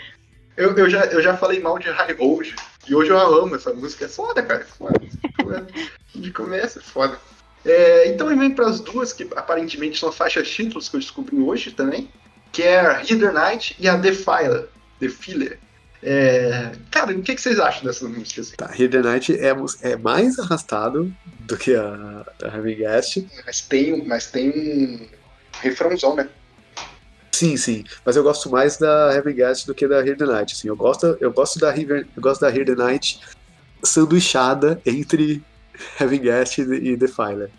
Eu, 0.59 0.77
eu, 0.77 0.91
já, 0.91 1.07
eu 1.07 1.23
já 1.23 1.35
falei 1.39 1.59
mal 1.59 1.79
de 1.79 1.89
High 1.89 2.13
Road. 2.13 2.55
E 2.87 2.95
hoje 2.95 3.11
eu 3.11 3.19
amo 3.19 3.57
essa 3.57 3.73
música. 3.73 4.05
É 4.05 4.09
foda, 4.09 4.43
cara. 4.43 4.61
É 4.61 4.65
foda. 4.65 5.67
De 6.15 6.31
começo 6.33 6.81
é 6.81 6.83
foda. 6.83 7.19
É, 7.65 8.09
então 8.09 8.27
vem 8.37 8.51
para 8.51 8.67
as 8.67 8.79
duas 8.79 9.15
que 9.15 9.27
aparentemente 9.35 9.99
são 9.99 10.13
faixas 10.13 10.51
títulos 10.51 10.87
que 10.87 10.97
eu 10.97 11.01
descobri 11.01 11.39
hoje 11.39 11.71
também. 11.71 12.11
Que 12.53 12.63
é 12.63 12.79
a 12.79 13.01
Hither 13.03 13.33
Night 13.33 13.75
e 13.81 13.89
a 13.89 13.97
Defiler. 13.97 14.69
Defiler. 15.01 15.59
É, 16.03 16.73
cara, 16.91 17.13
o 17.13 17.23
que, 17.23 17.35
que 17.35 17.41
vocês 17.41 17.59
acham 17.61 17.85
dessas 17.85 18.09
músicas? 18.09 18.47
assim? 18.49 18.57
Tá, 18.57 18.71
Here 18.73 18.89
the 18.89 19.03
Night 19.03 19.35
é, 19.39 19.55
é 19.83 19.97
mais 19.97 20.39
arrastado 20.39 21.13
do 21.41 21.57
que 21.57 21.75
a, 21.75 22.25
a 22.43 22.57
Heavy 22.57 22.77
Guest. 22.77 23.27
Mas 23.45 23.61
tem, 23.61 23.93
um- 23.93 24.07
mas 24.07 24.27
tem 24.31 24.49
um 24.51 25.07
refrãozão, 25.61 26.17
né? 26.17 26.29
Sim, 27.33 27.57
sim. 27.57 27.85
Mas 28.05 28.17
eu 28.17 28.23
gosto 28.23 28.51
mais 28.51 28.77
da 28.79 29.13
Heavy 29.15 29.33
Guest 29.35 29.67
do 29.67 29.75
que 29.75 29.87
da 29.87 29.99
Here 30.01 30.17
the 30.17 30.25
Night. 30.27 30.55
Assim, 30.55 30.69
eu, 30.69 30.77
gosto, 30.77 31.17
eu, 31.21 31.33
gosto 31.33 31.59
da 31.59 31.71
River, 31.71 32.07
eu 32.17 32.23
gosto 32.23 32.41
da 32.41 32.49
Here 32.49 32.65
the 32.65 32.75
Night 32.75 33.21
sanduichada 33.83 34.81
entre 34.87 35.43
Heavy 35.99 36.19
Guest 36.19 36.59
e, 36.59 36.63
e 36.63 36.97
Defiler. 36.97 37.51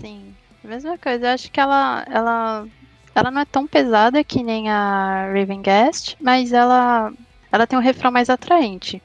Sim, 0.00 0.34
mesma 0.64 0.96
coisa. 0.98 1.26
Eu 1.26 1.30
acho 1.30 1.50
que 1.50 1.60
ela, 1.60 2.04
ela, 2.10 2.66
ela 3.14 3.30
não 3.30 3.40
é 3.40 3.44
tão 3.44 3.66
pesada 3.66 4.22
que 4.24 4.42
nem 4.42 4.68
a 4.70 5.26
Raven 5.32 5.62
Guest, 5.62 6.16
mas 6.20 6.52
ela, 6.52 7.12
ela 7.56 7.66
tem 7.66 7.78
um 7.78 7.82
refrão 7.82 8.10
mais 8.10 8.30
atraente. 8.30 9.02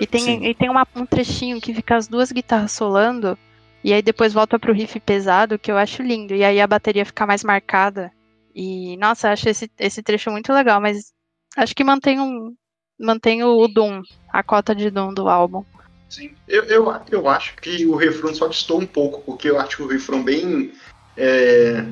Sim. 0.00 0.06
tem, 0.06 0.46
e 0.50 0.54
tem 0.54 0.70
uma- 0.70 0.86
um 0.94 1.06
trechinho 1.06 1.60
que 1.60 1.74
fica 1.74 1.96
as 1.96 2.06
duas 2.06 2.30
guitarras 2.30 2.72
solando, 2.72 3.36
e 3.82 3.92
aí 3.92 4.02
depois 4.02 4.32
volta 4.32 4.58
pro 4.58 4.72
riff 4.72 4.98
pesado, 5.00 5.58
que 5.58 5.70
eu 5.70 5.76
acho 5.76 6.02
lindo. 6.02 6.34
E 6.34 6.44
aí 6.44 6.60
a 6.60 6.66
bateria 6.66 7.04
fica 7.04 7.26
mais 7.26 7.42
marcada. 7.42 8.12
E, 8.54 8.96
nossa, 8.96 9.28
eu 9.28 9.32
acho 9.32 9.48
esse, 9.48 9.70
esse 9.78 10.02
trecho 10.02 10.30
muito 10.30 10.52
legal, 10.52 10.80
mas 10.80 11.12
acho 11.56 11.74
que 11.74 11.84
mantém, 11.84 12.20
um, 12.20 12.54
mantém 12.98 13.44
o, 13.44 13.68
Doom, 13.68 14.02
a 14.32 14.42
cota 14.42 14.74
de 14.74 14.90
Doom 14.90 15.12
do 15.14 15.28
álbum. 15.28 15.62
Sim, 16.08 16.30
eu, 16.48 16.64
eu, 16.64 16.92
eu 17.10 17.28
acho 17.28 17.56
que 17.56 17.84
o 17.86 17.96
refrão 17.96 18.34
só 18.34 18.46
distou 18.48 18.80
um 18.80 18.86
pouco, 18.86 19.20
porque 19.22 19.50
eu 19.50 19.58
acho 19.58 19.76
que 19.76 19.82
o 19.82 19.88
refrão 19.88 20.22
bem. 20.22 20.72
é, 21.16 21.84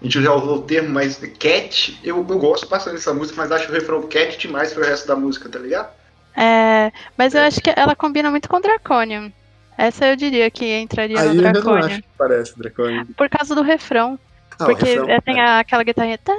a 0.00 0.04
gente 0.04 0.22
já 0.22 0.32
usou 0.34 0.56
o 0.58 0.62
termo, 0.62 0.88
mas 0.90 1.16
cat, 1.38 1.98
eu, 2.02 2.16
eu 2.16 2.38
gosto 2.38 2.66
bastante 2.68 2.94
dessa 2.96 3.12
música, 3.12 3.40
mas 3.40 3.52
acho 3.52 3.68
o 3.68 3.72
refrão 3.72 4.02
cat 4.02 4.38
demais 4.38 4.72
pro 4.72 4.84
resto 4.84 5.06
da 5.06 5.14
música, 5.16 5.48
tá 5.48 5.58
ligado? 5.58 5.90
É, 6.36 6.90
mas 7.18 7.34
eu 7.34 7.40
É. 7.40 7.46
acho 7.46 7.60
que 7.60 7.72
ela 7.76 7.94
combina 7.94 8.30
muito 8.30 8.48
com 8.48 8.60
Draconium. 8.60 9.32
Essa 9.76 10.06
eu 10.08 10.16
diria 10.16 10.50
que 10.50 10.64
entraria 10.78 11.18
Aí 11.18 11.28
no 11.28 11.34
eu 11.34 11.46
ainda 11.46 11.52
não 11.52 11.62
Draconium. 11.62 11.86
acho 11.86 12.02
que 12.02 12.08
parece 12.18 12.58
Draconian. 12.58 13.06
Por 13.16 13.28
causa 13.28 13.54
do 13.54 13.62
refrão. 13.62 14.18
Ah, 14.58 14.64
porque 14.66 14.84
refrão, 14.84 15.08
é, 15.10 15.20
tem 15.20 15.40
é. 15.40 15.58
aquela 15.58 15.82
guitarrinha. 15.82 16.18
tá, 16.18 16.34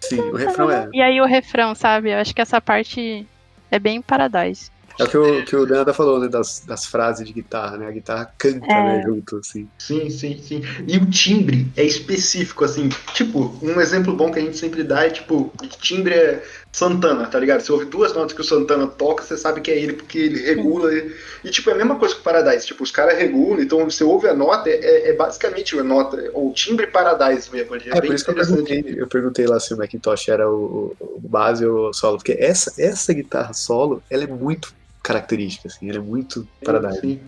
Sim, 0.00 0.20
o 0.20 0.36
refrão 0.36 0.70
é. 0.70 0.88
E 0.92 1.00
aí 1.02 1.20
o 1.20 1.24
refrão, 1.26 1.74
sabe? 1.74 2.10
Eu 2.10 2.18
acho 2.18 2.34
que 2.34 2.40
essa 2.42 2.60
parte 2.60 3.26
é 3.70 3.78
bem 3.78 4.00
Paradise. 4.02 4.70
É 4.98 5.04
o 5.04 5.08
que 5.08 5.16
o, 5.16 5.44
que 5.44 5.56
o 5.56 5.66
Denada 5.66 5.92
falou, 5.94 6.20
né? 6.20 6.28
Das, 6.28 6.62
das 6.66 6.86
frases 6.86 7.26
de 7.26 7.32
guitarra, 7.32 7.76
né? 7.78 7.86
A 7.86 7.90
guitarra 7.90 8.30
canta, 8.38 8.66
É. 8.72 8.82
né? 8.98 9.02
Junto, 9.04 9.38
assim. 9.38 9.68
Sim, 9.78 10.10
sim, 10.10 10.38
sim. 10.42 10.62
E 10.86 10.96
o 10.98 11.06
timbre 11.06 11.66
é 11.76 11.84
específico, 11.84 12.64
assim. 12.64 12.88
Tipo, 13.14 13.54
um 13.62 13.80
exemplo 13.80 14.14
bom 14.14 14.30
que 14.30 14.38
a 14.38 14.42
gente 14.42 14.56
sempre 14.56 14.82
dá 14.84 15.04
é, 15.06 15.10
tipo, 15.10 15.50
o 15.60 15.66
timbre 15.80 16.14
é 16.14 16.42
Santana, 16.72 17.26
tá 17.26 17.38
ligado? 17.38 17.60
Você 17.60 17.72
ouve 17.72 17.84
duas 17.86 18.12
notas 18.14 18.32
que 18.34 18.40
o 18.40 18.44
Santana 18.44 18.86
toca, 18.86 19.22
você 19.24 19.36
sabe 19.36 19.60
que 19.60 19.70
é 19.70 19.78
ele 19.78 19.94
porque 19.94 20.18
ele 20.18 20.40
regula. 20.42 20.92
E, 20.94 21.12
e, 21.44 21.50
tipo, 21.50 21.68
é 21.70 21.72
a 21.72 21.76
mesma 21.76 21.96
coisa 21.98 22.14
que 22.14 22.20
o 22.20 22.24
Paradise. 22.24 22.66
Tipo, 22.66 22.82
os 22.82 22.90
caras 22.90 23.16
regulam, 23.18 23.60
então 23.62 23.84
você 23.84 24.04
ouve 24.04 24.28
a 24.28 24.34
nota, 24.34 24.68
é, 24.70 25.10
é 25.10 25.12
basicamente 25.14 25.78
a 25.78 25.82
nota, 25.84 26.30
ou 26.32 26.52
timbre 26.52 26.86
Paradise 26.86 27.50
mesmo. 27.52 27.74
ali. 27.74 27.84
É, 27.90 27.96
É, 27.96 28.00
bem 28.00 28.10
por 28.10 28.14
isso 28.14 28.24
que 28.24 28.30
eu 28.30 28.34
interessante. 28.34 28.64
perguntei, 28.68 29.02
eu 29.02 29.06
perguntei 29.06 29.46
lá 29.46 29.58
se 29.60 29.74
o 29.74 29.76
Macintosh 29.76 30.28
era 30.28 30.48
o, 30.50 30.94
o- 31.00 31.20
o 31.24 31.28
base 31.28 31.64
ou 31.66 31.88
o 31.88 31.92
solo, 31.94 32.16
porque 32.18 32.36
essa, 32.38 32.72
essa 32.78 33.12
guitarra 33.12 33.52
solo, 33.52 34.02
ela 34.10 34.24
é 34.24 34.26
muito 34.26 34.72
característica, 35.02 35.68
assim, 35.68 35.88
ela 35.88 35.98
é 35.98 36.02
muito 36.02 36.46
Paradise. 36.64 37.00
Sim, 37.00 37.20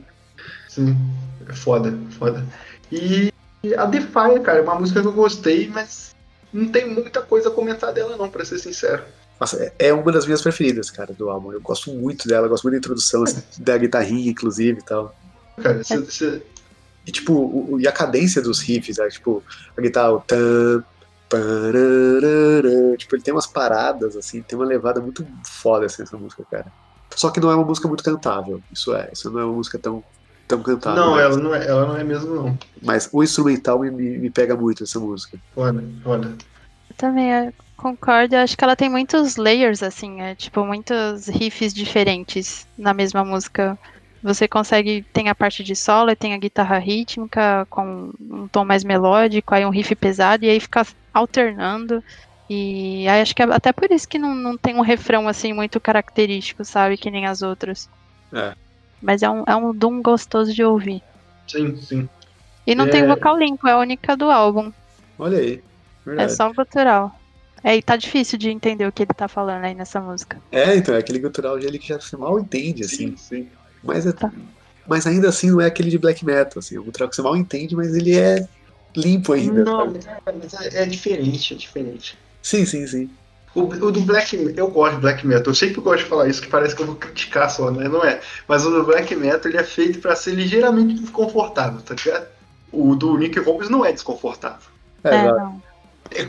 sim. 0.68 0.96
É 1.48 1.52
foda, 1.52 1.92
foda. 2.18 2.44
E 2.92 3.30
a 3.76 3.86
Defy, 3.86 4.40
cara, 4.42 4.58
é 4.58 4.62
uma 4.62 4.74
música 4.78 5.00
que 5.00 5.06
eu 5.06 5.12
gostei, 5.12 5.68
mas 5.68 6.10
não 6.52 6.68
tem 6.68 6.88
muita 6.88 7.20
coisa 7.22 7.48
a 7.48 7.52
comentar 7.52 7.92
dela, 7.92 8.16
não, 8.16 8.28
pra 8.30 8.44
ser 8.44 8.58
sincero. 8.58 9.02
Nossa, 9.40 9.56
é- 9.62 9.88
é 9.88 9.92
uma 9.92 10.12
das 10.12 10.24
minhas 10.26 10.40
preferidas, 10.42 10.90
cara, 10.90 11.12
do 11.12 11.28
álbum. 11.28 11.52
Eu 11.52 11.60
gosto 11.60 11.92
muito 11.92 12.28
dela, 12.28 12.46
gosto 12.46 12.62
muito 12.64 12.74
da 12.74 12.78
introdução, 12.78 13.24
assim, 13.24 13.42
da 13.58 13.76
guitarrinha, 13.76 14.30
inclusive 14.30 14.78
e 14.78 14.84
tal. 14.84 15.14
Cara, 15.60 15.82
você. 15.82 15.98
você- 15.98 16.42
E, 17.06 17.12
tipo, 17.12 17.34
o- 17.34 17.74
o- 17.74 17.80
e 17.80 17.86
a 17.86 17.92
cadência 17.92 18.40
dos 18.40 18.60
riffs, 18.60 18.96
né? 18.96 19.08
tipo, 19.08 19.42
a 19.76 19.80
guitarra, 19.82 20.12
o 20.12 20.20
tan, 20.20 20.82
pararara, 21.28 22.96
tipo, 22.96 23.14
ele 23.16 23.22
tem 23.22 23.34
umas 23.34 23.46
paradas, 23.46 24.16
assim, 24.16 24.42
tem 24.42 24.58
uma 24.58 24.64
levada 24.66 25.00
muito 25.00 25.26
foda, 25.60 25.86
assim, 25.86 26.02
essa 26.02 26.16
música, 26.16 26.44
cara. 26.50 26.72
Só 27.16 27.30
que 27.30 27.40
não 27.40 27.50
é 27.50 27.54
uma 27.54 27.64
música 27.64 27.88
muito 27.88 28.04
cantável, 28.04 28.60
isso 28.72 28.94
é, 28.94 29.08
isso 29.12 29.30
não 29.30 29.40
é 29.40 29.44
uma 29.44 29.54
música 29.54 29.78
tão, 29.78 30.02
tão 30.48 30.62
cantável. 30.62 31.02
Não, 31.02 31.16
né? 31.16 31.22
ela 31.22 31.36
não 31.36 31.54
é, 31.54 31.66
ela 31.66 31.86
não 31.86 31.96
é 31.96 32.04
mesmo, 32.04 32.34
não. 32.34 32.58
Mas 32.82 33.08
o 33.12 33.22
instrumental 33.22 33.78
me, 33.78 33.90
me, 33.90 34.18
me 34.18 34.30
pega 34.30 34.56
muito, 34.56 34.84
essa 34.84 34.98
música. 34.98 35.38
Foda. 35.54 35.82
Eu 36.90 36.96
também 36.96 37.30
eu 37.30 37.52
concordo. 37.76 38.34
Eu 38.34 38.40
acho 38.40 38.56
que 38.56 38.64
ela 38.64 38.76
tem 38.76 38.88
muitos 38.88 39.36
layers, 39.36 39.82
assim. 39.82 40.20
É, 40.20 40.34
tipo, 40.34 40.64
muitos 40.64 41.26
riffs 41.28 41.72
diferentes 41.74 42.66
na 42.78 42.94
mesma 42.94 43.24
música. 43.24 43.78
Você 44.22 44.48
consegue. 44.48 45.04
Tem 45.12 45.28
a 45.28 45.34
parte 45.34 45.62
de 45.62 45.76
solo, 45.76 46.10
e 46.10 46.16
tem 46.16 46.34
a 46.34 46.38
guitarra 46.38 46.78
rítmica 46.78 47.66
com 47.68 48.10
um 48.18 48.48
tom 48.48 48.64
mais 48.64 48.82
melódico, 48.82 49.54
aí 49.54 49.66
um 49.66 49.70
riff 49.70 49.94
pesado, 49.94 50.44
e 50.44 50.50
aí 50.50 50.58
fica 50.58 50.86
alternando. 51.12 52.02
E 52.48 53.08
aí 53.08 53.22
acho 53.22 53.34
que 53.34 53.42
é 53.42 53.46
até 53.46 53.72
por 53.72 53.90
isso 53.90 54.06
que 54.06 54.18
não, 54.18 54.34
não 54.34 54.56
tem 54.56 54.74
um 54.76 54.82
refrão 54.82 55.26
assim 55.28 55.52
muito 55.52 55.80
característico, 55.80 56.64
sabe? 56.64 56.96
Que 56.98 57.10
nem 57.10 57.26
as 57.26 57.40
outras. 57.42 57.88
É. 58.32 58.54
Mas 59.00 59.22
é 59.22 59.30
um, 59.30 59.44
é 59.46 59.56
um 59.56 59.74
Doom 59.74 60.02
gostoso 60.02 60.52
de 60.52 60.62
ouvir. 60.62 61.02
Sim, 61.48 61.76
sim. 61.76 62.08
E 62.66 62.74
não 62.74 62.86
É. 62.86 62.90
tem 62.90 63.06
vocal 63.06 63.38
limpo, 63.38 63.66
é 63.66 63.72
a 63.72 63.78
única 63.78 64.16
do 64.16 64.30
álbum. 64.30 64.72
Olha 65.18 65.38
aí, 65.38 65.54
É 66.06 66.08
verdade. 66.08 66.32
só 66.36 66.52
gutural. 66.52 67.18
É, 67.62 67.76
e 67.76 67.82
tá 67.82 67.96
difícil 67.96 68.38
de 68.38 68.50
entender 68.50 68.86
o 68.86 68.92
que 68.92 69.02
ele 69.02 69.14
tá 69.14 69.26
falando 69.26 69.64
aí 69.64 69.74
nessa 69.74 69.98
música. 70.00 70.38
É, 70.52 70.76
então, 70.76 70.94
é 70.94 70.98
aquele 70.98 71.18
gutural 71.18 71.58
dele 71.58 71.78
que 71.78 71.88
já 71.88 71.98
se 71.98 72.14
mal 72.16 72.38
entende, 72.38 72.84
assim. 72.84 73.08
Sim, 73.10 73.16
sim. 73.16 73.48
Mas, 73.82 74.06
é, 74.06 74.12
Tá. 74.12 74.30
mas 74.86 75.06
ainda 75.06 75.30
assim 75.30 75.50
não 75.50 75.62
é 75.62 75.66
aquele 75.66 75.88
de 75.88 75.96
black 75.98 76.22
metal, 76.26 76.58
assim. 76.58 76.76
É 76.76 76.80
um 76.80 76.84
gutural 76.84 77.08
que 77.08 77.16
você 77.16 77.22
mal 77.22 77.34
entende, 77.36 77.74
mas 77.74 77.94
ele 77.94 78.14
é 78.18 78.46
limpo 78.94 79.32
ainda. 79.32 79.64
Não, 79.64 79.78
sabe? 79.78 80.00
é, 80.26 80.32
mas 80.32 80.54
é, 80.54 80.82
é 80.82 80.86
diferente, 80.86 81.54
é 81.54 81.56
diferente. 81.56 82.18
Sim, 82.44 82.66
sim, 82.66 82.86
sim. 82.86 83.10
O, 83.54 83.62
o 83.62 83.90
do 83.90 84.00
Black 84.02 84.36
eu 84.54 84.68
gosto 84.68 84.96
de 84.96 85.00
Black 85.00 85.26
Metal. 85.26 85.46
Eu 85.46 85.54
sempre 85.54 85.80
gosto 85.80 86.04
de 86.04 86.10
falar 86.10 86.28
isso, 86.28 86.42
que 86.42 86.48
parece 86.48 86.76
que 86.76 86.82
eu 86.82 86.86
vou 86.86 86.96
criticar 86.96 87.50
só, 87.50 87.70
né? 87.70 87.88
Não 87.88 88.04
é. 88.04 88.20
Mas 88.46 88.66
o 88.66 88.70
do 88.70 88.84
Black 88.84 89.16
Metal 89.16 89.50
ele 89.50 89.56
é 89.56 89.64
feito 89.64 89.98
pra 89.98 90.14
ser 90.14 90.32
ligeiramente 90.32 91.00
desconfortável, 91.00 91.80
tá 91.80 91.94
ligado? 91.94 92.26
O 92.70 92.94
do 92.94 93.16
Nick 93.16 93.38
Holmes 93.40 93.70
não 93.70 93.84
é 93.84 93.92
desconfortável. 93.92 94.68
É, 95.02 95.14
é 95.14 95.22
não. 95.22 95.62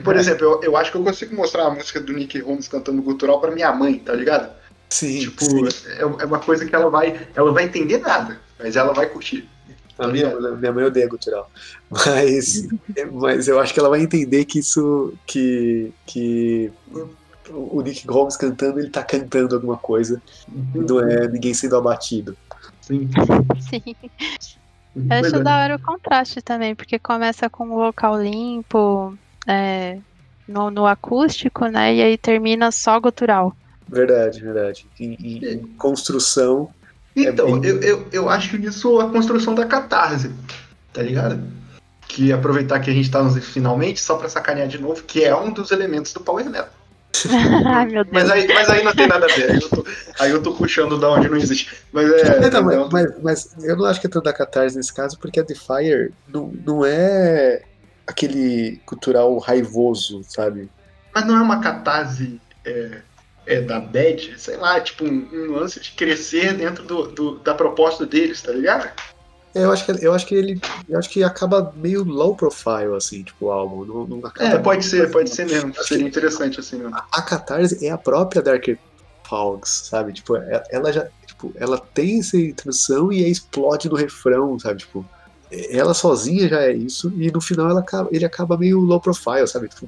Por 0.04 0.16
exemplo, 0.16 0.46
eu, 0.46 0.64
eu 0.64 0.78
acho 0.78 0.90
que 0.90 0.98
eu 0.98 1.04
consigo 1.04 1.36
mostrar 1.36 1.66
a 1.66 1.72
música 1.72 2.00
do 2.00 2.14
Nick 2.14 2.40
Holmes 2.40 2.70
cantando 2.70 3.02
gutural 3.02 3.42
pra 3.42 3.52
minha 3.52 3.74
mãe, 3.74 4.00
tá 4.00 4.14
ligado? 4.14 4.50
Sim. 4.90 5.20
Tipo, 5.20 5.44
sim. 5.44 5.68
É, 5.98 6.02
é 6.02 6.26
uma 6.26 6.40
coisa 6.40 6.66
que 6.66 6.74
ela 6.74 6.90
vai. 6.90 7.28
Ela 7.36 7.52
vai 7.52 7.66
entender 7.66 7.98
nada, 7.98 8.40
mas 8.58 8.78
ela 8.78 8.94
vai 8.94 9.08
curtir. 9.08 9.50
A 9.98 10.08
minha, 10.08 10.30
minha 10.58 10.74
mãe 10.74 10.84
odeia 10.84 11.08
gutural. 11.08 11.50
Mas, 11.90 12.68
mas 13.14 13.48
eu 13.48 13.60
acho 13.60 13.74
que 13.74 13.80
ela 13.80 13.90
vai 13.90 14.02
entender 14.02 14.46
que 14.46 14.60
isso. 14.60 15.14
que. 15.26 15.92
que 16.06 16.72
o 17.50 17.80
Nick 17.82 18.08
Holmes 18.08 18.36
cantando, 18.36 18.80
ele 18.80 18.90
tá 18.90 19.04
cantando 19.04 19.56
alguma 19.56 19.78
coisa. 19.78 20.22
Não 20.74 21.00
é 21.00 21.28
ninguém 21.28 21.54
sendo 21.54 21.76
abatido. 21.78 22.36
Sim. 22.82 23.10
Sim. 23.62 23.96
Eu 24.96 25.18
acho 25.20 25.44
da 25.44 25.62
hora 25.62 25.76
o 25.76 25.80
contraste 25.80 26.42
também, 26.42 26.74
porque 26.74 26.98
começa 26.98 27.50
com 27.50 27.66
o 27.66 27.76
vocal 27.76 28.22
limpo, 28.22 29.16
é, 29.46 30.00
no, 30.48 30.72
no 30.72 30.86
acústico, 30.86 31.66
né? 31.68 31.94
E 31.94 32.02
aí 32.02 32.18
termina 32.18 32.72
só 32.72 33.00
gutural. 33.00 33.56
Verdade, 33.88 34.42
verdade. 34.42 34.88
Em, 35.00 35.14
em, 35.14 35.46
em 35.46 35.60
construção. 35.78 36.70
Então, 37.16 37.58
é 37.58 37.60
bem... 37.60 37.70
eu, 37.70 37.82
eu, 37.82 38.08
eu 38.12 38.30
acho 38.30 38.50
que 38.50 38.66
isso 38.66 39.00
é 39.02 39.06
a 39.06 39.10
construção 39.10 39.56
da 39.56 39.66
catarse, 39.66 40.32
tá 40.92 41.02
ligado? 41.02 41.42
Que 42.08 42.32
aproveitar 42.32 42.80
que 42.80 42.90
a 42.90 42.94
gente 42.94 43.10
tá 43.10 43.24
nos 43.24 43.38
finalmente, 43.44 44.00
só 44.00 44.16
pra 44.16 44.30
sacanear 44.30 44.68
de 44.68 44.80
novo, 44.80 45.04
que 45.04 45.24
é 45.24 45.36
um 45.36 45.52
dos 45.52 45.72
elementos 45.72 46.14
do 46.14 46.20
Power 46.20 46.46
Metal. 46.46 46.70
Ai, 47.66 47.86
meu 47.86 48.04
Deus. 48.04 48.14
Mas 48.14 48.30
aí, 48.30 48.48
mas 48.48 48.70
aí 48.70 48.84
não 48.84 48.94
tem 48.94 49.08
nada 49.08 49.26
a 49.26 49.34
ver. 49.34 49.52
Aí 49.52 49.60
eu 49.62 49.70
tô, 49.70 49.86
aí 50.20 50.32
eu 50.32 50.44
tô 50.44 50.54
puxando 50.54 51.00
da 51.00 51.10
onde 51.10 51.30
não 51.30 51.38
existe. 51.38 51.74
Mas 51.92 52.12
é. 52.12 52.50
Não, 52.50 52.64
mas, 52.64 52.92
mas, 52.92 53.22
mas, 53.22 53.64
eu 53.64 53.78
não 53.78 53.86
acho 53.86 54.02
que 54.02 54.08
é 54.08 54.10
tanto 54.10 54.26
da 54.26 54.34
catarse 54.34 54.76
nesse 54.76 54.94
caso, 54.94 55.18
porque 55.18 55.40
a 55.40 55.44
Defier 55.44 56.12
não, 56.28 56.54
não 56.66 56.86
é 56.86 57.64
aquele 58.06 58.82
cultural 58.86 59.38
raivoso, 59.38 60.22
sabe? 60.28 60.70
Mas 61.14 61.26
não 61.26 61.38
é 61.38 61.42
uma 61.42 61.62
catarse 61.62 62.40
é, 62.66 63.00
é, 63.46 63.62
da 63.62 63.80
Bad, 63.80 64.36
sei 64.38 64.58
lá, 64.58 64.80
tipo 64.80 65.06
um, 65.06 65.28
um, 65.32 65.52
lance 65.52 65.80
de 65.80 65.92
crescer 65.92 66.54
dentro 66.54 66.84
do, 66.84 67.08
do, 67.08 67.40
da 67.40 67.54
proposta 67.54 68.06
deles, 68.06 68.42
tá 68.42 68.52
ligado? 68.52 68.90
É, 69.54 69.64
eu 69.64 69.72
acho 69.72 69.86
que 69.86 70.06
eu 70.06 70.14
acho 70.14 70.26
que 70.26 70.36
ele 70.36 70.60
eu 70.90 71.00
acho 71.00 71.10
que 71.10 71.24
acaba 71.24 71.74
meio 71.76 72.04
low 72.04 72.36
profile 72.36 72.96
assim, 72.96 73.24
tipo 73.24 73.46
o 73.46 73.52
álbum, 73.52 73.86
não, 73.86 74.06
não 74.06 74.32
É, 74.40 74.58
pode 74.58 74.84
ser, 74.84 75.10
pode 75.12 75.30
ser 75.30 75.46
mesmo. 75.46 75.74
Seria 75.84 76.08
interessante 76.08 76.60
assim 76.60 76.78
mesmo. 76.78 76.96
A, 76.96 77.06
a 77.12 77.22
Catarse 77.22 77.86
é 77.86 77.90
a 77.90 77.98
própria 77.98 78.42
Darker 78.42 78.78
Fogs, 79.28 79.88
sabe? 79.90 80.12
Tipo, 80.12 80.36
ela, 80.36 80.64
ela 80.70 80.92
já 80.92 81.08
tipo, 81.26 81.54
ela 81.56 81.78
tem 81.78 82.20
essa 82.20 82.38
introdução 82.38 83.12
e 83.12 83.30
explode 83.30 83.90
no 83.90 83.96
refrão, 83.96 84.58
sabe? 84.60 84.80
Tipo, 84.80 85.06
ela 85.52 85.94
sozinha 85.94 86.50
já 86.50 86.62
é 86.62 86.74
isso 86.74 87.14
e 87.16 87.32
no 87.32 87.40
final 87.40 87.70
ela 87.70 87.86
ele 88.12 88.26
acaba 88.26 88.58
meio 88.58 88.80
low 88.80 89.00
profile, 89.00 89.48
sabe? 89.48 89.68
Tipo, 89.68 89.88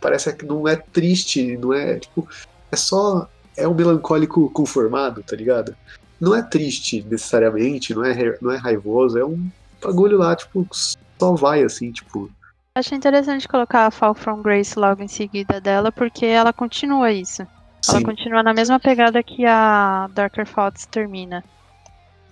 parece 0.00 0.32
que 0.34 0.44
não 0.44 0.66
é 0.66 0.76
triste, 0.76 1.56
não 1.56 1.72
é 1.72 1.98
tipo, 1.98 2.28
é 2.76 2.78
só 2.78 3.28
é 3.56 3.66
um 3.66 3.74
melancólico 3.74 4.50
conformado, 4.50 5.22
tá 5.22 5.34
ligado? 5.34 5.74
não 6.20 6.34
é 6.34 6.42
triste 6.42 7.02
necessariamente, 7.02 7.94
não 7.94 8.04
é, 8.04 8.38
não 8.40 8.50
é 8.50 8.56
raivoso, 8.56 9.18
é 9.18 9.24
um 9.24 9.48
bagulho 9.82 10.18
lá, 10.18 10.34
tipo, 10.34 10.66
só 10.72 11.34
vai 11.34 11.62
assim, 11.62 11.92
tipo. 11.92 12.30
Acho 12.74 12.94
interessante 12.94 13.48
colocar 13.48 13.86
a 13.86 13.90
Fall 13.90 14.14
from 14.14 14.42
Grace 14.42 14.78
logo 14.78 15.02
em 15.02 15.08
seguida 15.08 15.60
dela, 15.60 15.90
porque 15.90 16.26
ela 16.26 16.52
continua 16.52 17.10
isso. 17.10 17.46
Sim. 17.80 17.96
Ela 17.96 18.04
continua 18.04 18.42
na 18.42 18.52
mesma 18.52 18.78
pegada 18.78 19.22
que 19.22 19.46
a 19.46 20.08
Darker 20.12 20.46
Thoughts 20.46 20.86
termina. 20.86 21.44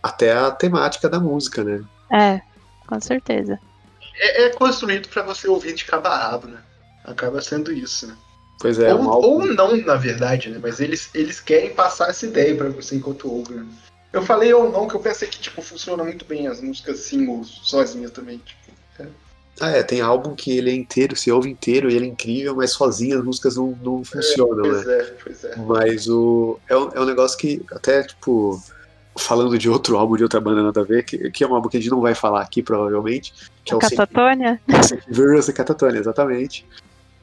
Até 0.03 0.33
a 0.33 0.51
temática 0.51 1.09
da 1.09 1.19
música, 1.19 1.65
né? 1.65 1.83
É, 2.13 2.41
com 2.87 3.01
certeza. 3.01 3.59
É, 4.17 4.47
é 4.47 4.51
construído 4.51 5.09
para 5.09 5.23
você 5.23 5.49
ouvir 5.49 5.75
de 5.75 5.85
cabo 5.85 6.09
a 6.09 6.17
rabo, 6.17 6.49
né? 6.49 6.61
Acaba 7.05 7.41
sendo 7.41 7.73
isso, 7.73 8.07
né? 8.07 8.15
Pois 8.65 8.79
é. 8.79 8.95
Ou, 8.95 9.03
um 9.03 9.11
ou 9.11 9.47
não, 9.47 9.77
na 9.77 9.95
verdade, 9.95 10.49
né? 10.49 10.59
Mas 10.59 10.81
eles, 10.81 11.11
eles 11.13 11.39
querem 11.39 11.75
passar 11.75 12.09
essa 12.09 12.25
ideia 12.25 12.57
para 12.57 12.71
você 12.71 12.97
enquanto 12.97 13.31
ouve, 13.31 13.53
né? 13.53 13.67
Eu 14.11 14.23
falei 14.23 14.55
ou 14.55 14.73
não, 14.73 14.89
que 14.89 14.95
eu 14.95 15.01
pensei 15.01 15.29
que, 15.29 15.39
tipo, 15.39 15.61
funciona 15.61 16.03
muito 16.03 16.25
bem 16.25 16.47
as 16.47 16.63
músicas 16.63 17.01
singles 17.01 17.61
sozinhas 17.63 18.11
também, 18.11 18.39
tipo. 18.39 18.73
É. 18.99 19.07
Ah, 19.61 19.69
é, 19.69 19.83
tem 19.83 20.01
álbum 20.01 20.35
que 20.35 20.57
ele 20.57 20.71
é 20.71 20.75
inteiro, 20.75 21.15
se 21.15 21.31
ouve 21.31 21.51
inteiro 21.51 21.91
e 21.91 21.95
ele 21.95 22.07
é 22.07 22.09
incrível, 22.09 22.57
mas 22.57 22.71
sozinho 22.73 23.19
as 23.19 23.25
músicas 23.25 23.57
não, 23.57 23.79
não 23.83 24.03
funcionam, 24.03 24.65
é, 24.65 24.71
pois 24.71 24.87
né? 24.87 24.95
É, 24.95 25.15
pois 25.23 25.45
é. 25.45 25.57
Mas 25.57 26.09
o, 26.09 26.59
é, 26.67 26.75
um, 26.75 26.89
é 26.95 27.01
um 27.01 27.05
negócio 27.05 27.37
que, 27.37 27.63
até, 27.71 28.03
tipo, 28.03 28.63
falando 29.15 29.59
de 29.59 29.69
outro 29.69 29.99
álbum, 29.99 30.17
de 30.17 30.23
outra 30.23 30.41
banda 30.41 30.63
nada 30.63 30.81
a 30.81 30.85
ver, 30.85 31.05
que, 31.05 31.31
que 31.31 31.45
é 31.45 31.47
um 31.47 31.55
álbum 31.55 31.69
que 31.69 31.77
a 31.77 31.81
gente 31.81 31.91
não 31.91 32.01
vai 32.01 32.15
falar 32.15 32.41
aqui, 32.41 32.63
provavelmente. 32.63 33.35
Que 33.63 33.73
a 33.73 33.75
é 33.75 33.77
o 33.77 33.79
Catatônia? 33.79 34.59
Catatônia, 35.53 35.99
exatamente 35.99 36.67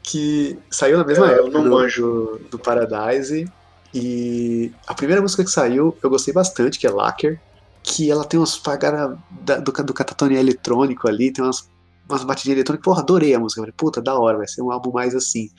que 0.03 0.57
saiu 0.69 0.97
na 0.97 1.03
mesma 1.03 1.29
é, 1.31 1.35
época 1.35 1.61
do, 1.61 1.69
do, 1.69 2.41
do, 2.49 2.59
Paradise. 2.59 3.49
E 3.93 4.71
a 4.87 4.93
primeira 4.93 5.21
música 5.21 5.43
que 5.43 5.51
saiu 5.51 5.97
eu 6.01 6.09
gostei 6.09 6.33
bastante, 6.33 6.79
que 6.79 6.87
é 6.87 6.89
Lacker. 6.89 7.39
Que 7.83 8.11
ela 8.11 8.25
tem 8.25 8.39
umas 8.39 8.57
pagadas 8.57 9.17
do, 9.31 9.83
do 9.83 9.93
catatonia 9.93 10.39
eletrônico 10.39 11.07
ali, 11.07 11.31
tem 11.31 11.43
umas, 11.43 11.67
umas 12.07 12.23
batidinhas 12.23 12.57
eletrônicas. 12.57 12.83
Porra, 12.83 13.01
adorei 13.01 13.33
a 13.33 13.39
música. 13.39 13.61
falei, 13.61 13.73
puta, 13.75 14.01
da 14.01 14.17
hora, 14.17 14.37
vai 14.37 14.47
ser 14.47 14.61
um 14.61 14.71
álbum 14.71 14.91
mais 14.91 15.15
assim. 15.15 15.49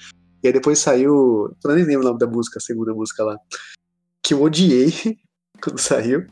E 0.42 0.48
aí 0.48 0.52
depois 0.52 0.78
saiu. 0.78 1.54
Eu 1.64 1.74
nem 1.74 1.84
lembro 1.84 2.02
o 2.02 2.08
nome 2.08 2.18
da 2.18 2.26
música, 2.26 2.58
a 2.58 2.62
segunda 2.62 2.92
música 2.92 3.24
lá. 3.24 3.36
Que 4.22 4.34
eu 4.34 4.42
odiei 4.42 5.18
quando 5.62 5.78
saiu. 5.78 6.26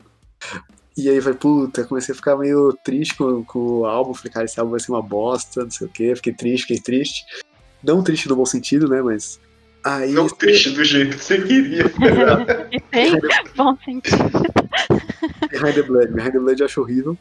E 0.97 1.09
aí 1.09 1.19
vai, 1.19 1.33
puta, 1.33 1.85
comecei 1.85 2.13
a 2.13 2.15
ficar 2.15 2.35
meio 2.35 2.77
triste 2.83 3.15
com, 3.15 3.43
com 3.45 3.59
o 3.59 3.85
álbum. 3.85 4.13
Falei, 4.13 4.31
cara, 4.31 4.45
esse 4.45 4.59
álbum 4.59 4.71
vai 4.71 4.79
ser 4.79 4.91
uma 4.91 5.01
bosta, 5.01 5.63
não 5.63 5.71
sei 5.71 5.87
o 5.87 5.89
quê. 5.89 6.13
Fiquei 6.15 6.33
triste, 6.33 6.67
fiquei 6.67 6.81
triste. 6.81 7.25
Não 7.83 8.03
triste 8.03 8.29
no 8.29 8.35
bom 8.35 8.45
sentido, 8.45 8.87
né? 8.87 9.01
Mas. 9.01 9.39
Aí 9.83 10.11
não 10.11 10.27
triste 10.27 10.69
do 10.71 10.83
jeito 10.83 11.17
que 11.17 11.23
você 11.23 11.41
queria. 11.41 11.85
Tem 12.91 13.19
bom 13.57 13.75
sentido. 13.83 14.43
Behind 15.49 15.73
the 15.73 15.81
Blood. 15.81 16.11
Behind 16.13 16.31
the 16.33 16.39
Blood 16.39 16.59
eu 16.59 16.65
acho 16.65 16.81
horrível. 16.81 17.17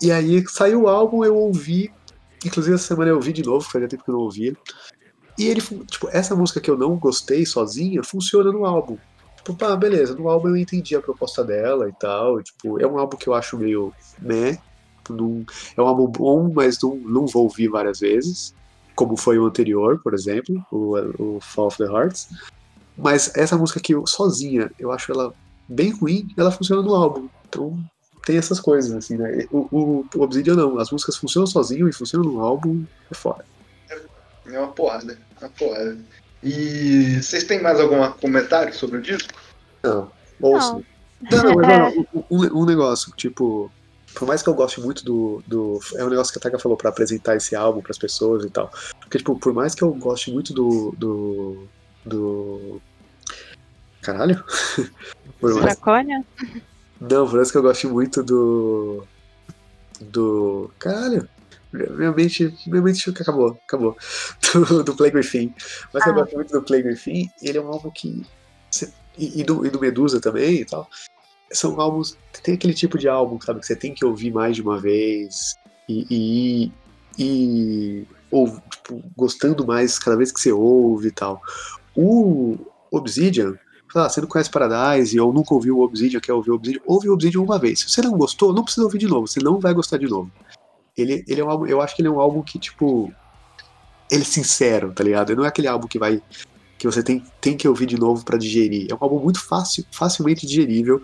E 0.00 0.12
aí 0.12 0.44
saiu 0.48 0.82
o 0.82 0.88
álbum, 0.88 1.24
eu 1.24 1.36
ouvi. 1.36 1.92
Inclusive 2.44 2.74
essa 2.74 2.86
semana 2.86 3.10
eu 3.10 3.16
ouvi 3.16 3.32
de 3.32 3.42
novo, 3.42 3.68
fazia 3.68 3.88
tempo 3.88 4.04
que 4.04 4.10
eu 4.10 4.14
não 4.14 4.22
ouvia. 4.22 4.56
E 5.38 5.46
ele, 5.46 5.60
tipo, 5.60 6.08
essa 6.12 6.36
música 6.36 6.60
que 6.60 6.70
eu 6.70 6.76
não 6.76 6.96
gostei 6.96 7.44
sozinha 7.46 8.02
funciona 8.02 8.52
no 8.52 8.64
álbum. 8.64 8.96
Tipo, 9.36 9.54
pá, 9.54 9.74
beleza, 9.74 10.14
no 10.14 10.28
álbum 10.28 10.50
eu 10.50 10.56
entendi 10.56 10.94
a 10.94 11.00
proposta 11.00 11.42
dela 11.42 11.88
e 11.88 11.92
tal. 11.92 12.38
E, 12.38 12.44
tipo, 12.44 12.80
é 12.80 12.86
um 12.86 12.98
álbum 12.98 13.16
que 13.16 13.28
eu 13.28 13.34
acho 13.34 13.56
meio 13.56 13.92
né. 14.20 14.58
é 15.76 15.80
um 15.80 15.86
álbum 15.86 16.06
bom, 16.06 16.52
mas 16.52 16.80
não, 16.80 16.94
não 16.96 17.26
vou 17.26 17.44
ouvir 17.44 17.68
várias 17.68 18.00
vezes 18.00 18.54
como 18.94 19.16
foi 19.16 19.38
o 19.38 19.46
anterior, 19.46 20.00
por 20.02 20.14
exemplo, 20.14 20.64
o, 20.70 21.36
o 21.36 21.40
Fall 21.40 21.66
of 21.66 21.78
the 21.78 21.84
Hearts. 21.84 22.28
Mas 22.96 23.34
essa 23.36 23.56
música 23.56 23.80
aqui, 23.80 23.94
sozinha, 24.06 24.70
eu 24.78 24.92
acho 24.92 25.10
ela 25.12 25.32
bem 25.68 25.90
ruim, 25.90 26.28
ela 26.36 26.50
funciona 26.50 26.82
no 26.82 26.94
álbum. 26.94 27.28
Então 27.48 27.78
tem 28.24 28.36
essas 28.36 28.60
coisas, 28.60 28.92
assim, 28.92 29.16
né? 29.16 29.46
O, 29.50 29.68
o, 29.70 30.06
o 30.14 30.22
Obsidian 30.22 30.54
não, 30.54 30.78
as 30.78 30.90
músicas 30.90 31.16
funcionam 31.16 31.46
sozinho 31.46 31.88
e 31.88 31.92
funcionam 31.92 32.30
no 32.30 32.40
álbum, 32.40 32.84
é 33.10 33.14
foda. 33.14 33.44
É 34.46 34.58
uma 34.58 34.68
porrada, 34.68 35.18
é 35.40 35.44
uma 35.44 35.50
porrada. 35.50 35.98
E 36.42 37.20
vocês 37.22 37.44
têm 37.44 37.62
mais 37.62 37.80
algum 37.80 38.10
comentário 38.12 38.74
sobre 38.74 38.98
o 38.98 39.02
disco? 39.02 39.32
Não, 39.82 40.10
ouçam. 40.40 40.84
Não, 41.30 41.42
não, 41.42 41.54
mas 41.54 41.68
não, 41.68 42.24
um, 42.30 42.62
um 42.62 42.64
negócio, 42.64 43.12
tipo, 43.16 43.70
por 44.14 44.26
mais 44.26 44.42
que 44.42 44.48
eu 44.48 44.54
goste 44.54 44.80
muito 44.80 45.04
do, 45.04 45.42
do. 45.46 45.80
É 45.96 46.04
um 46.04 46.10
negócio 46.10 46.32
que 46.32 46.38
a 46.38 46.42
Taka 46.42 46.58
falou 46.58 46.76
para 46.76 46.90
apresentar 46.90 47.36
esse 47.36 47.54
álbum 47.54 47.80
para 47.80 47.92
as 47.92 47.98
pessoas 47.98 48.44
e 48.44 48.50
tal. 48.50 48.70
Porque, 49.00 49.18
tipo, 49.18 49.38
por 49.38 49.52
mais 49.52 49.74
que 49.74 49.82
eu 49.82 49.92
goste 49.94 50.30
muito 50.30 50.52
do. 50.52 50.94
do. 50.96 51.68
do... 52.04 52.80
Caralho? 54.00 54.42
por 55.40 55.54
mais... 55.54 55.64
Dracônia? 55.64 56.24
Não, 57.00 57.26
por 57.26 57.36
mais 57.36 57.50
que 57.50 57.58
eu 57.58 57.62
goste 57.62 57.86
muito 57.86 58.22
do. 58.22 59.06
do. 60.00 60.70
Caralho! 60.78 61.28
Minha 61.72 62.12
mente, 62.12 62.54
minha 62.66 62.82
mente 62.82 63.08
acabou, 63.08 63.58
acabou. 63.66 63.96
Do, 64.52 64.84
do 64.84 64.94
Play 64.94 65.10
Griffin. 65.10 65.54
Mas 65.90 66.02
ah. 66.02 66.10
eu 66.10 66.14
gosto 66.14 66.34
muito 66.34 66.52
do 66.52 66.60
Play 66.60 66.82
Griffin, 66.82 67.30
ele 67.40 67.56
é 67.56 67.62
um 67.62 67.68
álbum 67.68 67.90
que. 67.90 68.26
e, 69.16 69.40
e, 69.40 69.42
do, 69.42 69.64
e 69.64 69.70
do 69.70 69.80
Medusa 69.80 70.20
também 70.20 70.56
e 70.56 70.64
tal 70.66 70.86
são 71.52 71.80
álbuns. 71.80 72.16
Tem 72.42 72.54
aquele 72.54 72.74
tipo 72.74 72.98
de 72.98 73.08
álbum, 73.08 73.40
sabe, 73.40 73.60
que 73.60 73.66
você 73.66 73.76
tem 73.76 73.94
que 73.94 74.04
ouvir 74.04 74.32
mais 74.32 74.56
de 74.56 74.62
uma 74.62 74.78
vez 74.78 75.56
e. 75.88 76.06
e, 76.10 76.72
e 77.18 78.06
ou, 78.30 78.48
tipo, 78.48 79.02
gostando 79.14 79.66
mais 79.66 79.98
cada 79.98 80.16
vez 80.16 80.32
que 80.32 80.40
você 80.40 80.50
ouve 80.50 81.08
e 81.08 81.12
tal. 81.12 81.42
O 81.94 82.56
Obsidian, 82.90 83.58
lá, 83.94 84.08
você 84.08 84.22
não 84.22 84.28
conhece 84.28 84.50
Paradise 84.50 85.18
ou 85.20 85.32
nunca 85.32 85.52
ouviu 85.54 85.78
o 85.78 85.82
Obsidian, 85.82 86.20
quer 86.20 86.32
ouvir 86.32 86.50
o 86.50 86.54
Obsidian, 86.54 86.80
ouve 86.86 87.08
o 87.08 87.12
Obsidian 87.12 87.42
uma 87.42 87.58
vez. 87.58 87.80
Se 87.80 87.90
você 87.90 88.00
não 88.00 88.16
gostou, 88.16 88.52
não 88.52 88.64
precisa 88.64 88.84
ouvir 88.84 88.98
de 88.98 89.06
novo, 89.06 89.26
você 89.26 89.40
não 89.40 89.60
vai 89.60 89.74
gostar 89.74 89.98
de 89.98 90.08
novo. 90.08 90.30
Ele, 90.96 91.24
ele 91.28 91.40
é 91.40 91.44
um 91.44 91.50
álbum, 91.50 91.66
eu 91.66 91.80
acho 91.80 91.94
que 91.94 92.02
ele 92.02 92.08
é 92.08 92.10
um 92.10 92.20
álbum 92.20 92.42
que, 92.42 92.58
tipo, 92.58 93.12
ele 94.10 94.22
é 94.22 94.24
sincero, 94.24 94.92
tá 94.92 95.04
ligado? 95.04 95.30
Ele 95.30 95.38
não 95.38 95.44
é 95.44 95.48
aquele 95.48 95.68
álbum 95.68 95.86
que 95.86 95.98
vai 95.98 96.22
que 96.78 96.86
você 96.86 97.00
tem, 97.00 97.22
tem 97.40 97.56
que 97.56 97.68
ouvir 97.68 97.86
de 97.86 97.96
novo 97.96 98.24
para 98.24 98.36
digerir. 98.36 98.88
É 98.90 98.94
um 98.94 98.98
álbum 99.00 99.20
muito 99.20 99.40
fácil, 99.40 99.84
facilmente 99.92 100.44
digerível. 100.44 101.00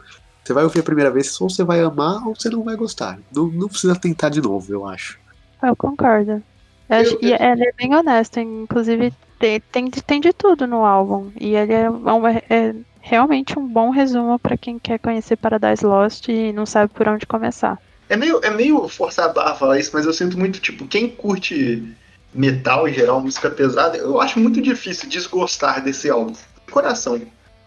Você 0.48 0.54
vai 0.54 0.64
ouvir 0.64 0.80
a 0.80 0.82
primeira 0.82 1.10
vez, 1.10 1.38
ou 1.42 1.50
você 1.50 1.62
vai 1.62 1.82
amar 1.82 2.26
ou 2.26 2.34
você 2.34 2.48
não 2.48 2.62
vai 2.62 2.74
gostar. 2.74 3.18
Não, 3.30 3.48
não 3.48 3.68
precisa 3.68 3.94
tentar 3.94 4.30
de 4.30 4.40
novo, 4.40 4.72
eu 4.72 4.86
acho. 4.86 5.18
Eu 5.62 5.76
concordo. 5.76 6.42
Eu, 6.88 7.02
eu, 7.02 7.18
e 7.20 7.32
ele 7.34 7.68
é 7.68 7.72
bem 7.76 7.94
honesto, 7.94 8.40
inclusive 8.40 9.12
tem, 9.38 9.60
tem, 9.60 9.90
tem 9.90 10.18
de 10.18 10.32
tudo 10.32 10.66
no 10.66 10.86
álbum. 10.86 11.30
E 11.38 11.54
ele 11.54 11.74
é, 11.74 11.90
uma, 11.90 12.30
é 12.30 12.74
realmente 12.98 13.58
um 13.58 13.68
bom 13.68 13.90
resumo 13.90 14.38
para 14.38 14.56
quem 14.56 14.78
quer 14.78 14.98
conhecer 14.98 15.36
Paradise 15.36 15.84
Lost 15.84 16.28
e 16.28 16.50
não 16.50 16.64
sabe 16.64 16.94
por 16.94 17.06
onde 17.06 17.26
começar. 17.26 17.78
É 18.08 18.16
meio, 18.16 18.40
é 18.42 18.48
meio 18.48 18.88
forçar 18.88 19.26
a 19.26 19.32
barra 19.34 19.54
falar 19.54 19.78
isso, 19.78 19.90
mas 19.92 20.06
eu 20.06 20.14
sinto 20.14 20.38
muito, 20.38 20.60
tipo, 20.60 20.86
quem 20.86 21.10
curte 21.10 21.94
metal 22.32 22.88
em 22.88 22.94
geral, 22.94 23.20
música 23.20 23.50
pesada, 23.50 23.98
eu 23.98 24.18
acho 24.18 24.40
muito 24.40 24.62
difícil 24.62 25.10
desgostar 25.10 25.84
desse 25.84 26.08
álbum. 26.08 26.32
Coração. 26.70 27.20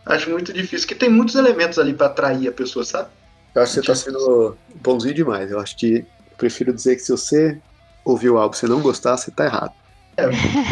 Acho 0.06 0.30
muito 0.30 0.52
difícil, 0.52 0.88
porque 0.88 0.95
tem 0.95 1.10
muitos 1.10 1.36
elementos 1.36 1.78
ali 1.78 1.94
para 1.94 2.07
atrair 2.07 2.48
a 2.48 2.52
pessoa, 2.52 2.84
sabe? 2.84 3.10
Eu 3.53 3.61
acho 3.61 3.73
que 3.73 3.82
você 3.82 3.88
tá 3.88 3.95
sendo 3.95 4.57
bonzinho 4.76 5.14
demais. 5.14 5.52
Eu 5.52 5.60
acho 5.60 5.78
que 5.78 6.06
prefiro 6.38 6.73
dizer 6.73 6.95
que 6.95 7.02
se 7.02 7.11
você 7.11 7.57
ouviu 8.03 8.38
algo 8.38 8.56
e 8.56 8.57
você 8.57 8.68
não 8.68 8.82
gostar, 8.82 9.18
você 9.18 9.30
tá 9.30 9.45
errado. 9.45 9.73
É, 10.18 10.30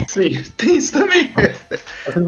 sim, 0.07 0.43
tem 0.57 0.77
isso 0.77 0.93
também. 0.93 1.31
Tem 1.33 2.23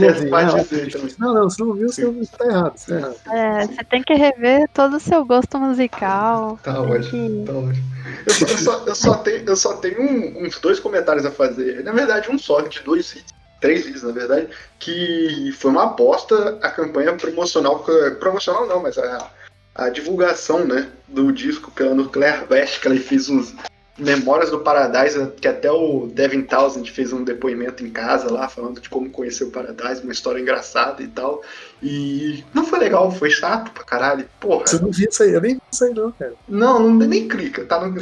não, 1.19 1.33
não, 1.33 1.49
você 1.49 1.63
não 1.63 1.73
viu, 1.73 1.89
você, 1.89 2.05
você 2.05 2.37
tá 2.37 2.45
errado, 2.45 2.77
você 2.77 2.93
tá 2.93 2.99
errado. 2.99 3.15
É, 3.31 3.67
você 3.67 3.83
tem 3.83 4.03
que 4.03 4.13
rever 4.13 4.69
todo 4.73 4.95
o 4.95 4.99
seu 4.99 5.25
gosto 5.25 5.59
musical. 5.59 6.59
Tá 6.63 6.81
ótimo, 6.81 7.45
que... 7.45 7.51
tá 7.51 7.57
ótimo. 7.57 7.91
Eu 8.25 8.33
só, 8.33 8.45
eu 8.45 8.57
só, 8.57 8.85
eu 8.85 8.95
só 8.95 9.13
tenho, 9.15 9.49
eu 9.49 9.55
só 9.55 9.77
tenho 9.77 10.01
um, 10.01 10.45
uns 10.45 10.59
dois 10.59 10.79
comentários 10.79 11.25
a 11.25 11.31
fazer. 11.31 11.83
Na 11.83 11.91
verdade, 11.91 12.31
um 12.31 12.37
só, 12.37 12.61
de 12.61 12.79
dois 12.81 13.11
vídeos, 13.11 13.33
três 13.61 13.85
vídeos, 13.85 14.03
na 14.03 14.11
verdade, 14.11 14.49
que 14.79 15.53
foi 15.57 15.71
uma 15.71 15.83
aposta 15.83 16.57
a 16.61 16.69
campanha 16.69 17.13
promocional. 17.13 17.85
Promocional 18.19 18.67
não, 18.67 18.81
mas 18.81 18.97
a, 18.97 19.31
a 19.75 19.89
divulgação 19.89 20.65
né, 20.65 20.89
do 21.07 21.31
disco 21.31 21.71
pela 21.71 21.93
Nuclear 21.93 22.45
West, 22.49 22.81
que 22.81 22.87
ela 22.87 22.97
fez 22.97 23.29
uns 23.29 23.55
Memórias 24.01 24.49
do 24.49 24.59
Paradise, 24.59 25.31
que 25.39 25.47
até 25.47 25.71
o 25.71 26.07
Devin 26.07 26.41
Townsend 26.41 26.91
fez 26.91 27.13
um 27.13 27.23
depoimento 27.23 27.85
em 27.85 27.89
casa 27.89 28.31
lá, 28.31 28.49
falando 28.49 28.81
de 28.81 28.89
como 28.89 29.09
conheceu 29.11 29.47
o 29.47 29.51
Paradise, 29.51 30.01
uma 30.01 30.11
história 30.11 30.41
engraçada 30.41 31.03
e 31.03 31.07
tal. 31.07 31.43
E 31.83 32.43
não 32.51 32.65
foi 32.65 32.79
legal, 32.79 33.11
foi 33.11 33.29
chato 33.29 33.71
pra 33.71 33.83
caralho. 33.83 34.27
Porra. 34.39 34.65
Você 34.65 34.79
não 34.79 34.91
viu 34.91 35.07
isso 35.07 35.21
aí, 35.21 35.33
eu 35.33 35.41
nem 35.41 35.53
vi 35.53 35.61
isso 35.71 35.83
aí 35.83 35.93
não, 35.93 36.11
cara. 36.11 36.33
Não, 36.47 36.79
não 36.79 37.07
nem 37.07 37.27
clica, 37.27 37.63
tá 37.63 37.79
no, 37.85 37.93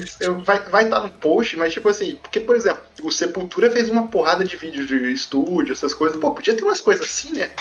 vai 0.44 0.60
vai 0.60 0.84
estar 0.86 1.02
tá 1.02 1.04
no 1.04 1.10
post, 1.10 1.58
mas 1.58 1.74
tipo 1.74 1.90
assim, 1.90 2.18
porque, 2.22 2.40
por 2.40 2.56
exemplo, 2.56 2.82
o 3.04 3.12
Sepultura 3.12 3.70
fez 3.70 3.90
uma 3.90 4.08
porrada 4.08 4.46
de 4.46 4.56
vídeos 4.56 4.88
de 4.88 5.12
estúdio, 5.12 5.74
essas 5.74 5.94
coisas. 5.94 6.18
Pô, 6.18 6.32
podia 6.32 6.56
ter 6.56 6.64
umas 6.64 6.80
coisas 6.80 7.06
assim, 7.06 7.34
né? 7.34 7.52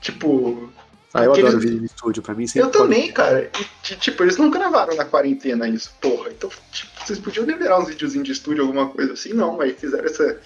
Tipo, 0.00 0.70
ah, 1.12 1.24
eu 1.24 1.32
adoro 1.32 1.58
vídeo 1.58 1.80
de 1.80 1.86
estúdio, 1.86 2.22
pra 2.22 2.34
mim 2.34 2.46
sempre 2.46 2.68
Eu 2.68 2.70
também, 2.70 3.10
cara. 3.10 3.50
E, 3.58 3.96
tipo, 3.96 4.22
eles 4.22 4.36
não 4.36 4.48
gravaram 4.48 4.94
na 4.94 5.04
quarentena 5.04 5.68
isso, 5.68 5.92
porra. 6.00 6.30
Então, 6.30 6.48
tipo, 6.70 6.89
vocês 7.10 7.18
podiam 7.18 7.44
liberar 7.44 7.80
uns 7.80 7.88
videozinhos 7.88 8.26
de 8.26 8.32
estúdio, 8.32 8.62
alguma 8.62 8.88
coisa 8.88 9.12
assim, 9.14 9.32
não, 9.32 9.60
aí 9.60 9.74
fizeram 9.74 10.04
essa, 10.04 10.40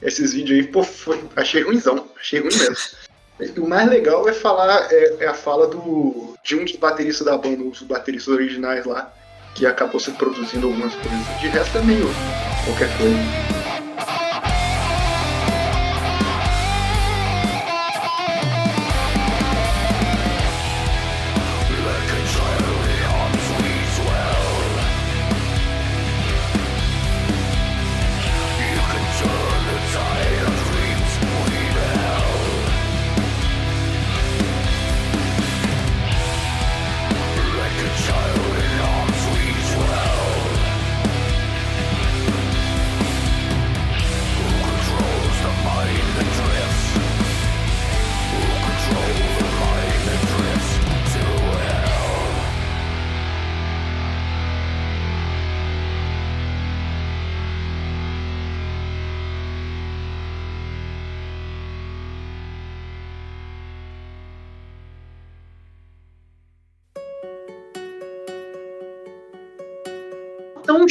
esses 0.00 0.32
vídeos 0.32 0.60
aí, 0.60 0.66
pô, 0.66 0.82
foi, 0.84 1.20
achei 1.34 1.62
ruimzão, 1.62 2.06
achei 2.18 2.40
ruim 2.40 2.54
mesmo. 2.56 2.76
o 3.58 3.68
mais 3.68 3.88
legal 3.88 4.28
é 4.28 4.32
falar, 4.32 4.86
é, 4.92 5.24
é, 5.24 5.26
a 5.26 5.34
fala 5.34 5.66
do 5.66 6.36
de 6.44 6.54
um 6.54 6.64
dos 6.64 6.76
bateristas 6.76 7.26
da 7.26 7.36
banda, 7.36 7.64
os 7.64 7.82
bateristas 7.82 8.32
originais 8.32 8.84
lá, 8.84 9.12
que 9.54 9.66
acabou 9.66 9.98
se 9.98 10.12
produzindo 10.12 10.68
algumas 10.68 10.94
coisas. 10.94 11.40
De 11.40 11.48
resto 11.48 11.78
é 11.78 11.82
meio 11.82 12.06
qualquer 12.64 12.96
coisa. 12.98 13.55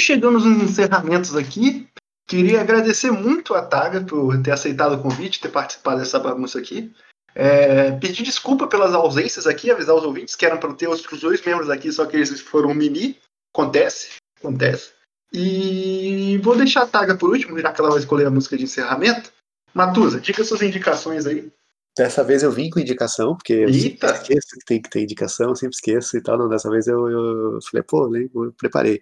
Chegamos 0.05 0.45
nos 0.45 0.61
encerramentos 0.63 1.35
aqui. 1.35 1.87
Queria 2.27 2.61
agradecer 2.61 3.11
muito 3.11 3.53
a 3.53 3.61
Taga 3.61 4.01
por 4.01 4.41
ter 4.41 4.51
aceitado 4.51 4.93
o 4.93 5.01
convite, 5.01 5.39
ter 5.39 5.49
participado 5.49 5.99
dessa 5.99 6.19
bagunça 6.19 6.59
aqui. 6.59 6.91
É, 7.33 7.91
pedir 7.91 8.23
desculpa 8.23 8.67
pelas 8.67 8.93
ausências 8.93 9.45
aqui, 9.45 9.69
avisar 9.69 9.95
os 9.95 10.03
ouvintes 10.03 10.35
que 10.35 10.45
eram 10.45 10.57
para 10.57 10.73
ter 10.73 10.87
outros 10.87 11.19
dois 11.19 11.43
membros 11.43 11.69
aqui, 11.69 11.91
só 11.91 12.05
que 12.05 12.15
eles 12.15 12.39
foram 12.39 12.73
mini. 12.73 13.17
Acontece, 13.53 14.15
acontece. 14.39 14.91
E 15.33 16.39
vou 16.41 16.55
deixar 16.55 16.83
a 16.83 16.87
Taga 16.87 17.15
por 17.15 17.29
último, 17.29 17.59
já 17.59 17.73
que 17.73 17.81
ela 17.81 17.89
vai 17.89 17.99
escolher 17.99 18.25
a 18.25 18.31
música 18.31 18.57
de 18.57 18.63
encerramento. 18.63 19.31
Matusa, 19.73 20.19
diga 20.21 20.43
suas 20.43 20.61
indicações 20.61 21.25
aí. 21.25 21.51
Dessa 21.97 22.23
vez 22.23 22.43
eu 22.43 22.51
vim 22.51 22.69
com 22.69 22.79
indicação, 22.79 23.35
porque 23.35 23.53
eu 23.53 23.69
Eita. 23.69 24.11
esqueço 24.11 24.47
que 24.59 24.65
tem 24.65 24.81
que 24.81 24.89
ter 24.89 25.01
indicação, 25.01 25.55
sempre 25.55 25.75
esqueço 25.75 26.17
e 26.17 26.21
tal. 26.21 26.37
Não, 26.37 26.49
dessa 26.49 26.69
vez 26.69 26.87
eu, 26.87 27.09
eu 27.09 27.59
falei, 27.69 27.83
pô, 27.83 28.15
eu 28.15 28.53
preparei. 28.57 29.01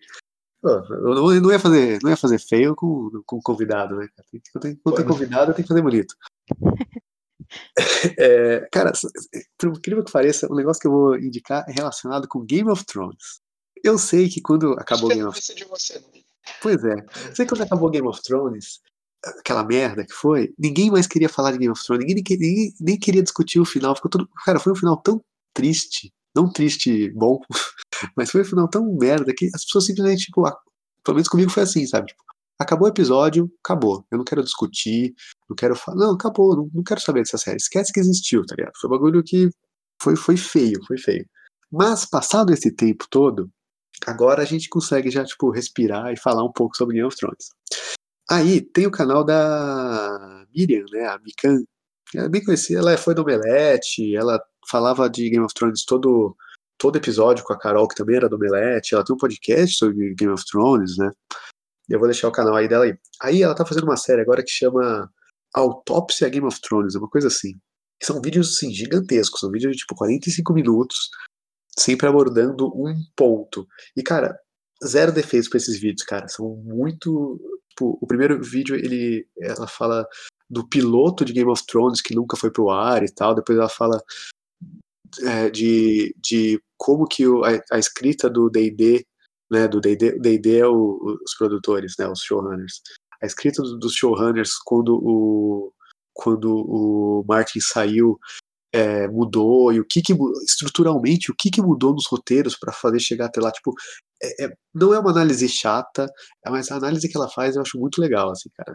Eu 0.63 1.15
não, 1.15 1.41
não, 1.41 1.51
ia 1.51 1.59
fazer, 1.59 1.99
não 2.01 2.09
ia 2.09 2.17
fazer 2.17 2.39
feio 2.39 2.75
com, 2.75 3.09
com 3.25 3.41
convidado, 3.41 3.97
né? 3.97 4.07
Quando 4.81 4.95
tem 4.95 5.05
convidado, 5.05 5.53
tem 5.53 5.63
que 5.63 5.67
fazer 5.67 5.81
bonito. 5.81 6.15
É, 8.17 8.67
cara, 8.71 8.91
por 9.57 9.69
incrível 9.69 10.03
que 10.03 10.11
pareça, 10.11 10.47
o 10.51 10.55
negócio 10.55 10.81
que 10.81 10.87
eu 10.87 10.91
vou 10.91 11.17
indicar 11.17 11.63
é 11.67 11.71
relacionado 11.71 12.27
com 12.27 12.43
Game 12.43 12.69
of 12.69 12.83
Thrones. 12.85 13.41
Eu 13.83 13.97
sei 13.97 14.27
que 14.27 14.41
quando 14.41 14.73
acabou 14.73 15.09
Game 15.09 15.23
of 15.23 15.39
Thrones. 15.39 15.91
Pois 16.61 16.83
é. 16.83 16.95
Sei 17.33 17.45
que 17.45 17.49
quando 17.53 17.61
acabou 17.61 17.89
Game 17.89 18.07
of 18.07 18.21
Thrones, 18.23 18.81
aquela 19.39 19.63
merda 19.63 20.05
que 20.05 20.13
foi, 20.13 20.53
ninguém 20.57 20.89
mais 20.89 21.07
queria 21.07 21.29
falar 21.29 21.51
de 21.51 21.57
Game 21.57 21.71
of 21.71 21.83
Thrones, 21.83 22.05
ninguém, 22.05 22.23
ninguém 22.39 22.73
nem 22.79 22.97
queria 22.97 23.23
discutir 23.23 23.59
o 23.59 23.65
final. 23.65 23.95
Ficou 23.95 24.09
tudo. 24.09 24.27
Cara, 24.45 24.59
foi 24.59 24.73
um 24.73 24.77
final 24.77 24.97
tão 24.97 25.23
triste. 25.53 26.11
Não 26.35 26.51
triste 26.51 27.11
bom, 27.11 27.39
mas 28.17 28.31
foi 28.31 28.41
um 28.41 28.45
final 28.45 28.67
tão 28.67 28.95
merda 28.95 29.33
que 29.35 29.49
as 29.53 29.63
pessoas 29.65 29.85
simplesmente, 29.85 30.25
tipo, 30.25 30.43
pelo 31.03 31.15
menos 31.15 31.27
comigo 31.27 31.51
foi 31.51 31.63
assim, 31.63 31.85
sabe? 31.85 32.07
Tipo, 32.07 32.23
acabou 32.59 32.87
o 32.87 32.91
episódio, 32.91 33.51
acabou. 33.63 34.05
Eu 34.11 34.17
não 34.17 34.25
quero 34.25 34.43
discutir, 34.43 35.13
não 35.49 35.55
quero 35.55 35.75
falar. 35.75 35.97
Não, 35.97 36.13
acabou, 36.13 36.55
não, 36.55 36.69
não 36.73 36.83
quero 36.83 37.01
saber 37.01 37.21
dessa 37.21 37.37
série. 37.37 37.57
Esquece 37.57 37.91
que 37.93 37.99
existiu, 37.99 38.45
tá 38.45 38.55
ligado? 38.55 38.73
Foi 38.79 38.89
um 38.89 38.93
bagulho 38.93 39.23
que 39.23 39.49
foi, 40.01 40.15
foi 40.15 40.37
feio, 40.37 40.79
foi 40.87 40.97
feio. 40.97 41.25
Mas, 41.71 42.05
passado 42.05 42.53
esse 42.53 42.71
tempo 42.71 43.05
todo, 43.09 43.49
agora 44.05 44.41
a 44.43 44.45
gente 44.45 44.69
consegue 44.69 45.09
já, 45.09 45.23
tipo, 45.23 45.51
respirar 45.51 46.11
e 46.11 46.19
falar 46.19 46.43
um 46.43 46.51
pouco 46.51 46.75
sobre 46.75 46.95
Game 46.95 47.07
of 47.07 47.15
Thrones. 47.17 47.49
Aí 48.29 48.61
tem 48.61 48.87
o 48.87 48.91
canal 48.91 49.23
da 49.23 50.45
Miriam, 50.55 50.85
né? 50.91 51.07
A 51.07 51.19
Mikan. 51.19 51.63
Ela 52.15 52.25
é 52.25 52.29
bem 52.29 52.43
conhecida, 52.43 52.79
ela 52.79 52.97
foi 52.97 53.15
do 53.15 53.23
Omelete, 53.23 54.15
ela 54.15 54.39
falava 54.69 55.09
de 55.09 55.29
Game 55.29 55.43
of 55.43 55.53
Thrones 55.53 55.85
todo 55.85 56.35
todo 56.77 56.97
episódio 56.97 57.43
com 57.45 57.53
a 57.53 57.57
Carol, 57.57 57.87
que 57.87 57.95
também 57.95 58.17
era 58.17 58.27
do 58.27 58.35
Omelete. 58.35 58.93
Ela 58.93 59.05
tem 59.05 59.15
um 59.15 59.19
podcast 59.19 59.77
sobre 59.77 60.13
Game 60.15 60.33
of 60.33 60.43
Thrones, 60.45 60.97
né? 60.97 61.11
Eu 61.89 61.99
vou 61.99 62.07
deixar 62.07 62.27
o 62.27 62.31
canal 62.31 62.55
aí 62.55 62.67
dela 62.67 62.85
aí. 62.85 62.97
Aí 63.21 63.41
ela 63.41 63.55
tá 63.55 63.65
fazendo 63.65 63.85
uma 63.85 63.97
série 63.97 64.21
agora 64.21 64.43
que 64.43 64.51
chama 64.51 65.09
Autópsia 65.53 66.29
Game 66.29 66.45
of 66.45 66.59
Thrones, 66.61 66.95
uma 66.95 67.09
coisa 67.09 67.27
assim. 67.27 67.53
são 68.01 68.21
vídeos, 68.21 68.55
assim, 68.55 68.71
gigantescos. 68.71 69.39
São 69.39 69.51
vídeos 69.51 69.73
de, 69.73 69.79
tipo, 69.79 69.95
45 69.95 70.53
minutos, 70.53 71.09
sempre 71.77 72.07
abordando 72.07 72.67
um 72.75 72.93
ponto. 73.15 73.67
E, 73.95 74.03
cara, 74.03 74.37
zero 74.85 75.11
defeitos 75.11 75.49
pra 75.49 75.57
esses 75.57 75.79
vídeos, 75.79 76.05
cara. 76.05 76.27
São 76.27 76.55
muito... 76.65 77.39
Tipo, 77.69 77.97
o 78.01 78.05
primeiro 78.05 78.41
vídeo, 78.43 78.75
ele, 78.75 79.27
ela 79.39 79.67
fala 79.67 80.05
do 80.49 80.67
piloto 80.67 81.25
de 81.25 81.33
Game 81.33 81.49
of 81.49 81.65
Thrones 81.65 82.01
que 82.01 82.13
nunca 82.13 82.37
foi 82.37 82.51
pro 82.51 82.69
ar 82.69 83.03
e 83.03 83.11
tal. 83.11 83.33
Depois 83.33 83.57
ela 83.57 83.69
fala 83.69 83.99
é, 85.21 85.49
de, 85.49 86.15
de 86.21 86.61
como 86.77 87.07
que 87.07 87.27
o, 87.27 87.43
a, 87.43 87.59
a, 87.71 87.79
escrita 87.79 88.29
do 88.29 88.49
D&D, 88.49 89.05
né, 89.51 89.67
do 89.67 89.79
D&D, 89.79 90.19
D&D 90.19 90.59
é 90.59 90.67
o, 90.67 91.17
os 91.23 91.35
produtores, 91.37 91.93
né, 91.99 92.07
os 92.07 92.21
showrunners. 92.21 92.81
A 93.21 93.25
escrita 93.25 93.61
do, 93.61 93.77
dos 93.77 93.93
showrunners 93.93 94.51
quando 94.65 94.99
o 95.01 95.71
quando 96.15 96.53
o 96.53 97.25
Martin 97.27 97.59
saiu 97.59 98.19
é, 98.73 99.07
mudou 99.07 99.71
e 99.71 99.79
o 99.79 99.85
que, 99.85 100.01
que 100.01 100.13
estruturalmente 100.45 101.31
o 101.31 101.35
que, 101.37 101.51
que 101.51 101.61
mudou 101.61 101.93
nos 101.93 102.07
roteiros 102.07 102.57
para 102.57 102.73
fazer 102.73 102.99
chegar 102.99 103.27
até 103.27 103.39
lá. 103.39 103.51
Tipo, 103.51 103.73
é, 104.21 104.45
é, 104.45 104.53
não 104.73 104.93
é 104.93 104.99
uma 104.99 105.11
análise 105.11 105.47
chata, 105.47 106.07
mas 106.47 106.71
a 106.71 106.75
análise 106.77 107.07
que 107.07 107.15
ela 107.15 107.29
faz 107.29 107.55
eu 107.55 107.61
acho 107.61 107.79
muito 107.79 108.01
legal, 108.01 108.31
assim, 108.31 108.49
cara. 108.55 108.71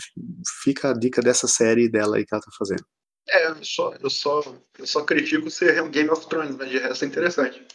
Fica 0.63 0.91
a 0.91 0.95
dica 0.95 1.21
dessa 1.21 1.49
série 1.49 1.91
dela 1.91 2.17
aí 2.17 2.25
que 2.25 2.33
ela 2.33 2.43
tá 2.43 2.51
fazendo. 2.57 2.85
É, 3.31 3.49
eu 3.49 3.65
só, 3.65 3.95
eu 4.01 4.11
só, 4.11 4.43
eu 4.79 4.87
só 4.87 5.05
critico 5.05 5.51
ser 5.51 5.83
um 5.83 5.91
Game 5.91 6.11
of 6.11 6.27
Thrones, 6.29 6.57
mas 6.57 6.71
de 6.71 6.79
resto 6.79 7.05
é 7.05 7.09
interessante. 7.09 7.67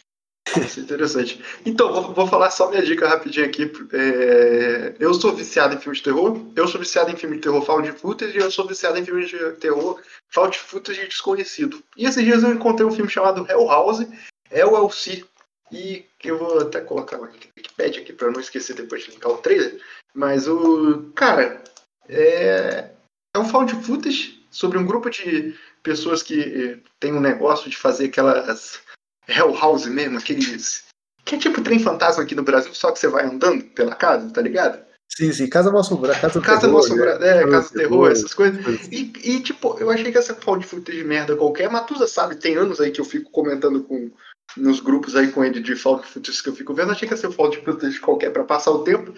Isso 0.56 0.80
é 0.80 0.82
interessante. 0.82 1.42
Então, 1.64 1.92
vou, 1.92 2.14
vou, 2.14 2.26
falar 2.26 2.50
só 2.50 2.68
minha 2.68 2.84
dica 2.84 3.08
rapidinho 3.08 3.46
aqui. 3.46 3.70
É, 3.92 4.94
eu 5.00 5.14
sou 5.14 5.34
viciado 5.34 5.74
em 5.74 5.78
filmes 5.78 5.98
de 5.98 6.04
terror, 6.04 6.38
eu 6.54 6.68
sou 6.68 6.80
viciado 6.80 7.10
em 7.10 7.16
filme 7.16 7.36
de 7.36 7.42
terror 7.42 7.62
found 7.62 7.90
footage 7.92 8.36
e 8.36 8.40
eu 8.40 8.50
sou 8.50 8.66
viciado 8.66 8.98
em 8.98 9.04
filmes 9.04 9.30
de 9.30 9.38
terror 9.52 10.00
found 10.28 10.56
footage 10.56 11.06
desconhecido. 11.06 11.82
E 11.96 12.06
esses 12.06 12.22
dias 12.22 12.42
eu 12.42 12.52
encontrei 12.52 12.86
um 12.86 12.92
filme 12.92 13.10
chamado 13.10 13.46
Hell 13.48 13.66
House, 13.66 14.06
LLC, 14.50 15.24
e 15.72 16.04
eu 16.22 16.38
vou 16.38 16.60
até 16.60 16.80
colocar 16.80 17.16
no 17.16 17.24
Wikipedia 17.24 18.02
aqui 18.02 18.12
para 18.12 18.30
não 18.30 18.40
esquecer 18.40 18.74
depois 18.74 19.04
de 19.04 19.10
linkar 19.10 19.32
o 19.32 19.38
trailer. 19.38 19.80
Mas 20.14 20.46
o. 20.46 21.10
Cara, 21.14 21.62
é, 22.08 22.90
é 23.34 23.38
um 23.38 23.44
found 23.44 23.74
footage 23.82 24.43
sobre 24.54 24.78
um 24.78 24.86
grupo 24.86 25.10
de 25.10 25.52
pessoas 25.82 26.22
que 26.22 26.80
tem 27.00 27.12
um 27.12 27.20
negócio 27.20 27.68
de 27.68 27.76
fazer 27.76 28.06
aquelas 28.06 28.80
Hell 29.28 29.52
House 29.52 29.86
mesmo, 29.86 30.16
aqueles. 30.16 30.84
Que 31.24 31.34
é 31.34 31.38
tipo 31.38 31.60
trem 31.60 31.80
fantasma 31.80 32.22
aqui 32.22 32.34
no 32.34 32.44
Brasil, 32.44 32.72
só 32.72 32.92
que 32.92 32.98
você 32.98 33.08
vai 33.08 33.26
andando 33.26 33.64
pela 33.64 33.96
casa, 33.96 34.30
tá 34.30 34.40
ligado? 34.40 34.84
Sim, 35.10 35.32
sim, 35.32 35.48
Casa 35.48 35.70
Mal 35.70 35.80
Assombrada, 35.80 36.20
Casa 36.20 36.40
do 36.40 36.44
Casa 36.44 36.60
Terror. 36.62 36.78
Assombrada, 36.78 37.18
né? 37.18 37.42
é, 37.42 37.50
Casa 37.50 37.68
do 37.68 37.78
Terror, 37.78 38.10
essas 38.10 38.34
coisas. 38.34 38.88
E, 38.92 39.12
e, 39.24 39.40
tipo, 39.40 39.76
eu 39.78 39.90
achei 39.90 40.12
que 40.12 40.18
essa 40.18 40.34
pau 40.34 40.56
de 40.56 40.66
footage 40.66 40.98
de 40.98 41.04
merda 41.04 41.36
qualquer, 41.36 41.70
Matusa 41.70 42.06
sabe, 42.06 42.36
tem 42.36 42.56
anos 42.56 42.80
aí 42.80 42.90
que 42.90 43.00
eu 43.00 43.04
fico 43.04 43.30
comentando 43.30 43.82
com, 43.82 44.10
nos 44.56 44.80
grupos 44.80 45.16
aí 45.16 45.30
com 45.32 45.44
ele 45.44 45.60
de 45.60 45.74
fall 45.76 46.00
de 46.00 46.06
footage 46.06 46.42
que 46.42 46.48
eu 46.48 46.54
fico 46.54 46.74
vendo, 46.74 46.92
achei 46.92 47.08
que 47.08 47.14
ia 47.14 47.18
ser 47.18 47.32
fall 47.32 47.50
de 47.50 47.64
footage 47.64 48.00
qualquer 48.00 48.30
pra 48.30 48.44
passar 48.44 48.70
o 48.70 48.84
tempo. 48.84 49.14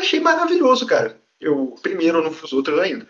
Achei 0.00 0.20
maravilhoso, 0.20 0.86
cara. 0.86 1.20
Eu 1.40 1.76
primeiro 1.82 2.22
não 2.22 2.32
fiz 2.32 2.52
outros 2.52 2.78
ainda. 2.78 3.06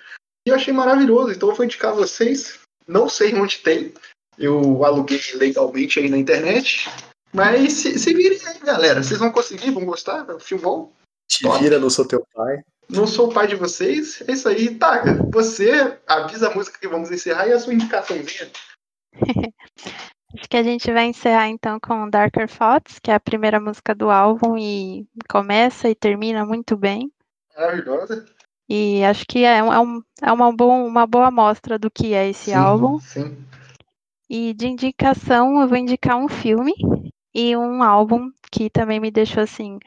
E 0.47 0.51
eu 0.51 0.57
achei 0.57 0.73
maravilhoso, 0.73 1.33
então 1.33 1.49
eu 1.49 1.55
vou 1.55 1.65
indicar 1.65 1.95
vocês. 1.95 2.59
Não 2.87 3.09
sei 3.09 3.35
onde 3.35 3.59
tem, 3.59 3.95
eu 4.39 4.85
aluguei 4.85 5.21
legalmente 5.35 5.99
aí 5.99 6.09
na 6.09 6.19
internet. 6.19 6.89
Mas 7.33 7.73
se, 7.75 7.99
se 7.99 8.15
virem 8.15 8.39
aí, 8.47 8.59
galera. 8.59 9.03
Vocês 9.03 9.19
vão 9.19 9.31
conseguir, 9.31 9.71
vão 9.71 9.85
gostar? 9.85 10.29
É 10.29 10.35
um 10.35 10.41
filme 10.41 10.63
bom. 10.63 10.93
Te 11.29 11.45
Top. 11.45 11.63
vira, 11.63 11.79
não 11.79 11.89
sou 11.89 12.07
teu 12.07 12.27
pai. 12.35 12.63
Não 12.89 13.07
sou 13.07 13.31
o 13.31 13.33
pai 13.33 13.47
de 13.47 13.57
vocês. 13.57 14.23
É 14.27 14.33
isso 14.33 14.49
aí, 14.49 14.75
Taga. 14.75 15.15
Você 15.33 15.99
avisa 16.07 16.51
a 16.51 16.55
música 16.55 16.79
que 16.79 16.89
vamos 16.89 17.11
encerrar 17.11 17.47
e 17.47 17.53
a 17.53 17.59
sua 17.59 17.73
indicaçãozinha. 17.73 18.51
Acho 20.35 20.49
que 20.49 20.57
a 20.57 20.63
gente 20.63 20.91
vai 20.91 21.07
encerrar 21.07 21.49
então 21.49 21.79
com 21.79 22.09
Darker 22.09 22.49
Thoughts, 22.49 22.99
que 22.99 23.11
é 23.11 23.15
a 23.15 23.21
primeira 23.21 23.61
música 23.61 23.95
do 23.95 24.11
álbum 24.11 24.57
e 24.57 25.07
começa 25.29 25.91
e 25.91 25.95
termina 25.95 26.45
muito 26.45 26.75
bem. 26.77 27.13
Maravilhosa. 27.55 28.25
E 28.75 29.05
acho 29.05 29.27
que 29.27 29.45
é, 29.45 29.63
um, 29.63 30.03
é 30.23 30.33
uma, 30.33 30.51
boa, 30.51 30.73
uma 30.73 31.07
boa 31.07 31.27
amostra 31.27 31.79
do 31.79 31.91
que 31.91 32.15
é 32.15 32.31
esse 32.31 32.47
sim, 32.47 32.55
álbum. 32.55 32.99
Sim. 33.01 33.37
E 34.31 34.55
de 34.55 34.67
indicação, 34.67 35.61
eu 35.61 35.69
vou 35.69 35.77
indicar 35.77 36.17
um 36.17 36.27
filme 36.27 36.73
e 37.35 37.55
um 37.55 37.83
álbum 37.83 38.31
que 38.51 38.71
também 38.71 38.99
me 38.99 39.11
deixou 39.11 39.43
assim 39.43 39.79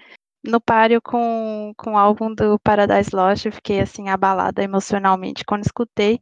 no 0.43 0.61
páreo 0.61 1.01
com, 1.01 1.73
com 1.75 1.93
o 1.93 1.97
álbum 1.97 2.31
do 2.31 2.59
Paradise 2.59 3.09
Lost. 3.11 3.47
Eu 3.47 3.53
fiquei 3.53 3.79
assim 3.79 4.09
abalada 4.09 4.61
emocionalmente 4.61 5.43
quando 5.43 5.65
escutei, 5.65 6.21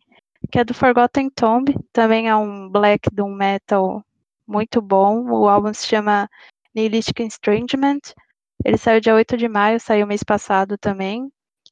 que 0.49 0.57
é 0.57 0.64
do 0.64 0.73
Forgotten 0.73 1.30
Tomb. 1.31 1.76
Também 1.91 2.30
é 2.30 2.35
um 2.38 2.69
black 2.69 3.14
doom 3.14 3.35
metal 3.35 4.02
muito 4.48 4.81
bom. 4.81 5.30
O 5.30 5.49
álbum 5.49 5.73
se 5.73 5.85
chama 5.85 6.30
Nihilistic 6.73 7.19
Estrangement. 7.19 7.99
Ele 8.64 8.77
saiu 8.77 9.02
dia 9.02 9.15
8 9.15 9.35
de 9.35 9.49
maio, 9.49 9.81
saiu 9.81 10.07
mês 10.07 10.23
passado 10.23 10.77
também. 10.77 11.30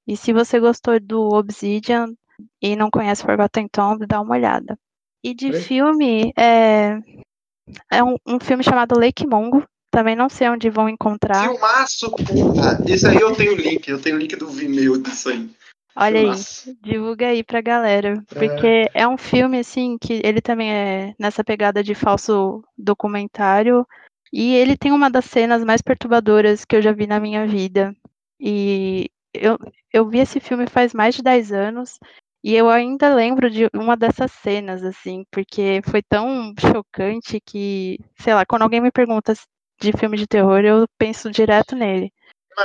E 0.07 0.18
se 0.18 0.34
você 0.34 0.60
gostou 0.60 0.99
do 0.99 1.30
Obsidian 1.34 2.14
e 2.61 2.76
não 2.76 2.90
conhece 2.90 3.23
Forgotten 3.23 3.68
Tomb, 3.68 4.06
dá 4.06 4.19
uma 4.22 4.36
olhada. 4.36 4.78
E 5.23 5.34
de 5.34 5.53
filme, 5.53 6.34
é, 6.36 6.98
é 7.91 8.03
um, 8.03 8.15
um, 8.26 8.40
filme 8.40 8.64
chamado 8.64 8.98
Lake 8.98 9.28
Mongo. 9.28 9.64
Também 9.91 10.15
não 10.15 10.30
sei 10.30 10.49
onde 10.49 10.69
vão 10.69 10.88
encontrar. 10.88 11.49
Filmaço, 11.49 12.11
porra! 12.11 12.82
Esse 12.88 13.06
aí 13.07 13.18
eu 13.18 13.36
tenho 13.36 13.53
o 13.53 13.57
link, 13.57 13.88
eu 13.88 14.02
tenho 14.02 14.15
o 14.15 14.19
link 14.19 14.36
do 14.38 14.48
Vimeo 14.48 14.98
disso 14.98 15.30
aí. 15.30 15.49
Olha 15.95 16.19
Filmaço. 16.19 16.69
aí, 16.69 16.78
divulga 16.82 17.28
aí 17.28 17.44
pra 17.44 17.61
galera. 17.61 18.23
Porque 18.30 18.68
é. 18.68 18.90
é 18.94 19.07
um 19.07 19.18
filme, 19.18 19.60
assim, 19.60 19.98
que 19.99 20.22
ele 20.23 20.41
também 20.41 20.72
é 20.72 21.14
nessa 21.19 21.44
pegada 21.44 21.84
de 21.84 21.94
falso 21.94 22.64
documentário. 22.78 23.86
E 24.32 24.56
ele 24.56 24.78
tem 24.78 24.94
uma 24.94 25.10
das 25.10 25.26
cenas 25.26 25.64
mais 25.64 25.82
perturbadoras 25.82 26.64
que 26.64 26.78
eu 26.78 26.82
já 26.82 26.94
vi 26.94 27.06
na 27.06 27.19
minha 27.19 27.45
vida. 27.45 27.94
E 28.40 29.11
eu, 29.34 29.58
eu 29.91 30.08
vi 30.08 30.20
esse 30.20 30.40
filme 30.40 30.68
faz 30.68 30.94
mais 30.94 31.16
de 31.16 31.22
10 31.22 31.52
anos 31.52 31.99
e 32.44 32.56
eu 32.56 32.70
ainda 32.70 33.14
lembro 33.14 33.49
de 33.49 33.70
uma 33.74 33.95
dessas 33.95 34.32
cenas, 34.32 34.84
assim, 34.84 35.24
porque 35.30 35.82
foi 35.86 36.02
tão 36.02 36.53
chocante 36.60 37.40
que, 37.40 37.99
sei 38.20 38.34
lá, 38.34 38.45
quando 38.45 38.64
alguém 38.64 38.82
me 38.82 38.91
pergunta 38.91 39.34
de 39.80 39.91
filme 39.94 40.18
de 40.18 40.28
terror, 40.28 40.60
eu 40.60 40.88
penso 40.98 41.30
direto 41.30 41.76
nele. 41.76 42.12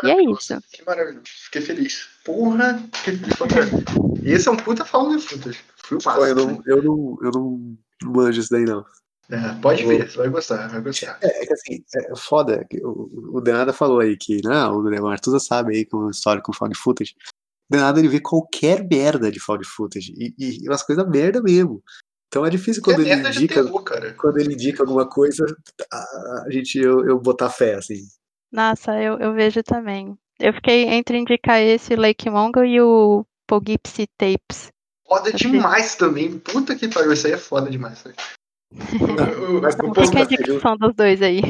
E 0.03 0.11
é 0.11 0.23
isso. 0.31 0.59
Que 0.73 0.85
maravilhoso. 0.85 1.25
Fiquei 1.27 1.63
feliz. 1.63 2.09
Porra, 2.25 2.83
fiquei 2.93 3.17
feliz 3.17 4.25
Esse 4.25 4.49
é 4.49 4.51
um 4.51 4.57
puta 4.57 4.85
falando 4.85 5.19
de 5.19 5.27
frutas. 5.27 5.57
Fui 5.77 5.99
eu, 6.05 6.35
não, 6.35 6.63
eu, 6.67 6.83
não, 6.83 7.19
eu 7.23 7.31
não 7.31 7.77
manjo 8.03 8.41
isso 8.41 8.51
daí, 8.51 8.65
não. 8.65 8.85
É, 9.29 9.61
pode 9.61 9.85
ver, 9.85 10.09
você 10.09 10.19
vai 10.19 10.29
gostar, 10.29 10.69
vai 10.69 10.81
gostar. 10.81 11.19
É, 11.23 11.43
é 11.43 11.47
que 11.47 11.53
assim, 11.53 11.85
é 11.97 12.17
foda, 12.17 12.67
o, 12.83 13.37
o 13.39 13.41
Denada 13.41 13.73
falou 13.73 14.01
aí 14.01 14.17
que, 14.17 14.41
não, 14.45 14.81
o 14.81 15.07
Arthur 15.09 15.41
sabe 15.41 15.77
aí 15.77 15.85
com 15.85 16.11
história 16.11 16.41
com 16.41 16.53
found 16.53 16.77
footage 16.77 17.15
de 17.69 17.79
nada 17.79 17.99
ele 17.99 18.09
vê 18.09 18.21
qualquer 18.21 18.87
merda 18.89 19.31
de 19.31 19.41
found 19.41 19.65
footage. 19.65 20.15
E, 20.17 20.35
e 20.39 20.69
umas 20.69 20.83
coisas 20.83 21.07
merda 21.09 21.43
mesmo. 21.43 21.83
Então 22.29 22.45
é 22.45 22.51
difícil 22.51 22.83
quando 22.83 23.05
é 23.05 23.11
ele 23.11 23.29
indica. 23.29 23.63
Terror, 23.63 24.15
quando 24.17 24.39
ele 24.39 24.55
indica 24.55 24.83
alguma 24.83 25.09
coisa, 25.09 25.45
a, 25.93 26.45
a 26.47 26.51
gente 26.51 26.79
eu, 26.79 27.05
eu 27.07 27.19
botar 27.19 27.51
fé, 27.51 27.75
assim. 27.75 28.03
Nossa, 28.53 28.93
eu, 29.01 29.19
eu 29.19 29.33
vejo 29.35 29.63
também. 29.63 30.17
Eu 30.39 30.53
fiquei 30.53 30.85
entre 30.85 31.19
indicar 31.19 31.61
esse 31.61 31.97
Lake 31.97 32.29
Mongo 32.31 32.63
e 32.65 32.81
o 32.81 33.25
Poughkeepsie 33.47 34.07
Tapes. 34.19 34.69
Foda 35.09 35.33
demais 35.33 35.95
também. 35.95 36.39
Puta 36.39 36.75
que 36.75 36.89
pariu, 36.89 37.13
isso 37.13 37.27
aí 37.27 37.33
é 37.33 37.39
foda 37.39 37.71
demais. 37.71 38.05
Mas 39.63 39.75
Fica 39.75 40.19
a 40.19 40.23
indicação 40.23 40.77
dos 40.77 40.95
dois 40.95 41.23
aí. 41.23 41.41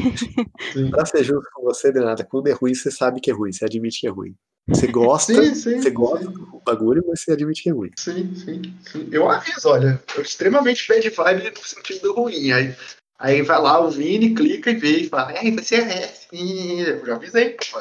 Sim. 0.72 0.90
Pra 0.90 1.04
ser 1.04 1.24
justo 1.24 1.48
com 1.54 1.62
você, 1.62 1.92
Denata, 1.92 2.24
quando 2.24 2.48
é 2.48 2.52
ruim, 2.52 2.74
você 2.74 2.90
sabe 2.90 3.20
que 3.20 3.30
é 3.30 3.34
ruim, 3.34 3.52
você 3.52 3.64
admite 3.64 4.00
que 4.00 4.06
é 4.06 4.10
ruim. 4.10 4.34
Você 4.68 4.88
gosta, 4.88 5.32
sim, 5.32 5.54
sim, 5.54 5.80
você 5.80 5.90
gosta 5.90 6.28
do 6.28 6.60
bagulho, 6.64 7.04
mas 7.06 7.20
você 7.20 7.32
admite 7.32 7.62
que 7.62 7.68
é 7.70 7.72
ruim. 7.72 7.90
Sim, 7.96 8.34
sim, 8.34 8.62
sim. 8.84 9.08
Eu 9.12 9.30
aviso, 9.30 9.68
olha, 9.68 10.02
eu 10.16 10.22
extremamente 10.22 10.88
bad 10.88 11.08
vibe 11.08 11.50
no 11.50 11.64
sentido 11.64 12.12
ruim. 12.12 12.50
Aí, 12.50 12.74
aí 13.18 13.42
vai 13.42 13.60
lá 13.60 13.78
o 13.80 13.90
Vini, 13.90 14.34
clica 14.34 14.72
e 14.72 14.74
vê 14.74 14.98
e 14.98 15.08
fala, 15.08 15.32
é, 15.32 15.50
você 15.52 15.76
é 15.76 16.08
sim, 16.08 16.80
eu 16.80 17.06
já 17.06 17.14
avisei, 17.14 17.56
pô. 17.70 17.80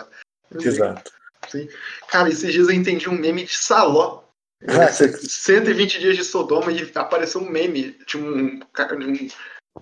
Exato. 0.59 1.11
Sim. 1.49 1.67
Cara, 2.07 2.29
esses 2.29 2.51
dias 2.51 2.67
eu 2.67 2.75
entendi 2.75 3.09
um 3.09 3.17
meme 3.17 3.45
de 3.45 3.55
Saló. 3.55 4.24
Ah, 4.63 4.91
120 4.91 5.99
dias 5.99 6.15
de 6.15 6.23
Sodoma 6.23 6.71
e 6.71 6.91
apareceu 6.95 7.41
um 7.41 7.49
meme 7.49 7.97
de 8.07 8.17
um, 8.17 8.59
de 8.59 9.05
um 9.05 9.27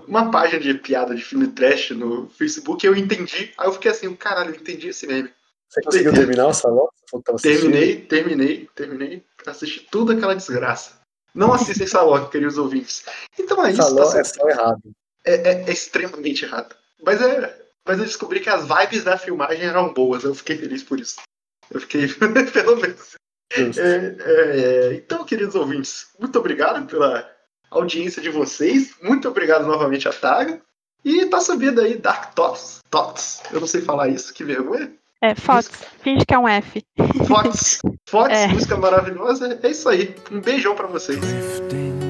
uma 0.07 0.31
página 0.31 0.59
de 0.59 0.73
piada 0.73 1.15
de 1.15 1.23
filme 1.23 1.47
trash 1.47 1.91
no 1.91 2.27
Facebook 2.29 2.85
e 2.85 2.89
eu 2.89 2.95
entendi. 2.95 3.53
Aí 3.57 3.67
eu 3.67 3.73
fiquei 3.73 3.91
assim, 3.91 4.13
caralho, 4.15 4.51
eu 4.51 4.59
entendi 4.59 4.89
esse 4.89 5.05
meme. 5.05 5.31
Você 5.69 5.81
conseguiu 5.81 6.13
terminar 6.13 6.47
o 6.47 6.53
salão? 6.53 6.89
Terminei, 7.41 8.01
terminei, 8.01 8.69
terminei. 8.75 9.23
Assisti 9.45 9.87
tudo 9.91 10.11
aquela 10.11 10.35
desgraça. 10.35 11.01
Não 11.33 11.53
assistem 11.53 11.87
Saló, 11.87 12.27
queridos 12.27 12.57
ouvintes. 12.57 13.05
Então 13.37 13.63
é 13.65 13.71
isso. 13.71 13.81
Saló 13.81 14.11
tá 14.11 14.19
é 14.19 14.23
só 14.23 14.49
errado. 14.49 14.81
É, 15.25 15.33
é, 15.33 15.63
é, 15.67 15.71
extremamente 15.71 16.45
errado. 16.45 16.75
Mas, 17.03 17.21
é, 17.21 17.65
mas 17.85 17.97
eu 17.97 18.05
descobri 18.05 18.39
que 18.39 18.49
as 18.49 18.67
vibes 18.67 19.03
da 19.03 19.17
filmagem 19.17 19.65
eram 19.65 19.93
boas. 19.93 20.23
Eu 20.23 20.35
fiquei 20.35 20.57
feliz 20.57 20.83
por 20.83 20.99
isso. 20.99 21.21
Eu 21.71 21.79
fiquei, 21.81 22.07
pelo 22.53 22.75
menos. 22.75 23.15
É, 23.51 24.15
é, 24.19 24.93
então, 24.95 25.23
queridos 25.23 25.55
ouvintes, 25.55 26.07
muito 26.19 26.37
obrigado 26.39 26.85
pela 26.87 27.29
audiência 27.69 28.21
de 28.21 28.29
vocês. 28.29 28.95
Muito 29.01 29.27
obrigado 29.27 29.65
novamente 29.65 30.07
a 30.07 30.13
Taga. 30.13 30.61
E 31.05 31.25
tá 31.25 31.39
subindo 31.41 31.81
aí 31.81 31.97
Dark 31.97 32.33
Thoughts. 32.33 32.79
Thoughts. 32.89 33.43
Eu 33.51 33.59
não 33.59 33.67
sei 33.67 33.81
falar 33.81 34.07
isso, 34.07 34.33
que 34.33 34.43
vergonha. 34.43 34.91
É, 35.21 35.35
Fox. 35.35 35.69
Finge 36.01 36.25
que 36.25 36.33
é 36.33 36.37
um 36.37 36.47
F. 36.47 36.83
Fox. 37.27 37.79
Fox, 38.09 38.33
é. 38.33 38.47
música 38.47 38.75
maravilhosa. 38.75 39.57
É 39.63 39.69
isso 39.69 39.87
aí. 39.87 40.15
Um 40.29 40.41
beijão 40.41 40.75
pra 40.75 40.87
vocês. 40.87 41.19
obscured 41.23 42.02